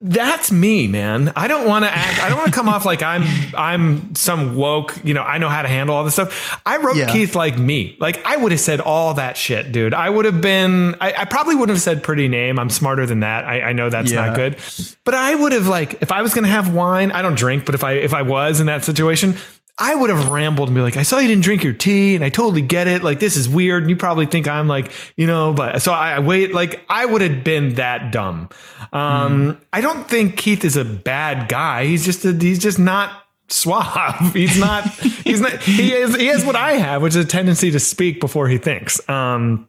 that's 0.00 0.52
me, 0.52 0.86
man. 0.86 1.32
I 1.34 1.48
don't 1.48 1.66
want 1.66 1.84
to 1.84 1.90
act. 1.90 2.22
I 2.22 2.28
don't 2.28 2.38
want 2.38 2.52
to 2.52 2.54
come 2.54 2.68
off 2.68 2.84
like 2.84 3.02
I'm 3.02 3.24
I'm 3.56 4.14
some 4.14 4.54
woke. 4.54 4.96
You 5.02 5.12
know, 5.12 5.22
I 5.22 5.38
know 5.38 5.48
how 5.48 5.62
to 5.62 5.68
handle 5.68 5.96
all 5.96 6.04
this 6.04 6.14
stuff. 6.14 6.60
I 6.64 6.76
wrote 6.76 6.96
yeah. 6.96 7.12
Keith 7.12 7.34
like 7.34 7.58
me. 7.58 7.96
Like 7.98 8.24
I 8.24 8.36
would 8.36 8.52
have 8.52 8.60
said 8.60 8.80
all 8.80 9.14
that 9.14 9.36
shit, 9.36 9.72
dude. 9.72 9.94
I 9.94 10.08
would 10.08 10.24
have 10.24 10.40
been. 10.40 10.94
I, 11.00 11.14
I 11.18 11.24
probably 11.24 11.56
wouldn't 11.56 11.74
have 11.74 11.82
said 11.82 12.04
pretty 12.04 12.28
name. 12.28 12.60
I'm 12.60 12.70
smarter 12.70 13.06
than 13.06 13.20
that. 13.20 13.44
I, 13.44 13.62
I 13.62 13.72
know 13.72 13.90
that's 13.90 14.12
yeah. 14.12 14.26
not 14.26 14.36
good. 14.36 14.58
But 15.04 15.14
I 15.14 15.34
would 15.34 15.50
have 15.50 15.66
like 15.66 16.00
if 16.00 16.12
I 16.12 16.22
was 16.22 16.32
gonna 16.32 16.46
have 16.46 16.72
wine. 16.72 17.10
I 17.10 17.20
don't 17.20 17.36
drink, 17.36 17.64
but 17.64 17.74
if 17.74 17.82
I 17.82 17.94
if 17.94 18.14
I 18.14 18.22
was 18.22 18.60
in 18.60 18.66
that 18.66 18.84
situation, 18.84 19.34
I 19.80 19.94
would 19.94 20.10
have 20.10 20.28
rambled 20.28 20.68
and 20.68 20.74
be 20.74 20.80
like, 20.80 20.96
I 20.96 21.04
saw 21.04 21.18
you 21.18 21.28
didn't 21.28 21.44
drink 21.44 21.62
your 21.62 21.72
tea 21.72 22.16
and 22.16 22.24
I 22.24 22.30
totally 22.30 22.62
get 22.62 22.88
it. 22.88 23.04
Like, 23.04 23.20
this 23.20 23.36
is 23.36 23.48
weird. 23.48 23.84
And 23.84 23.90
you 23.90 23.96
probably 23.96 24.26
think 24.26 24.48
I'm 24.48 24.66
like, 24.66 24.90
you 25.16 25.26
know, 25.26 25.52
but 25.52 25.80
so 25.82 25.92
I, 25.92 26.14
I 26.14 26.18
wait, 26.18 26.52
like, 26.52 26.84
I 26.88 27.06
would 27.06 27.22
have 27.22 27.44
been 27.44 27.74
that 27.74 28.10
dumb. 28.10 28.48
Um, 28.92 29.54
mm. 29.54 29.60
I 29.72 29.80
don't 29.80 30.08
think 30.08 30.36
Keith 30.36 30.64
is 30.64 30.76
a 30.76 30.84
bad 30.84 31.48
guy. 31.48 31.84
He's 31.86 32.04
just, 32.04 32.24
a, 32.24 32.32
he's 32.32 32.58
just 32.58 32.80
not 32.80 33.24
suave. 33.48 34.32
He's 34.34 34.58
not, 34.58 34.86
he's 34.90 35.40
not, 35.40 35.52
he 35.62 35.94
is, 35.94 36.14
he 36.14 36.26
has 36.26 36.44
what 36.44 36.54
I 36.54 36.72
have, 36.72 37.00
which 37.00 37.16
is 37.16 37.24
a 37.24 37.28
tendency 37.28 37.70
to 37.70 37.80
speak 37.80 38.20
before 38.20 38.46
he 38.46 38.58
thinks. 38.58 39.06
Um, 39.08 39.66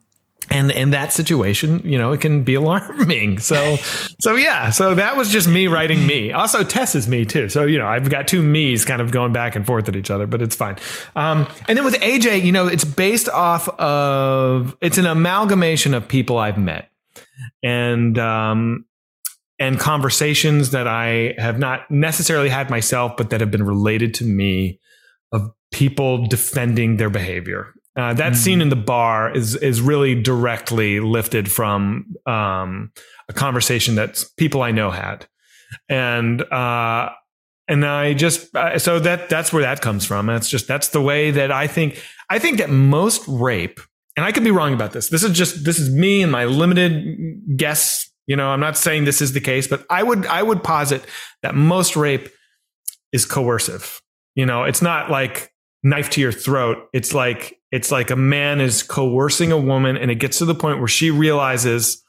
and 0.51 0.71
in 0.71 0.91
that 0.91 1.13
situation, 1.13 1.81
you 1.83 1.97
know, 1.97 2.11
it 2.11 2.21
can 2.21 2.43
be 2.43 2.55
alarming. 2.55 3.39
So, 3.39 3.77
so 4.19 4.35
yeah, 4.35 4.69
so 4.69 4.95
that 4.95 5.15
was 5.15 5.29
just 5.29 5.47
me 5.47 5.67
writing 5.67 6.05
me. 6.05 6.31
Also, 6.31 6.63
Tess 6.63 6.95
is 6.95 7.07
me 7.07 7.25
too. 7.25 7.49
So, 7.49 7.65
you 7.65 7.77
know, 7.77 7.87
I've 7.87 8.09
got 8.09 8.27
two 8.27 8.41
me's 8.41 8.85
kind 8.85 9.01
of 9.01 9.11
going 9.11 9.33
back 9.33 9.55
and 9.55 9.65
forth 9.65 9.87
at 9.87 9.95
each 9.95 10.11
other, 10.11 10.27
but 10.27 10.41
it's 10.41 10.55
fine. 10.55 10.77
Um, 11.15 11.47
and 11.67 11.77
then 11.77 11.85
with 11.85 11.95
AJ, 11.95 12.43
you 12.43 12.51
know, 12.51 12.67
it's 12.67 12.83
based 12.83 13.29
off 13.29 13.69
of, 13.79 14.75
it's 14.81 14.97
an 14.97 15.05
amalgamation 15.05 15.93
of 15.93 16.07
people 16.07 16.37
I've 16.37 16.57
met 16.57 16.89
and, 17.63 18.17
um, 18.17 18.85
and 19.59 19.77
conversations 19.79 20.71
that 20.71 20.87
I 20.87 21.35
have 21.37 21.59
not 21.59 21.89
necessarily 21.91 22.49
had 22.49 22.69
myself, 22.69 23.17
but 23.17 23.29
that 23.31 23.41
have 23.41 23.51
been 23.51 23.65
related 23.65 24.13
to 24.15 24.23
me 24.23 24.79
of 25.31 25.51
people 25.71 26.25
defending 26.27 26.97
their 26.97 27.09
behavior 27.09 27.73
uh, 27.95 28.13
that 28.13 28.33
mm. 28.33 28.35
scene 28.35 28.61
in 28.61 28.69
the 28.69 28.75
bar 28.75 29.35
is 29.35 29.55
is 29.55 29.81
really 29.81 30.15
directly 30.21 30.99
lifted 30.99 31.51
from 31.51 32.15
um, 32.25 32.91
a 33.27 33.33
conversation 33.33 33.95
that 33.95 34.23
people 34.37 34.61
I 34.61 34.71
know 34.71 34.91
had, 34.91 35.25
and 35.89 36.41
uh, 36.41 37.09
and 37.67 37.85
I 37.85 38.13
just 38.13 38.55
uh, 38.55 38.77
so 38.79 38.99
that 38.99 39.29
that's 39.29 39.51
where 39.51 39.63
that 39.63 39.81
comes 39.81 40.05
from. 40.05 40.27
That's 40.27 40.49
just 40.49 40.67
that's 40.67 40.89
the 40.89 41.01
way 41.01 41.31
that 41.31 41.51
I 41.51 41.67
think. 41.67 42.01
I 42.29 42.37
think 42.37 42.59
that 42.59 42.69
most 42.69 43.23
rape, 43.27 43.79
and 44.15 44.25
I 44.25 44.31
could 44.31 44.43
be 44.43 44.51
wrong 44.51 44.73
about 44.73 44.91
this. 44.91 45.09
This 45.09 45.23
is 45.23 45.35
just 45.35 45.65
this 45.65 45.79
is 45.79 45.89
me 45.93 46.21
and 46.21 46.31
my 46.31 46.45
limited 46.45 47.57
guess. 47.57 48.07
You 48.27 48.35
know, 48.35 48.49
I'm 48.49 48.59
not 48.59 48.77
saying 48.77 49.05
this 49.05 49.21
is 49.21 49.33
the 49.33 49.41
case, 49.41 49.67
but 49.67 49.83
I 49.89 50.03
would 50.03 50.27
I 50.27 50.43
would 50.43 50.63
posit 50.63 51.03
that 51.41 51.55
most 51.55 51.95
rape 51.95 52.29
is 53.11 53.25
coercive. 53.25 53.99
You 54.35 54.45
know, 54.45 54.63
it's 54.63 54.81
not 54.81 55.09
like 55.09 55.51
knife 55.83 56.09
to 56.11 56.21
your 56.21 56.31
throat. 56.31 56.89
It's 56.93 57.13
like 57.13 57.59
it's 57.71 57.91
like 57.91 58.09
a 58.09 58.15
man 58.15 58.61
is 58.61 58.83
coercing 58.83 59.51
a 59.51 59.57
woman 59.57 59.97
and 59.97 60.09
it 60.09 60.15
gets 60.15 60.39
to 60.39 60.45
the 60.45 60.55
point 60.55 60.79
where 60.79 60.87
she 60.87 61.11
realizes 61.11 62.03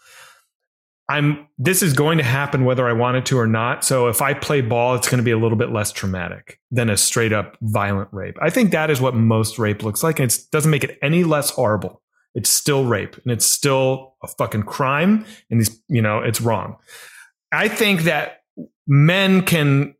I'm 1.11 1.49
this 1.59 1.83
is 1.83 1.93
going 1.93 2.19
to 2.19 2.25
happen 2.25 2.65
whether 2.65 2.89
I 2.89 2.93
want 2.93 3.17
it 3.17 3.27
to 3.27 3.39
or 3.39 3.47
not. 3.47 3.85
So 3.85 4.07
if 4.07 4.23
I 4.23 4.33
play 4.33 4.61
ball, 4.61 4.95
it's 4.95 5.09
going 5.09 5.19
to 5.19 5.25
be 5.25 5.33
a 5.33 5.39
little 5.39 5.59
bit 5.59 5.73
less 5.73 5.91
traumatic 5.91 6.61
than 6.71 6.89
a 6.89 6.97
straight 6.97 7.33
up 7.33 7.57
violent 7.63 8.09
rape. 8.13 8.37
I 8.41 8.49
think 8.49 8.71
that 8.71 8.91
is 8.91 9.01
what 9.01 9.15
most 9.17 9.59
rape 9.59 9.83
looks 9.83 10.05
like. 10.05 10.21
And 10.21 10.31
it 10.31 10.39
doesn't 10.53 10.71
make 10.71 10.85
it 10.85 10.99
any 11.03 11.25
less 11.25 11.51
horrible. 11.51 12.01
It's 12.37 12.49
still 12.49 12.85
rape 12.85 13.17
and 13.25 13.33
it's 13.33 13.45
still 13.45 14.15
a 14.23 14.29
fucking 14.29 14.63
crime. 14.63 15.27
And 15.51 15.59
these, 15.59 15.83
you 15.89 16.01
know, 16.01 16.21
it's 16.21 16.41
wrong. 16.41 16.77
I 17.51 17.67
think 17.67 18.03
that 18.03 18.43
men 18.87 19.43
can 19.43 19.97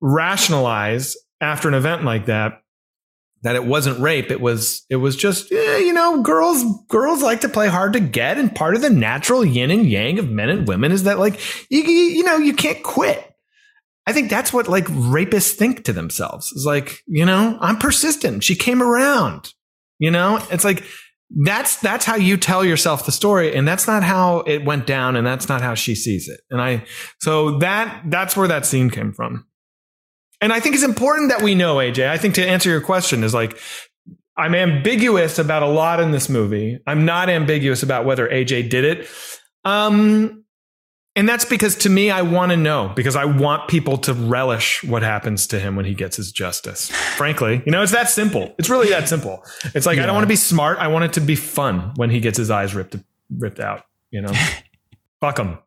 rationalize 0.00 1.18
after 1.42 1.68
an 1.68 1.74
event 1.74 2.04
like 2.04 2.26
that 2.26 2.62
that 3.42 3.56
it 3.56 3.64
wasn't 3.64 4.00
rape. 4.00 4.30
It 4.30 4.40
was 4.40 4.84
it 4.90 4.96
was 4.96 5.16
just 5.16 5.50
eh, 5.52 5.78
you 5.78 5.92
know 5.92 6.22
girls 6.22 6.64
girls 6.88 7.22
like 7.22 7.40
to 7.42 7.48
play 7.48 7.68
hard 7.68 7.92
to 7.94 8.00
get, 8.00 8.38
and 8.38 8.54
part 8.54 8.74
of 8.74 8.82
the 8.82 8.90
natural 8.90 9.44
yin 9.44 9.70
and 9.70 9.86
yang 9.86 10.18
of 10.18 10.30
men 10.30 10.50
and 10.50 10.68
women 10.68 10.92
is 10.92 11.04
that 11.04 11.18
like 11.18 11.40
you 11.70 11.82
you 11.82 12.24
know 12.24 12.36
you 12.36 12.54
can't 12.54 12.82
quit. 12.82 13.26
I 14.06 14.12
think 14.12 14.30
that's 14.30 14.52
what 14.52 14.68
like 14.68 14.86
rapists 14.86 15.52
think 15.52 15.84
to 15.84 15.92
themselves. 15.92 16.52
It's 16.54 16.64
like 16.64 17.02
you 17.06 17.24
know 17.24 17.58
I'm 17.60 17.78
persistent. 17.78 18.44
She 18.44 18.54
came 18.54 18.82
around. 18.82 19.52
You 19.98 20.10
know 20.10 20.42
it's 20.50 20.64
like 20.64 20.84
that's 21.30 21.76
that's 21.76 22.04
how 22.04 22.16
you 22.16 22.36
tell 22.36 22.64
yourself 22.64 23.06
the 23.06 23.12
story 23.12 23.54
and 23.54 23.66
that's 23.66 23.86
not 23.86 24.02
how 24.02 24.38
it 24.40 24.64
went 24.64 24.86
down 24.86 25.14
and 25.14 25.26
that's 25.26 25.48
not 25.48 25.60
how 25.60 25.74
she 25.74 25.94
sees 25.94 26.28
it 26.28 26.40
and 26.50 26.60
i 26.60 26.84
so 27.20 27.58
that 27.58 28.02
that's 28.06 28.36
where 28.36 28.48
that 28.48 28.66
scene 28.66 28.90
came 28.90 29.12
from 29.12 29.46
and 30.40 30.52
I 30.52 30.60
think 30.60 30.74
it's 30.74 30.84
important 30.84 31.30
that 31.30 31.42
we 31.42 31.54
know, 31.54 31.76
AJ. 31.76 32.08
I 32.08 32.16
think 32.16 32.34
to 32.36 32.46
answer 32.46 32.70
your 32.70 32.80
question 32.80 33.24
is 33.24 33.34
like, 33.34 33.58
I'm 34.36 34.54
ambiguous 34.54 35.38
about 35.38 35.62
a 35.62 35.68
lot 35.68 36.00
in 36.00 36.12
this 36.12 36.28
movie. 36.28 36.78
I'm 36.86 37.04
not 37.04 37.28
ambiguous 37.28 37.82
about 37.82 38.06
whether 38.06 38.28
AJ 38.28 38.70
did 38.70 38.84
it. 38.84 39.08
Um, 39.64 40.44
and 41.16 41.28
that's 41.28 41.44
because 41.44 41.76
to 41.76 41.90
me, 41.90 42.10
I 42.10 42.22
want 42.22 42.50
to 42.50 42.56
know 42.56 42.92
because 42.94 43.16
I 43.16 43.24
want 43.24 43.68
people 43.68 43.98
to 43.98 44.14
relish 44.14 44.82
what 44.84 45.02
happens 45.02 45.46
to 45.48 45.58
him 45.58 45.76
when 45.76 45.84
he 45.84 45.92
gets 45.92 46.16
his 46.16 46.32
justice. 46.32 46.88
Frankly, 46.90 47.62
you 47.66 47.72
know, 47.72 47.82
it's 47.82 47.92
that 47.92 48.08
simple. 48.08 48.54
It's 48.58 48.70
really 48.70 48.88
that 48.90 49.08
simple. 49.08 49.44
It's 49.74 49.84
like, 49.86 49.96
yeah. 49.96 50.04
I 50.04 50.06
don't 50.06 50.14
want 50.14 50.24
to 50.24 50.28
be 50.28 50.36
smart. 50.36 50.78
I 50.78 50.86
want 50.88 51.04
it 51.04 51.12
to 51.14 51.20
be 51.20 51.34
fun 51.34 51.92
when 51.96 52.10
he 52.10 52.20
gets 52.20 52.38
his 52.38 52.50
eyes 52.50 52.74
ripped, 52.74 52.96
ripped 53.36 53.60
out, 53.60 53.84
you 54.10 54.22
know, 54.22 54.32
fuck 55.20 55.38
him. 55.38 55.58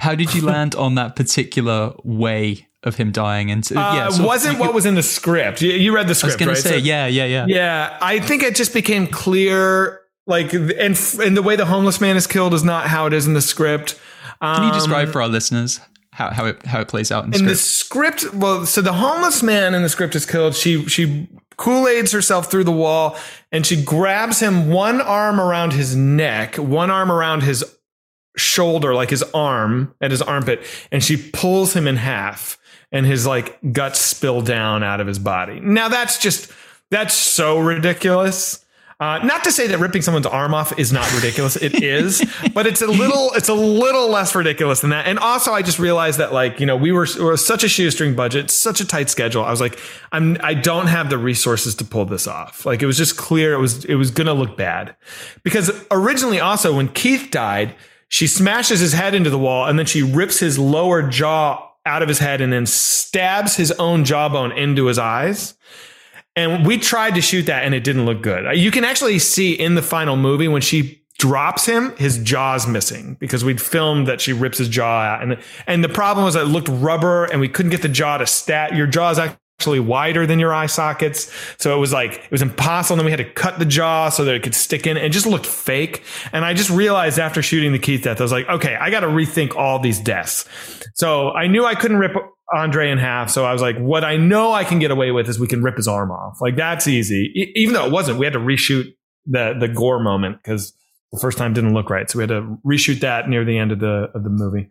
How 0.00 0.14
did 0.14 0.34
you 0.34 0.42
land 0.42 0.74
on 0.74 0.94
that 0.96 1.16
particular 1.16 1.92
way 2.02 2.68
of 2.82 2.96
him 2.96 3.12
dying? 3.12 3.50
And 3.50 3.64
uh, 3.70 3.74
yeah 3.74 4.08
so 4.08 4.26
wasn't 4.26 4.58
what 4.58 4.74
was 4.74 4.86
in 4.86 4.94
the 4.94 5.02
script. 5.02 5.62
You, 5.62 5.72
you 5.72 5.94
read 5.94 6.08
the 6.08 6.14
script 6.14 6.40
I 6.42 6.46
was 6.46 6.64
right? 6.64 6.72
say, 6.72 6.78
so, 6.80 6.84
yeah 6.84 7.06
yeah 7.06 7.24
yeah. 7.24 7.46
Yeah 7.46 7.98
i 8.00 8.18
think 8.18 8.42
it 8.42 8.54
just 8.54 8.72
became 8.72 9.06
clear 9.06 10.00
like 10.26 10.52
and 10.52 10.98
and 11.22 11.36
the 11.36 11.42
way 11.42 11.56
the 11.56 11.66
homeless 11.66 12.00
man 12.00 12.16
is 12.16 12.26
killed 12.26 12.54
is 12.54 12.64
not 12.64 12.86
how 12.86 13.06
it 13.06 13.12
is 13.12 13.26
in 13.26 13.34
the 13.34 13.42
script. 13.42 13.98
Um, 14.40 14.56
can 14.56 14.66
you 14.68 14.72
describe 14.72 15.08
um, 15.08 15.12
for 15.12 15.22
our 15.22 15.28
listeners 15.28 15.80
how, 16.12 16.30
how 16.30 16.46
it 16.46 16.64
how 16.64 16.80
it 16.80 16.88
plays 16.88 17.12
out 17.12 17.24
in, 17.24 17.34
in 17.34 17.44
the 17.44 17.56
script? 17.56 18.20
the 18.20 18.28
script 18.28 18.34
well 18.34 18.64
so 18.64 18.80
the 18.80 18.92
homeless 18.92 19.42
man 19.42 19.74
in 19.74 19.82
the 19.82 19.88
script 19.88 20.14
is 20.14 20.24
killed. 20.24 20.54
She 20.54 20.86
she 20.86 21.28
kool-aids 21.56 22.12
herself 22.12 22.50
through 22.50 22.64
the 22.64 22.72
wall 22.72 23.18
and 23.52 23.66
she 23.66 23.82
grabs 23.82 24.40
him 24.40 24.70
one 24.70 24.98
arm 25.00 25.38
around 25.38 25.74
his 25.74 25.94
neck 25.94 26.56
one 26.56 26.90
arm 26.90 27.12
around 27.12 27.42
his 27.42 27.62
shoulder 28.36 28.94
like 28.94 29.10
his 29.10 29.22
arm 29.34 29.94
at 30.00 30.10
his 30.10 30.22
armpit 30.22 30.64
and 30.92 31.02
she 31.02 31.16
pulls 31.16 31.74
him 31.74 31.86
in 31.86 31.96
half 31.96 32.58
and 32.92 33.06
his 33.06 33.26
like 33.26 33.58
guts 33.72 34.00
spill 34.00 34.40
down 34.40 34.82
out 34.82 35.00
of 35.00 35.06
his 35.06 35.18
body. 35.18 35.60
Now 35.60 35.88
that's 35.88 36.18
just 36.18 36.50
that's 36.90 37.14
so 37.14 37.58
ridiculous. 37.58 38.64
Uh, 39.00 39.18
not 39.24 39.42
to 39.44 39.50
say 39.50 39.66
that 39.66 39.78
ripping 39.78 40.02
someone's 40.02 40.26
arm 40.26 40.52
off 40.52 40.78
is 40.78 40.92
not 40.92 41.10
ridiculous. 41.14 41.56
It 41.56 41.74
is, 41.82 42.22
but 42.52 42.66
it's 42.66 42.82
a 42.82 42.86
little, 42.86 43.32
it's 43.32 43.48
a 43.48 43.54
little 43.54 44.10
less 44.10 44.34
ridiculous 44.34 44.80
than 44.80 44.90
that. 44.90 45.06
And 45.06 45.18
also, 45.18 45.52
I 45.52 45.62
just 45.62 45.78
realized 45.78 46.18
that, 46.18 46.34
like, 46.34 46.60
you 46.60 46.66
know, 46.66 46.76
we 46.76 46.92
were, 46.92 47.06
we 47.16 47.24
were 47.24 47.38
such 47.38 47.64
a 47.64 47.68
shoestring 47.68 48.14
budget, 48.14 48.50
such 48.50 48.82
a 48.82 48.84
tight 48.86 49.08
schedule. 49.08 49.42
I 49.42 49.50
was 49.50 49.60
like, 49.60 49.80
I'm, 50.12 50.36
I 50.42 50.52
don't 50.52 50.88
have 50.88 51.08
the 51.08 51.16
resources 51.16 51.74
to 51.76 51.84
pull 51.84 52.04
this 52.04 52.26
off. 52.26 52.66
Like, 52.66 52.82
it 52.82 52.86
was 52.86 52.98
just 52.98 53.16
clear 53.16 53.54
it 53.54 53.58
was, 53.58 53.86
it 53.86 53.94
was 53.94 54.10
going 54.10 54.26
to 54.26 54.34
look 54.34 54.58
bad 54.58 54.94
because 55.44 55.70
originally, 55.90 56.38
also, 56.38 56.76
when 56.76 56.88
Keith 56.88 57.30
died, 57.30 57.74
she 58.10 58.26
smashes 58.26 58.80
his 58.80 58.92
head 58.92 59.14
into 59.14 59.30
the 59.30 59.38
wall 59.38 59.66
and 59.66 59.78
then 59.78 59.86
she 59.86 60.02
rips 60.02 60.40
his 60.40 60.58
lower 60.58 61.00
jaw 61.00 61.70
out 61.86 62.02
of 62.02 62.08
his 62.08 62.18
head 62.18 62.40
and 62.40 62.52
then 62.52 62.66
stabs 62.66 63.56
his 63.56 63.70
own 63.72 64.04
jawbone 64.04 64.52
into 64.52 64.86
his 64.86 64.98
eyes. 64.98 65.54
And 66.34 66.66
we 66.66 66.76
tried 66.76 67.14
to 67.14 67.20
shoot 67.20 67.46
that 67.46 67.64
and 67.64 67.72
it 67.72 67.84
didn't 67.84 68.06
look 68.06 68.20
good. 68.20 68.56
You 68.58 68.72
can 68.72 68.84
actually 68.84 69.18
see 69.20 69.52
in 69.52 69.76
the 69.76 69.82
final 69.82 70.16
movie 70.16 70.48
when 70.48 70.60
she 70.60 71.02
drops 71.18 71.66
him, 71.66 71.94
his 71.96 72.18
jaw's 72.18 72.66
missing 72.66 73.16
because 73.20 73.44
we'd 73.44 73.60
filmed 73.60 74.08
that 74.08 74.20
she 74.20 74.32
rips 74.32 74.58
his 74.58 74.68
jaw 74.68 75.02
out. 75.02 75.22
And, 75.22 75.38
and 75.68 75.84
the 75.84 75.88
problem 75.88 76.24
was 76.24 76.34
that 76.34 76.42
it 76.42 76.48
looked 76.48 76.68
rubber 76.68 77.26
and 77.26 77.40
we 77.40 77.48
couldn't 77.48 77.70
get 77.70 77.82
the 77.82 77.88
jaw 77.88 78.18
to 78.18 78.26
stat. 78.26 78.74
Your 78.74 78.88
jaw's 78.88 79.20
actually 79.20 79.39
actually 79.60 79.78
wider 79.78 80.26
than 80.26 80.38
your 80.38 80.54
eye 80.54 80.64
sockets. 80.64 81.30
So 81.58 81.76
it 81.76 81.78
was 81.78 81.92
like, 81.92 82.14
it 82.14 82.30
was 82.30 82.40
impossible. 82.40 82.94
And 82.94 83.00
then 83.00 83.04
we 83.04 83.10
had 83.10 83.18
to 83.18 83.30
cut 83.30 83.58
the 83.58 83.66
jaw 83.66 84.08
so 84.08 84.24
that 84.24 84.34
it 84.34 84.42
could 84.42 84.54
stick 84.54 84.86
in. 84.86 84.96
It 84.96 85.10
just 85.10 85.26
looked 85.26 85.44
fake. 85.44 86.02
And 86.32 86.46
I 86.46 86.54
just 86.54 86.70
realized 86.70 87.18
after 87.18 87.42
shooting 87.42 87.72
the 87.72 87.78
Keith 87.78 88.04
death, 88.04 88.20
I 88.20 88.24
was 88.24 88.32
like, 88.32 88.48
okay, 88.48 88.74
I 88.76 88.88
got 88.88 89.00
to 89.00 89.08
rethink 89.08 89.54
all 89.54 89.78
these 89.78 90.00
deaths. 90.00 90.48
So 90.94 91.32
I 91.32 91.46
knew 91.46 91.66
I 91.66 91.74
couldn't 91.74 91.98
rip 91.98 92.12
Andre 92.54 92.90
in 92.90 92.96
half. 92.96 93.28
So 93.28 93.44
I 93.44 93.52
was 93.52 93.60
like, 93.60 93.76
what 93.76 94.02
I 94.02 94.16
know 94.16 94.50
I 94.50 94.64
can 94.64 94.78
get 94.78 94.90
away 94.90 95.10
with 95.10 95.28
is 95.28 95.38
we 95.38 95.46
can 95.46 95.62
rip 95.62 95.76
his 95.76 95.86
arm 95.86 96.10
off. 96.10 96.38
Like 96.40 96.56
that's 96.56 96.88
easy. 96.88 97.30
E- 97.36 97.52
even 97.56 97.74
though 97.74 97.84
it 97.84 97.92
wasn't, 97.92 98.18
we 98.18 98.24
had 98.24 98.32
to 98.32 98.40
reshoot 98.40 98.86
the, 99.26 99.54
the 99.60 99.68
gore 99.68 100.00
moment 100.00 100.38
because 100.42 100.72
the 101.12 101.20
first 101.20 101.36
time 101.36 101.52
didn't 101.52 101.74
look 101.74 101.90
right. 101.90 102.10
So 102.10 102.18
we 102.18 102.22
had 102.22 102.30
to 102.30 102.56
reshoot 102.66 103.00
that 103.00 103.28
near 103.28 103.44
the 103.44 103.58
end 103.58 103.72
of 103.72 103.80
the, 103.80 104.08
of 104.14 104.24
the 104.24 104.30
movie. 104.30 104.70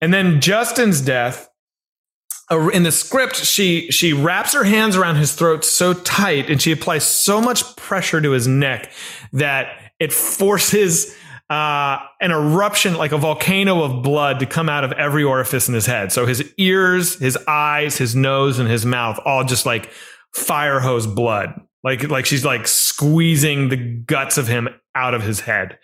And 0.00 0.14
then 0.14 0.40
Justin's 0.40 1.02
death, 1.02 1.50
in 2.50 2.82
the 2.82 2.92
script, 2.92 3.36
she 3.36 3.90
she 3.90 4.12
wraps 4.12 4.52
her 4.52 4.64
hands 4.64 4.96
around 4.96 5.16
his 5.16 5.32
throat 5.32 5.64
so 5.64 5.94
tight, 5.94 6.50
and 6.50 6.60
she 6.60 6.72
applies 6.72 7.04
so 7.04 7.40
much 7.40 7.76
pressure 7.76 8.20
to 8.20 8.30
his 8.32 8.46
neck 8.46 8.90
that 9.32 9.92
it 9.98 10.12
forces 10.12 11.14
uh, 11.48 11.98
an 12.20 12.30
eruption, 12.30 12.94
like 12.94 13.12
a 13.12 13.18
volcano 13.18 13.82
of 13.82 14.02
blood, 14.02 14.40
to 14.40 14.46
come 14.46 14.68
out 14.68 14.84
of 14.84 14.92
every 14.92 15.24
orifice 15.24 15.68
in 15.68 15.74
his 15.74 15.86
head. 15.86 16.12
So 16.12 16.26
his 16.26 16.52
ears, 16.58 17.18
his 17.18 17.38
eyes, 17.48 17.96
his 17.96 18.14
nose, 18.14 18.58
and 18.58 18.68
his 18.68 18.84
mouth 18.84 19.18
all 19.24 19.44
just 19.44 19.64
like 19.64 19.90
fire 20.34 20.80
hose 20.80 21.06
blood. 21.06 21.60
Like 21.82 22.08
like 22.08 22.26
she's 22.26 22.44
like 22.44 22.66
squeezing 22.66 23.68
the 23.68 23.76
guts 23.76 24.36
of 24.36 24.48
him 24.48 24.68
out 24.94 25.14
of 25.14 25.22
his 25.22 25.40
head, 25.40 25.78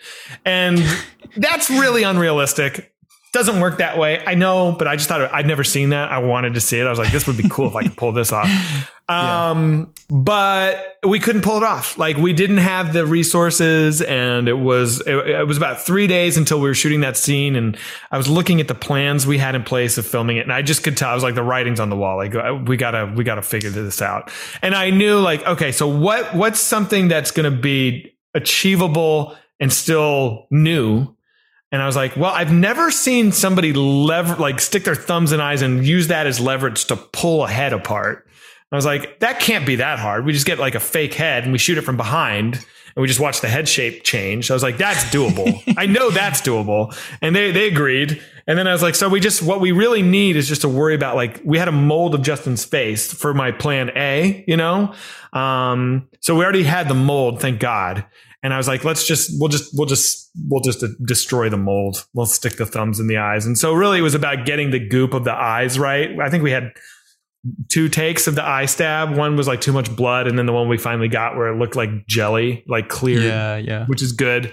and 0.44 0.82
that's 1.36 1.70
really 1.70 2.02
unrealistic 2.02 2.92
doesn't 3.32 3.60
work 3.60 3.78
that 3.78 3.96
way. 3.96 4.22
I 4.26 4.34
know, 4.34 4.72
but 4.72 4.88
I 4.88 4.96
just 4.96 5.08
thought 5.08 5.32
I'd 5.32 5.46
never 5.46 5.62
seen 5.62 5.90
that. 5.90 6.10
I 6.10 6.18
wanted 6.18 6.54
to 6.54 6.60
see 6.60 6.80
it. 6.80 6.86
I 6.86 6.90
was 6.90 6.98
like, 6.98 7.12
this 7.12 7.26
would 7.26 7.36
be 7.36 7.48
cool 7.48 7.68
if 7.68 7.76
I 7.76 7.82
could 7.82 7.96
pull 7.96 8.12
this 8.12 8.32
off. 8.32 8.48
Um, 9.10 9.92
yeah. 10.08 10.16
but 10.18 10.98
we 11.04 11.18
couldn't 11.18 11.42
pull 11.42 11.56
it 11.56 11.64
off. 11.64 11.98
Like 11.98 12.16
we 12.16 12.32
didn't 12.32 12.58
have 12.58 12.92
the 12.92 13.04
resources 13.04 14.02
and 14.02 14.48
it 14.48 14.54
was, 14.54 15.00
it, 15.00 15.16
it, 15.16 15.48
was 15.48 15.56
about 15.56 15.82
three 15.82 16.06
days 16.06 16.36
until 16.36 16.60
we 16.60 16.68
were 16.68 16.74
shooting 16.74 17.00
that 17.00 17.16
scene. 17.16 17.56
And 17.56 17.76
I 18.12 18.16
was 18.18 18.28
looking 18.28 18.60
at 18.60 18.68
the 18.68 18.74
plans 18.76 19.26
we 19.26 19.36
had 19.36 19.56
in 19.56 19.64
place 19.64 19.98
of 19.98 20.06
filming 20.06 20.36
it. 20.36 20.42
And 20.42 20.52
I 20.52 20.62
just 20.62 20.84
could 20.84 20.96
tell, 20.96 21.10
I 21.10 21.14
was 21.14 21.24
like, 21.24 21.34
the 21.34 21.42
writing's 21.42 21.80
on 21.80 21.90
the 21.90 21.96
wall. 21.96 22.18
Like 22.18 22.36
uh, 22.36 22.62
we 22.64 22.76
gotta, 22.76 23.12
we 23.16 23.24
gotta 23.24 23.42
figure 23.42 23.70
this 23.70 24.00
out. 24.00 24.30
And 24.62 24.76
I 24.76 24.90
knew 24.90 25.18
like, 25.18 25.44
okay, 25.44 25.72
so 25.72 25.88
what, 25.88 26.32
what's 26.32 26.60
something 26.60 27.08
that's 27.08 27.32
going 27.32 27.52
to 27.52 27.60
be 27.60 28.14
achievable 28.34 29.36
and 29.58 29.72
still 29.72 30.46
new. 30.50 31.14
And 31.72 31.80
I 31.80 31.86
was 31.86 31.96
like, 31.96 32.16
well, 32.16 32.32
I've 32.32 32.52
never 32.52 32.90
seen 32.90 33.32
somebody 33.32 33.72
lever 33.72 34.36
like 34.36 34.60
stick 34.60 34.84
their 34.84 34.96
thumbs 34.96 35.32
in 35.32 35.40
eyes 35.40 35.62
and 35.62 35.86
use 35.86 36.08
that 36.08 36.26
as 36.26 36.40
leverage 36.40 36.86
to 36.86 36.96
pull 36.96 37.44
a 37.44 37.48
head 37.48 37.72
apart. 37.72 38.26
I 38.72 38.76
was 38.76 38.86
like, 38.86 39.18
that 39.20 39.40
can't 39.40 39.66
be 39.66 39.76
that 39.76 39.98
hard. 39.98 40.24
We 40.24 40.32
just 40.32 40.46
get 40.46 40.58
like 40.58 40.76
a 40.76 40.80
fake 40.80 41.14
head 41.14 41.42
and 41.42 41.52
we 41.52 41.58
shoot 41.58 41.76
it 41.76 41.82
from 41.82 41.96
behind 41.96 42.54
and 42.54 43.02
we 43.02 43.08
just 43.08 43.20
watch 43.20 43.40
the 43.40 43.48
head 43.48 43.68
shape 43.68 44.02
change. 44.04 44.50
I 44.50 44.54
was 44.54 44.62
like, 44.62 44.78
that's 44.78 45.04
doable. 45.04 45.62
I 45.76 45.86
know 45.86 46.10
that's 46.10 46.40
doable. 46.40 46.96
And 47.20 47.34
they, 47.34 47.50
they 47.50 47.68
agreed. 47.68 48.22
And 48.46 48.58
then 48.58 48.66
I 48.66 48.72
was 48.72 48.82
like, 48.82 48.94
so 48.94 49.08
we 49.08 49.20
just, 49.20 49.42
what 49.42 49.60
we 49.60 49.72
really 49.72 50.02
need 50.02 50.36
is 50.36 50.48
just 50.48 50.62
to 50.62 50.68
worry 50.68 50.94
about 50.94 51.16
like, 51.16 51.40
we 51.44 51.58
had 51.58 51.68
a 51.68 51.72
mold 51.72 52.14
of 52.14 52.22
Justin's 52.22 52.64
face 52.64 53.12
for 53.12 53.34
my 53.34 53.52
plan 53.52 53.90
A, 53.96 54.44
you 54.46 54.56
know? 54.56 54.94
Um, 55.32 56.08
so 56.20 56.36
we 56.36 56.44
already 56.44 56.64
had 56.64 56.88
the 56.88 56.94
mold, 56.94 57.40
thank 57.40 57.60
God. 57.60 58.04
And 58.42 58.54
I 58.54 58.56
was 58.56 58.66
like, 58.66 58.84
let's 58.84 59.06
just, 59.06 59.38
we'll 59.38 59.48
just, 59.50 59.76
we'll 59.76 59.86
just, 59.86 60.30
we'll 60.48 60.62
just 60.62 60.82
destroy 61.04 61.50
the 61.50 61.58
mold. 61.58 62.06
We'll 62.14 62.26
stick 62.26 62.56
the 62.56 62.64
thumbs 62.64 62.98
in 62.98 63.06
the 63.06 63.18
eyes. 63.18 63.44
And 63.44 63.58
so 63.58 63.74
really 63.74 63.98
it 63.98 64.02
was 64.02 64.14
about 64.14 64.46
getting 64.46 64.70
the 64.70 64.78
goop 64.78 65.12
of 65.12 65.24
the 65.24 65.34
eyes 65.34 65.78
right. 65.78 66.18
I 66.18 66.30
think 66.30 66.42
we 66.42 66.50
had 66.50 66.72
two 67.68 67.88
takes 67.90 68.26
of 68.26 68.34
the 68.34 68.46
eye 68.46 68.64
stab. 68.64 69.14
One 69.14 69.36
was 69.36 69.46
like 69.46 69.60
too 69.60 69.72
much 69.72 69.94
blood. 69.94 70.26
And 70.26 70.38
then 70.38 70.46
the 70.46 70.52
one 70.52 70.68
we 70.68 70.78
finally 70.78 71.08
got 71.08 71.36
where 71.36 71.48
it 71.48 71.58
looked 71.58 71.76
like 71.76 72.06
jelly, 72.06 72.64
like 72.66 72.88
clear. 72.88 73.20
Yeah. 73.20 73.56
Yeah. 73.58 73.86
Which 73.86 74.00
is 74.00 74.12
good. 74.12 74.46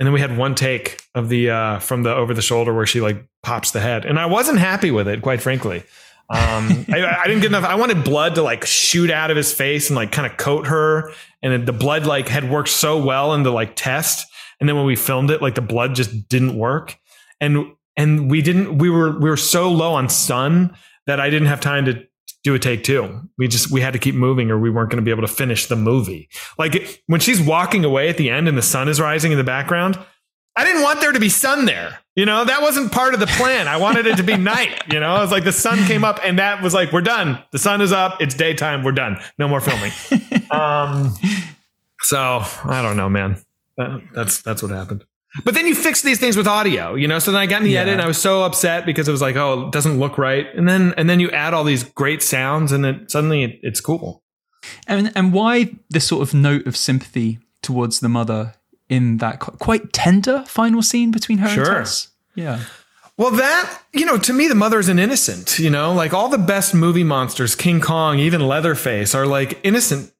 And 0.00 0.06
then 0.06 0.12
we 0.12 0.20
had 0.20 0.38
one 0.38 0.54
take 0.54 1.02
of 1.14 1.28
the, 1.28 1.50
uh, 1.50 1.78
from 1.80 2.04
the 2.04 2.14
over 2.14 2.32
the 2.32 2.40
shoulder 2.40 2.72
where 2.72 2.86
she 2.86 3.00
like 3.02 3.26
pops 3.42 3.72
the 3.72 3.80
head. 3.80 4.06
And 4.06 4.18
I 4.18 4.24
wasn't 4.24 4.58
happy 4.58 4.90
with 4.90 5.06
it, 5.06 5.20
quite 5.20 5.42
frankly. 5.42 5.82
Um, 6.30 6.84
I, 6.92 7.20
I, 7.22 7.26
didn't 7.26 7.40
get 7.40 7.46
enough. 7.46 7.64
I 7.64 7.76
wanted 7.76 8.04
blood 8.04 8.34
to 8.34 8.42
like 8.42 8.66
shoot 8.66 9.10
out 9.10 9.30
of 9.30 9.36
his 9.36 9.52
face 9.52 9.88
and 9.88 9.96
like 9.96 10.12
kind 10.12 10.30
of 10.30 10.36
coat 10.36 10.66
her. 10.66 11.10
And 11.42 11.66
the 11.66 11.72
blood 11.72 12.04
like 12.04 12.28
had 12.28 12.50
worked 12.50 12.68
so 12.68 13.02
well 13.02 13.32
in 13.32 13.44
the 13.44 13.50
like 13.50 13.76
test. 13.76 14.26
And 14.60 14.68
then 14.68 14.76
when 14.76 14.84
we 14.84 14.94
filmed 14.94 15.30
it, 15.30 15.40
like 15.40 15.54
the 15.54 15.62
blood 15.62 15.94
just 15.94 16.28
didn't 16.28 16.58
work. 16.58 16.98
And, 17.40 17.72
and 17.96 18.30
we 18.30 18.42
didn't, 18.42 18.76
we 18.76 18.90
were, 18.90 19.18
we 19.18 19.30
were 19.30 19.38
so 19.38 19.70
low 19.72 19.94
on 19.94 20.10
sun 20.10 20.76
that 21.06 21.18
I 21.18 21.30
didn't 21.30 21.48
have 21.48 21.60
time 21.60 21.86
to 21.86 22.04
do 22.44 22.54
a 22.54 22.58
take 22.58 22.84
two. 22.84 23.22
We 23.38 23.48
just, 23.48 23.70
we 23.70 23.80
had 23.80 23.94
to 23.94 23.98
keep 23.98 24.14
moving 24.14 24.50
or 24.50 24.58
we 24.58 24.68
weren't 24.68 24.90
going 24.90 25.02
to 25.02 25.04
be 25.04 25.10
able 25.10 25.26
to 25.26 25.32
finish 25.32 25.66
the 25.66 25.76
movie. 25.76 26.28
Like 26.58 27.02
when 27.06 27.20
she's 27.20 27.40
walking 27.40 27.86
away 27.86 28.10
at 28.10 28.18
the 28.18 28.28
end 28.28 28.48
and 28.48 28.58
the 28.58 28.62
sun 28.62 28.88
is 28.88 29.00
rising 29.00 29.32
in 29.32 29.38
the 29.38 29.44
background, 29.44 29.98
I 30.58 30.64
didn't 30.64 30.82
want 30.82 31.00
there 31.00 31.12
to 31.12 31.20
be 31.20 31.28
sun 31.28 31.66
there. 31.66 32.00
You 32.16 32.26
know, 32.26 32.44
that 32.44 32.62
wasn't 32.62 32.90
part 32.90 33.14
of 33.14 33.20
the 33.20 33.28
plan. 33.28 33.68
I 33.68 33.76
wanted 33.76 34.08
it 34.08 34.16
to 34.16 34.24
be 34.24 34.36
night. 34.36 34.82
You 34.92 35.00
know, 35.00 35.14
I 35.14 35.20
was 35.20 35.30
like, 35.30 35.44
the 35.44 35.52
sun 35.52 35.84
came 35.84 36.02
up 36.02 36.18
and 36.24 36.38
that 36.38 36.62
was 36.62 36.72
like, 36.72 36.92
we're 36.92 37.02
done. 37.02 37.38
The 37.52 37.58
sun 37.58 37.80
is 37.82 37.92
up. 37.92 38.20
It's 38.20 38.34
daytime. 38.34 38.82
We're 38.82 38.92
done. 38.92 39.18
No 39.38 39.46
more 39.46 39.60
filming. 39.60 39.92
um, 40.50 41.14
so 42.00 42.40
I 42.64 42.82
don't 42.82 42.96
know, 42.96 43.08
man. 43.08 43.36
That, 43.76 44.00
that's, 44.14 44.42
that's 44.42 44.62
what 44.62 44.72
happened. 44.72 45.04
But 45.44 45.54
then 45.54 45.66
you 45.66 45.74
fix 45.74 46.00
these 46.02 46.18
things 46.18 46.36
with 46.36 46.48
audio, 46.48 46.94
you 46.94 47.06
know? 47.06 47.18
So 47.18 47.30
then 47.30 47.40
I 47.40 47.46
got 47.46 47.58
in 47.58 47.64
the 47.64 47.72
yeah. 47.72 47.82
edit 47.82 47.92
and 47.92 48.02
I 48.02 48.08
was 48.08 48.20
so 48.20 48.42
upset 48.42 48.86
because 48.86 49.06
it 49.06 49.12
was 49.12 49.20
like, 49.20 49.36
oh, 49.36 49.66
it 49.68 49.72
doesn't 49.72 50.00
look 50.00 50.18
right. 50.18 50.46
And 50.56 50.66
then, 50.66 50.94
and 50.96 51.08
then 51.08 51.20
you 51.20 51.30
add 51.30 51.54
all 51.54 51.64
these 51.64 51.84
great 51.84 52.22
sounds 52.22 52.72
and 52.72 52.82
then 52.82 53.08
suddenly 53.08 53.44
it, 53.44 53.60
it's 53.62 53.80
cool. 53.80 54.22
And, 54.86 55.12
and 55.14 55.32
why 55.32 55.76
this 55.90 56.08
sort 56.08 56.22
of 56.22 56.34
note 56.34 56.66
of 56.66 56.76
sympathy 56.76 57.38
towards 57.62 58.00
the 58.00 58.08
mother 58.08 58.54
in 58.88 59.18
that 59.18 59.40
quite 59.40 59.92
tender 59.92 60.44
final 60.46 60.82
scene 60.82 61.10
between 61.10 61.38
her 61.38 61.48
sure. 61.48 61.64
and 61.64 61.76
Tess. 61.84 62.08
Yeah. 62.34 62.60
Well, 63.16 63.32
that, 63.32 63.82
you 63.92 64.06
know, 64.06 64.16
to 64.16 64.32
me, 64.32 64.46
the 64.46 64.54
mother 64.54 64.78
is 64.78 64.88
an 64.88 65.00
innocent, 65.00 65.58
you 65.58 65.70
know, 65.70 65.92
like 65.92 66.14
all 66.14 66.28
the 66.28 66.38
best 66.38 66.72
movie 66.72 67.02
monsters, 67.02 67.56
King 67.56 67.80
Kong, 67.80 68.20
even 68.20 68.46
Leatherface 68.46 69.14
are 69.14 69.26
like 69.26 69.58
innocent. 69.64 70.12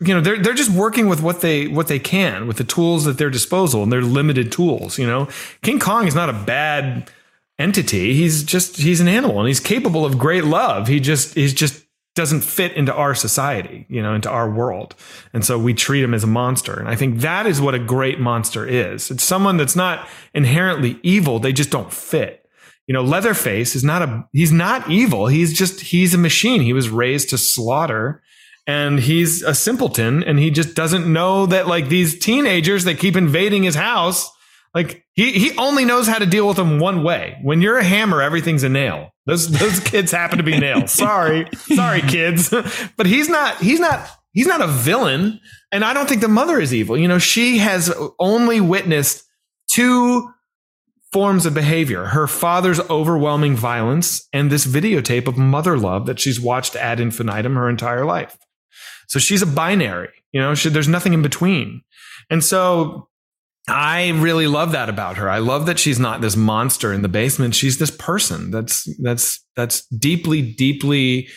You 0.00 0.14
know, 0.14 0.20
they're, 0.20 0.40
they're 0.40 0.54
just 0.54 0.70
working 0.70 1.08
with 1.08 1.20
what 1.20 1.40
they, 1.40 1.66
what 1.66 1.88
they 1.88 1.98
can 1.98 2.46
with 2.46 2.58
the 2.58 2.64
tools 2.64 3.06
at 3.06 3.18
their 3.18 3.30
disposal 3.30 3.82
and 3.82 3.92
their 3.92 4.02
limited 4.02 4.52
tools, 4.52 4.98
you 4.98 5.06
know, 5.06 5.28
King 5.62 5.80
Kong 5.80 6.06
is 6.06 6.14
not 6.14 6.28
a 6.28 6.32
bad 6.32 7.10
entity. 7.58 8.14
He's 8.14 8.44
just, 8.44 8.76
he's 8.76 9.00
an 9.00 9.08
animal 9.08 9.38
and 9.40 9.48
he's 9.48 9.60
capable 9.60 10.04
of 10.04 10.18
great 10.18 10.44
love. 10.44 10.88
He 10.88 11.00
just, 11.00 11.34
he's 11.34 11.54
just 11.54 11.83
doesn't 12.14 12.42
fit 12.42 12.72
into 12.72 12.94
our 12.94 13.14
society, 13.14 13.86
you 13.88 14.02
know, 14.02 14.14
into 14.14 14.30
our 14.30 14.48
world. 14.48 14.94
And 15.32 15.44
so 15.44 15.58
we 15.58 15.74
treat 15.74 16.02
him 16.02 16.14
as 16.14 16.22
a 16.22 16.28
monster. 16.28 16.78
And 16.78 16.88
I 16.88 16.94
think 16.94 17.18
that 17.20 17.46
is 17.46 17.60
what 17.60 17.74
a 17.74 17.78
great 17.78 18.20
monster 18.20 18.66
is. 18.66 19.10
It's 19.10 19.24
someone 19.24 19.56
that's 19.56 19.74
not 19.74 20.08
inherently 20.32 21.00
evil. 21.02 21.38
They 21.40 21.52
just 21.52 21.70
don't 21.70 21.92
fit. 21.92 22.48
You 22.86 22.92
know, 22.92 23.02
Leatherface 23.02 23.74
is 23.74 23.82
not 23.82 24.02
a, 24.02 24.28
he's 24.32 24.52
not 24.52 24.88
evil. 24.88 25.26
He's 25.26 25.52
just, 25.52 25.80
he's 25.80 26.14
a 26.14 26.18
machine. 26.18 26.60
He 26.60 26.72
was 26.72 26.88
raised 26.88 27.30
to 27.30 27.38
slaughter 27.38 28.22
and 28.66 29.00
he's 29.00 29.42
a 29.42 29.54
simpleton 29.54 30.22
and 30.22 30.38
he 30.38 30.50
just 30.50 30.74
doesn't 30.74 31.10
know 31.10 31.46
that 31.46 31.66
like 31.66 31.88
these 31.88 32.18
teenagers 32.18 32.84
that 32.84 32.98
keep 32.98 33.16
invading 33.16 33.62
his 33.64 33.74
house 33.74 34.30
like 34.74 35.03
he 35.14 35.32
he 35.32 35.56
only 35.56 35.84
knows 35.84 36.06
how 36.06 36.18
to 36.18 36.26
deal 36.26 36.46
with 36.46 36.56
them 36.56 36.78
one 36.78 37.02
way. 37.02 37.38
When 37.42 37.60
you're 37.60 37.78
a 37.78 37.84
hammer, 37.84 38.20
everything's 38.20 38.64
a 38.64 38.68
nail. 38.68 39.10
Those 39.26 39.48
those 39.50 39.80
kids 39.84 40.10
happen 40.10 40.38
to 40.38 40.44
be 40.44 40.58
nails. 40.58 40.90
Sorry, 40.92 41.48
sorry, 41.54 42.02
kids. 42.02 42.50
but 42.96 43.06
he's 43.06 43.28
not. 43.28 43.58
He's 43.58 43.80
not. 43.80 44.08
He's 44.32 44.46
not 44.48 44.60
a 44.60 44.66
villain. 44.66 45.40
And 45.70 45.84
I 45.84 45.94
don't 45.94 46.08
think 46.08 46.20
the 46.20 46.28
mother 46.28 46.60
is 46.60 46.74
evil. 46.74 46.98
You 46.98 47.06
know, 47.06 47.18
she 47.18 47.58
has 47.58 47.94
only 48.18 48.60
witnessed 48.60 49.24
two 49.70 50.28
forms 51.12 51.46
of 51.46 51.54
behavior 51.54 52.06
her 52.06 52.26
father's 52.26 52.80
overwhelming 52.90 53.54
violence 53.54 54.26
and 54.32 54.50
this 54.50 54.66
videotape 54.66 55.28
of 55.28 55.38
mother 55.38 55.78
love 55.78 56.06
that 56.06 56.18
she's 56.18 56.40
watched 56.40 56.74
ad 56.74 56.98
infinitum 56.98 57.54
her 57.54 57.68
entire 57.68 58.04
life. 58.04 58.36
So 59.06 59.20
she's 59.20 59.40
a 59.40 59.46
binary, 59.46 60.10
you 60.32 60.40
know, 60.40 60.56
she, 60.56 60.70
there's 60.70 60.88
nothing 60.88 61.12
in 61.12 61.22
between. 61.22 61.82
And 62.30 62.42
so 62.42 63.08
I 63.68 64.10
really 64.10 64.46
love 64.46 64.72
that 64.72 64.88
about 64.88 65.16
her. 65.16 65.30
I 65.30 65.38
love 65.38 65.66
that 65.66 65.78
she's 65.78 65.98
not 65.98 66.20
this 66.20 66.36
monster 66.36 66.92
in 66.92 67.02
the 67.02 67.08
basement. 67.08 67.54
She's 67.54 67.78
this 67.78 67.90
person 67.90 68.50
that's 68.50 68.88
that's 69.00 69.42
that's 69.56 69.86
deeply, 69.86 70.42
deeply 70.42 71.28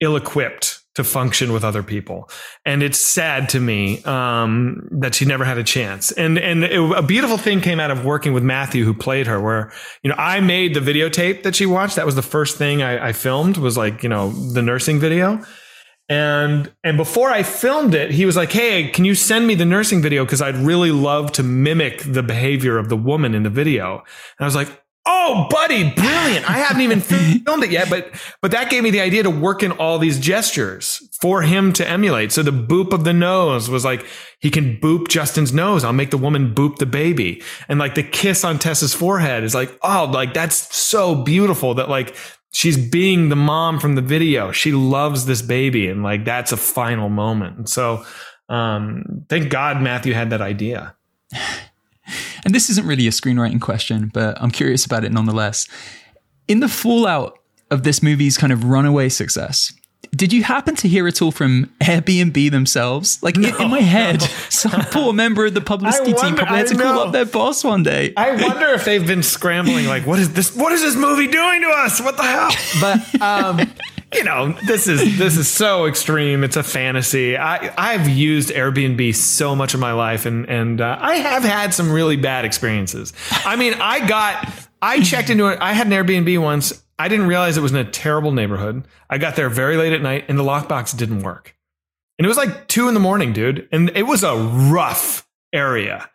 ill-equipped 0.00 0.80
to 0.96 1.04
function 1.04 1.52
with 1.52 1.64
other 1.64 1.82
people. 1.82 2.28
And 2.64 2.82
it's 2.82 2.98
sad 2.98 3.48
to 3.50 3.60
me 3.60 4.02
um, 4.04 4.88
that 4.92 5.14
she 5.14 5.24
never 5.24 5.44
had 5.44 5.58
a 5.58 5.64
chance. 5.64 6.10
And 6.12 6.38
and 6.38 6.64
it, 6.64 6.78
a 6.78 7.02
beautiful 7.02 7.38
thing 7.38 7.60
came 7.60 7.78
out 7.78 7.92
of 7.92 8.04
working 8.04 8.32
with 8.32 8.42
Matthew, 8.42 8.84
who 8.84 8.94
played 8.94 9.28
her, 9.28 9.40
where 9.40 9.72
you 10.02 10.10
know 10.10 10.16
I 10.18 10.40
made 10.40 10.74
the 10.74 10.80
videotape 10.80 11.44
that 11.44 11.54
she 11.54 11.66
watched. 11.66 11.94
That 11.96 12.06
was 12.06 12.16
the 12.16 12.22
first 12.22 12.58
thing 12.58 12.82
I, 12.82 13.08
I 13.08 13.12
filmed 13.12 13.58
was 13.58 13.76
like 13.76 14.02
you 14.02 14.08
know 14.08 14.30
the 14.30 14.62
nursing 14.62 14.98
video 14.98 15.40
and 16.08 16.70
and 16.82 16.96
before 16.96 17.30
I 17.30 17.42
filmed 17.42 17.94
it, 17.94 18.10
he 18.10 18.26
was 18.26 18.36
like, 18.36 18.52
"Hey, 18.52 18.88
can 18.88 19.04
you 19.04 19.14
send 19.14 19.46
me 19.46 19.54
the 19.54 19.64
nursing 19.64 20.02
video 20.02 20.24
because 20.24 20.42
I'd 20.42 20.56
really 20.56 20.92
love 20.92 21.32
to 21.32 21.42
mimic 21.42 22.02
the 22.02 22.22
behavior 22.22 22.76
of 22.76 22.88
the 22.90 22.96
woman 22.96 23.34
in 23.34 23.42
the 23.42 23.50
video." 23.50 23.98
And 24.38 24.40
I 24.40 24.44
was 24.44 24.54
like, 24.54 24.68
"Oh, 25.06 25.46
buddy, 25.48 25.90
brilliant! 25.92 26.48
I 26.48 26.58
haven't 26.58 26.82
even 26.82 27.00
filmed 27.46 27.64
it 27.64 27.70
yet, 27.70 27.88
but 27.88 28.10
but 28.42 28.50
that 28.50 28.68
gave 28.68 28.82
me 28.82 28.90
the 28.90 29.00
idea 29.00 29.22
to 29.22 29.30
work 29.30 29.62
in 29.62 29.72
all 29.72 29.98
these 29.98 30.20
gestures 30.20 31.08
for 31.22 31.40
him 31.40 31.72
to 31.72 31.88
emulate. 31.88 32.32
So 32.32 32.42
the 32.42 32.50
boop 32.50 32.92
of 32.92 33.04
the 33.04 33.14
nose 33.14 33.70
was 33.70 33.82
like 33.82 34.04
he 34.40 34.50
can 34.50 34.76
boop 34.76 35.08
Justin's 35.08 35.54
nose. 35.54 35.84
I'll 35.84 35.94
make 35.94 36.10
the 36.10 36.18
woman 36.18 36.54
boop 36.54 36.76
the 36.76 36.86
baby, 36.86 37.42
and 37.66 37.78
like 37.78 37.94
the 37.94 38.02
kiss 38.02 38.44
on 38.44 38.58
Tess's 38.58 38.92
forehead 38.92 39.42
is 39.42 39.54
like, 39.54 39.74
oh, 39.80 40.10
like 40.12 40.34
that's 40.34 40.76
so 40.76 41.14
beautiful 41.14 41.72
that 41.74 41.88
like 41.88 42.14
she's 42.54 42.78
being 42.78 43.28
the 43.28 43.36
mom 43.36 43.78
from 43.80 43.96
the 43.96 44.02
video. 44.02 44.52
She 44.52 44.72
loves 44.72 45.26
this 45.26 45.42
baby, 45.42 45.88
and 45.88 46.02
like 46.02 46.24
that's 46.24 46.52
a 46.52 46.56
final 46.56 47.10
moment. 47.10 47.58
And 47.58 47.68
so, 47.68 48.04
um, 48.48 49.26
thank 49.28 49.50
God 49.50 49.82
Matthew 49.82 50.14
had 50.14 50.30
that 50.30 50.40
idea. 50.40 50.94
And 52.46 52.54
this 52.54 52.68
isn't 52.68 52.86
really 52.86 53.06
a 53.06 53.10
screenwriting 53.10 53.58
question, 53.58 54.10
but 54.12 54.36
I'm 54.38 54.50
curious 54.50 54.84
about 54.84 55.02
it 55.02 55.10
nonetheless. 55.10 55.66
In 56.46 56.60
the 56.60 56.68
fallout 56.68 57.38
of 57.70 57.84
this 57.84 58.02
movie's 58.02 58.36
kind 58.36 58.52
of 58.52 58.64
runaway 58.64 59.08
success, 59.08 59.72
did 60.10 60.32
you 60.32 60.42
happen 60.42 60.74
to 60.76 60.88
hear 60.88 61.06
at 61.06 61.20
all 61.22 61.30
from 61.30 61.70
Airbnb 61.80 62.50
themselves? 62.50 63.22
Like 63.22 63.36
no, 63.36 63.56
in 63.58 63.70
my 63.70 63.80
head, 63.80 64.20
no. 64.20 64.26
some 64.48 64.80
poor 64.90 65.12
member 65.12 65.46
of 65.46 65.54
the 65.54 65.60
publicity 65.60 66.12
wonder, 66.12 66.28
team 66.28 66.36
probably 66.36 66.58
had 66.58 66.66
to 66.68 66.76
call 66.76 67.00
up 67.00 67.12
their 67.12 67.26
boss 67.26 67.64
one 67.64 67.82
day. 67.82 68.12
I 68.16 68.32
wonder 68.32 68.66
if 68.68 68.84
they've 68.84 69.06
been 69.06 69.22
scrambling, 69.22 69.86
like, 69.86 70.06
what 70.06 70.18
is 70.18 70.32
this? 70.32 70.54
What 70.54 70.72
is 70.72 70.82
this 70.82 70.96
movie 70.96 71.26
doing 71.26 71.62
to 71.62 71.68
us? 71.68 72.00
What 72.00 72.16
the 72.16 72.22
hell? 72.22 72.50
But 72.80 73.20
um, 73.20 73.72
you 74.14 74.24
know, 74.24 74.52
this 74.66 74.86
is 74.86 75.18
this 75.18 75.36
is 75.36 75.48
so 75.48 75.86
extreme. 75.86 76.44
It's 76.44 76.56
a 76.56 76.62
fantasy. 76.62 77.36
I 77.36 77.72
I've 77.76 78.08
used 78.08 78.50
Airbnb 78.50 79.14
so 79.14 79.56
much 79.56 79.74
of 79.74 79.80
my 79.80 79.92
life, 79.92 80.26
and 80.26 80.48
and 80.48 80.80
uh, 80.80 80.98
I 81.00 81.16
have 81.16 81.42
had 81.42 81.74
some 81.74 81.90
really 81.90 82.16
bad 82.16 82.44
experiences. 82.44 83.12
I 83.30 83.56
mean, 83.56 83.74
I 83.74 84.06
got 84.06 84.48
I 84.80 85.02
checked 85.02 85.30
into 85.30 85.46
it. 85.46 85.58
I 85.60 85.72
had 85.72 85.86
an 85.86 85.92
Airbnb 85.92 86.40
once 86.40 86.84
I 87.04 87.08
didn't 87.08 87.26
realize 87.26 87.58
it 87.58 87.60
was 87.60 87.72
in 87.72 87.76
a 87.76 87.84
terrible 87.84 88.32
neighborhood. 88.32 88.88
I 89.10 89.18
got 89.18 89.36
there 89.36 89.50
very 89.50 89.76
late 89.76 89.92
at 89.92 90.00
night 90.00 90.24
and 90.26 90.38
the 90.38 90.42
lockbox 90.42 90.96
didn't 90.96 91.22
work. 91.22 91.54
And 92.18 92.24
it 92.24 92.28
was 92.28 92.38
like 92.38 92.66
two 92.66 92.88
in 92.88 92.94
the 92.94 93.00
morning, 93.00 93.34
dude. 93.34 93.68
And 93.70 93.90
it 93.94 94.04
was 94.04 94.24
a 94.24 94.34
rough 94.34 95.28
area. 95.52 96.08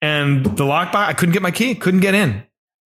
And 0.00 0.44
the 0.44 0.64
lockbox, 0.64 0.96
I 0.96 1.12
couldn't 1.12 1.32
get 1.32 1.42
my 1.42 1.52
key, 1.52 1.76
couldn't 1.76 2.00
get 2.00 2.14
in. 2.14 2.42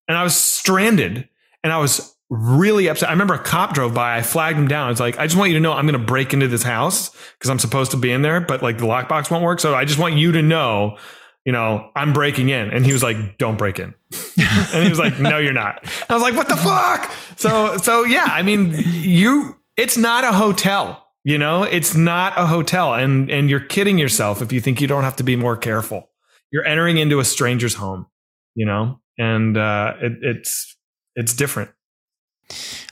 And 0.07 0.19
I 0.19 0.23
was 0.23 0.37
stranded 0.37 1.31
and 1.65 1.73
I 1.73 1.79
was 1.79 2.15
really 2.29 2.89
upset. 2.89 3.09
I 3.09 3.13
remember 3.13 3.33
a 3.33 3.43
cop 3.43 3.73
drove 3.73 3.95
by. 3.95 4.19
I 4.19 4.21
flagged 4.21 4.59
him 4.59 4.69
down. 4.69 4.91
It's 4.91 5.01
like, 5.01 5.19
I 5.19 5.27
just 5.27 5.39
want 5.39 5.51
you 5.51 5.57
to 5.57 5.61
know 5.63 5.73
I'm 5.73 5.87
going 5.87 5.99
to 5.99 6.07
break 6.07 6.35
into 6.35 6.49
this 6.49 6.63
house 6.63 7.09
because 7.39 7.49
I'm 7.49 7.59
supposed 7.59 7.91
to 7.93 7.97
be 7.97 8.13
in 8.13 8.21
there, 8.21 8.43
but 8.43 8.63
like 8.63 8.77
the 8.77 8.85
lockbox 8.85 9.31
won't 9.31 9.43
work. 9.43 9.61
So 9.61 9.75
I 9.75 9.87
just 9.87 9.99
want 9.99 10.17
you 10.17 10.31
to 10.33 10.43
know 10.43 10.99
you 11.47 11.53
know, 11.53 11.91
I'm 11.95 12.13
breaking 12.13 12.49
in. 12.49 12.71
And 12.71 12.85
he 12.85 12.93
was 12.93 13.05
like, 13.05 13.39
don't 13.39 13.57
break 13.57 13.79
in. 13.79 13.95
and 14.75 14.83
he 14.83 14.89
was 14.89 14.99
like, 14.99 15.21
no, 15.21 15.39
you're 15.39 15.53
not. 15.53 15.81
I 16.11 16.15
was 16.15 16.23
like, 16.23 16.35
what 16.35 16.49
the 16.49 16.57
fuck? 16.57 17.11
So, 17.37 17.77
so 17.77 18.05
yeah, 18.05 18.27
I 18.27 18.43
mean, 18.43 18.75
you, 18.77 19.57
it's 19.77 19.97
not 19.97 20.25
a 20.25 20.33
hotel. 20.33 21.05
You 21.23 21.39
know, 21.39 21.63
it's 21.63 21.95
not 21.95 22.35
a 22.37 22.47
hotel 22.47 22.95
and, 22.95 23.31
and 23.31 23.49
you're 23.49 23.61
kidding 23.61 23.97
yourself 23.97 24.43
if 24.43 24.53
you 24.53 24.61
think 24.61 24.81
you 24.81 24.89
don't 24.89 25.05
have 25.05 25.17
to 25.17 25.23
be 25.23 25.37
more 25.37 25.57
careful. 25.57 26.11
You're 26.51 26.65
entering 26.65 26.99
into 26.99 27.21
a 27.21 27.25
stranger's 27.25 27.75
home, 27.75 28.07
you 28.55 28.67
know, 28.67 29.01
and, 29.17 29.57
uh, 29.57 29.95
it, 30.01 30.13
it's, 30.23 30.77
it's 31.15 31.33
different. 31.33 31.71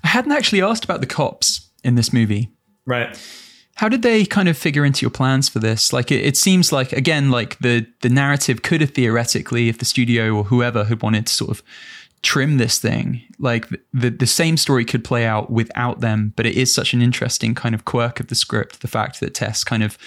I 0.02 0.08
hadn't 0.08 0.32
actually 0.32 0.62
asked 0.62 0.84
about 0.84 1.00
the 1.00 1.06
cops 1.06 1.70
in 1.82 1.96
this 1.96 2.12
movie. 2.12 2.50
Right. 2.86 3.16
How 3.76 3.88
did 3.88 4.02
they 4.02 4.24
kind 4.24 4.48
of 4.48 4.56
figure 4.56 4.84
into 4.84 5.02
your 5.02 5.10
plans 5.10 5.48
for 5.48 5.58
this? 5.58 5.92
Like, 5.92 6.12
it, 6.12 6.24
it, 6.24 6.36
seems 6.36 6.72
like 6.72 6.92
again, 6.92 7.30
like 7.30 7.58
the 7.58 7.86
the 8.02 8.08
narrative 8.08 8.62
could 8.62 8.80
have 8.80 8.90
theoretically, 8.90 9.68
if 9.68 9.78
the 9.78 9.84
studio 9.84 10.34
or 10.34 10.44
whoever 10.44 10.84
had 10.84 11.02
wanted 11.02 11.26
to 11.26 11.32
sort 11.32 11.50
of 11.50 11.62
trim 12.22 12.56
this 12.56 12.78
thing, 12.78 13.22
like 13.38 13.68
the 13.92 14.10
the 14.10 14.26
same 14.26 14.56
story 14.56 14.84
could 14.84 15.04
play 15.04 15.26
out 15.26 15.50
without 15.50 16.00
them. 16.00 16.32
But 16.36 16.46
it 16.46 16.54
is 16.54 16.74
such 16.74 16.94
an 16.94 17.02
interesting 17.02 17.54
kind 17.54 17.74
of 17.74 17.84
quirk 17.84 18.20
of 18.20 18.28
the 18.28 18.36
script, 18.36 18.80
the 18.80 18.88
fact 18.88 19.20
that 19.20 19.34
Tess 19.34 19.64
kind 19.64 19.82
of 19.82 19.98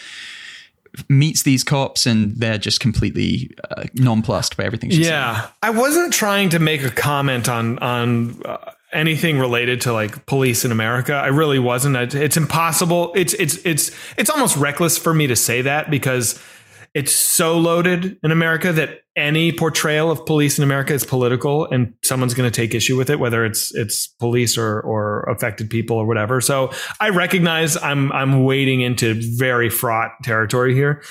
meets 1.10 1.44
these 1.44 1.64
cops 1.64 2.06
and 2.06 2.36
they're 2.38 2.58
just 2.58 2.80
completely 2.80 3.52
uh, 3.70 3.84
nonplussed 3.94 4.58
by 4.58 4.64
everything. 4.64 4.92
yeah, 4.92 4.98
saying. 4.98 5.10
Yeah. 5.10 5.48
I 5.62 5.70
wasn't 5.72 6.14
trying 6.14 6.50
to 6.50 6.60
make 6.60 6.84
a 6.84 6.92
comment 6.92 7.50
on 7.50 7.80
on. 7.80 8.42
Uh, 8.46 8.72
anything 8.94 9.40
related 9.40 9.82
to 9.82 9.94
like 9.94 10.26
police 10.26 10.64
in 10.66 10.72
America. 10.72 11.14
I 11.14 11.28
really 11.28 11.60
wasn't. 11.60 12.14
It's 12.14 12.38
impossible. 12.38 13.12
It's 13.16 13.34
it's 13.34 13.58
it's 13.66 13.92
it's 14.18 14.30
almost 14.30 14.58
reckless 14.58 14.98
for 14.98 15.14
me 15.14 15.28
to 15.28 15.36
say 15.36 15.62
that 15.62 15.90
because 15.90 16.42
it's 16.94 17.14
so 17.16 17.58
loaded 17.58 18.18
in 18.24 18.32
America 18.32 18.72
that 18.74 19.02
any 19.16 19.52
portrayal 19.52 20.10
of 20.10 20.26
police 20.26 20.58
in 20.58 20.64
America 20.64 20.94
is 20.94 21.04
political 21.04 21.66
and 21.66 21.94
someone's 22.04 22.34
going 22.34 22.50
to 22.50 22.56
take 22.56 22.74
issue 22.74 22.96
with 22.96 23.10
it 23.10 23.20
whether 23.20 23.46
it's 23.46 23.74
it's 23.76 24.08
police 24.08 24.58
or 24.58 24.82
or 24.82 25.24
affected 25.24 25.70
people 25.70 25.98
or 25.98 26.06
whatever. 26.06 26.40
So 26.40 26.72
I 27.00 27.10
recognize 27.10 27.76
I'm 27.78 28.12
I'm 28.14 28.46
wading 28.46 28.82
into 28.82 29.16
very 29.38 29.70
fraught 29.70 30.12
territory 30.24 30.74
here. 30.74 31.04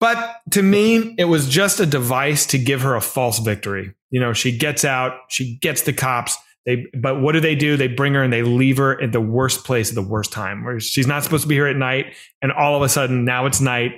But 0.00 0.40
to 0.52 0.62
me, 0.62 1.14
it 1.18 1.24
was 1.24 1.46
just 1.46 1.78
a 1.78 1.86
device 1.86 2.46
to 2.46 2.58
give 2.58 2.80
her 2.80 2.96
a 2.96 3.02
false 3.02 3.38
victory. 3.38 3.94
You 4.08 4.18
know, 4.18 4.32
she 4.32 4.56
gets 4.56 4.84
out, 4.84 5.12
she 5.28 5.58
gets 5.58 5.82
the 5.82 5.92
cops, 5.92 6.36
they, 6.66 6.86
but 6.94 7.20
what 7.20 7.32
do 7.32 7.40
they 7.40 7.54
do? 7.54 7.76
They 7.76 7.88
bring 7.88 8.14
her 8.14 8.22
and 8.22 8.32
they 8.32 8.42
leave 8.42 8.76
her 8.76 9.00
at 9.00 9.12
the 9.12 9.20
worst 9.20 9.64
place 9.64 9.88
at 9.88 9.94
the 9.94 10.02
worst 10.02 10.32
time, 10.32 10.62
where 10.64 10.78
she's 10.78 11.06
not 11.06 11.24
supposed 11.24 11.42
to 11.42 11.48
be 11.48 11.54
here 11.54 11.66
at 11.66 11.76
night, 11.76 12.14
and 12.42 12.52
all 12.52 12.76
of 12.76 12.82
a 12.82 12.88
sudden 12.88 13.24
now 13.24 13.46
it's 13.46 13.60
night, 13.60 13.92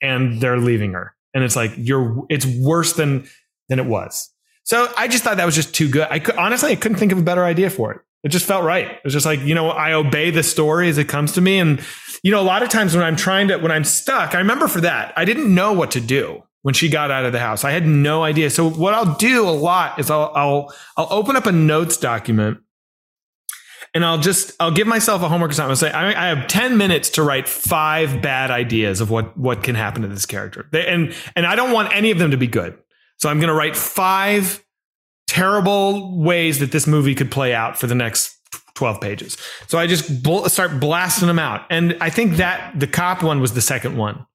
and 0.00 0.40
they're 0.40 0.58
leaving 0.58 0.92
her, 0.92 1.14
and 1.34 1.42
it's 1.42 1.56
like 1.56 1.72
you're. 1.76 2.24
It's 2.28 2.46
worse 2.46 2.92
than 2.92 3.26
than 3.68 3.80
it 3.80 3.86
was. 3.86 4.30
So 4.62 4.90
I 4.96 5.08
just 5.08 5.24
thought 5.24 5.38
that 5.38 5.44
was 5.44 5.56
just 5.56 5.74
too 5.74 5.88
good. 5.88 6.06
I 6.08 6.20
could, 6.20 6.36
honestly, 6.36 6.70
I 6.72 6.76
couldn't 6.76 6.98
think 6.98 7.12
of 7.12 7.18
a 7.18 7.22
better 7.22 7.44
idea 7.44 7.68
for 7.68 7.92
it. 7.92 8.00
It 8.22 8.28
just 8.28 8.46
felt 8.46 8.64
right. 8.64 8.86
It 8.86 9.00
was 9.04 9.12
just 9.12 9.26
like 9.26 9.40
you 9.40 9.54
know, 9.54 9.70
I 9.70 9.92
obey 9.92 10.30
the 10.30 10.44
story 10.44 10.88
as 10.88 10.98
it 10.98 11.08
comes 11.08 11.32
to 11.32 11.40
me, 11.40 11.58
and 11.58 11.80
you 12.22 12.30
know, 12.30 12.40
a 12.40 12.42
lot 12.42 12.62
of 12.62 12.68
times 12.68 12.94
when 12.94 13.04
I'm 13.04 13.16
trying 13.16 13.48
to 13.48 13.56
when 13.58 13.72
I'm 13.72 13.84
stuck, 13.84 14.36
I 14.36 14.38
remember 14.38 14.68
for 14.68 14.80
that 14.82 15.12
I 15.16 15.24
didn't 15.24 15.52
know 15.52 15.72
what 15.72 15.90
to 15.90 16.00
do 16.00 16.43
when 16.64 16.72
she 16.72 16.88
got 16.88 17.10
out 17.10 17.26
of 17.26 17.32
the 17.32 17.38
house. 17.38 17.62
I 17.62 17.72
had 17.72 17.86
no 17.86 18.24
idea. 18.24 18.48
So 18.48 18.70
what 18.70 18.94
I'll 18.94 19.16
do 19.16 19.46
a 19.46 19.52
lot 19.52 19.98
is 19.98 20.10
I'll 20.10 20.32
I'll 20.34 20.74
I'll 20.96 21.08
open 21.10 21.36
up 21.36 21.44
a 21.44 21.52
notes 21.52 21.98
document 21.98 22.58
and 23.92 24.02
I'll 24.02 24.16
just 24.16 24.52
I'll 24.58 24.70
give 24.70 24.86
myself 24.86 25.20
a 25.20 25.28
homework 25.28 25.50
assignment. 25.50 25.72
I'll 25.72 25.90
say 25.90 25.90
I, 25.90 26.08
I, 26.08 26.34
have 26.34 26.48
ten 26.48 26.78
minutes 26.78 27.10
to 27.10 27.22
write 27.22 27.46
five 27.46 28.22
bad 28.22 28.50
ideas 28.50 29.02
of 29.02 29.10
what 29.10 29.36
what 29.36 29.62
can 29.62 29.74
happen 29.74 30.00
to 30.02 30.08
this 30.08 30.24
character, 30.24 30.66
they, 30.72 30.86
and 30.86 31.14
and 31.36 31.46
I 31.46 31.54
don't 31.54 31.70
want 31.70 31.94
any 31.94 32.10
of 32.10 32.18
them 32.18 32.30
to 32.30 32.38
be 32.38 32.46
good. 32.46 32.78
So 33.18 33.28
I'm 33.28 33.40
going 33.40 33.48
to 33.48 33.54
write 33.54 33.76
five 33.76 34.64
terrible 35.26 36.18
ways 36.18 36.60
that 36.60 36.72
this 36.72 36.86
movie 36.86 37.14
could 37.14 37.30
play 37.30 37.52
out 37.54 37.78
for 37.78 37.86
the 37.86 37.94
next 37.94 38.38
12 38.74 39.00
pages. 39.02 39.36
So 39.66 39.78
I 39.78 39.86
just 39.86 40.22
bl- 40.22 40.46
start 40.46 40.80
blasting 40.80 41.28
them 41.28 41.38
out, 41.38 41.66
and 41.68 41.94
I 42.00 42.08
think 42.08 42.36
that 42.36 42.80
the 42.80 42.86
cop 42.86 43.22
one 43.22 43.40
was 43.40 43.52
the 43.52 43.60
second 43.60 43.98
one. 43.98 44.26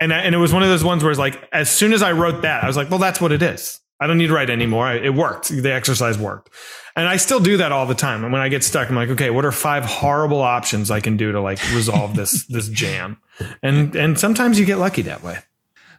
And, 0.00 0.12
and 0.12 0.34
it 0.34 0.38
was 0.38 0.52
one 0.52 0.62
of 0.62 0.68
those 0.68 0.84
ones 0.84 1.02
where 1.02 1.10
it's 1.10 1.18
like, 1.18 1.48
as 1.52 1.70
soon 1.70 1.92
as 1.92 2.02
I 2.02 2.12
wrote 2.12 2.42
that, 2.42 2.62
I 2.62 2.66
was 2.66 2.76
like, 2.76 2.90
well, 2.90 3.00
that's 3.00 3.20
what 3.20 3.32
it 3.32 3.42
is. 3.42 3.80
I 4.00 4.06
don't 4.06 4.18
need 4.18 4.28
to 4.28 4.32
write 4.32 4.48
anymore. 4.48 4.92
It 4.92 5.12
worked. 5.12 5.48
The 5.48 5.72
exercise 5.72 6.16
worked. 6.16 6.50
And 6.94 7.08
I 7.08 7.16
still 7.16 7.40
do 7.40 7.56
that 7.56 7.72
all 7.72 7.86
the 7.86 7.94
time. 7.94 8.22
And 8.22 8.32
when 8.32 8.42
I 8.42 8.48
get 8.48 8.62
stuck, 8.62 8.88
I'm 8.88 8.94
like, 8.94 9.08
okay, 9.10 9.30
what 9.30 9.44
are 9.44 9.52
five 9.52 9.84
horrible 9.84 10.40
options 10.40 10.90
I 10.90 11.00
can 11.00 11.16
do 11.16 11.32
to 11.32 11.40
like 11.40 11.58
resolve 11.72 12.14
this, 12.14 12.46
this 12.48 12.68
jam? 12.68 13.18
And, 13.62 13.94
and 13.96 14.18
sometimes 14.18 14.58
you 14.58 14.66
get 14.66 14.78
lucky 14.78 15.02
that 15.02 15.22
way. 15.22 15.38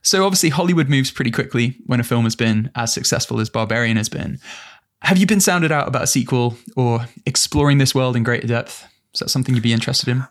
So 0.01 0.25
obviously 0.25 0.49
Hollywood 0.49 0.87
moves 0.87 1.11
pretty 1.11 1.31
quickly 1.31 1.77
when 1.85 1.99
a 1.99 2.03
film 2.03 2.23
has 2.23 2.35
been 2.35 2.71
as 2.75 2.93
successful 2.93 3.41
as 3.41 3.49
Barbarian 3.49 3.97
has 3.97 4.07
been. 4.07 4.39
Have 5.01 5.17
you 5.17 5.25
been 5.25 5.41
sounded 5.41 5.71
out 5.71 5.87
about 5.87 6.03
a 6.03 6.07
sequel 6.07 6.57
or 6.75 7.05
exploring 7.25 7.77
this 7.79 7.93
world 7.93 8.15
in 8.15 8.23
greater 8.23 8.47
depth? 8.47 8.85
Is 9.13 9.19
that 9.19 9.29
something 9.29 9.55
you'd 9.55 9.63
be 9.63 9.73
interested 9.73 10.09
in? 10.09 10.25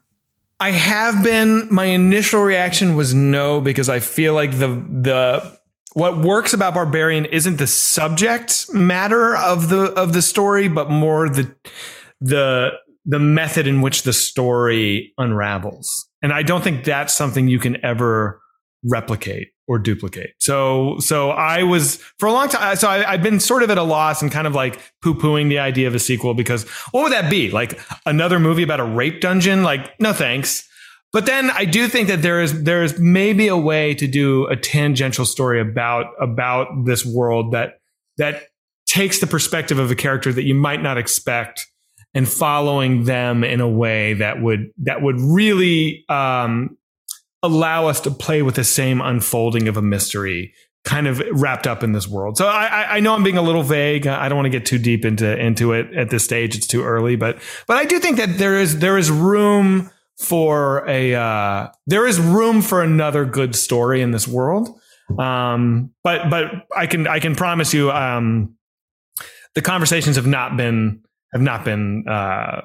I 0.61 0.73
have 0.73 1.23
been. 1.23 1.69
My 1.71 1.85
initial 1.85 2.43
reaction 2.43 2.97
was 2.97 3.15
no 3.15 3.61
because 3.61 3.89
I 3.89 4.01
feel 4.01 4.35
like 4.35 4.53
the 4.53 4.69
the 4.69 5.59
what 5.93 6.19
works 6.19 6.53
about 6.53 6.75
Barbarian 6.75 7.25
isn't 7.27 7.57
the 7.57 7.67
subject 7.67 8.73
matter 8.73 9.37
of 9.37 9.69
the 9.69 9.93
of 9.93 10.13
the 10.13 10.23
story, 10.23 10.69
but 10.69 10.91
more 10.91 11.29
the 11.29 11.55
the 12.21 12.71
the 13.05 13.19
method 13.19 13.67
in 13.67 13.81
which 13.81 14.03
the 14.03 14.13
story 14.13 15.15
unravels. 15.17 16.09
And 16.23 16.33
I 16.33 16.43
don't 16.43 16.63
think 16.63 16.85
that's 16.85 17.15
something 17.15 17.49
you 17.49 17.59
can 17.59 17.83
ever 17.85 18.41
replicate 18.85 19.49
or 19.69 19.79
duplicate. 19.79 20.35
So, 20.39 20.99
so 20.99 21.31
I 21.31 21.63
was 21.63 21.97
for 22.19 22.27
a 22.27 22.33
long 22.33 22.49
time. 22.49 22.75
So 22.77 22.89
I, 22.89 23.13
have 23.13 23.23
been 23.23 23.39
sort 23.39 23.63
of 23.63 23.71
at 23.71 23.77
a 23.77 23.83
loss 23.83 24.23
and 24.23 24.33
kind 24.33 24.47
of 24.47 24.55
like 24.55 24.81
poo 25.03 25.15
pooing 25.15 25.51
the 25.51 25.59
idea 25.59 25.87
of 25.87 25.95
a 25.95 25.99
sequel 25.99 26.33
because 26.33 26.65
what 26.91 27.03
would 27.03 27.13
that 27.13 27.31
be? 27.31 27.51
Like 27.51 27.79
another 28.07 28.41
movie 28.41 28.63
about 28.63 28.81
a 28.81 28.85
rape 28.85 29.21
dungeon? 29.21 29.63
Like, 29.63 30.01
no 30.01 30.15
thanks. 30.15 30.67
But 31.13 31.27
then 31.27 31.51
I 31.51 31.67
do 31.67 31.87
think 31.87 32.09
that 32.09 32.23
there 32.23 32.41
is, 32.41 32.65
there 32.65 32.83
is 32.83 32.99
maybe 32.99 33.49
a 33.49 33.57
way 33.57 33.95
to 33.95 34.07
do 34.07 34.47
a 34.47 34.57
tangential 34.57 35.25
story 35.25 35.61
about, 35.61 36.07
about 36.21 36.85
this 36.85 37.05
world 37.05 37.53
that, 37.53 37.81
that 38.17 38.49
takes 38.87 39.21
the 39.21 39.27
perspective 39.27 39.79
of 39.79 39.91
a 39.91 39.95
character 39.95 40.33
that 40.33 40.45
you 40.45 40.55
might 40.55 40.83
not 40.83 40.97
expect 40.99 41.67
and 42.15 42.27
following 42.27 43.05
them 43.05 43.45
in 43.45 43.61
a 43.61 43.69
way 43.69 44.15
that 44.15 44.41
would, 44.41 44.71
that 44.79 45.03
would 45.03 45.21
really, 45.21 46.05
um, 46.09 46.77
allow 47.43 47.87
us 47.87 48.01
to 48.03 48.11
play 48.11 48.43
with 48.43 48.57
the 48.57 48.65
same 48.65 49.01
unfolding 49.01 49.69
of 49.69 49.77
a 49.77 49.83
mystery 49.83 50.53
kind 50.85 51.07
of 51.07 51.23
wrapped 51.33 51.67
up 51.67 51.83
in 51.83 51.93
this 51.93 52.09
world. 52.09 52.39
So 52.39 52.47
I, 52.47 52.97
I 52.97 53.01
know 53.01 53.15
I'm 53.15 53.23
being 53.23 53.37
a 53.37 53.43
little 53.43 53.63
vague. 53.63 54.07
I 54.07 54.29
don't 54.29 54.37
want 54.37 54.47
to 54.47 54.51
get 54.51 54.65
too 54.65 54.79
deep 54.79 55.05
into 55.05 55.39
into 55.39 55.73
it 55.73 55.93
at 55.95 56.11
this 56.11 56.25
stage. 56.25 56.57
It's 56.57 56.67
too 56.67 56.83
early, 56.83 57.17
but 57.17 57.39
but 57.67 57.77
I 57.77 57.85
do 57.85 57.99
think 57.99 58.17
that 58.17 58.39
there 58.39 58.59
is 58.59 58.79
there 58.79 58.97
is 58.97 59.11
room 59.11 59.91
for 60.19 60.89
a 60.89 61.15
uh, 61.15 61.69
there 61.87 62.07
is 62.07 62.19
room 62.19 62.63
for 62.63 62.83
another 62.83 63.25
good 63.25 63.55
story 63.55 64.01
in 64.01 64.13
this 64.13 64.27
world. 64.27 64.81
Um, 65.19 65.93
but 66.03 66.31
but 66.31 66.67
I 66.77 66.87
can 66.87 67.07
I 67.07 67.19
can 67.19 67.35
promise 67.35 67.75
you 67.75 67.91
um, 67.91 68.55
the 69.55 69.63
conversations 69.63 70.17
have 70.17 70.27
not 70.27 70.57
been 70.57 71.03
have 71.33 71.43
not 71.43 71.65
been 71.65 72.07
uh, 72.09 72.63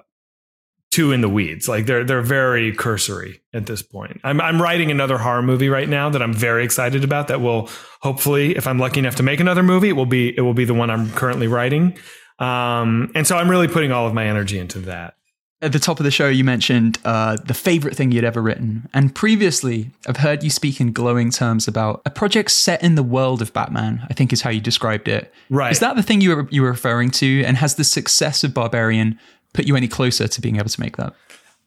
too 0.94 1.12
in 1.12 1.22
the 1.22 1.30
weeds. 1.30 1.68
Like 1.68 1.88
they're 1.88 2.04
they're 2.04 2.22
very 2.22 2.72
cursory 2.72 3.42
at 3.52 3.66
this 3.66 3.82
point. 3.82 4.22
I'm 4.24 4.40
I'm 4.40 4.62
writing 4.62 4.92
another 4.92 5.18
horror 5.18 5.42
movie 5.42 5.70
right 5.70 5.90
now 5.90 6.10
that 6.10 6.22
I'm 6.22 6.34
very 6.34 6.64
excited 6.64 7.04
about. 7.04 7.28
That 7.30 7.42
will 7.42 7.70
hopefully, 8.02 8.56
if 8.56 8.68
I'm 8.68 8.78
lucky 8.78 9.00
enough 9.00 9.16
to 9.16 9.24
make 9.24 9.40
another 9.40 9.64
movie, 9.64 9.90
it 9.90 9.94
will 9.94 10.06
be 10.06 10.36
it 10.38 10.42
will 10.42 10.54
be 10.54 10.66
the 10.66 10.74
one 10.74 10.92
I'm 10.92 11.10
currently 11.12 11.48
writing. 11.48 11.98
Um, 12.38 13.12
and 13.16 13.26
so 13.26 13.38
I'm 13.38 13.50
really 13.50 13.68
putting 13.68 13.92
all 13.92 14.06
of 14.06 14.14
my 14.14 14.26
energy 14.26 14.60
into 14.60 14.80
that. 14.82 15.16
At 15.62 15.72
the 15.72 15.80
top 15.80 16.00
of 16.00 16.04
the 16.04 16.12
show, 16.12 16.28
you 16.28 16.44
mentioned 16.44 17.00
uh, 17.06 17.38
the 17.38 17.54
favorite 17.54 17.96
thing 17.96 18.12
you'd 18.12 18.26
ever 18.26 18.42
written, 18.42 18.90
and 18.94 19.16
previously, 19.16 19.92
I've 20.06 20.18
heard 20.18 20.44
you 20.44 20.50
speak 20.50 20.82
in 20.82 20.92
glowing 20.92 21.32
terms 21.32 21.70
about 21.70 22.02
a 22.06 22.10
project 22.10 22.52
set 22.52 22.84
in 22.84 22.96
the 22.96 23.04
world 23.04 23.42
of 23.42 23.54
Batman. 23.54 24.06
I 24.10 24.14
think 24.14 24.34
is 24.34 24.42
how 24.42 24.50
you 24.50 24.60
described 24.60 25.08
it. 25.08 25.34
Right? 25.50 25.72
Is 25.72 25.80
that 25.80 25.96
the 25.96 26.04
thing 26.04 26.22
you 26.22 26.36
were 26.36 26.48
you 26.52 26.62
were 26.62 26.72
referring 26.72 27.12
to? 27.12 27.44
And 27.46 27.58
has 27.58 27.76
the 27.76 27.86
success 27.86 28.44
of 28.44 28.54
Barbarian 28.54 29.18
put 29.54 29.66
you 29.66 29.76
any 29.76 29.88
closer 29.88 30.28
to 30.28 30.42
being 30.42 30.58
able 30.58 30.70
to 30.70 30.80
make 30.80 30.98
that? 30.98 31.14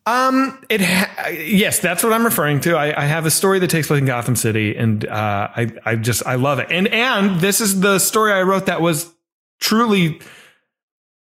Um, 0.07 0.65
it 0.69 0.81
ha- 0.81 1.31
yes, 1.31 1.81
that's 1.81 2.05
what 2.05 2.13
I'm 2.13 2.25
referring 2.25 2.61
to. 2.61 2.77
I, 2.77 3.03
I, 3.03 3.07
have 3.07 3.27
a 3.27 3.31
story 3.31 3.59
that 3.59 3.71
takes 3.71 3.89
place 3.89 3.99
in 3.99 4.07
Gotham 4.07 4.37
City, 4.37 4.77
and 4.77 5.05
uh, 5.05 5.49
I 5.57 5.73
I 5.85 5.97
just 5.97 6.25
I 6.25 6.37
love 6.37 6.61
it. 6.61 6.69
And 6.71 6.87
and 6.89 7.41
this 7.41 7.61
is 7.61 7.81
the 7.81 7.99
story 7.99 8.33
I 8.33 8.43
wrote 8.43 8.67
that 8.67 8.81
was 8.81 9.13
truly 9.59 10.21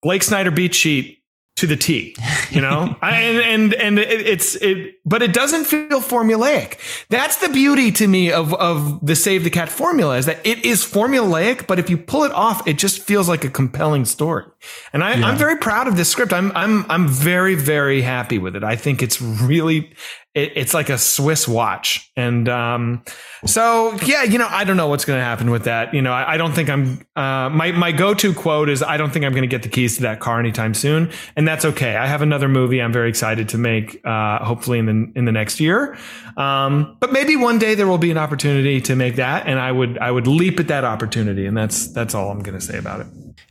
Blake 0.02 0.24
Snyder 0.24 0.50
beat 0.50 0.74
sheet 0.74 1.21
to 1.56 1.66
the 1.66 1.76
T, 1.76 2.16
you 2.50 2.60
know, 2.60 2.96
and 3.02 3.38
and 3.38 3.74
and 3.74 3.98
it, 3.98 4.08
it's 4.08 4.54
it, 4.56 4.94
but 5.04 5.22
it 5.22 5.32
doesn't 5.32 5.64
feel 5.64 6.00
formulaic. 6.00 6.78
That's 7.08 7.36
the 7.36 7.48
beauty 7.48 7.92
to 7.92 8.08
me 8.08 8.32
of 8.32 8.54
of 8.54 9.04
the 9.04 9.14
Save 9.14 9.44
the 9.44 9.50
Cat 9.50 9.68
formula 9.68 10.16
is 10.16 10.26
that 10.26 10.44
it 10.46 10.64
is 10.64 10.84
formulaic, 10.84 11.66
but 11.66 11.78
if 11.78 11.90
you 11.90 11.98
pull 11.98 12.24
it 12.24 12.32
off, 12.32 12.66
it 12.66 12.78
just 12.78 13.02
feels 13.02 13.28
like 13.28 13.44
a 13.44 13.50
compelling 13.50 14.04
story. 14.04 14.44
And 14.92 15.04
I, 15.04 15.14
yeah. 15.14 15.26
I'm 15.26 15.36
very 15.36 15.56
proud 15.56 15.88
of 15.88 15.96
this 15.96 16.08
script. 16.08 16.32
I'm 16.32 16.52
I'm 16.56 16.90
I'm 16.90 17.06
very 17.06 17.54
very 17.54 18.00
happy 18.00 18.38
with 18.38 18.56
it. 18.56 18.64
I 18.64 18.76
think 18.76 19.02
it's 19.02 19.20
really 19.20 19.92
it, 20.34 20.52
it's 20.56 20.72
like 20.72 20.88
a 20.88 20.96
Swiss 20.96 21.46
watch. 21.46 22.10
And 22.16 22.48
um, 22.48 23.02
so, 23.44 23.92
yeah, 24.04 24.22
you 24.22 24.38
know, 24.38 24.46
I 24.48 24.64
don't 24.64 24.76
know 24.76 24.88
what's 24.88 25.04
going 25.04 25.18
to 25.18 25.24
happen 25.24 25.50
with 25.50 25.64
that. 25.64 25.92
You 25.92 26.00
know, 26.00 26.12
I, 26.12 26.34
I 26.34 26.36
don't 26.36 26.52
think 26.52 26.70
I'm. 26.70 27.06
Uh, 27.14 27.50
my 27.50 27.72
my 27.72 27.92
go 27.92 28.14
to 28.14 28.32
quote 28.32 28.68
is, 28.68 28.82
"I 28.82 28.96
don't 28.96 29.12
think 29.12 29.24
I'm 29.24 29.32
going 29.32 29.42
to 29.42 29.48
get 29.48 29.62
the 29.62 29.68
keys 29.68 29.96
to 29.96 30.02
that 30.02 30.20
car 30.20 30.40
anytime 30.40 30.72
soon," 30.74 31.10
and 31.36 31.46
that's 31.46 31.64
okay. 31.64 31.96
I 31.96 32.06
have 32.06 32.22
another 32.22 32.48
movie 32.48 32.80
I'm 32.80 32.92
very 32.92 33.08
excited 33.08 33.50
to 33.50 33.58
make, 33.58 34.00
uh, 34.06 34.42
hopefully 34.44 34.78
in 34.78 34.86
the 34.86 35.12
in 35.18 35.24
the 35.26 35.32
next 35.32 35.60
year. 35.60 35.96
Um, 36.36 36.96
but 37.00 37.12
maybe 37.12 37.36
one 37.36 37.58
day 37.58 37.74
there 37.74 37.86
will 37.86 37.98
be 37.98 38.10
an 38.10 38.18
opportunity 38.18 38.80
to 38.82 38.96
make 38.96 39.16
that, 39.16 39.46
and 39.46 39.58
I 39.58 39.70
would 39.70 39.98
I 39.98 40.10
would 40.10 40.26
leap 40.26 40.58
at 40.60 40.68
that 40.68 40.84
opportunity, 40.84 41.44
and 41.44 41.56
that's 41.56 41.92
that's 41.92 42.14
all 42.14 42.30
I'm 42.30 42.40
going 42.40 42.58
to 42.58 42.64
say 42.64 42.78
about 42.78 43.00
it. 43.00 43.06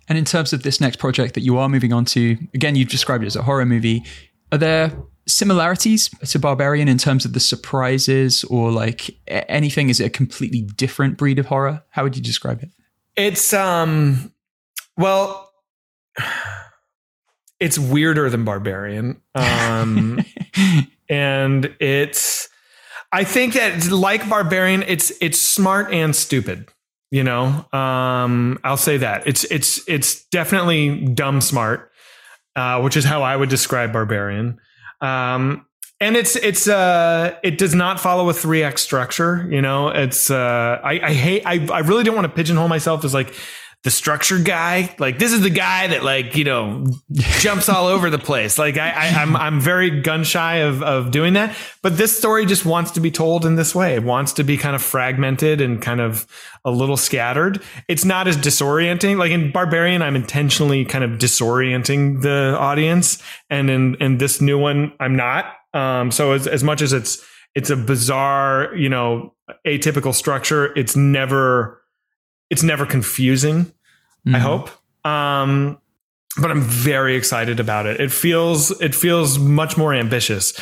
And 0.07 0.17
in 0.17 0.25
terms 0.25 0.51
of 0.51 0.63
this 0.63 0.81
next 0.81 0.97
project 0.97 1.35
that 1.35 1.41
you 1.41 1.57
are 1.57 1.69
moving 1.69 1.93
on 1.93 2.05
to, 2.05 2.37
again, 2.53 2.75
you've 2.75 2.89
described 2.89 3.23
it 3.23 3.27
as 3.27 3.35
a 3.35 3.43
horror 3.43 3.65
movie. 3.65 4.03
Are 4.51 4.57
there 4.57 4.91
similarities 5.31 6.09
to 6.09 6.39
Barbarian 6.39 6.87
in 6.87 6.97
terms 6.97 7.25
of 7.25 7.33
the 7.33 7.39
surprises 7.39 8.43
or 8.45 8.71
like 8.71 9.15
anything? 9.27 9.89
Is 9.89 9.99
it 9.99 10.05
a 10.05 10.09
completely 10.09 10.61
different 10.61 11.17
breed 11.17 11.39
of 11.39 11.47
horror? 11.47 11.83
How 11.89 12.03
would 12.03 12.15
you 12.15 12.21
describe 12.21 12.61
it? 12.61 12.69
It's 13.15 13.53
um 13.53 14.33
well 14.97 15.49
it's 17.59 17.77
weirder 17.77 18.29
than 18.29 18.45
Barbarian. 18.45 19.21
Um 19.35 20.23
and 21.09 21.75
it's 21.79 22.49
I 23.11 23.23
think 23.23 23.53
that 23.55 23.91
like 23.91 24.27
Barbarian, 24.29 24.83
it's 24.87 25.11
it's 25.21 25.39
smart 25.39 25.93
and 25.93 26.15
stupid. 26.15 26.69
You 27.11 27.25
know, 27.25 27.65
um, 27.73 28.57
I'll 28.63 28.77
say 28.77 28.97
that 28.97 29.27
it's 29.27 29.43
it's 29.45 29.87
it's 29.87 30.23
definitely 30.25 31.07
dumb 31.07 31.41
smart, 31.41 31.91
uh, 32.55 32.79
which 32.81 32.95
is 32.95 33.03
how 33.03 33.21
I 33.21 33.35
would 33.35 33.49
describe 33.49 33.91
Barbarian. 33.91 34.59
Um, 35.01 35.65
and 35.99 36.17
it's 36.17 36.35
it's 36.35 36.67
uh 36.67 37.35
it 37.43 37.57
does 37.57 37.75
not 37.75 37.99
follow 37.99 38.27
a 38.27 38.33
three-act 38.33 38.79
structure 38.79 39.47
you 39.49 39.61
know? 39.61 39.89
It's 39.89 40.31
uh 40.31 40.79
i 40.83 40.99
i 40.99 41.13
hate 41.13 41.43
i, 41.45 41.65
I 41.71 41.79
really 41.79 42.03
don't 42.03 42.15
want 42.15 42.25
to 42.25 42.33
pigeonhole 42.33 42.67
myself 42.67 43.05
as 43.05 43.13
like 43.13 43.35
the 43.83 43.89
structure 43.89 44.37
guy 44.37 44.95
like 44.99 45.17
this 45.17 45.33
is 45.33 45.41
the 45.41 45.49
guy 45.49 45.87
that 45.87 46.03
like 46.03 46.35
you 46.35 46.43
know 46.43 46.85
jumps 47.39 47.67
all 47.67 47.87
over 47.87 48.11
the 48.11 48.19
place. 48.19 48.59
Like 48.59 48.77
i, 48.77 48.89
I 48.89 49.05
am 49.07 49.35
I'm, 49.35 49.35
I'm 49.35 49.59
very 49.59 50.01
gun 50.01 50.23
shy 50.23 50.57
of 50.57 50.83
of 50.83 51.09
doing 51.09 51.33
that. 51.33 51.55
But 51.81 51.97
this 51.97 52.15
story 52.15 52.45
just 52.45 52.63
wants 52.63 52.91
to 52.91 52.99
be 52.99 53.09
told 53.09 53.43
in 53.43 53.55
this 53.55 53.73
way. 53.73 53.95
It 53.95 54.03
wants 54.03 54.33
to 54.33 54.43
be 54.43 54.57
kind 54.57 54.75
of 54.75 54.83
fragmented 54.83 55.61
and 55.61 55.81
kind 55.81 55.99
of 55.99 56.27
a 56.63 56.69
little 56.69 56.97
scattered. 56.97 57.61
It's 57.87 58.05
not 58.05 58.27
as 58.27 58.37
disorienting. 58.37 59.17
Like 59.17 59.31
in 59.31 59.51
barbarian 59.51 60.03
i'm 60.03 60.15
intentionally 60.15 60.85
kind 60.85 61.03
of 61.03 61.11
disorienting 61.19 62.21
the 62.21 62.55
audience. 62.59 63.21
And 63.49 63.69
in 63.69 63.95
in 63.95 64.17
this 64.19 64.41
new 64.41 64.59
one 64.59 64.93
i'm 64.99 65.15
not. 65.15 65.53
Um 65.73 66.11
so 66.11 66.33
as, 66.33 66.45
as 66.45 66.63
much 66.63 66.83
as 66.83 66.93
it's 66.93 67.25
it's 67.55 67.71
a 67.71 67.75
bizarre 67.75 68.75
you 68.75 68.89
know 68.89 69.33
atypical 69.65 70.13
structure 70.13 70.77
it's 70.77 70.95
never 70.95 71.80
it's 72.51 72.61
never 72.61 72.85
confusing. 72.85 73.65
Mm-hmm. 74.27 74.35
I 74.35 74.39
hope. 74.39 74.69
Um, 75.03 75.79
but 76.39 76.51
I'm 76.51 76.61
very 76.61 77.15
excited 77.15 77.59
about 77.59 77.87
it. 77.87 77.99
It 77.99 78.11
feels 78.11 78.69
it 78.81 78.93
feels 78.93 79.39
much 79.39 79.77
more 79.77 79.93
ambitious. 79.93 80.53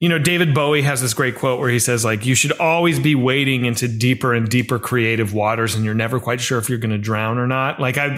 You 0.00 0.08
know, 0.08 0.18
David 0.20 0.54
Bowie 0.54 0.82
has 0.82 1.02
this 1.02 1.12
great 1.12 1.34
quote 1.34 1.58
where 1.58 1.70
he 1.70 1.80
says, 1.80 2.04
like, 2.04 2.24
you 2.24 2.36
should 2.36 2.52
always 2.60 3.00
be 3.00 3.16
wading 3.16 3.64
into 3.64 3.88
deeper 3.88 4.32
and 4.32 4.48
deeper 4.48 4.78
creative 4.78 5.34
waters, 5.34 5.74
and 5.74 5.84
you're 5.84 5.92
never 5.92 6.20
quite 6.20 6.40
sure 6.40 6.56
if 6.56 6.68
you're 6.68 6.78
going 6.78 6.92
to 6.92 6.98
drown 6.98 7.36
or 7.36 7.48
not. 7.48 7.80
Like, 7.80 7.98
I, 7.98 8.16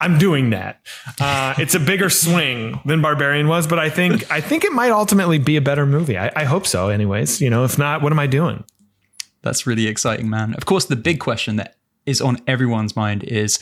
I 0.00 0.04
am 0.04 0.18
doing 0.18 0.50
that. 0.50 0.80
Uh, 1.20 1.54
it's 1.56 1.76
a 1.76 1.78
bigger 1.78 2.10
swing 2.24 2.80
than 2.84 3.00
Barbarian 3.00 3.46
was, 3.46 3.68
but 3.68 3.78
I 3.78 3.90
think 3.90 4.28
I 4.32 4.40
think 4.40 4.64
it 4.64 4.72
might 4.72 4.90
ultimately 4.90 5.38
be 5.38 5.56
a 5.56 5.60
better 5.60 5.86
movie. 5.86 6.18
I, 6.18 6.32
I 6.34 6.44
hope 6.44 6.66
so. 6.66 6.88
Anyways, 6.88 7.40
you 7.40 7.48
know, 7.48 7.62
if 7.62 7.78
not, 7.78 8.02
what 8.02 8.10
am 8.10 8.18
I 8.18 8.26
doing? 8.26 8.64
That's 9.42 9.68
really 9.68 9.86
exciting, 9.86 10.28
man. 10.28 10.54
Of 10.54 10.64
course, 10.64 10.86
the 10.86 10.96
big 10.96 11.20
question 11.20 11.56
that 11.56 11.76
is 12.06 12.20
on 12.20 12.38
everyone's 12.46 12.96
mind 12.96 13.24
is 13.24 13.58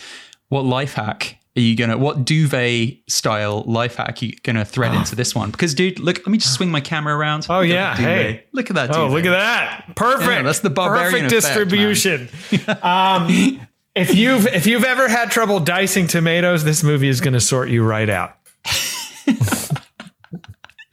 what 0.49 0.65
life 0.65 0.95
hack 0.95 1.39
are 1.57 1.61
you 1.61 1.77
gonna 1.77 1.99
what 1.99 2.25
duvet 2.25 2.99
style 3.09 3.63
life 3.63 3.97
hack 3.97 4.23
are 4.23 4.25
you 4.25 4.33
gonna 4.43 4.65
thread 4.65 4.93
oh. 4.93 4.99
into 4.99 5.15
this 5.15 5.35
one? 5.35 5.51
Because 5.51 5.75
dude, 5.75 5.99
look, 5.99 6.19
let 6.19 6.29
me 6.29 6.39
just 6.39 6.55
swing 6.55 6.71
my 6.71 6.81
camera 6.81 7.15
around. 7.15 7.47
Oh 7.51 7.61
look 7.61 7.69
yeah, 7.69 7.95
hey, 7.95 8.45
look 8.53 8.71
at 8.71 8.77
that. 8.77 8.91
Duvet. 8.91 9.03
Oh, 9.03 9.09
look 9.09 9.27
at 9.27 9.31
that, 9.31 9.95
perfect. 9.95 10.31
Yeah, 10.31 10.43
that's 10.43 10.61
the 10.61 10.71
barbarian 10.71 11.25
perfect 11.25 11.33
effect, 11.33 11.71
distribution. 11.71 12.29
um, 12.83 13.69
if 13.95 14.15
you've 14.15 14.47
if 14.47 14.67
you've 14.67 14.85
ever 14.85 15.09
had 15.09 15.31
trouble 15.31 15.61
dicing 15.61 16.07
tomatoes, 16.07 16.65
this 16.65 16.83
movie 16.83 17.09
is 17.09 17.21
gonna 17.21 17.41
sort 17.41 17.69
you 17.69 17.85
right 17.85 18.09
out. 18.09 18.37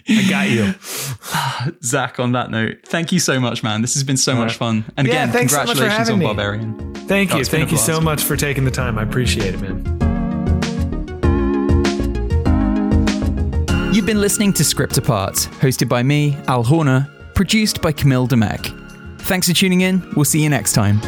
I 0.09 0.29
got 0.29 0.49
you. 0.49 0.73
Zach, 1.83 2.19
on 2.19 2.31
that 2.31 2.49
note, 2.49 2.79
thank 2.85 3.11
you 3.11 3.19
so 3.19 3.39
much, 3.39 3.61
man. 3.63 3.81
This 3.81 3.93
has 3.93 4.03
been 4.03 4.17
so 4.17 4.35
much 4.35 4.55
fun. 4.55 4.85
And 4.97 5.07
again, 5.07 5.31
congratulations 5.31 6.07
so 6.07 6.13
on 6.13 6.19
me. 6.19 6.25
Barbarian. 6.25 6.93
Thank 6.95 7.33
oh, 7.33 7.37
you. 7.37 7.45
Thank 7.45 7.71
you 7.71 7.77
so 7.77 8.01
much 8.01 8.23
for 8.23 8.35
taking 8.35 8.65
the 8.65 8.71
time. 8.71 8.97
I 8.97 9.03
appreciate 9.03 9.53
it, 9.53 9.61
man. 9.61 9.99
You've 13.93 14.05
been 14.05 14.21
listening 14.21 14.53
to 14.53 14.63
Script 14.63 14.97
Apart, 14.97 15.35
hosted 15.59 15.89
by 15.89 16.03
me, 16.03 16.37
Al 16.47 16.63
Horner, 16.63 17.09
produced 17.33 17.81
by 17.81 17.91
Camille 17.91 18.27
Demek. 18.27 18.75
Thanks 19.21 19.47
for 19.47 19.53
tuning 19.53 19.81
in. 19.81 20.07
We'll 20.15 20.25
see 20.25 20.41
you 20.41 20.49
next 20.49 20.73
time. 20.73 21.01